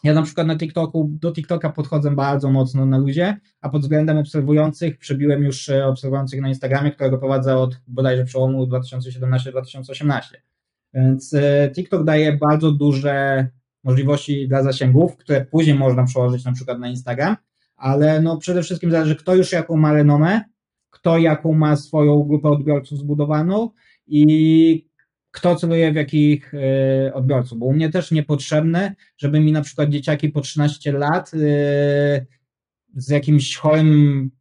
ja 0.06 0.14
na 0.14 0.22
przykład 0.22 0.48
na 0.48 0.58
TikToku, 0.58 1.10
do 1.12 1.32
TikToka 1.32 1.70
podchodzę 1.70 2.12
bardzo 2.12 2.52
mocno 2.52 2.86
na 2.86 2.98
luzie, 2.98 3.38
a 3.62 3.70
pod 3.70 3.82
względem 3.82 4.18
obserwujących 4.18 4.98
przebiłem 4.98 5.44
już 5.44 5.70
e, 5.70 5.88
obserwujących 5.88 6.42
na 6.42 6.50
Instagramie, 6.50 6.92
którego 6.92 7.18
prowadzę 7.18 7.58
od 7.58 7.82
bodajże 7.88 8.26
przełomu 8.26 8.66
2017-2018. 8.66 10.22
Więc 10.94 11.34
e, 11.34 11.72
TikTok 11.76 12.04
daje 12.04 12.38
bardzo 12.38 12.72
duże 12.72 13.48
możliwości 13.84 14.48
dla 14.48 14.64
zasięgów, 14.64 15.18
które 15.18 15.46
później 15.46 15.76
można 15.76 16.04
przełożyć 16.04 16.46
na 16.46 16.54
przykład 16.54 16.80
na 16.80 16.88
Instagram, 16.88 17.36
ale 17.78 18.22
no 18.22 18.38
przede 18.38 18.64
wszystkim 18.64 18.92
zależy 18.92 19.16
kto 19.16 19.36
już 19.36 19.52
jaką 19.52 19.78
ma 19.78 19.94
renomę, 19.94 20.42
kto 20.90 21.18
jaką 21.18 21.54
ma 21.54 21.76
swoją 21.76 22.24
grupę 22.24 22.50
odbiorców 22.50 23.00
zbudowaną 23.00 23.70
i 24.08 24.90
kto 25.36 25.56
celuje 25.56 25.92
w 25.92 25.96
jakich 25.96 26.54
e, 26.54 27.14
odbiorców, 27.14 27.60
bo 27.60 27.66
u 27.66 27.74
mnie 27.74 27.90
też 27.90 28.12
niepotrzebne, 28.12 28.96
żeby 29.18 29.40
mi 29.40 29.52
na 29.52 29.62
przykład 29.62 29.90
dzieciaki 29.90 30.30
po 30.30 30.42
13 30.42 30.92
lat 30.92 31.32
e, 31.34 31.38
z 32.96 33.10
jakimś 33.10 33.58
chorym 33.58 34.32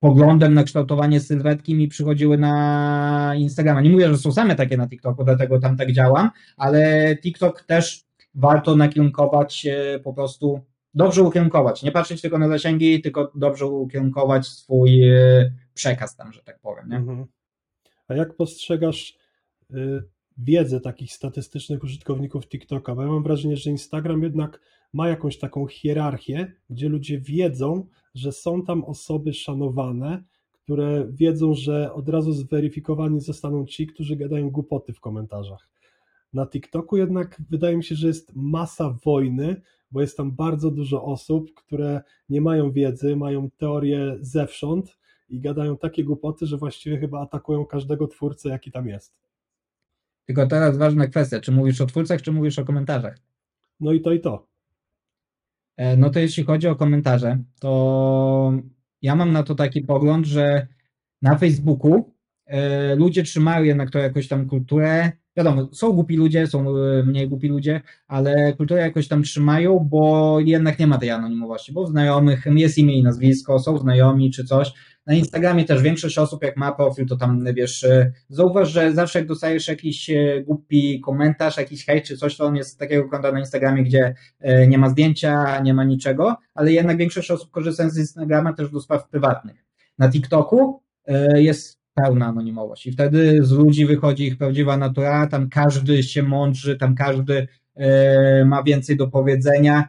poglądem 0.00 0.54
na 0.54 0.64
kształtowanie 0.64 1.20
sylwetki 1.20 1.74
mi 1.74 1.88
przychodziły 1.88 2.38
na 2.38 3.32
Instagrama. 3.36 3.80
Nie 3.80 3.90
mówię, 3.90 4.08
że 4.08 4.18
są 4.18 4.32
same 4.32 4.54
takie 4.54 4.76
na 4.76 4.88
TikToku, 4.88 5.24
dlatego 5.24 5.60
tam 5.60 5.76
tak 5.76 5.92
działam, 5.92 6.30
ale 6.56 7.16
TikTok 7.16 7.62
też 7.62 8.04
warto 8.34 8.76
nakierunkować 8.76 9.66
e, 9.66 9.98
po 9.98 10.14
prostu, 10.14 10.60
dobrze 10.94 11.22
ukierunkować, 11.22 11.82
nie 11.82 11.92
patrzeć 11.92 12.20
tylko 12.20 12.38
na 12.38 12.48
zasięgi, 12.48 13.00
tylko 13.02 13.32
dobrze 13.34 13.66
ukierunkować 13.66 14.46
swój 14.46 15.02
przekaz 15.74 16.16
tam, 16.16 16.32
że 16.32 16.42
tak 16.42 16.58
powiem. 16.60 16.88
Nie? 16.88 16.96
Mhm. 16.96 17.26
A 18.08 18.14
jak 18.14 18.36
postrzegasz 18.36 19.18
wiedzę 20.38 20.80
takich 20.80 21.12
statystycznych 21.12 21.84
użytkowników 21.84 22.48
TikToka, 22.48 22.94
bo 22.94 23.02
ja 23.02 23.08
mam 23.08 23.22
wrażenie, 23.22 23.56
że 23.56 23.70
Instagram 23.70 24.22
jednak 24.22 24.60
ma 24.92 25.08
jakąś 25.08 25.38
taką 25.38 25.66
hierarchię, 25.66 26.52
gdzie 26.70 26.88
ludzie 26.88 27.20
wiedzą, 27.20 27.86
że 28.14 28.32
są 28.32 28.62
tam 28.62 28.84
osoby 28.84 29.32
szanowane, 29.32 30.24
które 30.52 31.06
wiedzą, 31.10 31.54
że 31.54 31.92
od 31.92 32.08
razu 32.08 32.32
zweryfikowani 32.32 33.20
zostaną 33.20 33.66
ci, 33.66 33.86
którzy 33.86 34.16
gadają 34.16 34.50
głupoty 34.50 34.92
w 34.92 35.00
komentarzach. 35.00 35.68
Na 36.32 36.46
TikToku 36.46 36.96
jednak 36.96 37.42
wydaje 37.50 37.76
mi 37.76 37.84
się, 37.84 37.94
że 37.94 38.06
jest 38.06 38.32
masa 38.36 38.96
wojny, 39.04 39.62
bo 39.90 40.00
jest 40.00 40.16
tam 40.16 40.32
bardzo 40.32 40.70
dużo 40.70 41.04
osób, 41.04 41.54
które 41.54 42.00
nie 42.28 42.40
mają 42.40 42.72
wiedzy, 42.72 43.16
mają 43.16 43.50
teorie 43.50 44.16
zewsząd 44.20 44.98
i 45.28 45.40
gadają 45.40 45.76
takie 45.76 46.04
głupoty, 46.04 46.46
że 46.46 46.56
właściwie 46.56 46.98
chyba 46.98 47.20
atakują 47.20 47.66
każdego 47.66 48.06
twórcę, 48.06 48.48
jaki 48.48 48.70
tam 48.70 48.88
jest. 48.88 49.27
Tylko 50.28 50.46
teraz 50.46 50.78
ważna 50.78 51.06
kwestia, 51.06 51.40
czy 51.40 51.52
mówisz 51.52 51.80
o 51.80 51.86
twórcach, 51.86 52.22
czy 52.22 52.32
mówisz 52.32 52.58
o 52.58 52.64
komentarzach? 52.64 53.18
No 53.80 53.92
i 53.92 54.00
to 54.00 54.12
i 54.12 54.20
to. 54.20 54.48
E, 55.76 55.96
no 55.96 56.10
to 56.10 56.20
jeśli 56.20 56.44
chodzi 56.44 56.68
o 56.68 56.76
komentarze, 56.76 57.38
to 57.60 58.52
ja 59.02 59.16
mam 59.16 59.32
na 59.32 59.42
to 59.42 59.54
taki 59.54 59.80
pogląd, 59.80 60.26
że 60.26 60.66
na 61.22 61.36
Facebooku 61.38 62.14
e, 62.46 62.94
ludzie 62.94 63.22
trzymają 63.22 63.64
jednak 63.64 63.90
to 63.90 63.98
jakoś 63.98 64.28
tam 64.28 64.46
kulturę. 64.48 65.12
Wiadomo, 65.36 65.68
są 65.72 65.92
głupi 65.92 66.16
ludzie, 66.16 66.46
są 66.46 66.76
e, 66.76 67.02
mniej 67.02 67.28
głupi 67.28 67.48
ludzie, 67.48 67.80
ale 68.06 68.52
kulturę 68.52 68.80
jakoś 68.80 69.08
tam 69.08 69.22
trzymają, 69.22 69.78
bo 69.90 70.40
jednak 70.40 70.78
nie 70.78 70.86
ma 70.86 70.98
tej 70.98 71.10
anonimowości, 71.10 71.72
bo 71.72 71.84
w 71.84 71.90
znajomych 71.90 72.46
jest 72.46 72.78
imię 72.78 72.98
i 72.98 73.02
nazwisko, 73.02 73.58
są 73.58 73.78
znajomi 73.78 74.30
czy 74.30 74.44
coś, 74.44 74.72
na 75.08 75.14
Instagramie 75.14 75.64
też 75.64 75.82
większość 75.82 76.18
osób, 76.18 76.42
jak 76.42 76.56
ma 76.56 76.72
profil, 76.72 77.06
to 77.06 77.16
tam 77.16 77.44
wiesz, 77.54 77.84
e, 77.84 78.12
zauważ, 78.28 78.70
że 78.70 78.92
zawsze 78.92 79.18
jak 79.18 79.28
dostajesz 79.28 79.68
jakiś 79.68 80.10
e, 80.10 80.42
głupi 80.46 81.00
komentarz, 81.00 81.56
jakiś 81.56 81.86
hejt 81.86 82.04
czy 82.04 82.16
coś, 82.16 82.36
to 82.36 82.44
on 82.44 82.56
jest 82.56 82.78
takiego 82.78 83.08
konta 83.08 83.32
na 83.32 83.40
Instagramie, 83.40 83.84
gdzie 83.84 84.14
e, 84.40 84.66
nie 84.66 84.78
ma 84.78 84.88
zdjęcia, 84.88 85.60
nie 85.60 85.74
ma 85.74 85.84
niczego, 85.84 86.36
ale 86.54 86.72
jednak 86.72 86.96
większość 86.96 87.30
osób 87.30 87.50
korzysta 87.50 87.90
z 87.90 87.98
Instagrama 87.98 88.52
też 88.52 88.70
do 88.70 88.80
spraw 88.80 89.08
prywatnych. 89.08 89.64
Na 89.98 90.10
TikToku 90.10 90.82
jest 91.34 91.78
pełna 91.94 92.26
anonimowość 92.26 92.86
i 92.86 92.92
wtedy 92.92 93.44
z 93.44 93.52
ludzi 93.52 93.86
wychodzi 93.86 94.26
ich 94.26 94.38
prawdziwa 94.38 94.76
natura, 94.76 95.26
tam 95.26 95.48
każdy 95.48 96.02
się 96.02 96.22
mądrzy, 96.22 96.76
tam 96.76 96.94
każdy 96.94 97.48
ma 98.46 98.62
więcej 98.62 98.96
do 98.96 99.08
powiedzenia, 99.08 99.88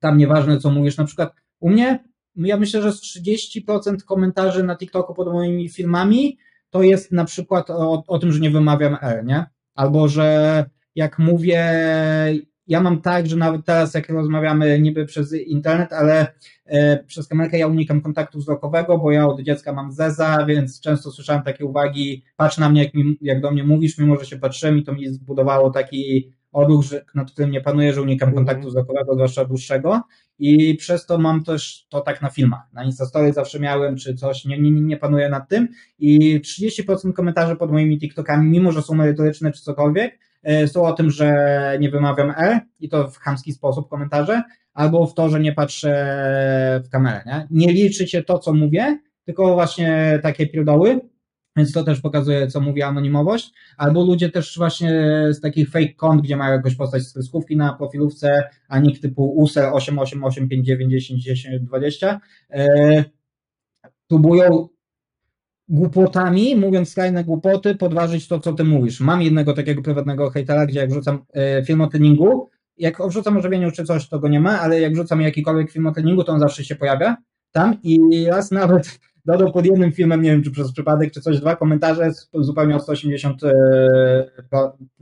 tam 0.00 0.18
nieważne 0.18 0.58
co 0.58 0.70
mówisz, 0.70 0.96
na 0.96 1.04
przykład 1.04 1.34
u 1.60 1.70
mnie 1.70 2.04
ja 2.46 2.56
myślę, 2.56 2.82
że 2.82 2.92
z 2.92 3.02
30% 3.02 3.96
komentarzy 4.06 4.62
na 4.62 4.76
TikToku 4.76 5.14
pod 5.14 5.32
moimi 5.32 5.68
filmami 5.68 6.38
to 6.70 6.82
jest 6.82 7.12
na 7.12 7.24
przykład 7.24 7.70
o, 7.70 8.04
o 8.06 8.18
tym, 8.18 8.32
że 8.32 8.40
nie 8.40 8.50
wymawiam 8.50 8.96
R, 9.02 9.24
nie? 9.24 9.46
Albo 9.74 10.08
że 10.08 10.64
jak 10.94 11.18
mówię, 11.18 11.72
ja 12.66 12.80
mam 12.80 13.00
tak, 13.00 13.26
że 13.26 13.36
nawet 13.36 13.66
teraz 13.66 13.94
jak 13.94 14.08
rozmawiamy 14.08 14.80
niby 14.80 15.06
przez 15.06 15.32
internet, 15.32 15.92
ale 15.92 16.26
e, 16.66 17.04
przez 17.04 17.28
kamerkę 17.28 17.58
ja 17.58 17.66
unikam 17.66 18.00
kontaktu 18.00 18.38
wzrokowego, 18.38 18.98
bo 18.98 19.12
ja 19.12 19.26
od 19.26 19.40
dziecka 19.40 19.72
mam 19.72 19.92
zeza, 19.92 20.46
więc 20.46 20.80
często 20.80 21.10
słyszałem 21.10 21.42
takie 21.42 21.64
uwagi, 21.64 22.24
patrz 22.36 22.58
na 22.58 22.68
mnie 22.68 22.84
jak, 22.84 22.94
mi, 22.94 23.18
jak 23.20 23.40
do 23.40 23.50
mnie 23.50 23.64
mówisz, 23.64 23.98
mimo 23.98 24.16
że 24.16 24.26
się 24.26 24.38
patrzyłem 24.38 24.78
i 24.78 24.84
to 24.84 24.92
mi 24.92 25.08
zbudowało 25.08 25.70
taki 25.70 26.32
odruch, 26.52 26.84
nad 27.14 27.30
którym 27.30 27.50
nie 27.50 27.60
panuję, 27.60 27.92
że 27.92 28.02
unikam 28.02 28.28
mhm. 28.28 28.46
kontaktu 28.46 28.68
wzrokowego, 28.68 29.14
zwłaszcza 29.14 29.44
dłuższego 29.44 30.02
i 30.38 30.74
przez 30.74 31.06
to 31.06 31.18
mam 31.18 31.44
też 31.44 31.86
to 31.88 32.00
tak 32.00 32.22
na 32.22 32.30
filmach. 32.30 32.72
Na 32.72 32.84
Instastory 32.84 33.32
zawsze 33.32 33.60
miałem, 33.60 33.96
czy 33.96 34.14
coś, 34.14 34.44
nie, 34.44 34.58
nie, 34.58 34.70
nie 34.70 34.96
panuję 34.96 35.28
nad 35.28 35.48
tym 35.48 35.68
i 35.98 36.40
30% 36.40 37.12
komentarzy 37.12 37.56
pod 37.56 37.72
moimi 37.72 37.98
TikTokami, 37.98 38.50
mimo 38.50 38.72
że 38.72 38.82
są 38.82 38.94
merytoryczne 38.94 39.52
czy 39.52 39.62
cokolwiek, 39.62 40.18
e, 40.42 40.68
są 40.68 40.84
o 40.84 40.92
tym, 40.92 41.10
że 41.10 41.76
nie 41.80 41.90
wymawiam 41.90 42.30
E 42.30 42.60
i 42.80 42.88
to 42.88 43.08
w 43.08 43.18
chamski 43.18 43.52
sposób 43.52 43.88
komentarze, 43.88 44.42
albo 44.74 45.06
w 45.06 45.14
to, 45.14 45.28
że 45.28 45.40
nie 45.40 45.52
patrzę 45.52 46.82
w 46.84 46.88
kamerę. 46.88 47.22
Nie, 47.26 47.46
nie 47.50 47.72
liczy 47.72 48.08
się 48.08 48.22
to, 48.22 48.38
co 48.38 48.54
mówię, 48.54 48.98
tylko 49.24 49.54
właśnie 49.54 50.18
takie 50.22 50.46
pierdoły, 50.46 51.00
więc 51.58 51.72
to 51.72 51.84
też 51.84 52.00
pokazuje, 52.00 52.46
co 52.46 52.60
mówi 52.60 52.82
anonimowość. 52.82 53.52
Albo 53.76 54.04
ludzie 54.04 54.30
też 54.30 54.58
właśnie 54.58 54.90
z 55.30 55.40
takich 55.40 55.70
fake 55.70 55.94
kont, 55.96 56.22
gdzie 56.22 56.36
mają 56.36 56.52
jakąś 56.52 56.74
postać 56.74 57.02
z 57.02 57.12
kreskówki 57.12 57.56
na 57.56 57.72
profilówce, 57.72 58.44
a 58.68 58.78
nikt 58.78 59.02
typu 59.02 59.24
USER 59.24 59.72
888591020, 59.72 62.18
e, 62.50 63.04
próbują 64.08 64.68
głupotami, 65.68 66.56
mówiąc 66.56 66.88
skrajne 66.88 67.24
głupoty, 67.24 67.74
podważyć 67.74 68.28
to, 68.28 68.40
co 68.40 68.52
ty 68.52 68.64
mówisz. 68.64 69.00
Mam 69.00 69.22
jednego 69.22 69.52
takiego 69.52 69.82
prywatnego 69.82 70.30
hejtera, 70.30 70.66
gdzie 70.66 70.80
jak 70.80 70.90
wrzucam 70.90 71.24
e, 71.34 71.64
film 71.64 71.80
o 71.80 71.86
treningu, 71.86 72.50
jak 72.76 73.08
wrzucam 73.08 73.36
o 73.36 73.70
czy 73.70 73.84
coś, 73.84 74.08
to 74.08 74.18
go 74.18 74.28
nie 74.28 74.40
ma, 74.40 74.60
ale 74.60 74.80
jak 74.80 74.92
wrzucam 74.92 75.20
jakikolwiek 75.20 75.70
film 75.70 75.86
o 75.86 75.92
treningu, 75.92 76.24
to 76.24 76.32
on 76.32 76.40
zawsze 76.40 76.64
się 76.64 76.76
pojawia 76.76 77.16
tam 77.52 77.76
i 77.82 78.00
raz 78.26 78.50
nawet 78.50 79.00
dodał 79.24 79.52
pod 79.52 79.66
jednym 79.66 79.92
filmem, 79.92 80.22
nie 80.22 80.30
wiem 80.30 80.42
czy 80.42 80.50
przez 80.50 80.72
przypadek, 80.72 81.12
czy 81.12 81.20
coś, 81.20 81.40
dwa 81.40 81.56
komentarze 81.56 82.10
zupełnie 82.34 82.76
o 82.76 82.80
180 82.80 83.44
e, 83.44 83.52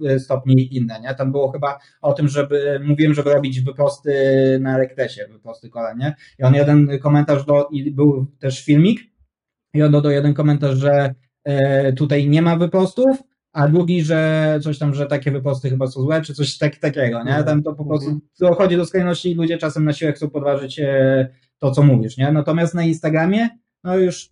e, 0.06 0.18
stopni 0.18 0.76
inne, 0.76 1.00
nie? 1.00 1.14
Tam 1.14 1.32
było 1.32 1.52
chyba 1.52 1.78
o 2.02 2.12
tym, 2.12 2.28
żeby, 2.28 2.80
mówiłem, 2.84 3.14
żeby 3.14 3.34
robić 3.34 3.60
wyprosty 3.60 4.12
na 4.60 4.78
rekresie, 4.78 5.26
wyprosty 5.32 5.70
kolan, 5.70 5.98
nie? 5.98 6.14
I 6.38 6.42
on 6.42 6.54
jeden 6.54 6.98
komentarz 6.98 7.46
do, 7.46 7.68
i 7.70 7.90
był 7.90 8.26
też 8.38 8.64
filmik, 8.64 9.00
i 9.74 9.82
on 9.82 9.92
dodał 9.92 10.12
jeden 10.12 10.34
komentarz, 10.34 10.78
że 10.78 11.14
e, 11.44 11.92
tutaj 11.92 12.28
nie 12.28 12.42
ma 12.42 12.56
wyprostów, 12.56 13.22
a 13.52 13.68
drugi, 13.68 14.02
że 14.02 14.60
coś 14.62 14.78
tam, 14.78 14.94
że 14.94 15.06
takie 15.06 15.30
wyposty 15.30 15.70
chyba 15.70 15.86
są 15.86 16.00
złe, 16.00 16.22
czy 16.22 16.34
coś 16.34 16.58
tak, 16.58 16.76
takiego, 16.76 17.24
nie? 17.24 17.44
Tam 17.44 17.62
to 17.62 17.74
po 17.74 17.84
prostu 17.84 18.20
dochodzi 18.40 18.76
do 18.76 18.86
skrajności 18.86 19.30
i 19.30 19.34
ludzie 19.34 19.58
czasem 19.58 19.84
na 19.84 19.92
siłę 19.92 20.12
chcą 20.12 20.30
podważyć 20.30 20.80
to, 21.58 21.70
co 21.70 21.82
mówisz, 21.82 22.16
nie? 22.16 22.32
Natomiast 22.32 22.74
na 22.74 22.82
Instagramie 22.82 23.48
no 23.84 23.96
już 23.96 24.30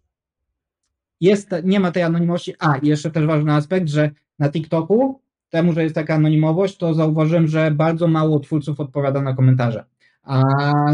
jest, 1.21 1.51
nie 1.65 1.81
ma 1.81 1.91
tej 1.91 2.03
anonimowości. 2.03 2.55
A, 2.59 2.79
jeszcze 2.83 3.11
też 3.11 3.27
ważny 3.27 3.53
aspekt, 3.53 3.89
że 3.89 4.11
na 4.39 4.49
TikToku, 4.51 5.21
temu, 5.51 5.73
że 5.73 5.83
jest 5.83 5.95
taka 5.95 6.15
anonimowość, 6.15 6.77
to 6.77 6.95
zauważyłem, 6.95 7.49
że 7.49 7.71
bardzo 7.71 8.09
mało 8.09 8.41
twórców 8.41 8.81
odpowiada 8.81 9.23
na 9.23 9.35
komentarze. 9.35 9.85
A 10.23 10.43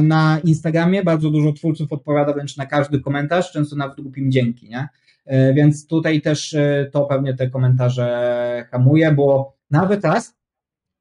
na 0.02 0.38
Instagramie 0.44 1.04
bardzo 1.04 1.30
dużo 1.30 1.52
twórców 1.52 1.92
odpowiada 1.92 2.32
wręcz 2.32 2.56
na 2.56 2.66
każdy 2.66 3.00
komentarz, 3.00 3.52
często 3.52 3.76
nawet 3.76 4.00
głupim 4.00 4.32
dzięki, 4.32 4.68
nie? 4.68 4.88
E, 5.26 5.54
Więc 5.54 5.86
tutaj 5.86 6.20
też 6.20 6.54
e, 6.54 6.90
to 6.92 7.04
pewnie 7.04 7.34
te 7.34 7.50
komentarze 7.50 8.66
hamuje, 8.70 9.12
bo 9.12 9.56
nawet 9.70 10.04
raz 10.04 10.36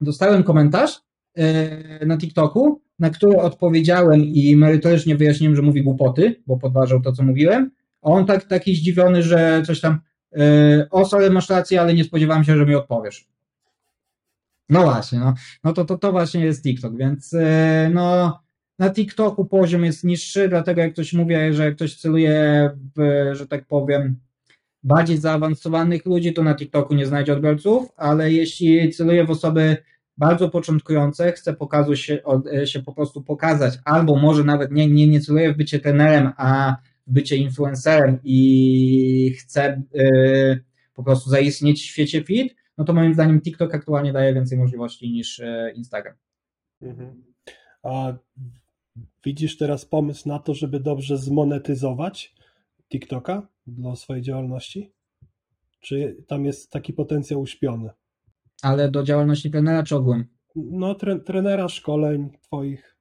dostałem 0.01 0.43
komentarz 0.43 1.01
e, 1.37 2.05
na 2.05 2.17
TikToku, 2.17 2.81
na 2.99 3.09
który 3.09 3.37
odpowiedziałem 3.37 4.25
i 4.25 4.55
merytorycznie 4.55 5.15
wyjaśniłem, 5.15 5.55
że 5.55 5.61
mówi 5.61 5.83
głupoty, 5.83 6.41
bo 6.47 6.57
podważał 6.57 7.01
to, 7.01 7.11
co 7.11 7.23
mówiłem. 7.23 7.71
A 8.01 8.09
on 8.09 8.25
tak, 8.25 8.43
taki 8.43 8.75
zdziwiony, 8.75 9.23
że 9.23 9.63
coś 9.65 9.81
tam, 9.81 9.99
e, 10.35 10.87
o 10.91 11.05
sorry, 11.05 11.29
masz 11.29 11.49
rację, 11.49 11.81
ale 11.81 11.93
nie 11.93 12.03
spodziewałem 12.03 12.43
się, 12.43 12.57
że 12.57 12.65
mi 12.65 12.75
odpowiesz. 12.75 13.27
No 14.69 14.83
właśnie, 14.83 15.19
no, 15.19 15.33
no 15.63 15.73
to, 15.73 15.85
to, 15.85 15.97
to 15.97 16.11
właśnie 16.11 16.45
jest 16.45 16.63
TikTok, 16.63 16.97
więc 16.97 17.33
e, 17.33 17.91
no 17.93 18.39
na 18.79 18.89
TikToku 18.89 19.45
poziom 19.45 19.85
jest 19.85 20.03
niższy, 20.03 20.49
dlatego 20.49 20.81
jak 20.81 20.93
ktoś 20.93 21.13
mówi, 21.13 21.35
że 21.51 21.65
jak 21.65 21.75
ktoś 21.75 21.95
celuje 21.95 22.69
w, 22.95 23.29
że 23.33 23.47
tak 23.47 23.65
powiem, 23.65 24.15
bardziej 24.83 25.17
zaawansowanych 25.17 26.05
ludzi, 26.05 26.33
to 26.33 26.43
na 26.43 26.55
TikToku 26.55 26.95
nie 26.95 27.05
znajdzie 27.05 27.33
odbiorców, 27.33 27.89
ale 27.97 28.31
jeśli 28.31 28.91
celuje 28.91 29.25
w 29.25 29.31
osoby 29.31 29.77
bardzo 30.19 30.49
początkujące, 30.49 31.31
chce 31.31 31.53
pokazu 31.53 31.95
się, 31.95 32.19
e, 32.53 32.67
się 32.67 32.83
po 32.83 32.93
prostu 32.93 33.23
pokazać, 33.23 33.79
albo 33.85 34.15
może 34.15 34.43
nawet 34.43 34.71
nie, 34.71 34.87
nie, 34.87 35.07
nie 35.07 35.21
celuje 35.21 35.53
w 35.53 35.57
bycie 35.57 35.79
trenerem, 35.79 36.31
a 36.37 36.75
w 37.07 37.13
bycie 37.13 37.37
influencerem 37.37 38.19
i 38.23 39.35
chce 39.39 39.63
e, 39.63 40.59
po 40.93 41.03
prostu 41.03 41.29
zaistnieć 41.29 41.81
w 41.81 41.85
świecie 41.85 42.23
fit, 42.23 42.55
no 42.77 42.85
to 42.85 42.93
moim 42.93 43.13
zdaniem 43.13 43.41
TikTok 43.41 43.75
aktualnie 43.75 44.13
daje 44.13 44.33
więcej 44.33 44.57
możliwości 44.57 45.11
niż 45.11 45.39
e, 45.39 45.71
Instagram. 45.75 46.15
Mhm. 46.81 47.23
A 47.83 48.13
widzisz 49.25 49.57
teraz 49.57 49.85
pomysł 49.85 50.29
na 50.29 50.39
to, 50.39 50.53
żeby 50.53 50.79
dobrze 50.79 51.17
zmonetyzować 51.17 52.35
TikToka 52.89 53.47
dla 53.67 53.95
swojej 53.95 54.23
działalności? 54.23 54.91
Czy 55.79 56.23
tam 56.27 56.45
jest 56.45 56.71
taki 56.71 56.93
potencjał 56.93 57.41
uśpiony? 57.41 57.89
Ale 58.61 58.91
do 58.91 59.03
działalności 59.03 59.51
trenera 59.51 59.83
czy 59.83 59.95
ogółem? 59.95 60.25
No, 60.55 60.95
tre, 60.95 61.19
trenera, 61.19 61.69
szkoleń 61.69 62.29
twoich. 62.41 62.95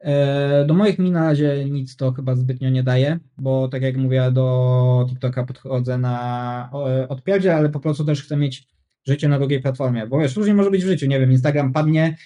E, 0.00 0.64
Do 0.64 0.74
moich 0.74 0.98
mi 0.98 1.10
na 1.10 1.24
razie 1.24 1.64
nic 1.64 1.96
to 1.96 2.12
chyba 2.12 2.34
zbytnio 2.34 2.70
nie 2.70 2.82
daje, 2.82 3.18
bo 3.38 3.68
tak 3.68 3.82
jak 3.82 3.96
mówię, 3.96 4.30
do 4.32 5.06
TikToka 5.08 5.44
podchodzę 5.44 5.98
na 5.98 6.70
odpierdzie, 7.08 7.56
ale 7.56 7.68
po 7.68 7.80
prostu 7.80 8.04
też 8.04 8.22
chcę 8.24 8.36
mieć 8.36 8.72
życie 9.06 9.28
na 9.28 9.38
drugiej 9.38 9.60
platformie, 9.62 10.06
bo 10.06 10.18
wiesz, 10.18 10.36
różnie 10.36 10.54
może 10.54 10.70
być 10.70 10.84
w 10.84 10.86
życiu, 10.86 11.06
nie 11.06 11.20
wiem, 11.20 11.32
Instagram 11.32 11.72
padnie, 11.72 12.16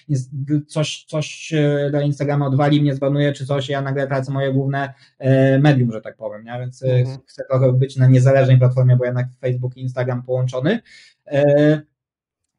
coś, 0.67 1.05
coś 1.07 1.53
e, 1.53 1.87
dla 1.89 2.01
Instagrama 2.01 2.45
odwali, 2.47 2.81
mnie 2.81 2.95
zbanuje 2.95 3.33
czy 3.33 3.45
coś, 3.45 3.69
ja 3.69 3.81
nagle 3.81 4.07
tracę 4.07 4.31
moje 4.31 4.53
główne 4.53 4.93
e, 5.19 5.59
medium, 5.59 5.91
że 5.91 6.01
tak 6.01 6.17
powiem, 6.17 6.43
nie? 6.43 6.59
więc 6.59 6.83
Mhm. 6.83 7.17
chcę 7.27 7.43
trochę 7.49 7.73
być 7.73 7.95
na 7.95 8.07
niezależnej 8.07 8.57
platformie, 8.57 8.97
bo 8.97 9.05
jednak 9.05 9.27
Facebook 9.41 9.77
i 9.77 9.81
Instagram 9.81 10.23
połączony. 10.23 10.79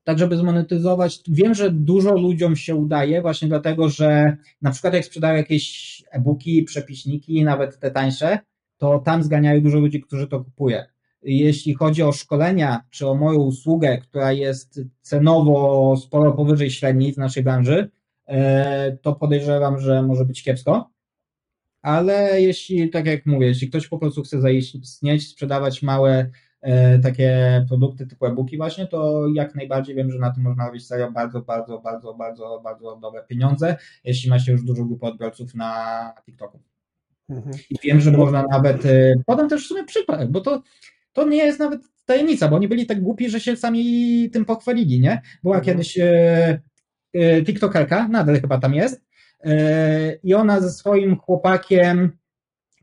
Tak 0.08 0.18
żeby 0.18 0.36
zmonetyzować. 0.36 1.20
Wiem, 1.28 1.54
że 1.54 1.70
dużo 1.70 2.14
ludziom 2.14 2.56
się 2.56 2.74
udaje, 2.74 3.22
właśnie 3.22 3.48
dlatego, 3.48 3.88
że 3.88 4.36
na 4.62 4.70
przykład 4.70 4.94
jak 4.94 5.04
sprzedają 5.04 5.36
jakieś 5.36 6.02
e-booki, 6.10 6.62
przepiśniki, 6.62 7.44
nawet 7.44 7.78
te 7.78 7.90
tańsze, 7.90 8.38
to 8.76 8.98
tam 8.98 9.22
zganiają 9.22 9.60
dużo 9.60 9.78
ludzi, 9.78 10.00
którzy 10.00 10.26
to 10.26 10.44
kupuje. 10.44 10.86
Jeśli 11.22 11.74
chodzi 11.74 12.02
o 12.02 12.12
szkolenia, 12.12 12.84
czy 12.90 13.06
o 13.06 13.14
moją 13.14 13.38
usługę, 13.38 13.98
która 13.98 14.32
jest 14.32 14.80
cenowo 15.00 15.96
sporo 15.96 16.32
powyżej 16.32 16.70
średniej 16.70 17.12
w 17.12 17.18
naszej 17.18 17.42
branży, 17.42 17.90
e, 18.26 18.96
to 19.02 19.14
podejrzewam, 19.14 19.80
że 19.80 20.02
może 20.02 20.24
być 20.24 20.42
kiepsko. 20.42 20.90
Ale 21.82 22.42
jeśli, 22.42 22.90
tak 22.90 23.06
jak 23.06 23.26
mówię, 23.26 23.46
jeśli 23.46 23.68
ktoś 23.68 23.88
po 23.88 23.98
prostu 23.98 24.22
chce 24.22 24.40
zaistnieć, 24.40 25.28
sprzedawać 25.28 25.82
małe 25.82 26.30
takie 27.02 27.64
produkty 27.68 28.06
typu 28.06 28.26
e-booki 28.26 28.56
właśnie, 28.56 28.86
to 28.86 29.26
jak 29.34 29.54
najbardziej 29.54 29.94
wiem, 29.94 30.10
że 30.10 30.18
na 30.18 30.30
tym 30.30 30.42
można 30.42 30.66
robić 30.66 30.86
serio 30.86 31.12
bardzo, 31.12 31.40
bardzo, 31.40 31.78
bardzo, 31.78 32.14
bardzo, 32.14 32.60
bardzo 32.64 32.96
dobre 33.02 33.24
pieniądze, 33.24 33.76
jeśli 34.04 34.30
ma 34.30 34.38
się 34.38 34.52
już 34.52 34.64
dużą 34.64 34.88
grupę 34.88 35.06
odbiorców 35.06 35.54
na 35.54 36.12
TikToku. 36.26 36.60
Mhm. 37.28 37.56
I 37.70 37.76
wiem, 37.84 38.00
że 38.00 38.10
można 38.10 38.44
nawet, 38.50 38.86
e, 38.86 39.14
podam 39.26 39.48
też 39.48 39.64
w 39.64 39.68
sumie 39.68 39.84
przykład, 39.84 40.30
bo 40.30 40.40
to, 40.40 40.62
to 41.12 41.28
nie 41.28 41.36
jest 41.36 41.58
nawet 41.58 41.80
tajemnica, 42.04 42.48
bo 42.48 42.56
oni 42.56 42.68
byli 42.68 42.86
tak 42.86 43.00
głupi, 43.02 43.30
że 43.30 43.40
się 43.40 43.56
sami 43.56 44.30
tym 44.32 44.44
pochwalili, 44.44 45.00
nie? 45.00 45.22
Była 45.42 45.56
Mhm. 45.56 45.64
kiedyś 45.64 45.98
e, 45.98 46.60
e, 47.14 47.42
TikTokerka, 47.42 48.08
nadal 48.08 48.40
chyba 48.40 48.58
tam 48.58 48.74
jest, 48.74 49.04
e, 49.44 50.12
i 50.12 50.34
ona 50.34 50.60
ze 50.60 50.70
swoim 50.70 51.16
chłopakiem, 51.16 52.10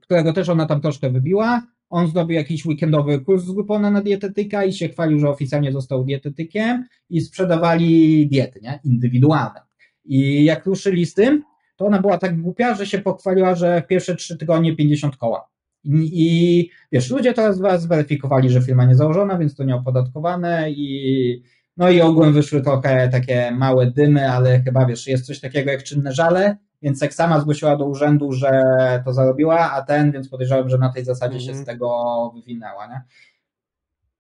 którego 0.02 0.34
też 0.34 0.50
ona 0.50 0.66
tam 0.66 0.82
troszkę 0.82 1.10
wybiła, 1.10 1.62
on 1.90 2.08
zrobił 2.08 2.36
jakiś 2.36 2.66
weekendowy 2.66 3.20
kurs 3.20 3.44
z 3.44 3.52
Groupona 3.52 3.92
na 3.92 4.02
dietetyka 4.02 4.66
i 4.66 4.74
się 4.74 4.90
chwalił, 4.90 5.20
że 5.20 5.30
oficjalnie 5.30 5.72
został 5.72 6.04
dietetykiem 6.04 6.86
i 7.10 7.22
sprzedawali 7.22 8.28
diety, 8.28 8.60
nie? 8.64 8.80
Indywidualne. 8.84 9.62
I 10.06 10.44
jak 10.44 10.66
ruszyli 10.66 11.06
z 11.06 11.14
tym, 11.14 11.44
to 11.76 11.86
ona 11.86 12.02
była 12.02 12.18
tak 12.18 12.42
głupia, 12.42 12.76
że 12.76 12.86
się 12.86 13.00
pochwaliła, 13.00 13.56
że 13.56 13.82
w 13.82 13.88
pierwsze 13.88 14.16
trzy 14.16 14.38
tygodnie 14.38 14.76
50 14.76 15.18
koła. 15.18 15.50
I, 15.84 16.10
I 16.14 16.70
wiesz, 16.92 17.12
ludzie 17.12 17.34
teraz 17.34 17.62
zweryfikowali, 17.82 18.50
że 18.50 18.62
firma 18.62 18.86
nie 18.86 18.96
założona, 18.96 19.38
więc 19.38 19.56
to 19.56 19.64
nieopodatkowane 19.64 20.72
i 20.72 21.44
no 21.78 21.90
i 21.90 22.02
ogółem 22.02 22.34
wyszły 22.34 22.62
trochę 22.62 23.10
takie 23.10 23.52
małe 23.52 23.92
dymy, 23.92 24.32
ale 24.32 24.60
chyba 24.60 24.86
wiesz, 24.86 25.08
jest 25.08 25.26
coś 25.26 25.40
takiego 25.40 25.72
jak 25.72 25.84
czynne 25.84 26.14
żale, 26.14 26.58
więc 26.86 27.02
jak 27.02 27.14
sama 27.14 27.40
zgłosiła 27.40 27.76
do 27.78 27.86
urzędu, 27.86 28.32
że 28.32 28.64
to 29.06 29.14
zarobiła, 29.14 29.72
a 29.72 29.82
ten, 29.82 30.12
więc 30.12 30.30
podejrzewam, 30.30 30.70
że 30.70 30.78
na 30.78 30.94
tej 30.94 31.06
zasadzie 31.06 31.40
się 31.40 31.50
Mhm. 31.50 31.64
z 31.64 31.68
tego 31.68 32.32
wywinęła, 32.36 32.88
nie? 32.88 33.02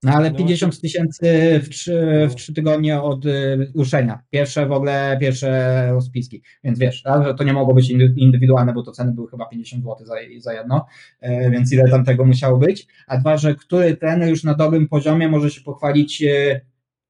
No 0.03 0.11
ale 0.11 0.31
No 0.31 0.37
50 0.37 0.81
tysięcy 0.81 1.59
w 1.63 1.69
trzy, 1.69 2.27
w 2.29 2.35
trzy 2.35 2.53
tygodnie 2.53 3.01
od 3.01 3.25
y, 3.25 3.71
ruszenia. 3.75 4.19
Pierwsze 4.29 4.65
w 4.65 4.71
ogóle, 4.71 5.17
pierwsze 5.21 5.89
rozpiski. 5.91 6.41
Więc 6.63 6.79
wiesz, 6.79 7.03
że 7.23 7.33
to 7.37 7.43
nie 7.43 7.53
mogło 7.53 7.73
być 7.73 7.89
indy- 7.89 8.13
indywidualne, 8.17 8.73
bo 8.73 8.83
to 8.83 8.91
ceny 8.91 9.11
były 9.11 9.29
chyba 9.29 9.45
50 9.45 9.83
zł 9.83 10.05
za, 10.05 10.15
za 10.39 10.53
jedno, 10.53 10.85
e, 11.19 11.51
więc 11.51 11.73
ile 11.73 11.89
tam 11.89 12.05
tego 12.05 12.25
musiało 12.25 12.57
być. 12.57 12.87
A 13.07 13.17
dwa, 13.17 13.37
że 13.37 13.55
który 13.55 13.97
trener 13.97 14.29
już 14.29 14.43
na 14.43 14.53
dobrym 14.53 14.87
poziomie 14.87 15.29
może 15.29 15.49
się 15.49 15.61
pochwalić 15.61 16.23
e, 16.23 16.61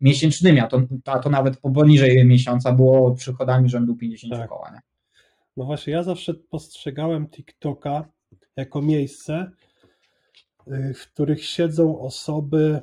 miesięcznymi, 0.01 0.59
a 0.59 0.67
to, 0.67 0.81
a 1.05 1.19
to 1.19 1.29
nawet 1.29 1.57
poniżej 1.57 2.25
miesiąca 2.25 2.71
było 2.71 3.15
przychodami 3.15 3.69
rzędu 3.69 3.95
50 3.95 4.33
Tak. 4.33 4.49
koła. 4.49 4.71
Nie? 4.73 4.79
No 5.57 5.65
właśnie, 5.65 5.93
ja 5.93 6.03
zawsze 6.03 6.33
postrzegałem 6.33 7.29
TikToka 7.29 8.09
jako 8.55 8.81
miejsce, 8.81 9.51
y, 10.67 10.93
w 10.93 11.11
których 11.11 11.45
siedzą 11.45 11.99
osoby, 11.99 12.81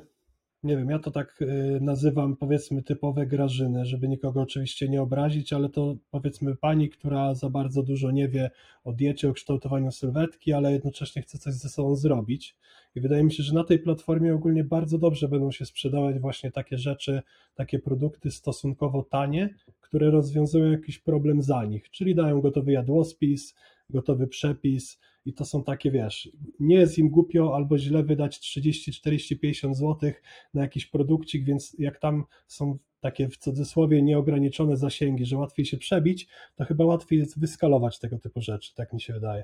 nie 0.63 0.77
wiem, 0.77 0.89
ja 0.89 0.99
to 0.99 1.11
tak 1.11 1.41
y, 1.41 1.79
nazywam 1.81 2.35
powiedzmy 2.35 2.83
typowe 2.83 3.25
grażyny, 3.25 3.85
żeby 3.85 4.07
nikogo 4.07 4.41
oczywiście 4.41 4.89
nie 4.89 5.01
obrazić, 5.01 5.53
ale 5.53 5.69
to 5.69 5.95
powiedzmy 6.11 6.55
pani, 6.55 6.89
która 6.89 7.33
za 7.33 7.49
bardzo 7.49 7.83
dużo 7.83 8.11
nie 8.11 8.27
wie 8.27 8.51
o 8.83 8.93
diecie, 8.93 9.29
o 9.29 9.33
kształtowaniu 9.33 9.91
sylwetki, 9.91 10.53
ale 10.53 10.71
jednocześnie 10.71 11.21
chce 11.21 11.37
coś 11.37 11.53
ze 11.53 11.69
sobą 11.69 11.95
zrobić. 11.95 12.55
I 12.95 13.01
wydaje 13.01 13.23
mi 13.23 13.33
się, 13.33 13.43
że 13.43 13.53
na 13.53 13.63
tej 13.63 13.79
platformie 13.79 14.35
ogólnie 14.35 14.63
bardzo 14.63 14.97
dobrze 14.97 15.27
będą 15.27 15.51
się 15.51 15.65
sprzedawać 15.65 16.19
właśnie 16.19 16.51
takie 16.51 16.77
rzeczy, 16.77 17.21
takie 17.55 17.79
produkty 17.79 18.31
stosunkowo 18.31 19.03
tanie, 19.03 19.49
które 19.81 20.11
rozwiązują 20.11 20.71
jakiś 20.71 20.99
problem 20.99 21.41
za 21.41 21.65
nich, 21.65 21.89
czyli 21.89 22.15
dają 22.15 22.41
gotowy 22.41 22.71
jadłospis, 22.71 23.55
gotowy 23.89 24.27
przepis 24.27 24.99
i 25.25 25.33
to 25.33 25.45
są 25.45 25.63
takie, 25.63 25.91
wiesz, 25.91 26.29
nie 26.59 26.75
jest 26.75 26.97
im 26.97 27.09
głupio 27.09 27.55
albo 27.55 27.77
źle 27.77 28.03
wydać 28.03 28.39
30, 28.39 28.91
40, 28.93 29.39
50 29.39 29.77
zł 29.77 30.11
na 30.53 30.61
jakiś 30.61 30.85
produkcik, 30.85 31.45
więc 31.45 31.75
jak 31.79 31.99
tam 31.99 32.25
są 32.47 32.77
takie 32.99 33.29
w 33.29 33.37
cudzysłowie 33.37 34.01
nieograniczone 34.01 34.77
zasięgi, 34.77 35.25
że 35.25 35.37
łatwiej 35.37 35.65
się 35.65 35.77
przebić, 35.77 36.27
to 36.55 36.65
chyba 36.65 36.85
łatwiej 36.85 37.19
jest 37.19 37.39
wyskalować 37.39 37.99
tego 37.99 38.19
typu 38.19 38.41
rzeczy, 38.41 38.75
tak 38.75 38.93
mi 38.93 39.01
się 39.01 39.13
wydaje. 39.13 39.43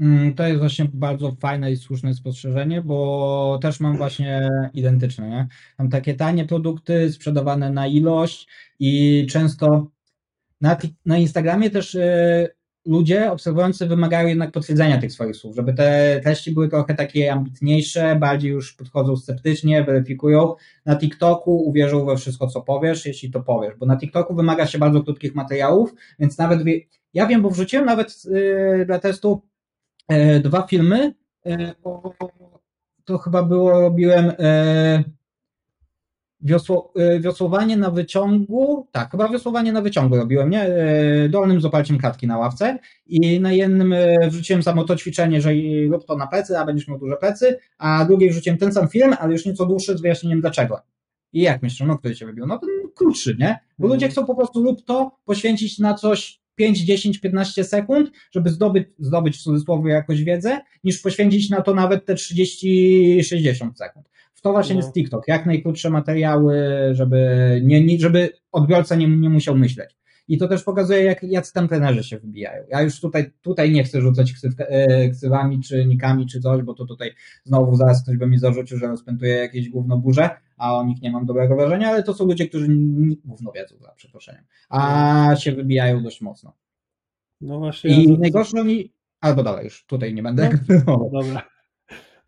Mm, 0.00 0.34
To 0.34 0.46
jest 0.46 0.58
właśnie 0.58 0.84
bardzo 0.94 1.36
fajne 1.40 1.72
i 1.72 1.76
słuszne 1.76 2.14
spostrzeżenie, 2.14 2.82
bo 2.82 3.58
też 3.62 3.80
mam 3.80 3.96
właśnie 3.96 4.48
identyczne, 4.74 5.28
nie? 5.30 5.48
Mam 5.78 5.88
takie 5.90 6.14
tanie 6.14 6.44
produkty 6.44 7.12
sprzedawane 7.12 7.70
na 7.70 7.86
ilość 7.86 8.48
i 8.78 9.26
często 9.30 9.90
na, 10.60 10.76
na 11.06 11.18
Instagramie 11.18 11.70
też 11.70 11.94
e, 11.94 12.48
ludzie 12.86 13.32
obserwujący 13.32 13.86
wymagają 13.86 14.28
jednak 14.28 14.52
potwierdzenia 14.52 14.98
tych 14.98 15.12
swoich 15.12 15.36
słów, 15.36 15.56
żeby 15.56 15.74
te 15.74 16.20
treści 16.22 16.52
były 16.52 16.68
trochę 16.68 16.94
takie 16.94 17.32
ambitniejsze, 17.32 18.16
bardziej 18.16 18.50
już 18.50 18.72
podchodzą 18.72 19.16
sceptycznie, 19.16 19.84
weryfikują. 19.84 20.54
Na 20.86 20.96
TikToku 20.96 21.68
uwierzą 21.68 22.06
we 22.06 22.16
wszystko, 22.16 22.46
co 22.46 22.60
powiesz, 22.60 23.06
jeśli 23.06 23.30
to 23.30 23.40
powiesz, 23.40 23.74
bo 23.78 23.86
na 23.86 23.96
TikToku 23.96 24.34
wymaga 24.34 24.66
się 24.66 24.78
bardzo 24.78 25.02
krótkich 25.02 25.34
materiałów, 25.34 25.94
więc 26.18 26.38
nawet 26.38 26.62
wie, 26.62 26.80
ja 27.14 27.26
wiem, 27.26 27.42
bo 27.42 27.50
wrzuciłem 27.50 27.86
nawet 27.86 28.22
e, 28.80 28.84
dla 28.84 28.98
testu 28.98 29.42
e, 30.08 30.40
dwa 30.40 30.62
filmy. 30.62 31.14
O, 31.84 32.14
to 33.04 33.18
chyba 33.18 33.42
było, 33.42 33.80
robiłem 33.80 34.32
e, 34.38 35.04
Wiosło, 36.42 36.92
y, 37.16 37.20
wiosłowanie 37.20 37.76
na 37.76 37.90
wyciągu, 37.90 38.86
tak, 38.92 39.10
chyba 39.10 39.28
wiosłowanie 39.28 39.72
na 39.72 39.82
wyciągu 39.82 40.16
robiłem, 40.16 40.50
nie? 40.50 40.66
Y, 41.24 41.28
Dolnym 41.28 41.60
z 41.60 41.64
oparciem 41.64 41.98
klatki 41.98 42.26
na 42.26 42.38
ławce 42.38 42.78
i 43.06 43.40
na 43.40 43.52
jednym 43.52 43.92
y, 43.92 44.18
wrzuciłem 44.30 44.62
samo 44.62 44.84
to 44.84 44.96
ćwiczenie, 44.96 45.40
że 45.40 45.50
rób 45.90 46.06
to 46.06 46.16
na 46.16 46.26
plecy, 46.26 46.58
a 46.58 46.64
będziesz 46.66 46.88
miał 46.88 46.98
duże 46.98 47.16
plecy, 47.16 47.58
a 47.78 48.04
drugiej 48.04 48.30
wrzuciłem 48.30 48.58
ten 48.58 48.72
sam 48.72 48.88
film, 48.88 49.14
ale 49.20 49.32
już 49.32 49.46
nieco 49.46 49.66
dłuższy 49.66 49.98
z 49.98 50.00
wyjaśnieniem 50.00 50.40
dlaczego. 50.40 50.80
I 51.32 51.42
jak 51.42 51.62
myślisz, 51.62 51.88
no 51.88 51.98
który 51.98 52.16
się 52.16 52.26
wybił? 52.26 52.46
No 52.46 52.58
ten 52.58 52.68
krótszy, 52.94 53.36
nie? 53.38 53.58
Bo 53.78 53.84
Mhm. 53.86 53.92
ludzie 53.92 54.08
chcą 54.08 54.26
po 54.26 54.34
prostu 54.34 54.62
lub 54.62 54.84
to 54.84 55.10
poświęcić 55.24 55.78
na 55.78 55.94
coś 55.94 56.40
5, 56.54 56.78
10, 56.84 57.18
15 57.18 57.64
sekund, 57.64 58.10
żeby 58.32 58.50
zdobyć, 58.50 58.88
zdobyć 58.98 59.36
w 59.36 59.42
cudzysłowie 59.42 59.92
jakąś 59.92 60.22
wiedzę, 60.24 60.60
niż 60.84 60.98
poświęcić 61.00 61.50
na 61.50 61.60
to 61.62 61.74
nawet 61.74 62.04
te 62.06 62.14
30, 62.14 63.24
60 63.24 63.78
sekund. 63.78 64.10
To 64.42 64.52
właśnie 64.52 64.74
No. 64.74 64.80
jest 64.80 64.92
TikTok. 64.92 65.28
Jak 65.28 65.46
najkrótsze 65.46 65.90
materiały, 65.90 66.58
żeby, 66.92 67.60
nie, 67.64 67.84
nie, 67.84 67.98
żeby 67.98 68.30
odbiorca 68.52 68.96
nie, 68.96 69.08
nie 69.08 69.30
musiał 69.30 69.56
myśleć. 69.56 70.00
I 70.28 70.38
to 70.38 70.48
też 70.48 70.62
pokazuje, 70.64 71.04
jak, 71.04 71.22
jacy 71.22 71.52
tam 71.52 71.68
trenerzy 71.68 72.04
się 72.04 72.18
wybijają. 72.18 72.64
Ja 72.68 72.82
już 72.82 73.00
tutaj, 73.00 73.32
tutaj 73.40 73.70
nie 73.72 73.84
chcę 73.84 74.00
rzucać 74.00 74.32
ksyw, 74.32 74.54
e, 74.58 75.08
ksywami, 75.08 75.60
czy 75.60 75.86
nikami, 75.86 76.26
czy 76.26 76.40
coś, 76.40 76.62
bo 76.62 76.74
to 76.74 76.86
tutaj 76.86 77.14
znowu 77.44 77.76
zaraz 77.76 78.02
ktoś 78.02 78.16
by 78.16 78.26
mi 78.26 78.38
zarzucił, 78.38 78.78
że 78.78 78.86
rozpętuję 78.86 79.34
jakieś 79.34 79.68
gówno 79.68 79.98
burze, 79.98 80.30
a 80.56 80.76
o 80.76 80.84
nich 80.84 81.02
nie 81.02 81.10
mam 81.10 81.26
dobrego 81.26 81.56
wrażenia, 81.56 81.88
ale 81.88 82.02
to 82.02 82.14
są 82.14 82.24
ludzie, 82.26 82.48
którzy 82.48 82.66
gówno 83.24 83.52
wiedzą, 83.52 83.76
za 83.80 83.92
przeproszeniem, 83.92 84.44
a 84.68 85.36
się 85.38 85.52
wybijają 85.52 86.02
dość 86.02 86.20
mocno. 86.20 86.56
No 87.40 87.58
właśnie. 87.58 87.90
I 87.90 88.08
ja 88.12 88.18
najgorsze 88.18 88.60
oni, 88.60 88.92
albo 89.20 89.42
dalej 89.42 89.64
już, 89.64 89.84
tutaj 89.86 90.14
nie 90.14 90.22
będę. 90.22 90.50
No. 90.86 91.08
Dobra. 91.12 91.42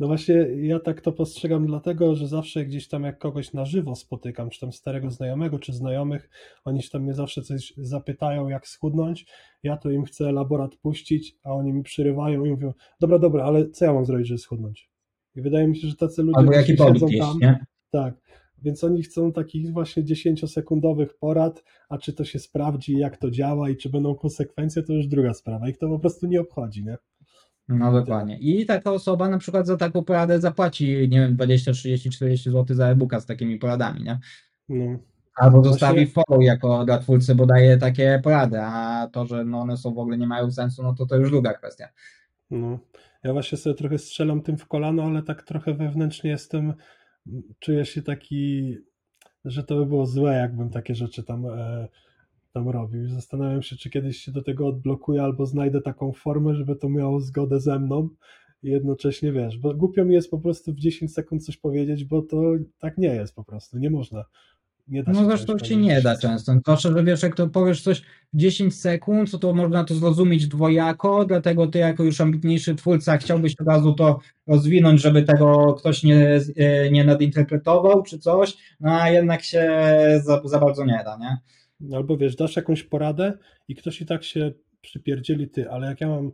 No 0.03 0.09
właśnie, 0.09 0.35
ja 0.63 0.81
tak 0.81 1.01
to 1.01 1.13
postrzegam 1.13 1.67
dlatego, 1.67 2.15
że 2.15 2.29
zawsze 2.29 2.65
gdzieś 2.65 2.89
tam 2.89 3.03
jak 3.03 3.19
kogoś 3.19 3.53
na 3.53 3.65
żywo 3.65 3.95
spotykam, 3.95 4.51
czy 4.51 4.61
tam 4.61 4.73
starego 4.73 5.11
znajomego, 5.11 5.59
czy 5.59 5.73
znajomych, 5.73 6.31
oni 6.65 6.83
się 6.83 6.91
tam 6.91 7.03
mnie 7.03 7.15
zawsze 7.15 7.43
coś 7.43 7.73
zapytają, 7.77 8.49
jak 8.49 8.69
schudnąć, 8.69 9.27
ja 9.63 9.77
to 9.77 9.91
im 9.91 10.05
chcę 10.05 10.29
elaborat 10.29 10.77
puścić, 10.77 11.37
a 11.45 11.53
oni 11.53 11.73
mi 11.73 11.83
przyrywają 11.83 12.45
i 12.45 12.51
mówią, 12.51 12.73
dobra, 13.01 13.19
dobra, 13.19 13.45
ale 13.45 13.71
co 13.71 13.85
ja 13.85 13.93
mam 13.93 14.05
zrobić, 14.05 14.29
żeby 14.29 14.39
schudnąć? 14.39 14.91
I 15.35 15.43
wydaje 15.43 15.69
mi 15.69 15.77
się, 15.77 15.89
że 15.89 15.97
tacy 15.97 16.23
ludzie 16.23 16.39
Albo 16.39 16.53
jaki 16.53 16.77
siedzą 16.77 17.07
jeść, 17.07 17.19
tam, 17.19 17.39
nie? 17.41 17.67
tak, 17.91 18.15
więc 18.63 18.85
oni 18.85 19.03
chcą 19.03 19.33
takich 19.33 19.73
właśnie 19.73 20.03
10-sekundowych 20.03 21.09
porad, 21.21 21.65
a 21.89 21.99
czy 21.99 22.13
to 22.13 22.25
się 22.25 22.39
sprawdzi, 22.39 22.99
jak 22.99 23.17
to 23.17 23.31
działa 23.31 23.71
i 23.71 23.77
czy 23.77 23.89
będą 23.91 24.15
konsekwencje, 24.15 24.83
to 24.83 24.93
już 24.93 25.07
druga 25.07 25.35
sprawa. 25.35 25.69
Ich 25.69 25.79
to 25.79 25.89
po 25.89 25.99
prostu 25.99 26.27
nie 26.27 26.41
obchodzi, 26.41 26.85
nie? 26.85 26.97
No 27.69 27.93
dokładnie. 27.93 28.39
I 28.39 28.67
taka 28.67 28.93
osoba 28.93 29.29
na 29.29 29.39
przykład 29.39 29.67
za 29.67 29.77
taką 29.77 30.05
poradę 30.05 30.41
zapłaci, 30.41 31.09
nie 31.09 31.21
wiem, 31.21 31.35
20, 31.35 31.73
30, 31.73 32.11
40 32.11 32.51
zł 32.51 32.77
za 32.77 32.89
e-booka 32.89 33.21
z 33.21 33.27
takimi 33.27 33.59
poradami, 33.59 34.03
nie? 34.03 34.19
No. 34.69 34.99
Albo 35.37 35.65
zostawi 35.65 36.07
Właśnie- 36.07 36.25
follow 36.27 36.45
jako 36.45 36.85
dla 36.85 36.99
twórcy, 36.99 37.35
bo 37.35 37.47
daje 37.47 37.77
takie 37.77 38.21
porady, 38.25 38.61
a 38.61 39.09
to, 39.13 39.27
że 39.27 39.45
no 39.45 39.61
one 39.61 39.77
są 39.77 39.95
w 39.95 39.99
ogóle 39.99 40.19
nie 40.19 40.27
mają 40.27 40.51
sensu, 40.51 40.83
no 40.83 40.95
to 40.95 41.07
to 41.07 41.17
już 41.17 41.31
druga 41.31 41.55
kwestia. 41.55 41.89
No, 42.51 42.79
ja 43.25 43.33
właśnie 43.33 43.59
sobie 43.59 43.75
trochę 43.75 43.99
strzelam 43.99 44.43
tym 44.43 44.59
w 44.59 44.67
kolano, 44.67 45.03
ale 45.03 45.23
tak 45.23 45.43
trochę 45.43 45.75
wewnętrznie 45.75 46.31
jestem, 46.31 46.75
czuję 47.59 47.85
się 47.85 48.03
taki, 48.03 48.77
że 49.45 49.65
to 49.65 49.77
by 49.77 49.87
było 49.87 50.07
złe, 50.07 50.33
jakbym 50.33 50.71
takie 50.71 50.95
rzeczy 50.95 51.23
tam, 51.23 51.47
e, 51.47 51.89
tam 52.53 52.69
robił. 52.69 53.09
Zastanawiam 53.09 53.63
się, 53.63 53.77
czy 53.77 53.91
kiedyś 53.91 54.17
się 54.17 54.33
do 54.33 54.43
tego 54.43 54.67
odblokuję, 54.67 55.23
albo 55.23 55.47
znajdę 55.47 55.81
taką 55.81 56.13
formę, 56.13 56.55
żeby 56.55 56.77
to 56.77 56.89
miało 56.89 57.21
zgodę 57.21 57.61
ze 57.61 57.79
mną 57.79 58.09
i 58.63 58.71
jednocześnie, 58.71 59.33
wiesz, 59.33 59.59
bo 59.59 59.75
głupio 59.75 60.05
mi 60.05 60.15
jest 60.15 60.31
po 60.31 60.39
prostu 60.39 60.73
w 60.73 60.77
10 60.77 61.15
sekund 61.15 61.45
coś 61.45 61.57
powiedzieć, 61.57 62.05
bo 62.05 62.23
to 62.23 62.43
tak 62.79 62.99
nie 62.99 63.15
jest 63.15 63.35
po 63.35 63.45
prostu, 63.45 63.79
nie 63.79 63.91
można. 63.91 64.25
Nie 64.89 65.03
da 65.03 65.13
No 65.13 65.25
zresztą 65.25 65.59
się 65.59 65.77
nie 65.77 66.03
da 66.03 66.19
często. 66.19 66.53
Zwłaszcza, 66.53 66.93
że 66.93 67.05
wiesz, 67.05 67.23
jak 67.23 67.37
to 67.37 67.49
powiesz 67.49 67.83
coś 67.83 68.03
w 68.33 68.37
10 68.37 68.81
sekund, 68.81 69.31
to, 69.31 69.39
to 69.39 69.55
można 69.55 69.85
to 69.85 69.95
zrozumieć 69.95 70.47
dwojako, 70.47 71.25
dlatego 71.25 71.67
ty 71.67 71.79
jako 71.79 72.05
już 72.05 72.21
ambitniejszy 72.21 72.75
twórca 72.75 73.17
chciałbyś 73.17 73.61
od 73.61 73.67
razu 73.67 73.93
to 73.95 74.19
rozwinąć, 74.47 75.01
żeby 75.01 75.23
tego 75.23 75.75
ktoś 75.75 76.03
nie, 76.03 76.41
e, 76.57 76.91
nie 76.91 77.05
nadinterpretował 77.05 78.03
czy 78.03 78.19
coś, 78.19 78.57
no 78.81 79.01
a 79.01 79.11
jednak 79.11 79.43
się 79.43 79.71
za, 80.25 80.43
za 80.45 80.59
bardzo 80.59 80.85
nie 80.85 81.03
da, 81.05 81.17
nie? 81.17 81.39
Albo 81.95 82.17
wiesz, 82.17 82.37
dasz 82.37 82.57
jakąś 82.57 82.83
poradę 82.83 83.39
i 83.69 83.75
ktoś 83.75 84.01
i 84.01 84.07
tak 84.07 84.25
się 84.25 84.53
przypierdzieli 84.81 85.49
ty, 85.51 85.71
ale 85.71 85.87
jak 85.87 86.01
ja 86.01 86.09
mam 86.09 86.33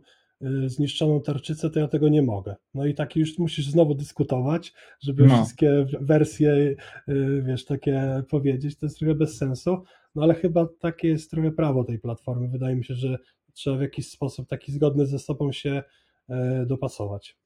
y, 0.65 0.69
zniszczoną 0.69 1.21
tarczycę, 1.21 1.69
to 1.69 1.79
ja 1.79 1.87
tego 1.87 2.09
nie 2.09 2.21
mogę. 2.21 2.55
No 2.73 2.85
i 2.85 2.93
tak 2.93 3.15
już 3.15 3.37
musisz 3.37 3.65
znowu 3.69 3.95
dyskutować, 3.95 4.73
żeby 5.01 5.25
No. 5.27 5.35
wszystkie 5.35 5.85
wersje, 6.01 6.75
y, 7.09 7.43
wiesz, 7.45 7.65
takie 7.65 8.23
powiedzieć, 8.29 8.77
to 8.77 8.85
jest 8.85 8.99
trochę 8.99 9.15
bez 9.15 9.37
sensu, 9.37 9.83
no 10.15 10.23
ale 10.23 10.33
chyba 10.33 10.67
takie 10.79 11.07
jest 11.07 11.31
trochę 11.31 11.51
prawo 11.51 11.83
tej 11.83 11.99
platformy. 11.99 12.47
Wydaje 12.47 12.75
mi 12.75 12.85
się, 12.85 12.93
że 12.93 13.17
trzeba 13.53 13.77
w 13.77 13.81
jakiś 13.81 14.09
sposób 14.09 14.49
taki 14.49 14.71
zgodny 14.71 15.05
ze 15.05 15.19
sobą 15.19 15.51
się 15.51 15.83
e, 16.29 16.65
dopasować. 16.65 17.37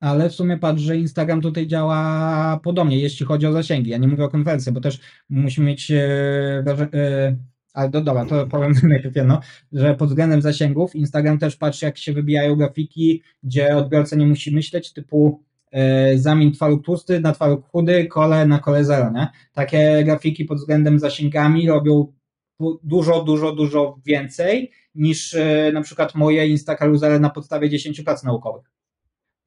Ale 0.00 0.30
w 0.30 0.34
sumie 0.34 0.58
patrz, 0.58 0.82
że 0.82 0.96
Instagram 0.96 1.40
tutaj 1.40 1.66
działa 1.66 2.60
podobnie, 2.62 2.98
jeśli 2.98 3.26
chodzi 3.26 3.46
o 3.46 3.52
zasięgi. 3.52 3.90
Ja 3.90 3.98
nie 3.98 4.08
mówię 4.08 4.24
o 4.24 4.28
konwersji, 4.28 4.72
bo 4.72 4.80
też 4.80 5.00
musimy 5.28 5.66
mieć 5.66 5.90
e, 5.90 6.64
e, 6.94 7.36
ale 7.72 7.90
do, 7.90 8.00
dobra, 8.00 8.24
to 8.24 8.46
powiem 8.46 8.72
najpierw 8.82 9.16
jedno, 9.16 9.40
że 9.72 9.94
pod 9.94 10.08
względem 10.08 10.42
zasięgów 10.42 10.94
Instagram 10.94 11.38
też 11.38 11.56
patrzy, 11.56 11.86
jak 11.86 11.98
się 11.98 12.12
wybijają 12.12 12.56
grafiki, 12.56 13.22
gdzie 13.42 13.76
odbiorca 13.76 14.16
nie 14.16 14.26
musi 14.26 14.54
myśleć, 14.54 14.92
typu 14.92 15.42
e, 15.70 16.18
zamień 16.18 16.52
twaróg 16.52 16.84
tłusty 16.84 17.20
na 17.20 17.32
twaróg 17.32 17.66
chudy, 17.66 18.06
kole 18.06 18.46
na 18.46 18.58
kole 18.58 18.84
zero, 18.84 19.10
nie? 19.10 19.28
Takie 19.52 20.02
grafiki 20.04 20.44
pod 20.44 20.58
względem 20.58 20.98
zasięgami 20.98 21.68
robią 21.68 22.12
du- 22.60 22.80
dużo, 22.82 23.24
dużo, 23.24 23.52
dużo 23.52 23.98
więcej 24.06 24.70
niż 24.94 25.34
e, 25.34 25.70
na 25.74 25.82
przykład 25.82 26.14
moje 26.14 26.48
Instakaruzel 26.48 27.20
na 27.20 27.30
podstawie 27.30 27.70
10 27.70 28.00
prac 28.00 28.24
naukowych. 28.24 28.77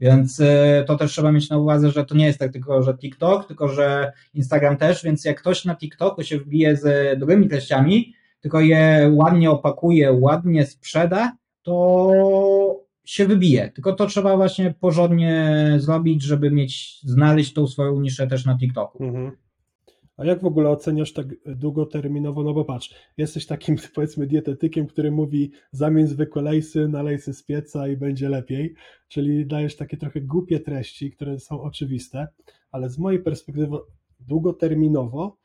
Więc 0.02 0.40
y, 0.40 0.84
to 0.88 0.98
też 0.98 1.12
trzeba 1.12 1.32
mieć 1.32 1.50
na 1.50 1.58
uwadze, 1.58 1.92
że 1.92 2.06
to 2.06 2.16
nie 2.16 2.26
jest 2.26 2.40
tak 2.40 2.52
tylko, 2.52 2.84
że 2.84 2.98
TikTok, 2.98 3.48
tylko 3.48 3.68
że 3.68 4.12
Instagram 4.34 4.78
też, 4.78 5.04
więc 5.04 5.26
jak 5.26 5.40
ktoś 5.40 5.66
na 5.66 5.76
TikToku 5.76 6.24
się 6.24 6.38
wbije 6.38 6.78
z 6.78 7.20
dobrymi 7.20 7.48
treściami, 7.48 8.14
tylko 8.40 8.60
je 8.60 9.12
ładnie 9.14 9.52
opakuje, 9.52 10.12
ładnie 10.12 10.66
sprzeda, 10.66 11.38
to 11.62 12.12
się 13.06 13.26
wybije. 13.26 13.72
Tylko 13.72 13.94
to 13.94 14.06
trzeba 14.06 14.38
właśnie 14.38 14.74
porządnie 14.80 15.56
zrobić, 15.78 16.24
żeby 16.24 16.52
mieć, 16.52 17.00
znaleźć 17.04 17.54
tą 17.54 17.68
swoją 17.68 18.00
niszę 18.00 18.28
też 18.28 18.46
na 18.46 18.58
TikToku. 18.58 19.04
Mhm. 19.04 19.32
A 20.22 20.26
jak 20.26 20.42
w 20.42 20.46
ogóle 20.46 20.70
oceniasz 20.70 21.14
tak 21.14 21.28
długoterminowo? 21.46 22.44
No 22.44 22.54
bo 22.54 22.66
patrz, 22.66 22.96
jesteś 23.18 23.46
takim 23.46 23.76
powiedzmy 23.96 24.28
dietetykiem, 24.28 24.88
który 24.88 25.12
mówi 25.12 25.52
zamień 25.72 26.08
zwykłe 26.08 26.42
lejsy 26.42 26.88
na 26.88 27.04
lejsy 27.04 27.34
z 27.34 27.44
pieca 27.44 27.88
i 27.88 27.98
będzie 27.98 28.30
lepiej, 28.30 28.74
czyli 29.08 29.46
dajesz 29.46 29.76
takie 29.76 29.98
trochę 29.98 30.22
głupie 30.22 30.60
treści, 30.60 31.12
które 31.12 31.40
są 31.40 31.62
oczywiste, 31.62 32.28
ale 32.72 32.90
z 32.90 32.98
mojej 32.98 33.24
perspektywy 33.24 33.78
długoterminowo 34.20 35.38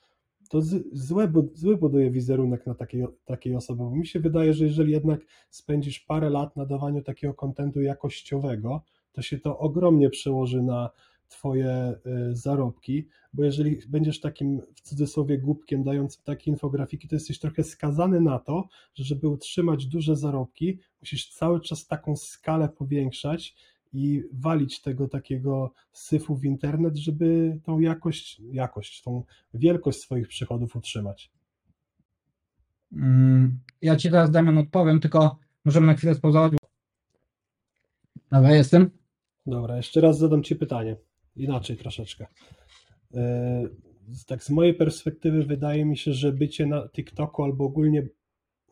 to 0.51 0.61
złe, 0.93 1.33
zły 1.55 1.77
buduje 1.77 2.11
wizerunek 2.11 2.67
na 2.67 2.75
takiej, 2.75 3.07
takiej 3.25 3.57
osoby, 3.57 3.83
bo 3.83 3.91
mi 3.91 4.07
się 4.07 4.21
wydaje, 4.21 4.55
że 4.55 4.65
jeżeli 4.65 4.93
jednak 4.93 5.21
spędzisz 5.51 6.01
parę 6.01 6.31
lat 6.31 6.57
na 6.57 6.67
dawaniu 6.67 7.03
takiego 7.03 7.35
kontentu 7.35 7.81
jakościowego, 7.81 8.83
to 9.13 9.23
się 9.23 9.39
to 9.39 9.59
ogromnie 9.59 10.11
przełoży 10.11 10.63
na 10.63 10.91
twoje 11.29 11.95
y, 12.31 12.37
zarobki, 12.37 13.09
bo 13.33 13.45
jeżeli 13.45 13.79
będziesz 13.89 14.21
takim 14.21 14.61
w 14.75 14.81
cudzysłowie 14.81 15.39
głupkiem 15.39 15.85
dającym 15.85 16.23
takie 16.25 16.51
infografiki, 16.51 17.09
to 17.09 17.17
jesteś 17.17 17.39
trochę 17.39 17.65
skazany 17.65 18.21
na 18.21 18.39
to, 18.39 18.69
że 18.95 19.05
żeby 19.05 19.29
utrzymać 19.29 19.87
duże 19.87 20.17
zarobki, 20.17 20.79
musisz 21.01 21.31
cały 21.31 21.61
czas 21.61 21.87
taką 21.87 22.17
skalę 22.17 22.69
powiększać 22.69 23.55
i 23.93 24.23
walić 24.33 24.83
tego 24.83 25.09
takiego 25.09 25.73
syfu 25.93 26.37
w 26.37 26.45
internet, 26.45 26.97
żeby 26.97 27.59
tą 27.65 27.81
jakość, 27.81 28.43
jakość, 28.53 29.03
tą 29.03 29.23
wielkość 29.55 29.99
swoich 29.99 30.29
przychodów 30.29 30.77
utrzymać. 30.77 31.31
Mm, 32.93 33.59
Ja 33.83 33.97
ci 33.97 34.11
teraz 34.11 34.31
Damian 34.31 34.59
odpowiem, 34.59 35.01
tylko 35.01 35.39
możemy 35.65 35.87
na 35.87 35.95
chwilę 35.95 36.15
spauzować. 36.15 36.53
Dobra, 38.33 38.55
jestem. 38.57 38.91
Dobra, 39.47 39.77
jeszcze 39.77 40.01
raz 40.01 40.19
zadam 40.19 40.43
Ci 40.43 40.57
pytanie. 40.57 40.97
Inaczej 41.37 41.77
troszeczkę. 41.77 42.27
Z- 44.09 44.25
Tak 44.27 44.45
z 44.45 44.51
mojej 44.51 44.75
perspektywy 44.75 45.45
wydaje 45.45 45.85
mi 45.85 45.97
się, 45.97 46.13
że 46.13 46.33
bycie 46.33 46.67
na 46.67 46.89
TikToku 46.89 47.43
albo 47.45 47.65
ogólnie 47.65 48.09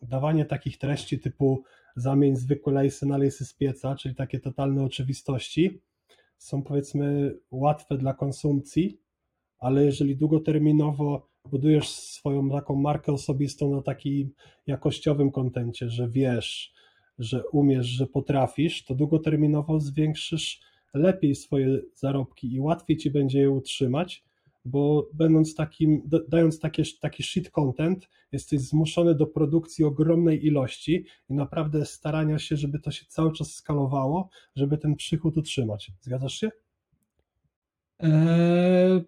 dawanie 0.03 0.45
takich 0.45 0.79
treści 0.79 1.19
typu 1.19 1.63
zamień 1.97 2.37
zwykłe 2.37 2.73
lejsy 2.73 3.07
na 3.07 3.17
lejsy 3.19 3.45
z 3.45 3.55
pieca, 3.55 3.95
czyli 3.97 4.15
takie 4.15 4.41
totalne 4.41 4.85
oczywistości, 4.85 5.81
są 6.39 6.63
powiedzmy 6.63 7.37
łatwe 7.51 7.99
dla 7.99 8.15
konsumpcji, 8.15 9.01
ale 9.59 9.85
jeżeli 9.85 10.17
długoterminowo 10.17 11.29
budujesz 11.51 11.89
swoją 11.89 12.51
taką 12.51 12.75
markę 12.77 13.13
osobistą 13.13 13.71
na 13.77 13.83
takim 13.83 14.31
jakościowym 14.67 15.31
kontencie, 15.31 15.91
że 15.91 16.09
wiesz, 16.09 16.73
że 17.19 17.47
umiesz, 17.49 17.87
że 17.87 18.07
potrafisz, 18.07 18.85
to 18.85 18.95
długoterminowo 18.95 19.81
zwiększysz 19.81 20.61
lepiej 20.95 21.35
swoje 21.35 21.81
zarobki 21.95 22.55
i 22.55 22.61
łatwiej 22.61 22.97
ci 22.97 23.11
będzie 23.11 23.41
je 23.41 23.51
utrzymać, 23.51 24.25
bo 24.65 25.09
będąc 25.15 25.55
takim, 25.55 26.03
da- 26.07 26.19
dając 26.29 26.61
takie, 26.61 26.83
taki 27.01 27.23
shit 27.23 27.51
content, 27.51 28.09
jesteś 28.33 28.61
zmuszony 28.61 29.15
do 29.15 29.27
produkcji 29.27 29.85
ogromnej 29.85 30.47
ilości 30.47 31.05
i 31.29 31.35
naprawdę 31.35 31.87
starania 31.87 32.39
się, 32.39 32.57
żeby 32.57 32.79
to 32.79 32.91
się 32.91 33.07
cały 33.09 33.33
czas 33.33 33.55
skalowało, 33.55 34.29
żeby 34.57 34.79
ten 34.79 34.97
przychód 34.97 35.37
utrzymać. 35.37 35.93
Zgadzasz 36.01 36.35
się? 36.35 36.51
Eee, 37.99 39.05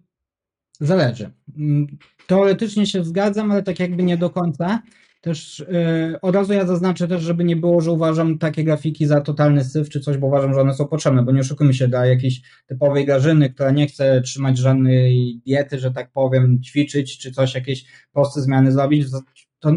Zależy. 0.80 1.30
Mm, 1.56 1.86
Teoretycznie 2.26 2.86
się 2.86 3.04
zgadzam, 3.04 3.50
ale 3.50 3.62
tak 3.62 3.80
jakby 3.80 4.02
nie 4.02 4.16
do 4.16 4.30
końca. 4.30 4.82
Też 5.26 5.60
e, 5.60 6.18
od 6.22 6.34
razu 6.34 6.52
ja 6.52 6.66
zaznaczę 6.66 7.08
też, 7.08 7.22
żeby 7.22 7.44
nie 7.44 7.56
było, 7.56 7.80
że 7.80 7.90
uważam 7.90 8.38
takie 8.38 8.64
grafiki 8.64 9.06
za 9.06 9.20
totalny 9.20 9.64
syf 9.64 9.88
czy 9.88 10.00
coś, 10.00 10.18
bo 10.18 10.26
uważam, 10.26 10.54
że 10.54 10.60
one 10.60 10.74
są 10.74 10.86
potrzebne, 10.88 11.22
bo 11.22 11.32
nie 11.32 11.40
oszukujmy 11.40 11.74
się, 11.74 11.88
dla 11.88 12.06
jakiejś 12.06 12.42
typowej 12.66 13.06
grażyny, 13.06 13.50
która 13.50 13.70
nie 13.70 13.86
chce 13.86 14.20
trzymać 14.20 14.58
żadnej 14.58 15.40
diety, 15.46 15.78
że 15.78 15.90
tak 15.90 16.12
powiem, 16.12 16.62
ćwiczyć 16.62 17.18
czy 17.18 17.32
coś, 17.32 17.54
jakieś 17.54 17.84
proste 18.12 18.40
zmiany 18.40 18.72
zrobić, 18.72 19.06
to 19.58 19.72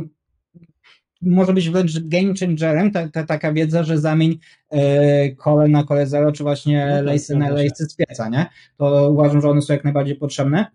może 1.22 1.54
być 1.54 1.70
wręcz 1.70 2.00
game 2.00 2.34
changerem 2.40 2.92
ta, 2.92 3.08
ta, 3.08 3.24
taka 3.24 3.54
wiedza, 3.54 3.84
że 3.84 3.98
zamień 3.98 4.40
e, 4.70 5.32
kole 5.32 5.68
na 5.68 5.84
kole 5.84 6.08
zero, 6.08 6.32
czy 6.32 6.44
właśnie 6.44 6.86
No 6.90 6.96
tak, 6.96 7.06
lejsy 7.06 7.36
na 7.36 7.50
lejsy 7.50 7.86
z 7.86 7.96
pieca, 7.96 8.30
nie? 8.30 8.46
To 8.78 9.12
uważam, 9.12 9.42
że 9.42 9.50
one 9.50 9.62
są 9.62 9.74
jak 9.74 9.84
najbardziej 9.84 10.16
potrzebne. 10.16 10.66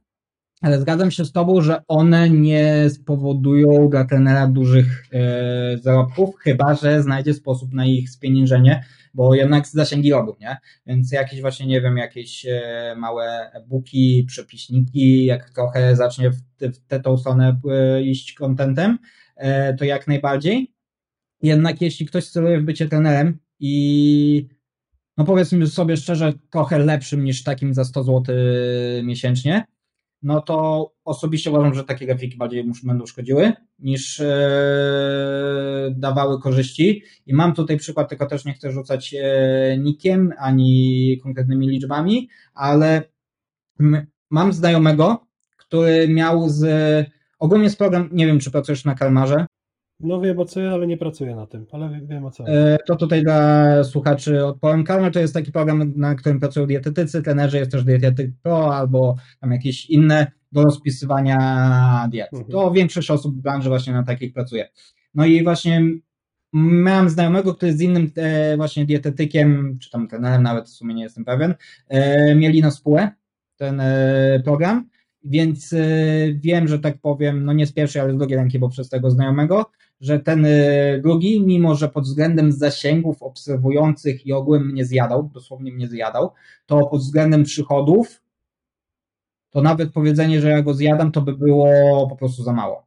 Ale 0.65 0.81
zgadzam 0.81 1.11
się 1.11 1.24
z 1.24 1.32
Tobą, 1.32 1.61
że 1.61 1.82
one 1.89 2.31
nie 2.31 2.91
spowodują 2.91 3.89
dla 3.89 4.05
trenera 4.05 4.47
dużych 4.47 5.07
e, 5.12 5.78
zarobków, 5.78 6.36
chyba 6.36 6.74
że 6.74 7.03
znajdzie 7.03 7.35
sposób 7.35 7.73
na 7.73 7.86
ich 7.86 8.11
spieniężenie, 8.11 8.85
bo 9.15 9.35
jednak 9.35 9.66
zasięgi 9.66 10.12
robią, 10.12 10.32
nie? 10.41 10.57
Więc 10.86 11.12
jakieś 11.12 11.41
właśnie, 11.41 11.66
nie 11.66 11.81
wiem, 11.81 11.97
jakieś 11.97 12.47
e, 12.47 12.95
małe 12.99 13.51
e-booki, 13.53 14.24
przepiśniki, 14.28 15.24
jak 15.24 15.51
trochę 15.51 15.97
zacznie 15.97 16.31
w, 16.31 16.36
w 16.61 16.86
tę 16.86 17.01
tą 17.01 17.16
stronę 17.16 17.61
e, 17.70 18.03
iść 18.03 18.35
contentem, 18.35 18.99
e, 19.36 19.74
to 19.74 19.85
jak 19.85 20.07
najbardziej. 20.07 20.74
Jednak 21.43 21.81
jeśli 21.81 22.07
ktoś 22.07 22.31
celuje 22.31 22.61
w 22.61 22.65
bycie 22.65 22.89
trenerem 22.89 23.39
i 23.61 24.49
no 25.16 25.24
powiedzmy 25.24 25.66
sobie 25.66 25.97
szczerze, 25.97 26.32
trochę 26.51 26.78
lepszym 26.78 27.24
niż 27.24 27.43
takim 27.43 27.74
za 27.74 27.85
100 27.85 28.03
zł 28.03 28.36
miesięcznie, 29.03 29.65
no 30.24 30.40
to 30.40 30.90
osobiście 31.05 31.51
uważam, 31.51 31.74
że 31.74 31.84
takie 31.84 32.06
grafiki 32.06 32.36
bardziej 32.36 32.64
będą 32.82 33.06
szkodziły 33.06 33.52
niż 33.78 34.20
e, 34.20 35.94
dawały 35.96 36.40
korzyści. 36.40 37.02
I 37.26 37.34
mam 37.34 37.55
tutaj 37.55 37.76
przykład, 37.76 38.09
tylko 38.09 38.26
też 38.26 38.44
nie 38.44 38.55
chcę 38.55 38.72
rzucać 38.72 39.14
e, 39.18 39.78
nikiem 39.78 40.32
ani 40.38 41.20
konkretnymi 41.22 41.68
liczbami, 41.68 42.28
ale 42.55 43.02
m- 43.80 44.06
mam 44.30 44.52
znajomego, 44.52 45.26
który 45.56 46.09
miał 46.09 46.48
z. 46.48 46.66
Ogólnie 47.38 47.64
jest 47.64 47.78
program, 47.78 48.09
nie 48.12 48.26
wiem, 48.26 48.38
czy 48.40 48.51
pracujesz 48.51 48.84
na 48.84 48.94
Kalmarze, 48.94 49.46
No 50.01 50.21
wiem 50.21 50.39
o 50.39 50.45
co 50.45 50.61
ja, 50.61 50.71
ale 50.73 50.87
nie 50.87 50.97
pracuję 50.97 51.37
na 51.37 51.47
tym, 51.47 51.66
ale 51.73 52.01
wiem- 52.07 52.25
o 52.25 52.31
co. 52.31 52.45
E, 52.49 52.79
To 52.87 52.97
tutaj 52.97 53.23
dla 53.23 53.85
słuchaczy 53.85 54.45
odpowiem. 54.45 54.85
Kalmar 54.85 55.12
to 55.12 55.21
jest 55.21 55.35
taki 55.35 55.53
program, 55.53 55.93
na 55.97 56.15
którym 56.15 56.41
pracują 56.41 56.66
dietetycy, 56.66 57.23
trenerzy, 57.23 57.59
jest 57.59 57.71
też 57.71 57.85
dietetyk 57.85 58.31
pro 58.43 58.77
albo 58.77 59.16
tam 59.41 59.53
jakieś 59.53 59.91
inne 59.91 60.27
do 60.53 60.62
rozpisywania 60.62 62.09
diet. 62.11 62.29
Mhm. 62.33 62.51
To 62.53 62.71
większość 62.71 63.11
osób 63.11 63.37
w 63.37 63.41
branży 63.43 63.69
właśnie 63.69 63.93
na 63.93 64.03
takich 64.03 64.33
pracuje. 64.33 64.69
No 65.15 65.25
i 65.27 65.45
właśnie 65.45 65.83
miałem 66.53 67.11
znajomego, 67.11 67.55
który 67.55 67.73
z 67.73 67.81
innym 67.81 68.11
e, 68.16 68.57
właśnie 68.57 68.87
dietetykiem, 68.87 69.79
czy 69.81 69.91
tam 69.91 70.09
trenerem, 70.09 70.43
nawet 70.43 70.65
w 70.66 70.69
sumie 70.73 70.95
nie 70.95 71.03
jestem 71.03 71.25
pewien, 71.25 71.55
e, 71.89 72.35
mieli 72.35 72.61
na 72.62 72.71
spółę 72.71 73.11
ten 73.57 73.83
program, 74.45 74.89
więc 75.24 75.72
e, 75.72 75.78
wiem, 76.34 76.68
że 76.68 76.78
tak 76.78 76.98
powiem, 76.98 77.44
no 77.44 77.52
nie 77.52 77.66
z 77.66 77.72
pierwszej, 77.72 78.02
ale 78.02 78.14
z 78.14 78.16
drugiej 78.16 78.38
ręki, 78.38 78.59
bo 78.59 78.68
przez 78.68 78.88
tego 78.88 79.10
znajomego, 79.10 79.70
że 80.01 80.20
ten 80.20 80.46
y, 80.46 81.01
drugi, 81.02 81.40
mimo 81.40 81.74
że 81.74 81.88
pod 81.88 82.05
względem 82.05 82.52
zasięgów 82.52 83.22
obserwujących 83.22 84.26
i 84.26 84.32
ogółem 84.32 84.66
mnie 84.66 84.84
zjadał, 84.84 85.30
dosłownie 85.34 85.72
mnie 85.72 85.88
zjadał, 85.88 86.30
to 86.66 86.86
pod 86.86 87.01
względem 87.01 87.44
przychodów, 87.44 88.22
to 89.51 89.62
nawet 89.62 89.92
powiedzenie, 89.92 90.40
że 90.40 90.48
ja 90.48 90.62
go 90.62 90.74
zjadam, 90.74 91.12
to 91.12 91.20
by 91.20 91.36
było 91.36 91.68
po 92.10 92.16
prostu 92.16 92.42
za 92.42 92.52
mało. 92.52 92.86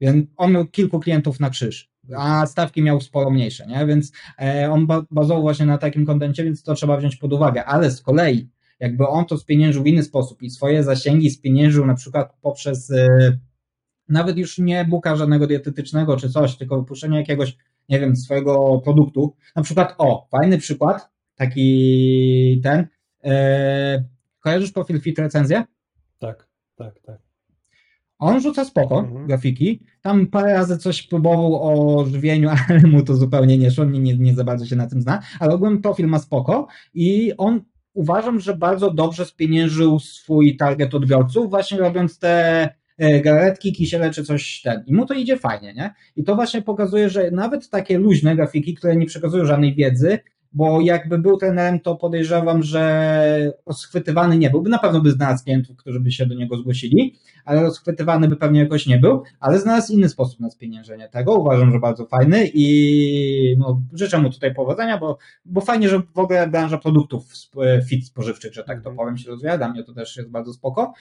Więc 0.00 0.26
on 0.36 0.52
miał 0.52 0.66
kilku 0.66 1.00
klientów 1.00 1.40
na 1.40 1.50
krzyż, 1.50 1.90
a 2.16 2.46
stawki 2.46 2.82
miał 2.82 3.00
sporo 3.00 3.30
mniejsze, 3.30 3.66
nie? 3.66 3.86
Więc 3.86 4.12
e, 4.38 4.70
on 4.70 4.86
ba- 4.86 5.04
bazował 5.10 5.42
właśnie 5.42 5.66
na 5.66 5.78
takim 5.78 6.06
kontencie, 6.06 6.44
więc 6.44 6.62
to 6.62 6.74
trzeba 6.74 6.96
wziąć 6.96 7.16
pod 7.16 7.32
uwagę. 7.32 7.64
Ale 7.64 7.90
z 7.90 8.02
kolei, 8.02 8.48
jakby 8.84 9.08
on 9.08 9.24
to 9.24 9.38
spieniężył 9.38 9.82
w 9.82 9.86
inny 9.86 10.02
sposób 10.02 10.42
i 10.42 10.50
swoje 10.50 10.82
zasięgi 10.82 11.30
spieniężył 11.30 11.86
na 11.86 11.94
przykład 11.94 12.34
poprzez 12.42 12.90
e, 12.90 13.38
nawet 14.08 14.36
już 14.38 14.58
nie 14.58 14.84
buka 14.84 15.16
żadnego 15.16 15.46
dietetycznego 15.46 16.16
czy 16.16 16.30
coś, 16.30 16.56
tylko 16.56 16.80
wypuszczenie 16.80 17.18
jakiegoś, 17.18 17.56
nie 17.88 18.00
wiem, 18.00 18.16
swojego 18.16 18.80
produktu. 18.84 19.36
Na 19.56 19.62
przykład, 19.62 19.94
o, 19.98 20.28
fajny 20.30 20.58
przykład, 20.58 21.08
taki 21.34 22.60
ten. 22.62 22.86
E, 23.24 24.04
kojarzysz 24.40 24.72
profil 24.72 25.00
Fit 25.00 25.18
Recenzja? 25.18 25.64
Tak, 26.18 26.48
tak, 26.76 27.00
tak. 27.00 27.18
On 28.18 28.40
rzuca 28.40 28.64
spoko 28.64 28.98
Mhm. 28.98 29.26
grafiki. 29.26 29.80
Tam 30.02 30.26
parę 30.26 30.54
razy 30.54 30.78
coś 30.78 31.02
próbował 31.02 31.62
o 31.62 32.04
żywieniu, 32.04 32.50
ale 32.68 32.80
mu 32.80 33.02
to 33.02 33.14
zupełnie 33.16 33.58
nie 33.58 33.70
szło, 33.70 33.84
nie, 33.84 34.00
nie, 34.00 34.18
nie 34.18 34.34
za 34.34 34.44
bardzo 34.44 34.66
się 34.66 34.76
na 34.76 34.86
tym 34.86 35.02
zna. 35.02 35.22
Ale 35.40 35.54
ogólnie 35.54 35.80
profil 35.80 36.06
ma 36.06 36.18
spoko 36.18 36.66
i 36.94 37.32
on 37.38 37.60
uważam, 37.94 38.40
że 38.40 38.56
bardzo 38.56 38.90
dobrze 38.90 39.24
spieniężył 39.24 39.98
swój 39.98 40.56
target 40.56 40.94
odbiorców, 40.94 41.50
właśnie 41.50 41.78
robiąc 41.78 42.18
te 42.18 42.68
e, 42.98 43.20
galaretki, 43.20 43.72
kisiele 43.72 44.10
czy 44.10 44.24
coś 44.24 44.62
ten. 44.62 44.84
I 44.86 44.94
mu 44.94 45.06
to 45.06 45.14
idzie 45.14 45.36
fajnie, 45.36 45.74
nie? 45.74 45.94
I 46.16 46.24
to 46.24 46.34
właśnie 46.34 46.62
pokazuje, 46.62 47.10
że 47.10 47.30
nawet 47.30 47.70
takie 47.70 47.98
luźne 47.98 48.36
grafiki, 48.36 48.74
które 48.74 48.96
nie 48.96 49.06
przekazują 49.06 49.44
żadnej 49.44 49.74
wiedzy, 49.74 50.18
bo 50.54 50.80
jakby 50.80 51.18
był 51.18 51.36
trenerem, 51.36 51.80
to 51.80 51.96
podejrzewam, 51.96 52.62
że 52.62 53.52
rozchwytywany 53.66 54.38
nie 54.38 54.50
byłby. 54.50 54.70
Na 54.70 54.78
pewno 54.78 55.00
by 55.00 55.10
znalazł 55.10 55.44
klientów, 55.44 55.76
którzy 55.76 56.00
by 56.00 56.12
się 56.12 56.26
do 56.26 56.34
niego 56.34 56.56
zgłosili, 56.56 57.14
ale 57.44 57.62
rozchwytywany 57.62 58.28
by 58.28 58.36
pewnie 58.36 58.60
jakoś 58.60 58.86
nie 58.86 58.98
był, 58.98 59.22
ale 59.40 59.58
znalazł 59.58 59.92
inny 59.92 60.08
sposób 60.08 60.40
na 60.40 60.50
spieniężenie 60.50 61.08
tego. 61.08 61.34
Uważam, 61.34 61.70
że 61.72 61.78
bardzo 61.80 62.06
fajny 62.06 62.50
i 62.54 63.56
no, 63.58 63.82
życzę 63.92 64.18
mu 64.18 64.30
tutaj 64.30 64.54
powodzenia, 64.54 64.98
bo, 64.98 65.18
bo 65.44 65.60
fajnie, 65.60 65.88
że 65.88 66.02
w 66.14 66.18
ogóle 66.18 66.48
branża 66.48 66.78
produktów 66.78 67.24
sp- 67.42 67.82
fit 67.88 68.06
spożywczych, 68.06 68.54
że 68.54 68.64
tak 68.64 68.82
to 68.82 68.90
Mhm. 68.90 68.96
powiem, 68.96 69.18
się 69.18 69.30
rozwija. 69.30 69.58
Dla 69.58 69.68
mnie 69.68 69.84
to 69.84 69.92
też 69.94 70.16
jest 70.16 70.30
bardzo 70.30 70.52
spoko. 70.52 70.92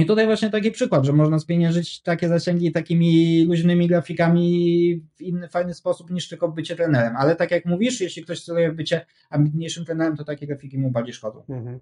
I 0.00 0.06
tutaj 0.06 0.26
właśnie 0.26 0.50
taki 0.50 0.70
przykład, 0.70 1.04
że 1.04 1.12
można 1.12 1.38
spieniężyć 1.38 2.02
takie 2.02 2.28
zasięgi 2.28 2.72
takimi 2.72 3.44
luźnymi 3.44 3.88
grafikami 3.88 5.02
w 5.16 5.20
inny 5.22 5.48
fajny 5.48 5.74
sposób 5.74 6.10
niż 6.10 6.28
tylko 6.28 6.48
bycie 6.48 6.76
trenerem. 6.76 7.16
Ale 7.16 7.36
tak 7.36 7.50
jak 7.50 7.66
mówisz, 7.66 8.00
jeśli 8.00 8.22
ktoś 8.22 8.44
celuje 8.44 8.72
w 8.72 8.76
bycie 8.76 9.06
ambitniejszym 9.30 9.84
trenerem, 9.84 10.16
to 10.16 10.24
takie 10.24 10.46
grafiki 10.46 10.78
mu 10.78 10.90
bardziej 10.90 11.14
szkodzą. 11.14 11.44
Mhm. 11.48 11.80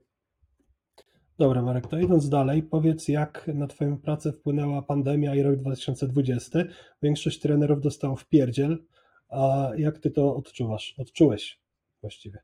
Dobra, 1.39 1.62
Marek, 1.62 1.86
to 1.86 1.99
idąc 1.99 2.28
dalej, 2.28 2.62
powiedz, 2.62 3.09
jak 3.09 3.51
na 3.55 3.66
Twoją 3.66 3.99
pracę 3.99 4.32
wpłynęła 4.32 4.82
pandemia 4.82 5.35
i 5.35 5.43
rok 5.43 5.57
2020. 5.57 6.59
Większość 7.03 7.40
trenerów 7.40 7.81
dostało 7.81 8.16
w 8.16 8.27
pierdziel, 8.27 8.85
a 9.28 9.70
jak 9.77 9.99
Ty 9.99 10.11
to 10.11 10.36
odczuwasz? 10.36 10.95
Odczułeś 10.99 11.61
właściwie. 12.01 12.39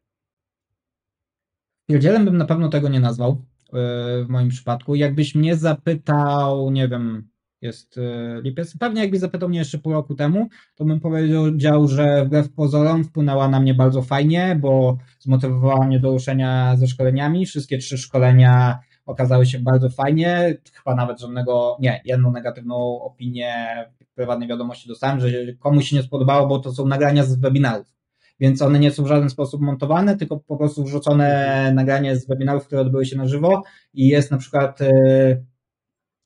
Pierdzielem 1.87 2.25
bym 2.25 2.37
na 2.37 2.45
pewno 2.45 2.69
tego 2.69 2.89
nie 2.89 3.01
nazwał 3.01 3.45
w 3.75 4.27
moim 4.29 4.49
przypadku. 4.49 4.95
Jakbyś 4.95 5.35
mnie 5.35 5.57
zapytał, 5.57 6.71
nie 6.71 6.89
wiem, 6.89 7.29
jest 7.65 7.97
yy, 7.97 8.43
lipiec, 8.43 8.79
pewnie 8.79 9.01
jakbyś 9.01 9.21
zapytał 9.21 9.49
mnie 9.49 9.59
jeszcze 9.59 9.79
pół 9.79 9.93
roku 9.93 10.15
temu, 10.15 10.49
to 10.75 10.85
bym 10.85 11.01
powiedział, 11.01 11.89
że 11.89 12.25
wbrew 12.25 12.53
pozorom 12.53 13.05
wpłynęła 13.05 13.49
na 13.49 13.61
mnie 13.61 13.75
bardzo 13.75 14.03
fajnie, 14.03 14.59
bo 14.61 14.99
zmotywowała 15.19 15.87
mnie 15.87 16.01
do 16.01 16.11
ruszenia 16.11 16.77
ze 16.77 16.87
szkoleniami. 16.87 17.47
Wszystkie 17.47 17.79
trzy 17.79 17.99
szkolenia 17.99 18.79
okazały 19.07 19.47
się 19.47 19.59
bardzo 19.59 19.91
fajnie. 19.91 20.57
Chyba 20.73 20.97
nawet 20.97 21.21
żadnego, 21.21 21.77
nie, 21.81 22.01
jedną 22.05 22.33
negatywną 22.33 23.01
opinię 23.03 23.55
w 24.01 24.15
prywatnej 24.15 24.49
wiadomości 24.49 24.89
dostałem, 24.89 25.21
że 25.21 25.29
komuś 25.59 25.89
się 25.89 25.97
nie 25.97 26.03
spodobało, 26.03 26.47
bo 26.47 26.59
to 26.59 26.73
są 26.73 26.87
nagrania 26.87 27.25
z 27.25 27.41
webinarów 27.41 27.94
więc 28.41 28.63
one 28.63 28.79
nie 28.79 28.91
są 28.91 29.05
w 29.05 29.07
żaden 29.07 29.31
sposób 29.31 29.61
montowane, 29.61 30.17
tylko 30.17 30.37
po 30.37 30.57
prostu 30.57 30.85
wrzucone 30.85 31.73
nagranie 31.75 32.17
z 32.17 32.27
webinarów, 32.27 32.67
które 32.67 32.81
odbyły 32.81 33.07
się 33.07 33.17
na 33.17 33.29
żywo 33.29 33.63
i 33.95 34.09
jest 34.09 34.31
na 34.31 34.39
przykład, 34.39 34.81
e, 34.81 34.91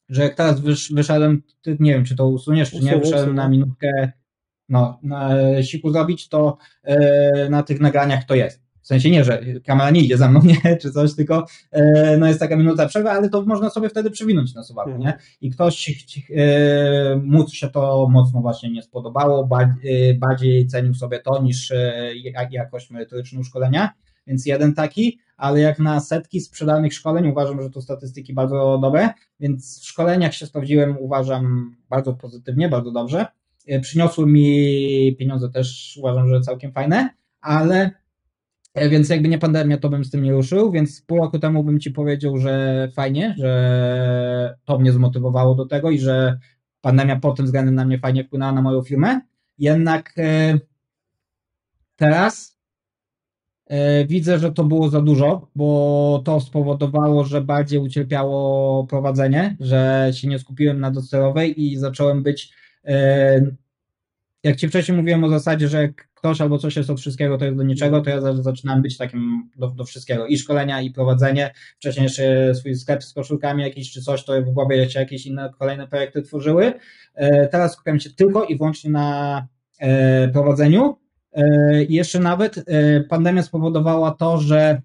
że 0.08 0.22
jak 0.22 0.34
teraz 0.34 0.60
wysz, 0.60 0.92
wyszedłem, 0.92 1.42
ty, 1.62 1.76
nie 1.80 1.92
wiem, 1.92 2.04
czy 2.04 2.16
to 2.16 2.28
usuniesz, 2.28 2.70
czy 2.70 2.80
nie, 2.80 2.98
wyszedłem 2.98 3.34
na 3.34 3.48
minutkę, 3.48 4.12
no, 4.68 5.00
na 5.02 5.30
siku 5.62 5.90
zrobić, 5.90 6.28
to 6.28 6.58
e, 6.82 7.48
na 7.50 7.62
tych 7.62 7.80
nagraniach 7.80 8.24
to 8.24 8.34
jest. 8.34 8.67
W 8.88 8.90
sensie 8.90 9.10
nie, 9.10 9.24
że 9.24 9.42
kamera 9.66 9.90
nie 9.90 10.00
idzie 10.00 10.16
za 10.18 10.30
mną, 10.30 10.40
nie, 10.64 10.76
czy 10.76 10.90
coś, 10.92 11.14
tylko 11.14 11.46
e, 11.70 12.16
no 12.20 12.26
jest 12.26 12.40
taka 12.40 12.56
minuta 12.56 12.86
przerwy, 12.86 13.10
ale 13.10 13.28
to 13.28 13.42
można 13.42 13.70
sobie 13.70 13.88
wtedy 13.88 14.10
przewinąć 14.10 14.54
na 14.54 14.62
suwaku, 14.62 14.90
Mhm. 14.90 15.06
nie? 15.06 15.18
I 15.40 15.50
ktoś 15.50 15.90
e, 16.36 17.16
mu 17.16 17.48
się 17.48 17.68
to 17.68 18.08
mocno 18.10 18.40
właśnie 18.40 18.70
nie 18.70 18.82
spodobało, 18.82 19.46
bardziej, 19.46 20.18
bardziej 20.18 20.66
cenił 20.66 20.94
sobie 20.94 21.18
to 21.20 21.42
niż 21.42 21.70
e, 21.70 22.12
jak- 22.16 22.52
jakość 22.52 22.90
merytoryczną 22.90 23.42
szkolenia. 23.42 23.90
więc 24.26 24.46
jeden 24.46 24.74
taki, 24.74 25.18
ale 25.36 25.60
jak 25.60 25.78
na 25.78 26.00
setki 26.00 26.40
sprzedanych 26.40 26.94
szkoleń 26.94 27.26
uważam, 27.28 27.62
że 27.62 27.70
to 27.70 27.82
statystyki 27.82 28.34
bardzo 28.34 28.78
dobre, 28.82 29.08
więc 29.40 29.80
w 29.80 29.84
szkoleniach 29.86 30.34
się 30.34 30.46
sprawdziłem, 30.46 30.96
uważam 31.00 31.76
bardzo 31.90 32.12
pozytywnie, 32.14 32.68
bardzo 32.68 32.90
dobrze. 32.90 33.26
E, 33.66 33.80
przyniosły 33.80 34.26
mi 34.26 35.16
pieniądze 35.18 35.48
też, 35.50 35.96
uważam, 36.00 36.28
że 36.28 36.40
całkiem 36.40 36.72
fajne, 36.72 37.08
ale 37.40 37.76
e, 37.84 37.90
więc 38.90 39.08
jakby 39.08 39.28
nie 39.28 39.38
pandemia, 39.38 39.78
to 39.78 39.88
bym 39.88 40.04
z 40.04 40.10
tym 40.10 40.22
nie 40.22 40.32
ruszył, 40.32 40.70
więc 40.70 41.02
pół 41.02 41.18
roku 41.18 41.38
temu 41.38 41.64
bym 41.64 41.80
ci 41.80 41.90
powiedział, 41.90 42.38
że 42.38 42.88
fajnie, 42.94 43.34
że 43.38 44.58
to 44.64 44.78
mnie 44.78 44.92
zmotywowało 44.92 45.54
do 45.54 45.66
tego 45.66 45.90
i 45.90 45.98
że 45.98 46.38
pandemia 46.80 47.16
pod 47.16 47.36
tym 47.36 47.46
względem 47.46 47.74
na 47.74 47.84
mnie 47.84 47.98
fajnie 47.98 48.24
wpłynęła 48.24 48.52
na 48.52 48.62
moją 48.62 48.82
firmę. 48.82 49.20
Jednak 49.58 50.14
e, 50.18 50.58
teraz 51.96 52.58
e, 53.66 54.06
widzę, 54.06 54.38
że 54.38 54.52
to 54.52 54.64
było 54.64 54.88
za 54.88 55.00
dużo, 55.00 55.48
bo 55.54 56.22
to 56.24 56.40
spowodowało, 56.40 57.24
że 57.24 57.40
bardziej 57.40 57.78
ucierpiało 57.80 58.86
prowadzenie, 58.86 59.56
że 59.60 60.10
się 60.14 60.28
nie 60.28 60.38
skupiłem 60.38 60.80
na 60.80 60.90
docelowej 60.90 61.62
i 61.62 61.76
zacząłem 61.76 62.22
być 62.22 62.52
e, 62.84 63.40
jak 64.48 64.56
ci 64.56 64.68
wcześniej 64.68 64.96
mówiłem 64.98 65.24
o 65.24 65.28
zasadzie, 65.28 65.68
że 65.68 65.88
ktoś 66.14 66.40
albo 66.40 66.58
coś 66.58 66.76
jest 66.76 66.90
od 66.90 67.00
wszystkiego, 67.00 67.38
to 67.38 67.44
jest 67.44 67.56
do 67.56 67.62
niczego, 67.62 68.00
to 68.00 68.10
ja 68.10 68.20
za- 68.20 68.42
zaczynałem 68.42 68.82
być 68.82 68.96
takim 68.96 69.50
do, 69.56 69.68
do 69.68 69.84
wszystkiego. 69.84 70.26
I 70.26 70.38
szkolenia, 70.38 70.80
i 70.80 70.90
prowadzenie. 70.90 71.54
Wcześniej 71.76 72.04
jeszcze 72.04 72.54
swój 72.54 72.74
sklep 72.74 73.04
z 73.04 73.12
koszulkami 73.12 73.62
jakiś 73.62 73.92
czy 73.92 74.02
coś, 74.02 74.24
to 74.24 74.42
w 74.42 74.50
głowie 74.50 74.90
się 74.90 75.00
jakieś 75.00 75.26
inne 75.26 75.50
kolejne 75.58 75.88
projekty 75.88 76.22
tworzyły. 76.22 76.72
E, 77.14 77.48
Teraz 77.48 77.72
skupiam 77.72 78.00
się 78.00 78.10
tylko 78.10 78.44
i 78.44 78.56
wyłącznie 78.56 78.90
na 78.90 79.46
e, 79.80 80.28
prowadzeniu. 80.28 80.96
E, 81.32 81.84
I 81.84 81.94
jeszcze 81.94 82.18
nawet 82.18 82.64
pandemia 83.08 83.42
spowodowała 83.42 84.10
to, 84.10 84.38
że 84.38 84.82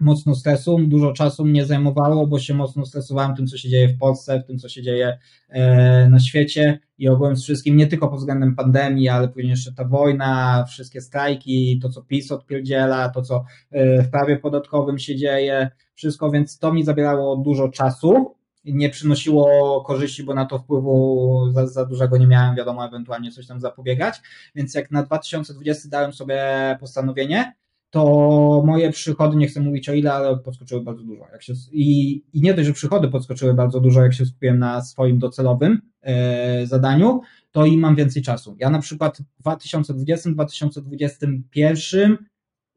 mocno 0.00 0.34
stresu, 0.34 0.78
dużo 0.78 1.12
czasu 1.12 1.44
mnie 1.44 1.66
zajmowało, 1.66 2.26
bo 2.26 2.38
się 2.38 2.54
mocno 2.54 2.86
stresowałem 2.86 3.36
tym, 3.36 3.46
co 3.46 3.56
się 3.56 3.68
dzieje 3.68 3.88
w 3.88 3.98
Polsce, 3.98 4.42
tym, 4.46 4.58
co 4.58 4.68
się 4.68 4.82
dzieje 4.82 5.18
e, 5.48 6.08
na 6.08 6.20
świecie. 6.20 6.78
I 6.98 7.08
ogółem 7.08 7.36
z 7.36 7.42
wszystkim, 7.42 7.76
nie 7.76 7.86
tylko 7.86 8.08
pod 8.08 8.18
względem 8.18 8.56
pandemii, 8.56 9.08
ale 9.08 9.28
później 9.28 9.50
jeszcze 9.50 9.72
ta 9.72 9.84
wojna, 9.84 10.64
wszystkie 10.68 11.00
strajki, 11.00 11.78
to, 11.82 11.88
co 11.88 12.02
PiS 12.02 12.32
odpierdziela, 12.32 13.08
to, 13.08 13.22
co 13.22 13.44
e, 13.70 14.02
w 14.02 14.10
prawie 14.10 14.36
podatkowym 14.36 14.98
się 14.98 15.16
dzieje, 15.16 15.70
wszystko, 15.94 16.30
więc 16.30 16.58
to 16.58 16.72
mi 16.72 16.84
zabierało 16.84 17.36
dużo 17.36 17.68
czasu, 17.68 18.34
i 18.64 18.74
nie 18.74 18.90
przynosiło 18.90 19.80
korzyści, 19.86 20.24
bo 20.24 20.34
na 20.34 20.46
to 20.46 20.58
wpływu 20.58 21.50
za, 21.52 21.66
za 21.66 21.86
dużego 21.86 22.16
nie 22.18 22.26
miałem, 22.26 22.56
wiadomo, 22.56 22.86
ewentualnie 22.86 23.30
coś 23.30 23.46
tam 23.46 23.60
zapobiegać, 23.60 24.20
więc 24.54 24.74
jak 24.74 24.90
na 24.90 25.02
2020 25.02 25.88
dałem 25.88 26.12
sobie 26.12 26.42
postanowienie, 26.80 27.54
to 27.90 28.62
moje 28.66 28.92
przychody, 28.92 29.36
nie 29.36 29.46
chcę 29.46 29.60
mówić 29.60 29.88
o 29.88 29.92
ile, 29.92 30.12
ale 30.12 30.38
podskoczyły 30.38 30.82
bardzo 30.82 31.02
dużo. 31.02 31.26
Jak 31.32 31.42
się, 31.42 31.52
i, 31.72 32.12
I 32.32 32.40
nie 32.40 32.54
dość, 32.54 32.66
że 32.66 32.72
przychody 32.72 33.08
podskoczyły 33.08 33.54
bardzo 33.54 33.80
dużo, 33.80 34.02
jak 34.02 34.14
się 34.14 34.26
skupiłem 34.26 34.58
na 34.58 34.82
swoim 34.82 35.18
docelowym 35.18 35.80
e, 36.02 36.66
zadaniu, 36.66 37.20
to 37.50 37.66
i 37.66 37.78
mam 37.78 37.96
więcej 37.96 38.22
czasu. 38.22 38.56
Ja 38.58 38.70
na 38.70 38.78
przykład 38.78 39.18
w 39.40 39.44
2020-2021 39.44 42.16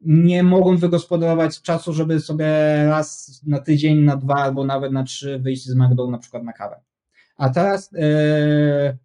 nie 0.00 0.42
mogłem 0.42 0.76
wygospodarować 0.76 1.62
czasu, 1.62 1.92
żeby 1.92 2.20
sobie 2.20 2.46
raz 2.86 3.40
na 3.46 3.60
tydzień, 3.60 3.98
na 3.98 4.16
dwa 4.16 4.34
albo 4.34 4.64
nawet 4.64 4.92
na 4.92 5.04
trzy 5.04 5.38
wyjść 5.38 5.66
z 5.66 5.74
Magdą 5.74 6.10
na 6.10 6.18
przykład 6.18 6.42
na 6.42 6.52
kawę. 6.52 6.80
A 7.36 7.50
teraz 7.50 7.90
e, 7.94 8.98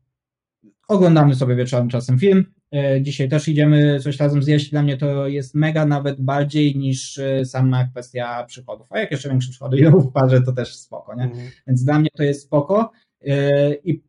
oglądamy 0.88 1.36
sobie 1.36 1.56
wieczorem 1.56 1.90
czasem 1.90 2.20
film. 2.20 2.46
E, 2.74 3.02
Dzisiaj 3.02 3.30
też 3.30 3.48
idziemy 3.48 4.00
coś 4.00 4.18
razem 4.18 4.44
zjeść. 4.44 4.72
Dla 4.72 4.84
mnie 4.84 4.98
to 4.98 5.28
jest 5.28 5.56
mega 5.56 5.86
nawet 5.86 6.22
bardziej 6.22 6.76
niż 6.76 7.18
e, 7.18 7.46
sama 7.46 7.86
kwestia 7.86 8.44
przychodów. 8.44 8.88
A 8.92 9.00
jak 9.00 9.12
jeszcze 9.12 9.30
większe 9.30 9.50
przychody 9.50 9.78
idą 9.78 10.00
w 10.00 10.12
parze, 10.12 10.42
to 10.42 10.52
też 10.52 10.76
spoko, 10.76 11.16
nie? 11.16 11.24
Mhm. 11.24 11.50
Więc 11.68 11.84
dla 11.84 12.00
mnie 12.00 12.10
to 12.18 12.24
jest 12.24 12.44
spoko. 12.44 12.92
Yy, 13.22 13.36
I 13.84 14.04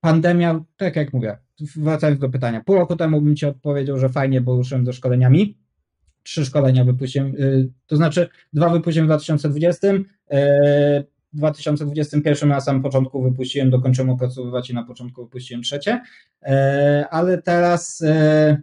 pandemia, 0.00 0.64
tak 0.76 0.96
jak 0.96 1.12
mówię, 1.12 1.38
wracając 1.76 2.20
do 2.20 2.28
pytania, 2.28 2.64
pół 2.64 2.74
roku 2.74 2.96
temu 2.96 3.20
bym 3.20 3.36
Ci 3.36 3.46
odpowiedział, 3.46 3.98
że 3.98 4.08
fajnie, 4.08 4.40
bo 4.40 4.56
ruszyłem 4.56 4.86
ze 4.86 4.92
szkoleniami. 4.92 5.58
Trzy 6.22 6.44
szkolenia 6.44 6.84
wypuściłem, 6.84 7.34
to 7.86 7.96
znaczy 7.96 8.28
dwa 8.52 8.68
wypuściłem 8.68 9.06
w 9.06 9.08
2020, 9.08 9.92
yy, 9.92 10.02
w 10.30 11.17
2021 11.32 12.48
na 12.48 12.60
samym 12.60 12.82
początku 12.82 13.22
wypuściłem, 13.22 13.70
dokończyłem 13.70 14.10
opracowywać 14.10 14.70
i 14.70 14.74
na 14.74 14.84
początku 14.84 15.24
wypuściłem 15.24 15.62
trzecie, 15.62 16.00
Yy, 16.42 16.52
ale 17.10 17.42
teraz 17.42 18.00
yy, 18.00 18.62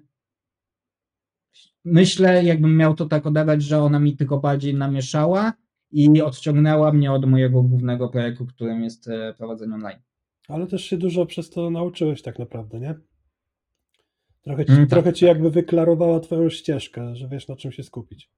myślę, 1.85 2.43
jakbym 2.43 2.77
miał 2.77 2.93
to 2.93 3.05
tak 3.05 3.25
odebrać, 3.25 3.63
że 3.63 3.79
ona 3.79 3.99
mi 3.99 4.17
tylko 4.17 4.37
bardziej 4.39 4.73
namieszała 4.73 5.53
i 5.91 6.21
odciągnęła 6.21 6.91
mnie 6.91 7.11
od 7.11 7.25
mojego 7.25 7.63
głównego 7.63 8.09
projektu, 8.09 8.45
którym 8.45 8.83
jest 8.83 9.07
e, 9.07 9.33
prowadzenie 9.37 9.73
online. 9.73 9.99
Ale 10.47 10.67
też 10.67 10.85
się 10.85 10.97
dużo 10.97 11.25
przez 11.25 11.49
to 11.49 11.69
nauczyłeś 11.69 12.21
tak 12.21 12.39
naprawdę, 12.39 12.79
nie? 12.79 12.95
Trochę 14.41 14.65
ci, 14.65 14.71
Mm, 14.71 14.83
tak. 14.83 14.89
trochę 14.89 15.13
ci 15.13 15.25
jakby 15.25 15.51
wyklarowała 15.51 16.19
twoją 16.19 16.49
ścieżkę, 16.49 17.15
że 17.15 17.27
wiesz 17.27 17.47
na 17.47 17.55
czym 17.55 17.71
się 17.71 17.83
skupić. 17.83 18.31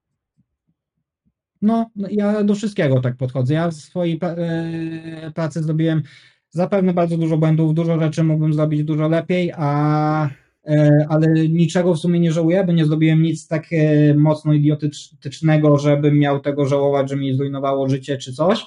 No, 1.62 1.90
no, 1.96 2.08
ja 2.10 2.44
do 2.44 2.54
wszystkiego 2.54 3.00
tak 3.00 3.16
podchodzę. 3.16 3.54
Ja 3.54 3.70
w 3.70 3.74
swojej 3.74 4.18
e, 4.22 5.30
pracy 5.34 5.62
zrobiłem 5.62 6.02
zapewne 6.50 6.94
bardzo 6.94 7.18
dużo 7.18 7.38
błędów, 7.38 7.74
dużo 7.74 8.00
rzeczy 8.00 8.24
mógłbym 8.24 8.54
zrobić 8.54 8.84
dużo 8.84 9.08
lepiej, 9.08 9.52
a, 9.56 10.28
e, 10.66 11.06
ale 11.08 11.48
niczego 11.48 11.94
w 11.94 11.98
sumie 11.98 12.20
nie 12.20 12.32
żałuję, 12.32 12.64
bo 12.64 12.72
nie 12.72 12.84
zrobiłem 12.84 13.22
nic 13.22 13.48
tak 13.48 13.66
e, 13.72 14.14
mocno 14.14 14.52
idiotycznego, 14.52 15.78
żebym 15.78 16.18
miał 16.18 16.40
tego 16.40 16.66
żałować, 16.66 17.10
że 17.10 17.16
mi 17.16 17.34
zrujnowało 17.34 17.88
życie 17.88 18.16
czy 18.16 18.32
coś, 18.32 18.66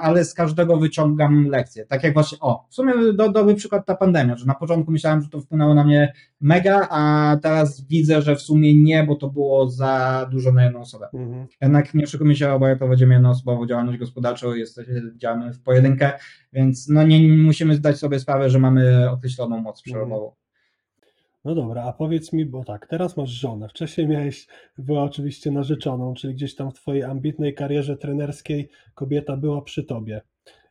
ale 0.00 0.24
z 0.24 0.34
każdego 0.34 0.76
wyciągam 0.76 1.48
lekcje. 1.48 1.86
Tak 1.86 2.04
jak 2.04 2.14
właśnie, 2.14 2.38
o, 2.40 2.66
w 2.70 2.74
sumie 2.74 2.92
do, 3.12 3.32
dobry 3.32 3.54
przykład 3.54 3.86
ta 3.86 3.96
pandemia, 3.96 4.36
że 4.36 4.46
na 4.46 4.54
początku 4.54 4.92
myślałem, 4.92 5.22
że 5.22 5.28
to 5.28 5.40
wpłynęło 5.40 5.74
na 5.74 5.84
mnie 5.84 6.12
mega, 6.40 6.88
a 6.90 7.36
teraz 7.42 7.86
widzę, 7.86 8.22
że 8.22 8.36
w 8.36 8.42
sumie 8.42 8.82
nie, 8.82 9.04
bo 9.04 9.16
to 9.16 9.28
było 9.28 9.70
za 9.70 10.26
dużo 10.30 10.52
na 10.52 10.64
jedną 10.64 10.80
osobę. 10.80 11.08
Mhm. 11.14 11.46
Jednak 11.60 11.94
nie 11.94 12.04
oszukujmy 12.04 12.36
się, 12.36 12.50
oboje 12.50 12.76
prowadzimy 12.76 13.14
jednoosobową 13.14 13.66
działalność 13.66 13.98
gospodarczą, 13.98 14.54
jesteśmy, 14.54 15.02
działamy 15.16 15.52
w 15.52 15.62
pojedynkę, 15.62 16.12
więc 16.52 16.88
no 16.88 17.02
nie 17.02 17.28
nie 17.28 17.42
musimy 17.42 17.74
zdać 17.74 17.98
sobie 17.98 18.20
sprawę, 18.20 18.50
że 18.50 18.58
mamy 18.58 19.10
określoną 19.10 19.60
moc 19.60 19.82
przerobową. 19.82 20.32
No 21.44 21.54
dobra, 21.54 21.84
a 21.84 21.92
powiedz 21.92 22.32
mi, 22.32 22.46
bo 22.46 22.64
tak, 22.64 22.86
teraz 22.86 23.16
masz 23.16 23.30
żonę. 23.30 23.68
Wcześniej 23.68 24.08
miałeś, 24.08 24.46
była 24.78 25.02
oczywiście 25.02 25.50
narzeczoną, 25.50 26.14
czyli 26.14 26.34
gdzieś 26.34 26.54
tam 26.54 26.70
w 26.70 26.74
twojej 26.74 27.02
ambitnej 27.02 27.54
karierze 27.54 27.96
trenerskiej 27.96 28.68
kobieta 28.94 29.36
była 29.36 29.62
przy 29.62 29.84
tobie. 29.84 30.20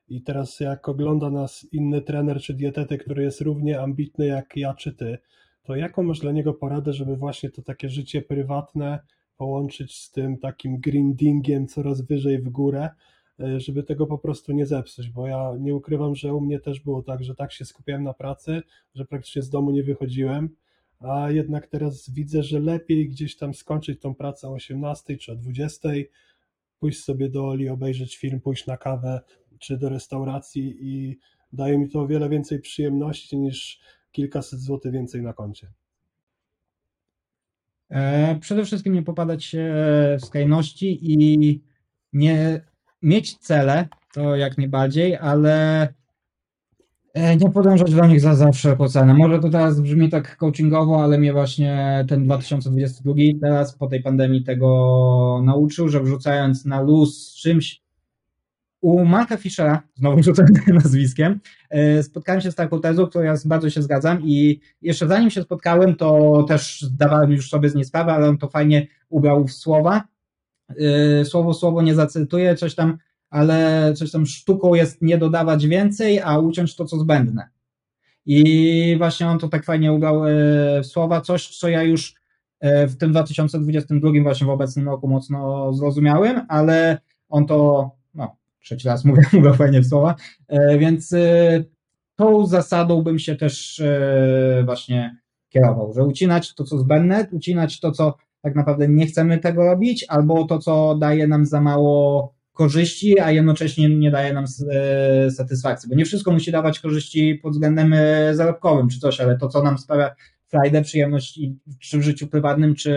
I 0.08 0.22
teraz 0.22 0.60
jak 0.60 0.90
ogląda 0.90 1.30
nas 1.30 1.68
inny 1.72 2.02
trener 2.02 2.42
czy 2.42 2.54
dietetyk, 2.54 3.04
który 3.04 3.24
jest 3.24 3.42
równie 3.42 3.82
ambitny 3.82 4.26
jak 4.26 4.58
ja 4.58 4.74
czy 4.74 4.94
ty, 4.94 5.18
to 5.64 5.76
jaką 5.76 6.04
masz 6.04 6.20
dla 6.20 6.32
niego 6.32 6.54
poradę, 6.54 6.94
żeby 6.94 7.16
właśnie 7.16 7.50
to 7.50 7.62
takie 7.62 7.90
życie 7.90 8.22
prywatne 8.22 9.00
połączyć 9.38 9.98
z 9.98 10.12
tym 10.12 10.38
takim 10.38 10.78
grindingiem 10.78 11.68
coraz 11.68 12.02
wyżej 12.02 12.40
w 12.40 12.50
górę, 12.50 12.90
żeby 13.58 13.84
tego 13.84 14.08
po 14.08 14.18
prostu 14.18 14.52
nie 14.52 14.66
zepsuć, 14.66 15.10
bo 15.10 15.28
ja 15.28 15.52
nie 15.60 15.76
ukrywam, 15.76 16.16
że 16.16 16.34
u 16.34 16.42
mnie 16.42 16.60
też 16.60 16.80
było 16.80 17.04
tak, 17.04 17.24
że 17.24 17.36
tak 17.36 17.52
się 17.52 17.66
skupiałem 17.66 18.04
na 18.04 18.14
pracy, 18.14 18.62
że 18.96 19.06
praktycznie 19.06 19.42
z 19.42 19.50
domu 19.50 19.72
nie 19.72 19.84
wychodziłem, 19.84 20.50
a 21.00 21.32
jednak 21.32 21.68
teraz 21.68 22.10
widzę, 22.10 22.44
że 22.44 22.60
lepiej 22.60 23.10
gdzieś 23.10 23.38
tam 23.38 23.54
skończyć 23.54 24.00
tą 24.00 24.16
pracę 24.16 24.48
o 24.48 24.54
18 24.54 25.18
czy 25.18 25.32
o 25.32 25.36
20, 25.36 25.90
pójść 26.80 27.04
sobie 27.04 27.30
do 27.30 27.48
Oli, 27.48 27.70
obejrzeć 27.70 28.18
film, 28.18 28.42
pójść 28.42 28.66
na 28.66 28.78
kawę 28.78 29.22
czy 29.60 29.78
do 29.78 29.90
restauracji 29.90 30.78
i 30.80 31.20
daje 31.54 31.78
mi 31.78 31.90
to 31.90 32.02
o 32.02 32.08
wiele 32.08 32.30
więcej 32.30 32.60
przyjemności 32.60 33.38
niż 33.38 33.80
kilkaset 34.12 34.60
złotych 34.60 34.92
więcej 34.92 35.22
na 35.22 35.34
koncie. 35.34 35.72
E, 37.90 38.36
Przede 38.40 38.66
wszystkim 38.66 38.94
nie 38.94 39.04
popadać 39.04 39.44
się 39.44 39.74
w 40.20 40.26
skrajności 40.26 41.12
i 41.12 41.18
nie 42.14 42.71
mieć 43.02 43.38
cele, 43.38 43.88
to 44.14 44.36
jak 44.36 44.58
najbardziej, 44.58 45.18
ale 45.18 45.88
e, 47.14 47.36
nie 47.36 47.50
podążać 47.50 47.94
do 47.94 48.06
nich 48.06 48.22
za, 48.22 48.36
za 48.36 48.52
wszelką 48.52 48.90
cenę. 48.90 49.14
Może 49.14 49.40
to 49.40 49.50
teraz 49.50 49.82
brzmi 49.82 50.10
tak 50.10 50.38
coachingowo, 50.38 51.04
ale 51.04 51.18
mnie 51.18 51.34
właśnie 51.34 52.06
ten 52.10 52.24
2022 52.26 53.14
teraz 53.42 53.76
po 53.76 53.88
tej 53.88 54.04
pandemii 54.04 54.44
tego 54.44 55.42
nauczył, 55.46 55.90
że 55.90 56.02
wrzucając 56.02 56.66
na 56.66 56.82
luz 56.82 57.36
czymś 57.36 57.82
u 58.82 59.06
Marka 59.06 59.38
Fischera, 59.38 59.84
znowu 59.96 60.24
rzucę 60.24 60.46
nazwiskiem, 60.68 61.40
e, 61.70 62.04
spotkałem 62.04 62.42
się 62.42 62.52
z 62.52 62.56
taką 62.56 62.82
tezą, 62.82 63.08
którą 63.08 63.24
ja 63.24 63.36
bardzo 63.46 63.70
się 63.70 63.82
zgadzam 63.82 64.22
i 64.24 64.60
jeszcze 64.82 65.08
zanim 65.08 65.30
się 65.30 65.42
spotkałem, 65.42 65.96
to 65.96 66.44
też 66.48 66.82
zdawałem 66.82 67.32
już 67.32 67.50
sobie 67.50 67.70
z 67.70 67.76
niej 67.76 67.86
sprawę, 67.86 68.14
ale 68.14 68.30
on 68.30 68.38
to 68.38 68.50
fajnie 68.50 68.88
ubrał 69.10 69.48
w 69.48 69.52
słowa. 69.52 70.04
E, 71.22 71.26
Słowo 71.26 71.54
słowo 71.54 71.82
nie 71.82 71.96
zacytuję, 71.96 72.56
coś 72.56 72.76
tam, 72.76 72.98
ale 73.30 73.94
coś 73.96 74.12
tam 74.12 74.26
sztuką 74.26 74.74
jest 74.74 75.02
nie 75.02 75.18
dodawać 75.18 75.68
więcej, 75.68 76.20
a 76.20 76.40
uciąć 76.40 76.76
to, 76.76 76.86
co 76.86 77.00
zbędne. 77.00 77.50
I 78.26 78.96
właśnie 78.98 79.28
on 79.28 79.40
to 79.40 79.48
tak 79.48 79.66
fajnie 79.66 79.94
ubrał 79.94 80.26
e, 80.26 80.32
w 80.82 80.86
słowa, 80.86 81.22
coś, 81.22 81.58
co 81.58 81.70
ja 81.70 81.84
już 81.84 82.16
e, 82.60 82.88
w 82.88 82.98
tym 82.98 83.12
2022 83.12 84.12
właśnie 84.24 84.48
w 84.48 84.50
obecnym 84.50 84.86
roku 84.86 85.08
mocno 85.08 85.74
zrozumiałym, 85.74 86.42
ale 86.50 86.98
on 87.30 87.46
to, 87.46 87.92
no, 88.14 88.36
trzeci 88.60 88.88
raz 88.88 89.06
mówię, 89.06 89.24
mówię 89.34 89.54
fajnie 89.54 89.82
w 89.82 89.88
słowa, 89.88 90.16
więc 90.80 91.16
tą 92.16 92.46
zasadą 92.46 93.02
bym 93.02 93.20
się 93.20 93.36
też 93.36 93.82
właśnie 94.66 95.18
kierował, 95.50 95.94
że 95.94 96.04
ucinać 96.04 96.56
to, 96.56 96.64
co 96.64 96.78
zbędne, 96.78 97.28
ucinać 97.32 97.80
to, 97.80 97.92
co 97.92 98.14
tak 98.42 98.56
naprawdę 98.56 98.88
nie 98.88 99.08
chcemy 99.08 99.38
tego 99.38 99.66
robić, 99.66 100.06
albo 100.10 100.46
to, 100.46 100.60
co 100.60 100.96
daje 100.96 101.28
nam 101.28 101.46
za 101.46 101.62
mało 101.62 102.34
korzyści, 102.54 103.20
a 103.20 103.32
jednocześnie 103.32 103.90
nie 103.90 104.12
daje 104.12 104.34
nam 104.34 104.46
e, 104.72 105.32
satysfakcji, 105.32 105.90
bo 105.90 105.96
nie 105.96 106.06
wszystko 106.06 106.32
musi 106.32 106.52
dawać 106.52 106.80
korzyści 106.80 107.40
pod 107.44 107.52
względem 107.52 107.94
e, 107.94 108.36
zarobkowym 108.36 108.90
czy 108.90 109.00
coś, 109.00 109.20
ale 109.20 109.38
to, 109.38 109.48
co 109.48 109.64
nam 109.64 109.78
sprawia 109.78 110.16
frajdę, 110.48 110.82
przyjemność 110.82 111.40
czy 111.80 112.00
w 112.00 112.02
życiu 112.02 112.28
prywatnym, 112.28 112.76
czy 112.76 112.92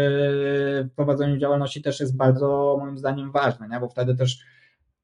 w 0.84 0.94
prowadzeniu 0.96 1.36
działalności 1.36 1.82
też 1.82 2.00
jest 2.00 2.16
bardzo 2.16 2.76
moim 2.80 2.98
zdaniem 2.98 3.32
ważne, 3.32 3.68
nie? 3.68 3.80
bo 3.80 3.88
wtedy 3.88 4.14
też 4.14 4.38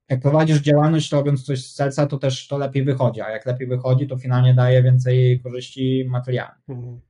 jak 0.09 0.21
prowadzisz 0.21 0.59
działalność 0.59 1.13
robiąc 1.13 1.43
coś 1.43 1.65
z 1.65 1.75
serca, 1.75 2.07
to 2.07 2.19
też 2.19 2.49
to 2.49 2.59
lepiej 2.59 2.85
wychodzi, 2.85 3.21
a 3.21 3.31
jak 3.31 3.47
lepiej 3.47 3.67
wychodzi, 3.67 4.07
to 4.07 4.19
finalnie 4.19 4.55
daje 4.55 4.83
więcej 4.83 5.41
korzyści 5.41 6.05
materialnych. 6.09 6.69
Mhm. 6.69 7.01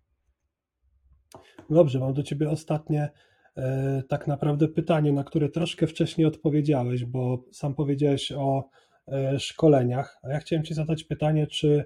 Dobrze, 1.71 1.99
mam 1.99 2.15
do 2.15 2.23
Ciebie 2.23 2.51
ostatnie 2.51 3.09
e, 3.57 4.03
tak 4.09 4.27
naprawdę 4.27 4.69
pytanie, 4.69 5.13
na 5.13 5.25
które 5.25 5.49
troszkę 5.49 5.87
wcześniej 5.87 6.27
odpowiedziałeś, 6.27 7.05
bo 7.05 7.45
sam 7.53 7.75
powiedziałeś 7.75 8.33
o 8.33 8.69
e, 9.09 9.39
szkoleniach, 9.39 10.19
a 10.23 10.29
ja 10.29 10.39
chciałem 10.39 10.65
Ci 10.65 10.75
zadać 10.75 11.05
pytanie, 11.05 11.47
czy 11.47 11.85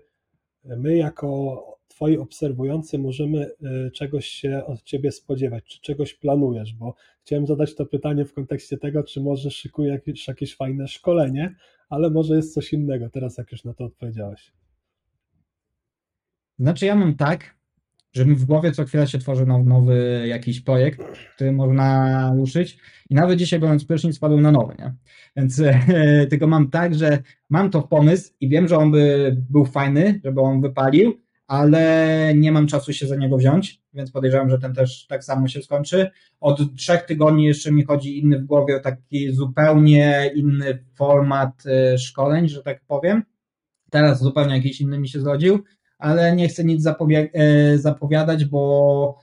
my 0.64 0.96
jako 0.96 1.64
Twoi 1.88 2.18
obserwujący 2.18 2.98
możemy 2.98 3.50
e, 3.62 3.90
czegoś 3.90 4.26
się 4.26 4.64
od 4.66 4.82
Ciebie 4.82 5.12
spodziewać, 5.12 5.64
czy 5.64 5.80
czegoś 5.80 6.14
planujesz, 6.14 6.74
bo 6.74 6.94
chciałem 7.20 7.46
zadać 7.46 7.74
to 7.74 7.86
pytanie 7.86 8.24
w 8.24 8.34
kontekście 8.34 8.78
tego, 8.78 9.02
czy 9.02 9.20
może 9.20 9.50
szykuje 9.50 9.92
jakieś, 9.92 10.28
jakieś 10.28 10.56
fajne 10.56 10.88
szkolenie, 10.88 11.54
ale 11.88 12.10
może 12.10 12.36
jest 12.36 12.54
coś 12.54 12.72
innego, 12.72 13.10
teraz 13.10 13.38
jak 13.38 13.52
już 13.52 13.64
na 13.64 13.74
to 13.74 13.84
odpowiedziałeś. 13.84 14.52
Znaczy 16.58 16.86
ja 16.86 16.94
mam 16.94 17.16
tak, 17.16 17.54
że 18.14 18.26
mi 18.26 18.34
w 18.34 18.44
głowie 18.44 18.72
co 18.72 18.84
chwila 18.84 19.06
się 19.06 19.18
tworzy 19.18 19.46
now- 19.46 19.66
nowy 19.66 20.24
jakiś 20.26 20.60
projekt, 20.60 21.00
który 21.34 21.52
można 21.52 22.32
ruszyć 22.36 22.78
i 23.10 23.14
nawet 23.14 23.38
dzisiaj 23.38 23.60
biorąc 23.60 23.84
prysznic 23.84 24.16
spadłem 24.16 24.42
na 24.42 24.52
nowy, 24.52 24.74
nie? 24.78 24.94
Więc 25.36 25.62
tylko 26.30 26.46
mam 26.46 26.70
tak, 26.70 26.94
że 26.94 27.18
mam 27.50 27.70
to 27.70 27.80
w 27.80 27.88
pomysł 27.88 28.32
i 28.40 28.48
wiem, 28.48 28.68
że 28.68 28.76
on 28.78 28.90
by 28.90 29.36
był 29.50 29.64
fajny, 29.64 30.20
żeby 30.24 30.40
on 30.40 30.60
wypalił, 30.60 31.20
ale 31.46 32.32
nie 32.36 32.52
mam 32.52 32.66
czasu 32.66 32.92
się 32.92 33.06
za 33.06 33.16
niego 33.16 33.36
wziąć, 33.36 33.80
więc 33.94 34.10
podejrzewam, 34.10 34.50
że 34.50 34.58
ten 34.58 34.74
też 34.74 35.06
tak 35.06 35.24
samo 35.24 35.48
się 35.48 35.62
skończy. 35.62 36.10
Od 36.40 36.76
trzech 36.76 37.02
tygodni 37.02 37.44
jeszcze 37.44 37.72
mi 37.72 37.84
chodzi 37.84 38.18
inny 38.18 38.38
w 38.38 38.44
głowie 38.44 38.76
o 38.76 38.80
taki 38.80 39.32
zupełnie 39.32 40.30
inny 40.34 40.84
format 40.94 41.62
e, 41.66 41.98
szkoleń, 41.98 42.48
że 42.48 42.62
tak 42.62 42.84
powiem. 42.86 43.22
Teraz 43.90 44.22
zupełnie 44.22 44.56
jakiś 44.56 44.80
inny 44.80 44.98
mi 44.98 45.08
się 45.08 45.20
zrodził, 45.20 45.62
ale 46.04 46.36
nie 46.36 46.48
chcę 46.48 46.64
nic 46.64 46.82
zapowie- 46.82 47.28
e, 47.32 47.78
zapowiadać, 47.78 48.44
bo 48.44 49.18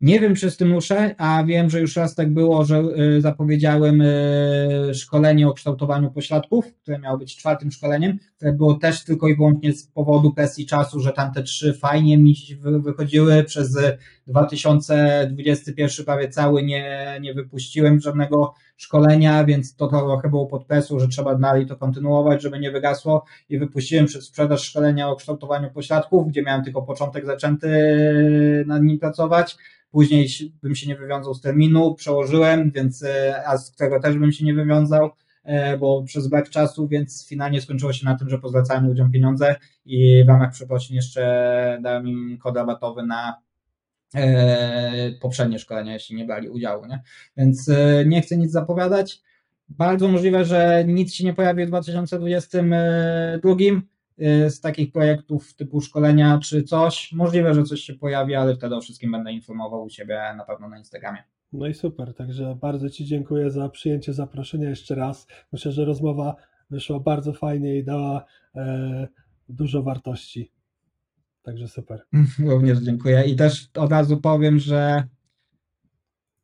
nie 0.00 0.20
wiem, 0.20 0.34
czy 0.34 0.50
z 0.50 0.56
tym 0.56 0.72
ruszę, 0.72 1.14
a 1.18 1.44
wiem, 1.44 1.70
że 1.70 1.80
już 1.80 1.96
raz 1.96 2.14
tak 2.14 2.34
było, 2.34 2.64
że 2.64 2.76
e, 2.78 3.20
zapowiedziałem 3.20 4.02
e, 4.02 4.94
szkolenie 4.94 5.48
o 5.48 5.54
kształtowaniu 5.54 6.10
pośladków, 6.10 6.74
które 6.74 6.98
miało 6.98 7.18
być 7.18 7.36
czwartym 7.36 7.72
szkoleniem, 7.72 8.18
było 8.42 8.74
też 8.74 9.04
tylko 9.04 9.28
i 9.28 9.36
wyłącznie 9.36 9.72
z 9.72 9.86
powodu 9.86 10.32
presji 10.32 10.66
czasu, 10.66 11.00
że 11.00 11.12
tamte 11.12 11.42
trzy 11.42 11.74
fajnie 11.74 12.18
mi 12.18 12.34
wy- 12.60 12.80
wychodziły. 12.80 13.44
Przez 13.44 13.78
2021 14.26 16.04
prawie 16.06 16.28
cały 16.28 16.62
nie, 16.62 17.18
nie 17.20 17.34
wypuściłem 17.34 18.00
żadnego 18.00 18.54
szkolenia, 18.76 19.44
więc 19.44 19.76
to 19.76 19.88
trochę 19.88 20.28
było 20.28 20.46
pod 20.46 20.64
presją, 20.64 20.98
że 20.98 21.08
trzeba 21.08 21.34
dalej 21.34 21.66
to 21.66 21.76
kontynuować, 21.76 22.42
żeby 22.42 22.58
nie 22.58 22.70
wygasło. 22.70 23.24
I 23.48 23.58
wypuściłem 23.58 24.06
przed 24.06 24.24
sprzedaż 24.24 24.62
szkolenia 24.62 25.08
o 25.08 25.16
kształtowaniu 25.16 25.70
pośladków, 25.70 26.28
gdzie 26.28 26.42
miałem 26.42 26.64
tylko 26.64 26.82
początek 26.82 27.26
zaczęty 27.26 27.68
nad 28.66 28.82
nim 28.82 28.98
pracować. 28.98 29.56
Później 29.90 30.28
bym 30.62 30.74
się 30.74 30.88
nie 30.88 30.96
wywiązał 30.96 31.34
z 31.34 31.40
terminu, 31.40 31.94
przełożyłem, 31.94 32.70
więc 32.70 33.02
e, 33.02 33.42
a 33.46 33.58
z 33.58 33.70
którego 33.70 34.00
też 34.00 34.18
bym 34.18 34.32
się 34.32 34.44
nie 34.44 34.54
wywiązał, 34.54 35.04
e, 35.06 35.10
bo 35.80 36.02
przez 36.02 36.28
brak 36.28 36.50
czasu, 36.50 36.88
więc 36.88 37.28
finalnie 37.28 37.60
skończyło 37.60 37.92
się 37.92 38.04
na 38.04 38.18
tym, 38.18 38.28
że 38.28 38.38
pozlecałem 38.38 38.86
ludziom 38.86 39.10
pieniądze 39.10 39.56
i 39.84 40.24
w 40.24 40.28
ramach 40.28 40.52
przeprosin 40.52 40.96
jeszcze 40.96 41.78
dałem 41.82 42.08
im 42.08 42.38
kod 42.38 42.56
rabatowy 42.56 43.02
na 43.02 43.42
e, 44.14 45.12
poprzednie 45.20 45.58
szkolenia, 45.58 45.92
jeśli 45.92 46.16
nie 46.16 46.24
brali 46.24 46.48
udziału, 46.48 46.86
nie? 46.86 47.02
Więc 47.36 47.68
e, 47.68 48.04
nie 48.06 48.22
chcę 48.22 48.36
nic 48.36 48.50
zapowiadać. 48.50 49.22
Bardzo 49.68 50.08
możliwe, 50.08 50.44
że 50.44 50.84
nic 50.86 51.14
się 51.14 51.24
nie 51.24 51.34
pojawi 51.34 51.64
w 51.64 51.68
2022 51.68 53.54
e, 54.18 54.50
z 54.50 54.60
takich 54.60 54.92
projektów 54.92 55.54
typu 55.54 55.80
szkolenia 55.80 56.38
czy 56.42 56.62
coś. 56.62 57.12
Możliwe, 57.12 57.54
że 57.54 57.64
coś 57.64 57.80
się 57.80 57.94
pojawi, 57.94 58.34
ale 58.34 58.54
wtedy 58.54 58.74
o 58.74 58.80
wszystkim 58.80 59.12
będę 59.12 59.32
informował 59.32 59.84
u 59.84 59.90
siebie 59.90 60.34
na 60.36 60.44
pewno 60.44 60.68
na 60.68 60.78
Instagramie. 60.78 61.35
No 61.52 61.66
i 61.66 61.74
super, 61.74 62.14
także 62.14 62.56
bardzo 62.60 62.90
Ci 62.90 63.04
dziękuję 63.04 63.50
za 63.50 63.68
przyjęcie 63.68 64.12
zaproszenia 64.12 64.68
jeszcze 64.68 64.94
raz. 64.94 65.26
Myślę, 65.52 65.72
że 65.72 65.84
rozmowa 65.84 66.36
wyszła 66.70 67.00
bardzo 67.00 67.32
fajnie 67.32 67.78
i 67.78 67.84
dała 67.84 68.24
e, 68.54 69.08
dużo 69.48 69.82
wartości. 69.82 70.52
Także 71.42 71.68
super. 71.68 72.06
Również 72.38 72.78
dziękuję. 72.78 73.24
I 73.24 73.36
też 73.36 73.68
od 73.74 73.90
razu 73.90 74.20
powiem, 74.20 74.58
że 74.58 75.08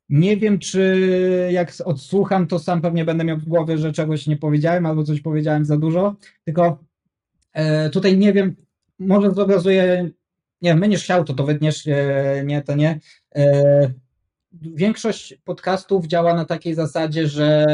nie 0.09 0.37
wiem, 0.37 0.59
czy 0.59 1.09
jak 1.51 1.73
odsłucham, 1.85 2.47
to 2.47 2.59
sam 2.59 2.81
pewnie 2.81 3.05
będę 3.05 3.23
miał 3.23 3.37
w 3.37 3.45
głowie, 3.45 3.77
że 3.77 3.91
czegoś 3.91 4.27
nie 4.27 4.37
powiedziałem 4.37 4.85
albo 4.85 5.03
coś 5.03 5.21
powiedziałem 5.21 5.65
za 5.65 5.77
dużo. 5.77 6.15
Tylko 6.43 6.83
e, 7.53 7.89
tutaj 7.89 8.17
nie 8.17 8.33
wiem, 8.33 8.55
może 8.99 9.31
zobrazuję, 9.31 10.09
nie 10.61 10.69
wiem, 10.69 10.79
będziesz 10.79 11.03
chciał, 11.03 11.23
to 11.23 11.33
to 11.33 11.43
wytniesz, 11.43 11.87
e, 11.87 12.43
nie, 12.45 12.61
to 12.61 12.75
nie. 12.75 12.99
E, 13.35 13.93
większość 14.61 15.37
podcastów 15.43 16.07
działa 16.07 16.33
na 16.33 16.45
takiej 16.45 16.73
zasadzie, 16.73 17.27
że 17.27 17.65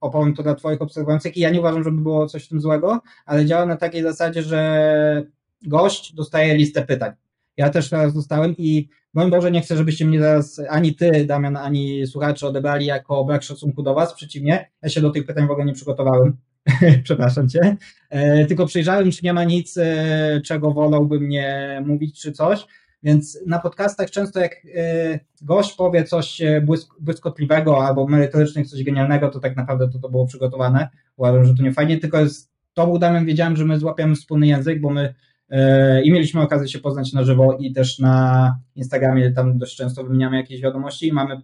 opowiem 0.00 0.34
to 0.34 0.42
dla 0.42 0.54
Twoich 0.54 0.82
obserwujących 0.82 1.36
i 1.36 1.40
ja 1.40 1.50
nie 1.50 1.60
uważam, 1.60 1.84
żeby 1.84 2.00
było 2.00 2.26
coś 2.26 2.44
w 2.44 2.48
tym 2.48 2.60
złego, 2.60 3.00
ale 3.26 3.46
działa 3.46 3.66
na 3.66 3.76
takiej 3.76 4.02
zasadzie, 4.02 4.42
że 4.42 5.22
gość 5.62 6.14
dostaje 6.14 6.54
listę 6.54 6.82
pytań. 6.82 7.12
Ja 7.56 7.70
też 7.70 7.90
teraz 7.90 8.14
dostałem 8.14 8.54
i 8.58 8.88
broń 9.14 9.30
Boże, 9.30 9.50
nie 9.50 9.60
chcę, 9.60 9.76
żebyście 9.76 10.04
mnie 10.04 10.18
teraz 10.18 10.60
ani 10.68 10.94
ty, 10.94 11.24
Damian, 11.24 11.56
ani 11.56 12.06
słuchacze 12.06 12.46
odebrali 12.46 12.86
jako 12.86 13.24
brak 13.24 13.42
szacunku 13.42 13.82
do 13.82 13.94
was. 13.94 14.14
Przeciwnie, 14.14 14.70
ja 14.82 14.88
się 14.88 15.00
do 15.00 15.10
tych 15.10 15.26
pytań 15.26 15.46
w 15.46 15.50
ogóle 15.50 15.66
nie 15.66 15.72
przygotowałem. 15.72 16.36
Przepraszam 17.04 17.48
cię. 17.48 17.76
E, 18.10 18.44
tylko 18.44 18.66
przyjrzałem, 18.66 19.10
czy 19.10 19.20
nie 19.22 19.32
ma 19.32 19.44
nic, 19.44 19.76
e, 19.76 20.40
czego 20.44 20.70
wolałbym 20.70 21.28
nie 21.28 21.82
mówić, 21.86 22.20
czy 22.20 22.32
coś. 22.32 22.66
Więc 23.02 23.38
na 23.46 23.58
podcastach 23.58 24.10
często 24.10 24.40
jak 24.40 24.52
e, 24.76 25.20
gość 25.42 25.76
powie 25.76 26.04
coś 26.04 26.42
błysk- 26.64 27.00
błyskotliwego 27.00 27.86
albo 27.86 28.06
merytorycznych, 28.06 28.68
coś 28.68 28.84
genialnego, 28.84 29.28
to 29.28 29.40
tak 29.40 29.56
naprawdę 29.56 29.88
to, 29.88 29.98
to 29.98 30.08
było 30.08 30.26
przygotowane. 30.26 30.88
Uważam, 31.16 31.44
że 31.44 31.54
to 31.54 31.62
nie 31.62 31.72
fajnie, 31.72 31.98
tylko 31.98 32.20
jest, 32.20 32.50
to 32.74 32.86
był 32.86 32.98
Damian, 32.98 33.26
wiedziałem, 33.26 33.56
że 33.56 33.64
my 33.64 33.78
złapiemy 33.78 34.14
wspólny 34.14 34.46
język, 34.46 34.80
bo 34.80 34.90
my 34.90 35.14
e, 35.48 36.02
i 36.02 36.12
mieliśmy 36.12 36.40
okazję 36.40 36.68
się 36.68 36.78
poznać 36.78 37.12
na 37.12 37.24
żywo 37.24 37.56
i 37.60 37.72
też 37.72 37.98
na 37.98 38.56
Instagramie 38.76 39.32
tam 39.32 39.58
dość 39.58 39.76
często 39.76 40.04
wymieniamy 40.04 40.36
jakieś 40.36 40.60
wiadomości 40.60 41.08
i 41.08 41.12
mamy 41.12 41.40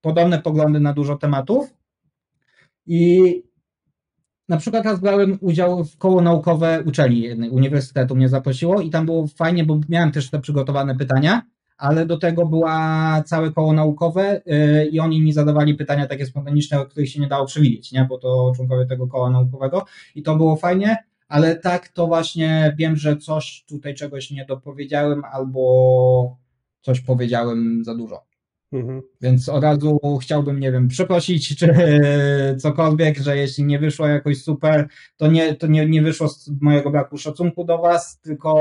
podobne 0.00 0.38
poglądy 0.38 0.80
na 0.80 0.92
dużo 0.92 1.16
tematów. 1.16 1.74
I 2.86 3.42
na 4.52 4.58
przykład 4.58 4.84
raz 4.84 5.00
brałem 5.00 5.38
udział 5.40 5.84
w 5.84 5.98
koło 5.98 6.22
naukowe 6.22 6.82
uczelni 6.86 7.20
jednej, 7.20 7.50
uniwersytetu 7.50 8.16
mnie 8.16 8.28
zaprosiło 8.28 8.80
i 8.80 8.90
tam 8.90 9.06
było 9.06 9.26
fajnie, 9.26 9.64
bo 9.64 9.80
miałem 9.88 10.12
też 10.12 10.30
te 10.30 10.40
przygotowane 10.40 10.96
pytania, 10.96 11.42
ale 11.78 12.06
do 12.06 12.18
tego 12.18 12.46
była 12.46 13.22
całe 13.26 13.52
koło 13.52 13.72
naukowe 13.72 14.42
yy, 14.46 14.86
i 14.86 15.00
oni 15.00 15.20
mi 15.20 15.32
zadawali 15.32 15.74
pytania 15.74 16.06
takie 16.06 16.26
spontaniczne, 16.26 16.80
o 16.80 16.86
których 16.86 17.10
się 17.10 17.20
nie 17.20 17.28
dało 17.28 17.46
przewidzieć, 17.46 17.92
nie? 17.92 18.06
bo 18.08 18.18
to 18.18 18.52
członkowie 18.56 18.86
tego 18.86 19.06
koła 19.06 19.30
naukowego 19.30 19.84
i 20.14 20.22
to 20.22 20.36
było 20.36 20.56
fajnie, 20.56 20.96
ale 21.28 21.56
tak 21.56 21.88
to 21.88 22.06
właśnie 22.06 22.74
wiem, 22.78 22.96
że 22.96 23.16
coś 23.16 23.64
tutaj 23.68 23.94
czegoś 23.94 24.30
nie 24.30 24.44
dopowiedziałem 24.44 25.22
albo 25.32 26.36
coś 26.80 27.00
powiedziałem 27.00 27.84
za 27.84 27.94
dużo. 27.94 28.31
Mhm. 28.72 29.02
Więc 29.20 29.48
od 29.48 29.62
razu 29.62 30.00
chciałbym, 30.22 30.60
nie 30.60 30.72
wiem, 30.72 30.88
przeprosić 30.88 31.58
czy 31.58 31.74
cokolwiek, 32.58 33.18
że 33.18 33.36
jeśli 33.36 33.64
nie 33.64 33.78
wyszło 33.78 34.06
jakoś 34.06 34.42
super, 34.42 34.88
to 35.16 35.26
nie, 35.26 35.54
to 35.54 35.66
nie, 35.66 35.86
nie 35.86 36.02
wyszło 36.02 36.28
z 36.28 36.50
mojego 36.60 36.90
braku 36.90 37.18
szacunku 37.18 37.64
do 37.64 37.78
Was, 37.78 38.20
tylko 38.20 38.60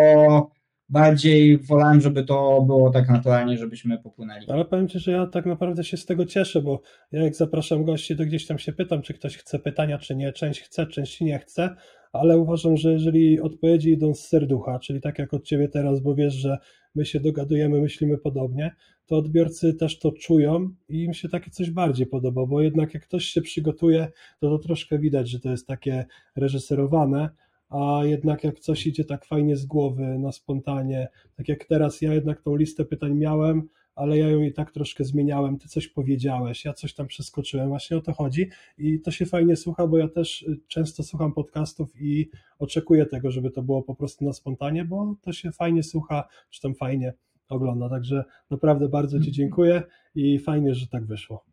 bardziej 0.89 1.57
wolałem, 1.57 2.01
żeby 2.01 2.23
to 2.23 2.61
było 2.61 2.89
tak 2.89 3.09
naturalnie, 3.09 3.57
żebyśmy 3.57 3.97
popłynęli. 3.97 4.45
Ale 4.49 4.65
powiem 4.65 4.87
Ci, 4.87 4.99
że 4.99 5.11
ja 5.11 5.27
tak 5.27 5.45
naprawdę 5.45 5.83
się 5.83 5.97
z 5.97 6.05
tego 6.05 6.25
cieszę, 6.25 6.61
bo 6.61 6.81
ja 7.11 7.23
jak 7.23 7.35
zapraszam 7.35 7.83
gości, 7.83 8.17
to 8.17 8.25
gdzieś 8.25 8.47
tam 8.47 8.59
się 8.59 8.73
pytam, 8.73 9.01
czy 9.01 9.13
ktoś 9.13 9.37
chce 9.37 9.59
pytania, 9.59 9.97
czy 9.97 10.15
nie. 10.15 10.33
Część 10.33 10.61
chce, 10.61 10.87
część 10.87 11.21
nie 11.21 11.39
chce, 11.39 11.75
ale 12.13 12.37
uważam, 12.37 12.77
że 12.77 12.93
jeżeli 12.93 13.39
odpowiedzi 13.39 13.91
idą 13.91 14.13
z 14.13 14.27
serducha, 14.27 14.79
czyli 14.79 15.01
tak 15.01 15.19
jak 15.19 15.33
od 15.33 15.43
ciebie 15.43 15.67
teraz, 15.69 15.99
bo 15.99 16.15
wiesz, 16.15 16.33
że 16.33 16.57
my 16.95 17.05
się 17.05 17.19
dogadujemy, 17.19 17.81
myślimy 17.81 18.17
podobnie, 18.17 18.75
to 19.05 19.17
odbiorcy 19.17 19.73
też 19.73 19.99
to 19.99 20.11
czują 20.11 20.69
i 20.89 21.03
im 21.03 21.13
się 21.13 21.29
takie 21.29 21.51
coś 21.51 21.71
bardziej 21.71 22.07
podoba, 22.07 22.45
bo 22.45 22.61
jednak 22.61 22.93
jak 22.93 23.03
ktoś 23.03 23.25
się 23.25 23.41
przygotuje, 23.41 24.07
to 24.39 24.49
to 24.49 24.59
troszkę 24.59 24.99
widać, 24.99 25.29
że 25.29 25.39
to 25.39 25.51
jest 25.51 25.67
takie 25.67 26.05
reżyserowane, 26.35 27.29
a 27.69 28.01
jednak 28.03 28.43
jak 28.43 28.59
coś 28.59 28.87
idzie 28.87 29.05
tak 29.05 29.25
fajnie 29.25 29.55
z 29.57 29.65
głowy, 29.65 30.19
na 30.19 30.31
spontanie, 30.31 31.07
tak 31.37 31.49
jak 31.49 31.65
teraz 31.65 32.01
ja 32.01 32.13
jednak 32.13 32.41
tą 32.41 32.55
listę 32.55 32.85
pytań 32.85 33.13
miałem, 33.13 33.69
ale 34.01 34.17
ja 34.17 34.29
ją 34.29 34.41
i 34.41 34.53
tak 34.53 34.71
troszkę 34.71 35.03
zmieniałem, 35.03 35.57
ty 35.57 35.67
coś 35.67 35.87
powiedziałeś, 35.87 36.65
ja 36.65 36.73
coś 36.73 36.93
tam 36.93 37.07
przeskoczyłem, 37.07 37.69
właśnie 37.69 37.97
o 37.97 38.01
to 38.01 38.13
chodzi. 38.13 38.49
I 38.77 38.99
to 38.99 39.11
się 39.11 39.25
fajnie 39.25 39.55
słucha, 39.55 39.87
bo 39.87 39.97
ja 39.97 40.07
też 40.07 40.41
y, 40.41 40.59
często 40.67 41.03
słucham 41.03 41.33
podcastów 41.33 42.01
i 42.01 42.29
oczekuję 42.59 43.05
tego, 43.05 43.31
żeby 43.31 43.51
to 43.51 43.63
było 43.63 43.83
po 43.83 43.95
prostu 43.95 44.25
na 44.25 44.33
spontanie, 44.33 44.85
bo 44.85 45.15
to 45.21 45.33
się 45.33 45.51
fajnie 45.51 45.83
słucha, 45.83 46.27
czy 46.49 46.61
tam 46.61 46.75
fajnie 46.75 47.13
ogląda, 47.49 47.89
także 47.89 48.23
naprawdę 48.49 48.89
bardzo 48.89 49.19
Ci 49.19 49.31
dziękuję 49.31 49.83
i 50.15 50.39
fajnie, 50.39 50.75
że 50.75 50.87
tak 50.87 51.05
wyszło. 51.05 51.50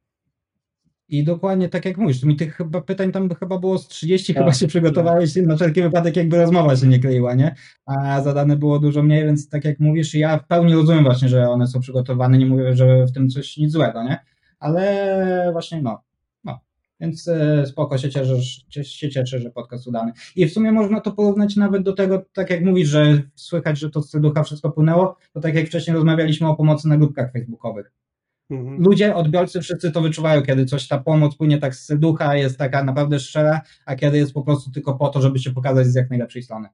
I 1.08 1.24
dokładnie 1.24 1.68
tak 1.68 1.84
jak 1.84 1.98
mówisz, 1.98 2.22
mi 2.22 2.36
tych 2.36 2.56
chyba 2.56 2.80
pytań 2.80 3.12
tam 3.12 3.34
chyba 3.34 3.58
było 3.58 3.78
z 3.78 3.88
30, 3.88 4.34
Tak, 4.34 4.42
chyba 4.42 4.54
się 4.54 4.66
przygotowałeś 4.66 5.36
na 5.36 5.56
wszelki 5.56 5.82
wypadek, 5.82 6.16
jakby 6.16 6.36
rozmowa 6.36 6.76
się 6.76 6.86
nie 6.86 6.98
kleiła, 6.98 7.34
nie? 7.34 7.54
A 7.86 8.20
zadane 8.22 8.56
było 8.56 8.78
dużo 8.78 9.02
mniej, 9.02 9.24
więc 9.24 9.48
tak 9.48 9.64
jak 9.64 9.80
mówisz, 9.80 10.14
ja 10.14 10.38
w 10.38 10.46
pełni 10.46 10.74
rozumiem 10.74 11.04
właśnie, 11.04 11.28
że 11.28 11.48
one 11.48 11.66
są 11.66 11.80
przygotowane, 11.80 12.38
nie 12.38 12.46
mówię, 12.46 12.76
że 12.76 13.06
w 13.06 13.12
tym 13.12 13.28
coś 13.28 13.56
nic 13.56 13.72
złego, 13.72 14.02
nie? 14.04 14.18
Ale 14.58 15.48
właśnie 15.52 15.82
no, 15.82 16.02
no. 16.44 16.60
Więc 17.00 17.28
e, 17.28 17.66
spoko 17.66 17.98
się 17.98 18.10
cieszę, 18.10 18.36
że- 18.70 18.84
się 18.84 19.10
cieszę, 19.10 19.38
że 19.40 19.50
podcast 19.50 19.86
udany. 19.86 20.12
I 20.36 20.46
w 20.46 20.52
sumie 20.52 20.72
można 20.72 21.00
to 21.00 21.12
porównać 21.12 21.56
nawet 21.56 21.82
do 21.82 21.92
tego, 21.92 22.24
tak 22.32 22.50
jak 22.50 22.64
mówisz, 22.64 22.88
że 22.88 23.22
słychać, 23.34 23.78
że 23.78 23.90
to 23.90 24.02
z 24.02 24.10
ducha 24.20 24.42
wszystko 24.42 24.70
płynęło, 24.70 25.16
to 25.32 25.40
tak 25.40 25.54
jak 25.54 25.66
wcześniej 25.66 25.94
rozmawialiśmy 25.94 26.48
o 26.48 26.56
pomocy 26.56 26.88
na 26.88 26.96
grupkach 26.96 27.32
facebookowych 27.32 27.92
Mhm. 28.50 28.82
ludzie, 28.82 29.14
odbiorcy 29.14 29.60
wszyscy 29.60 29.92
to 29.92 30.00
wyczuwają, 30.00 30.42
kiedy 30.42 30.64
coś 30.66 30.88
ta 30.88 30.98
pomoc 30.98 31.36
płynie 31.36 31.58
tak 31.58 31.74
z 31.74 31.98
ducha, 31.98 32.36
jest 32.36 32.58
taka 32.58 32.84
naprawdę 32.84 33.20
szczera, 33.20 33.60
a 33.86 33.96
kiedy 33.96 34.18
jest 34.18 34.32
po 34.32 34.42
prostu 34.42 34.70
tylko 34.70 34.94
po 34.94 35.08
to, 35.08 35.20
żeby 35.20 35.38
się 35.38 35.52
pokazać 35.52 35.86
z 35.86 35.94
jak 35.94 36.10
najlepszej 36.10 36.42
strony. 36.42 36.68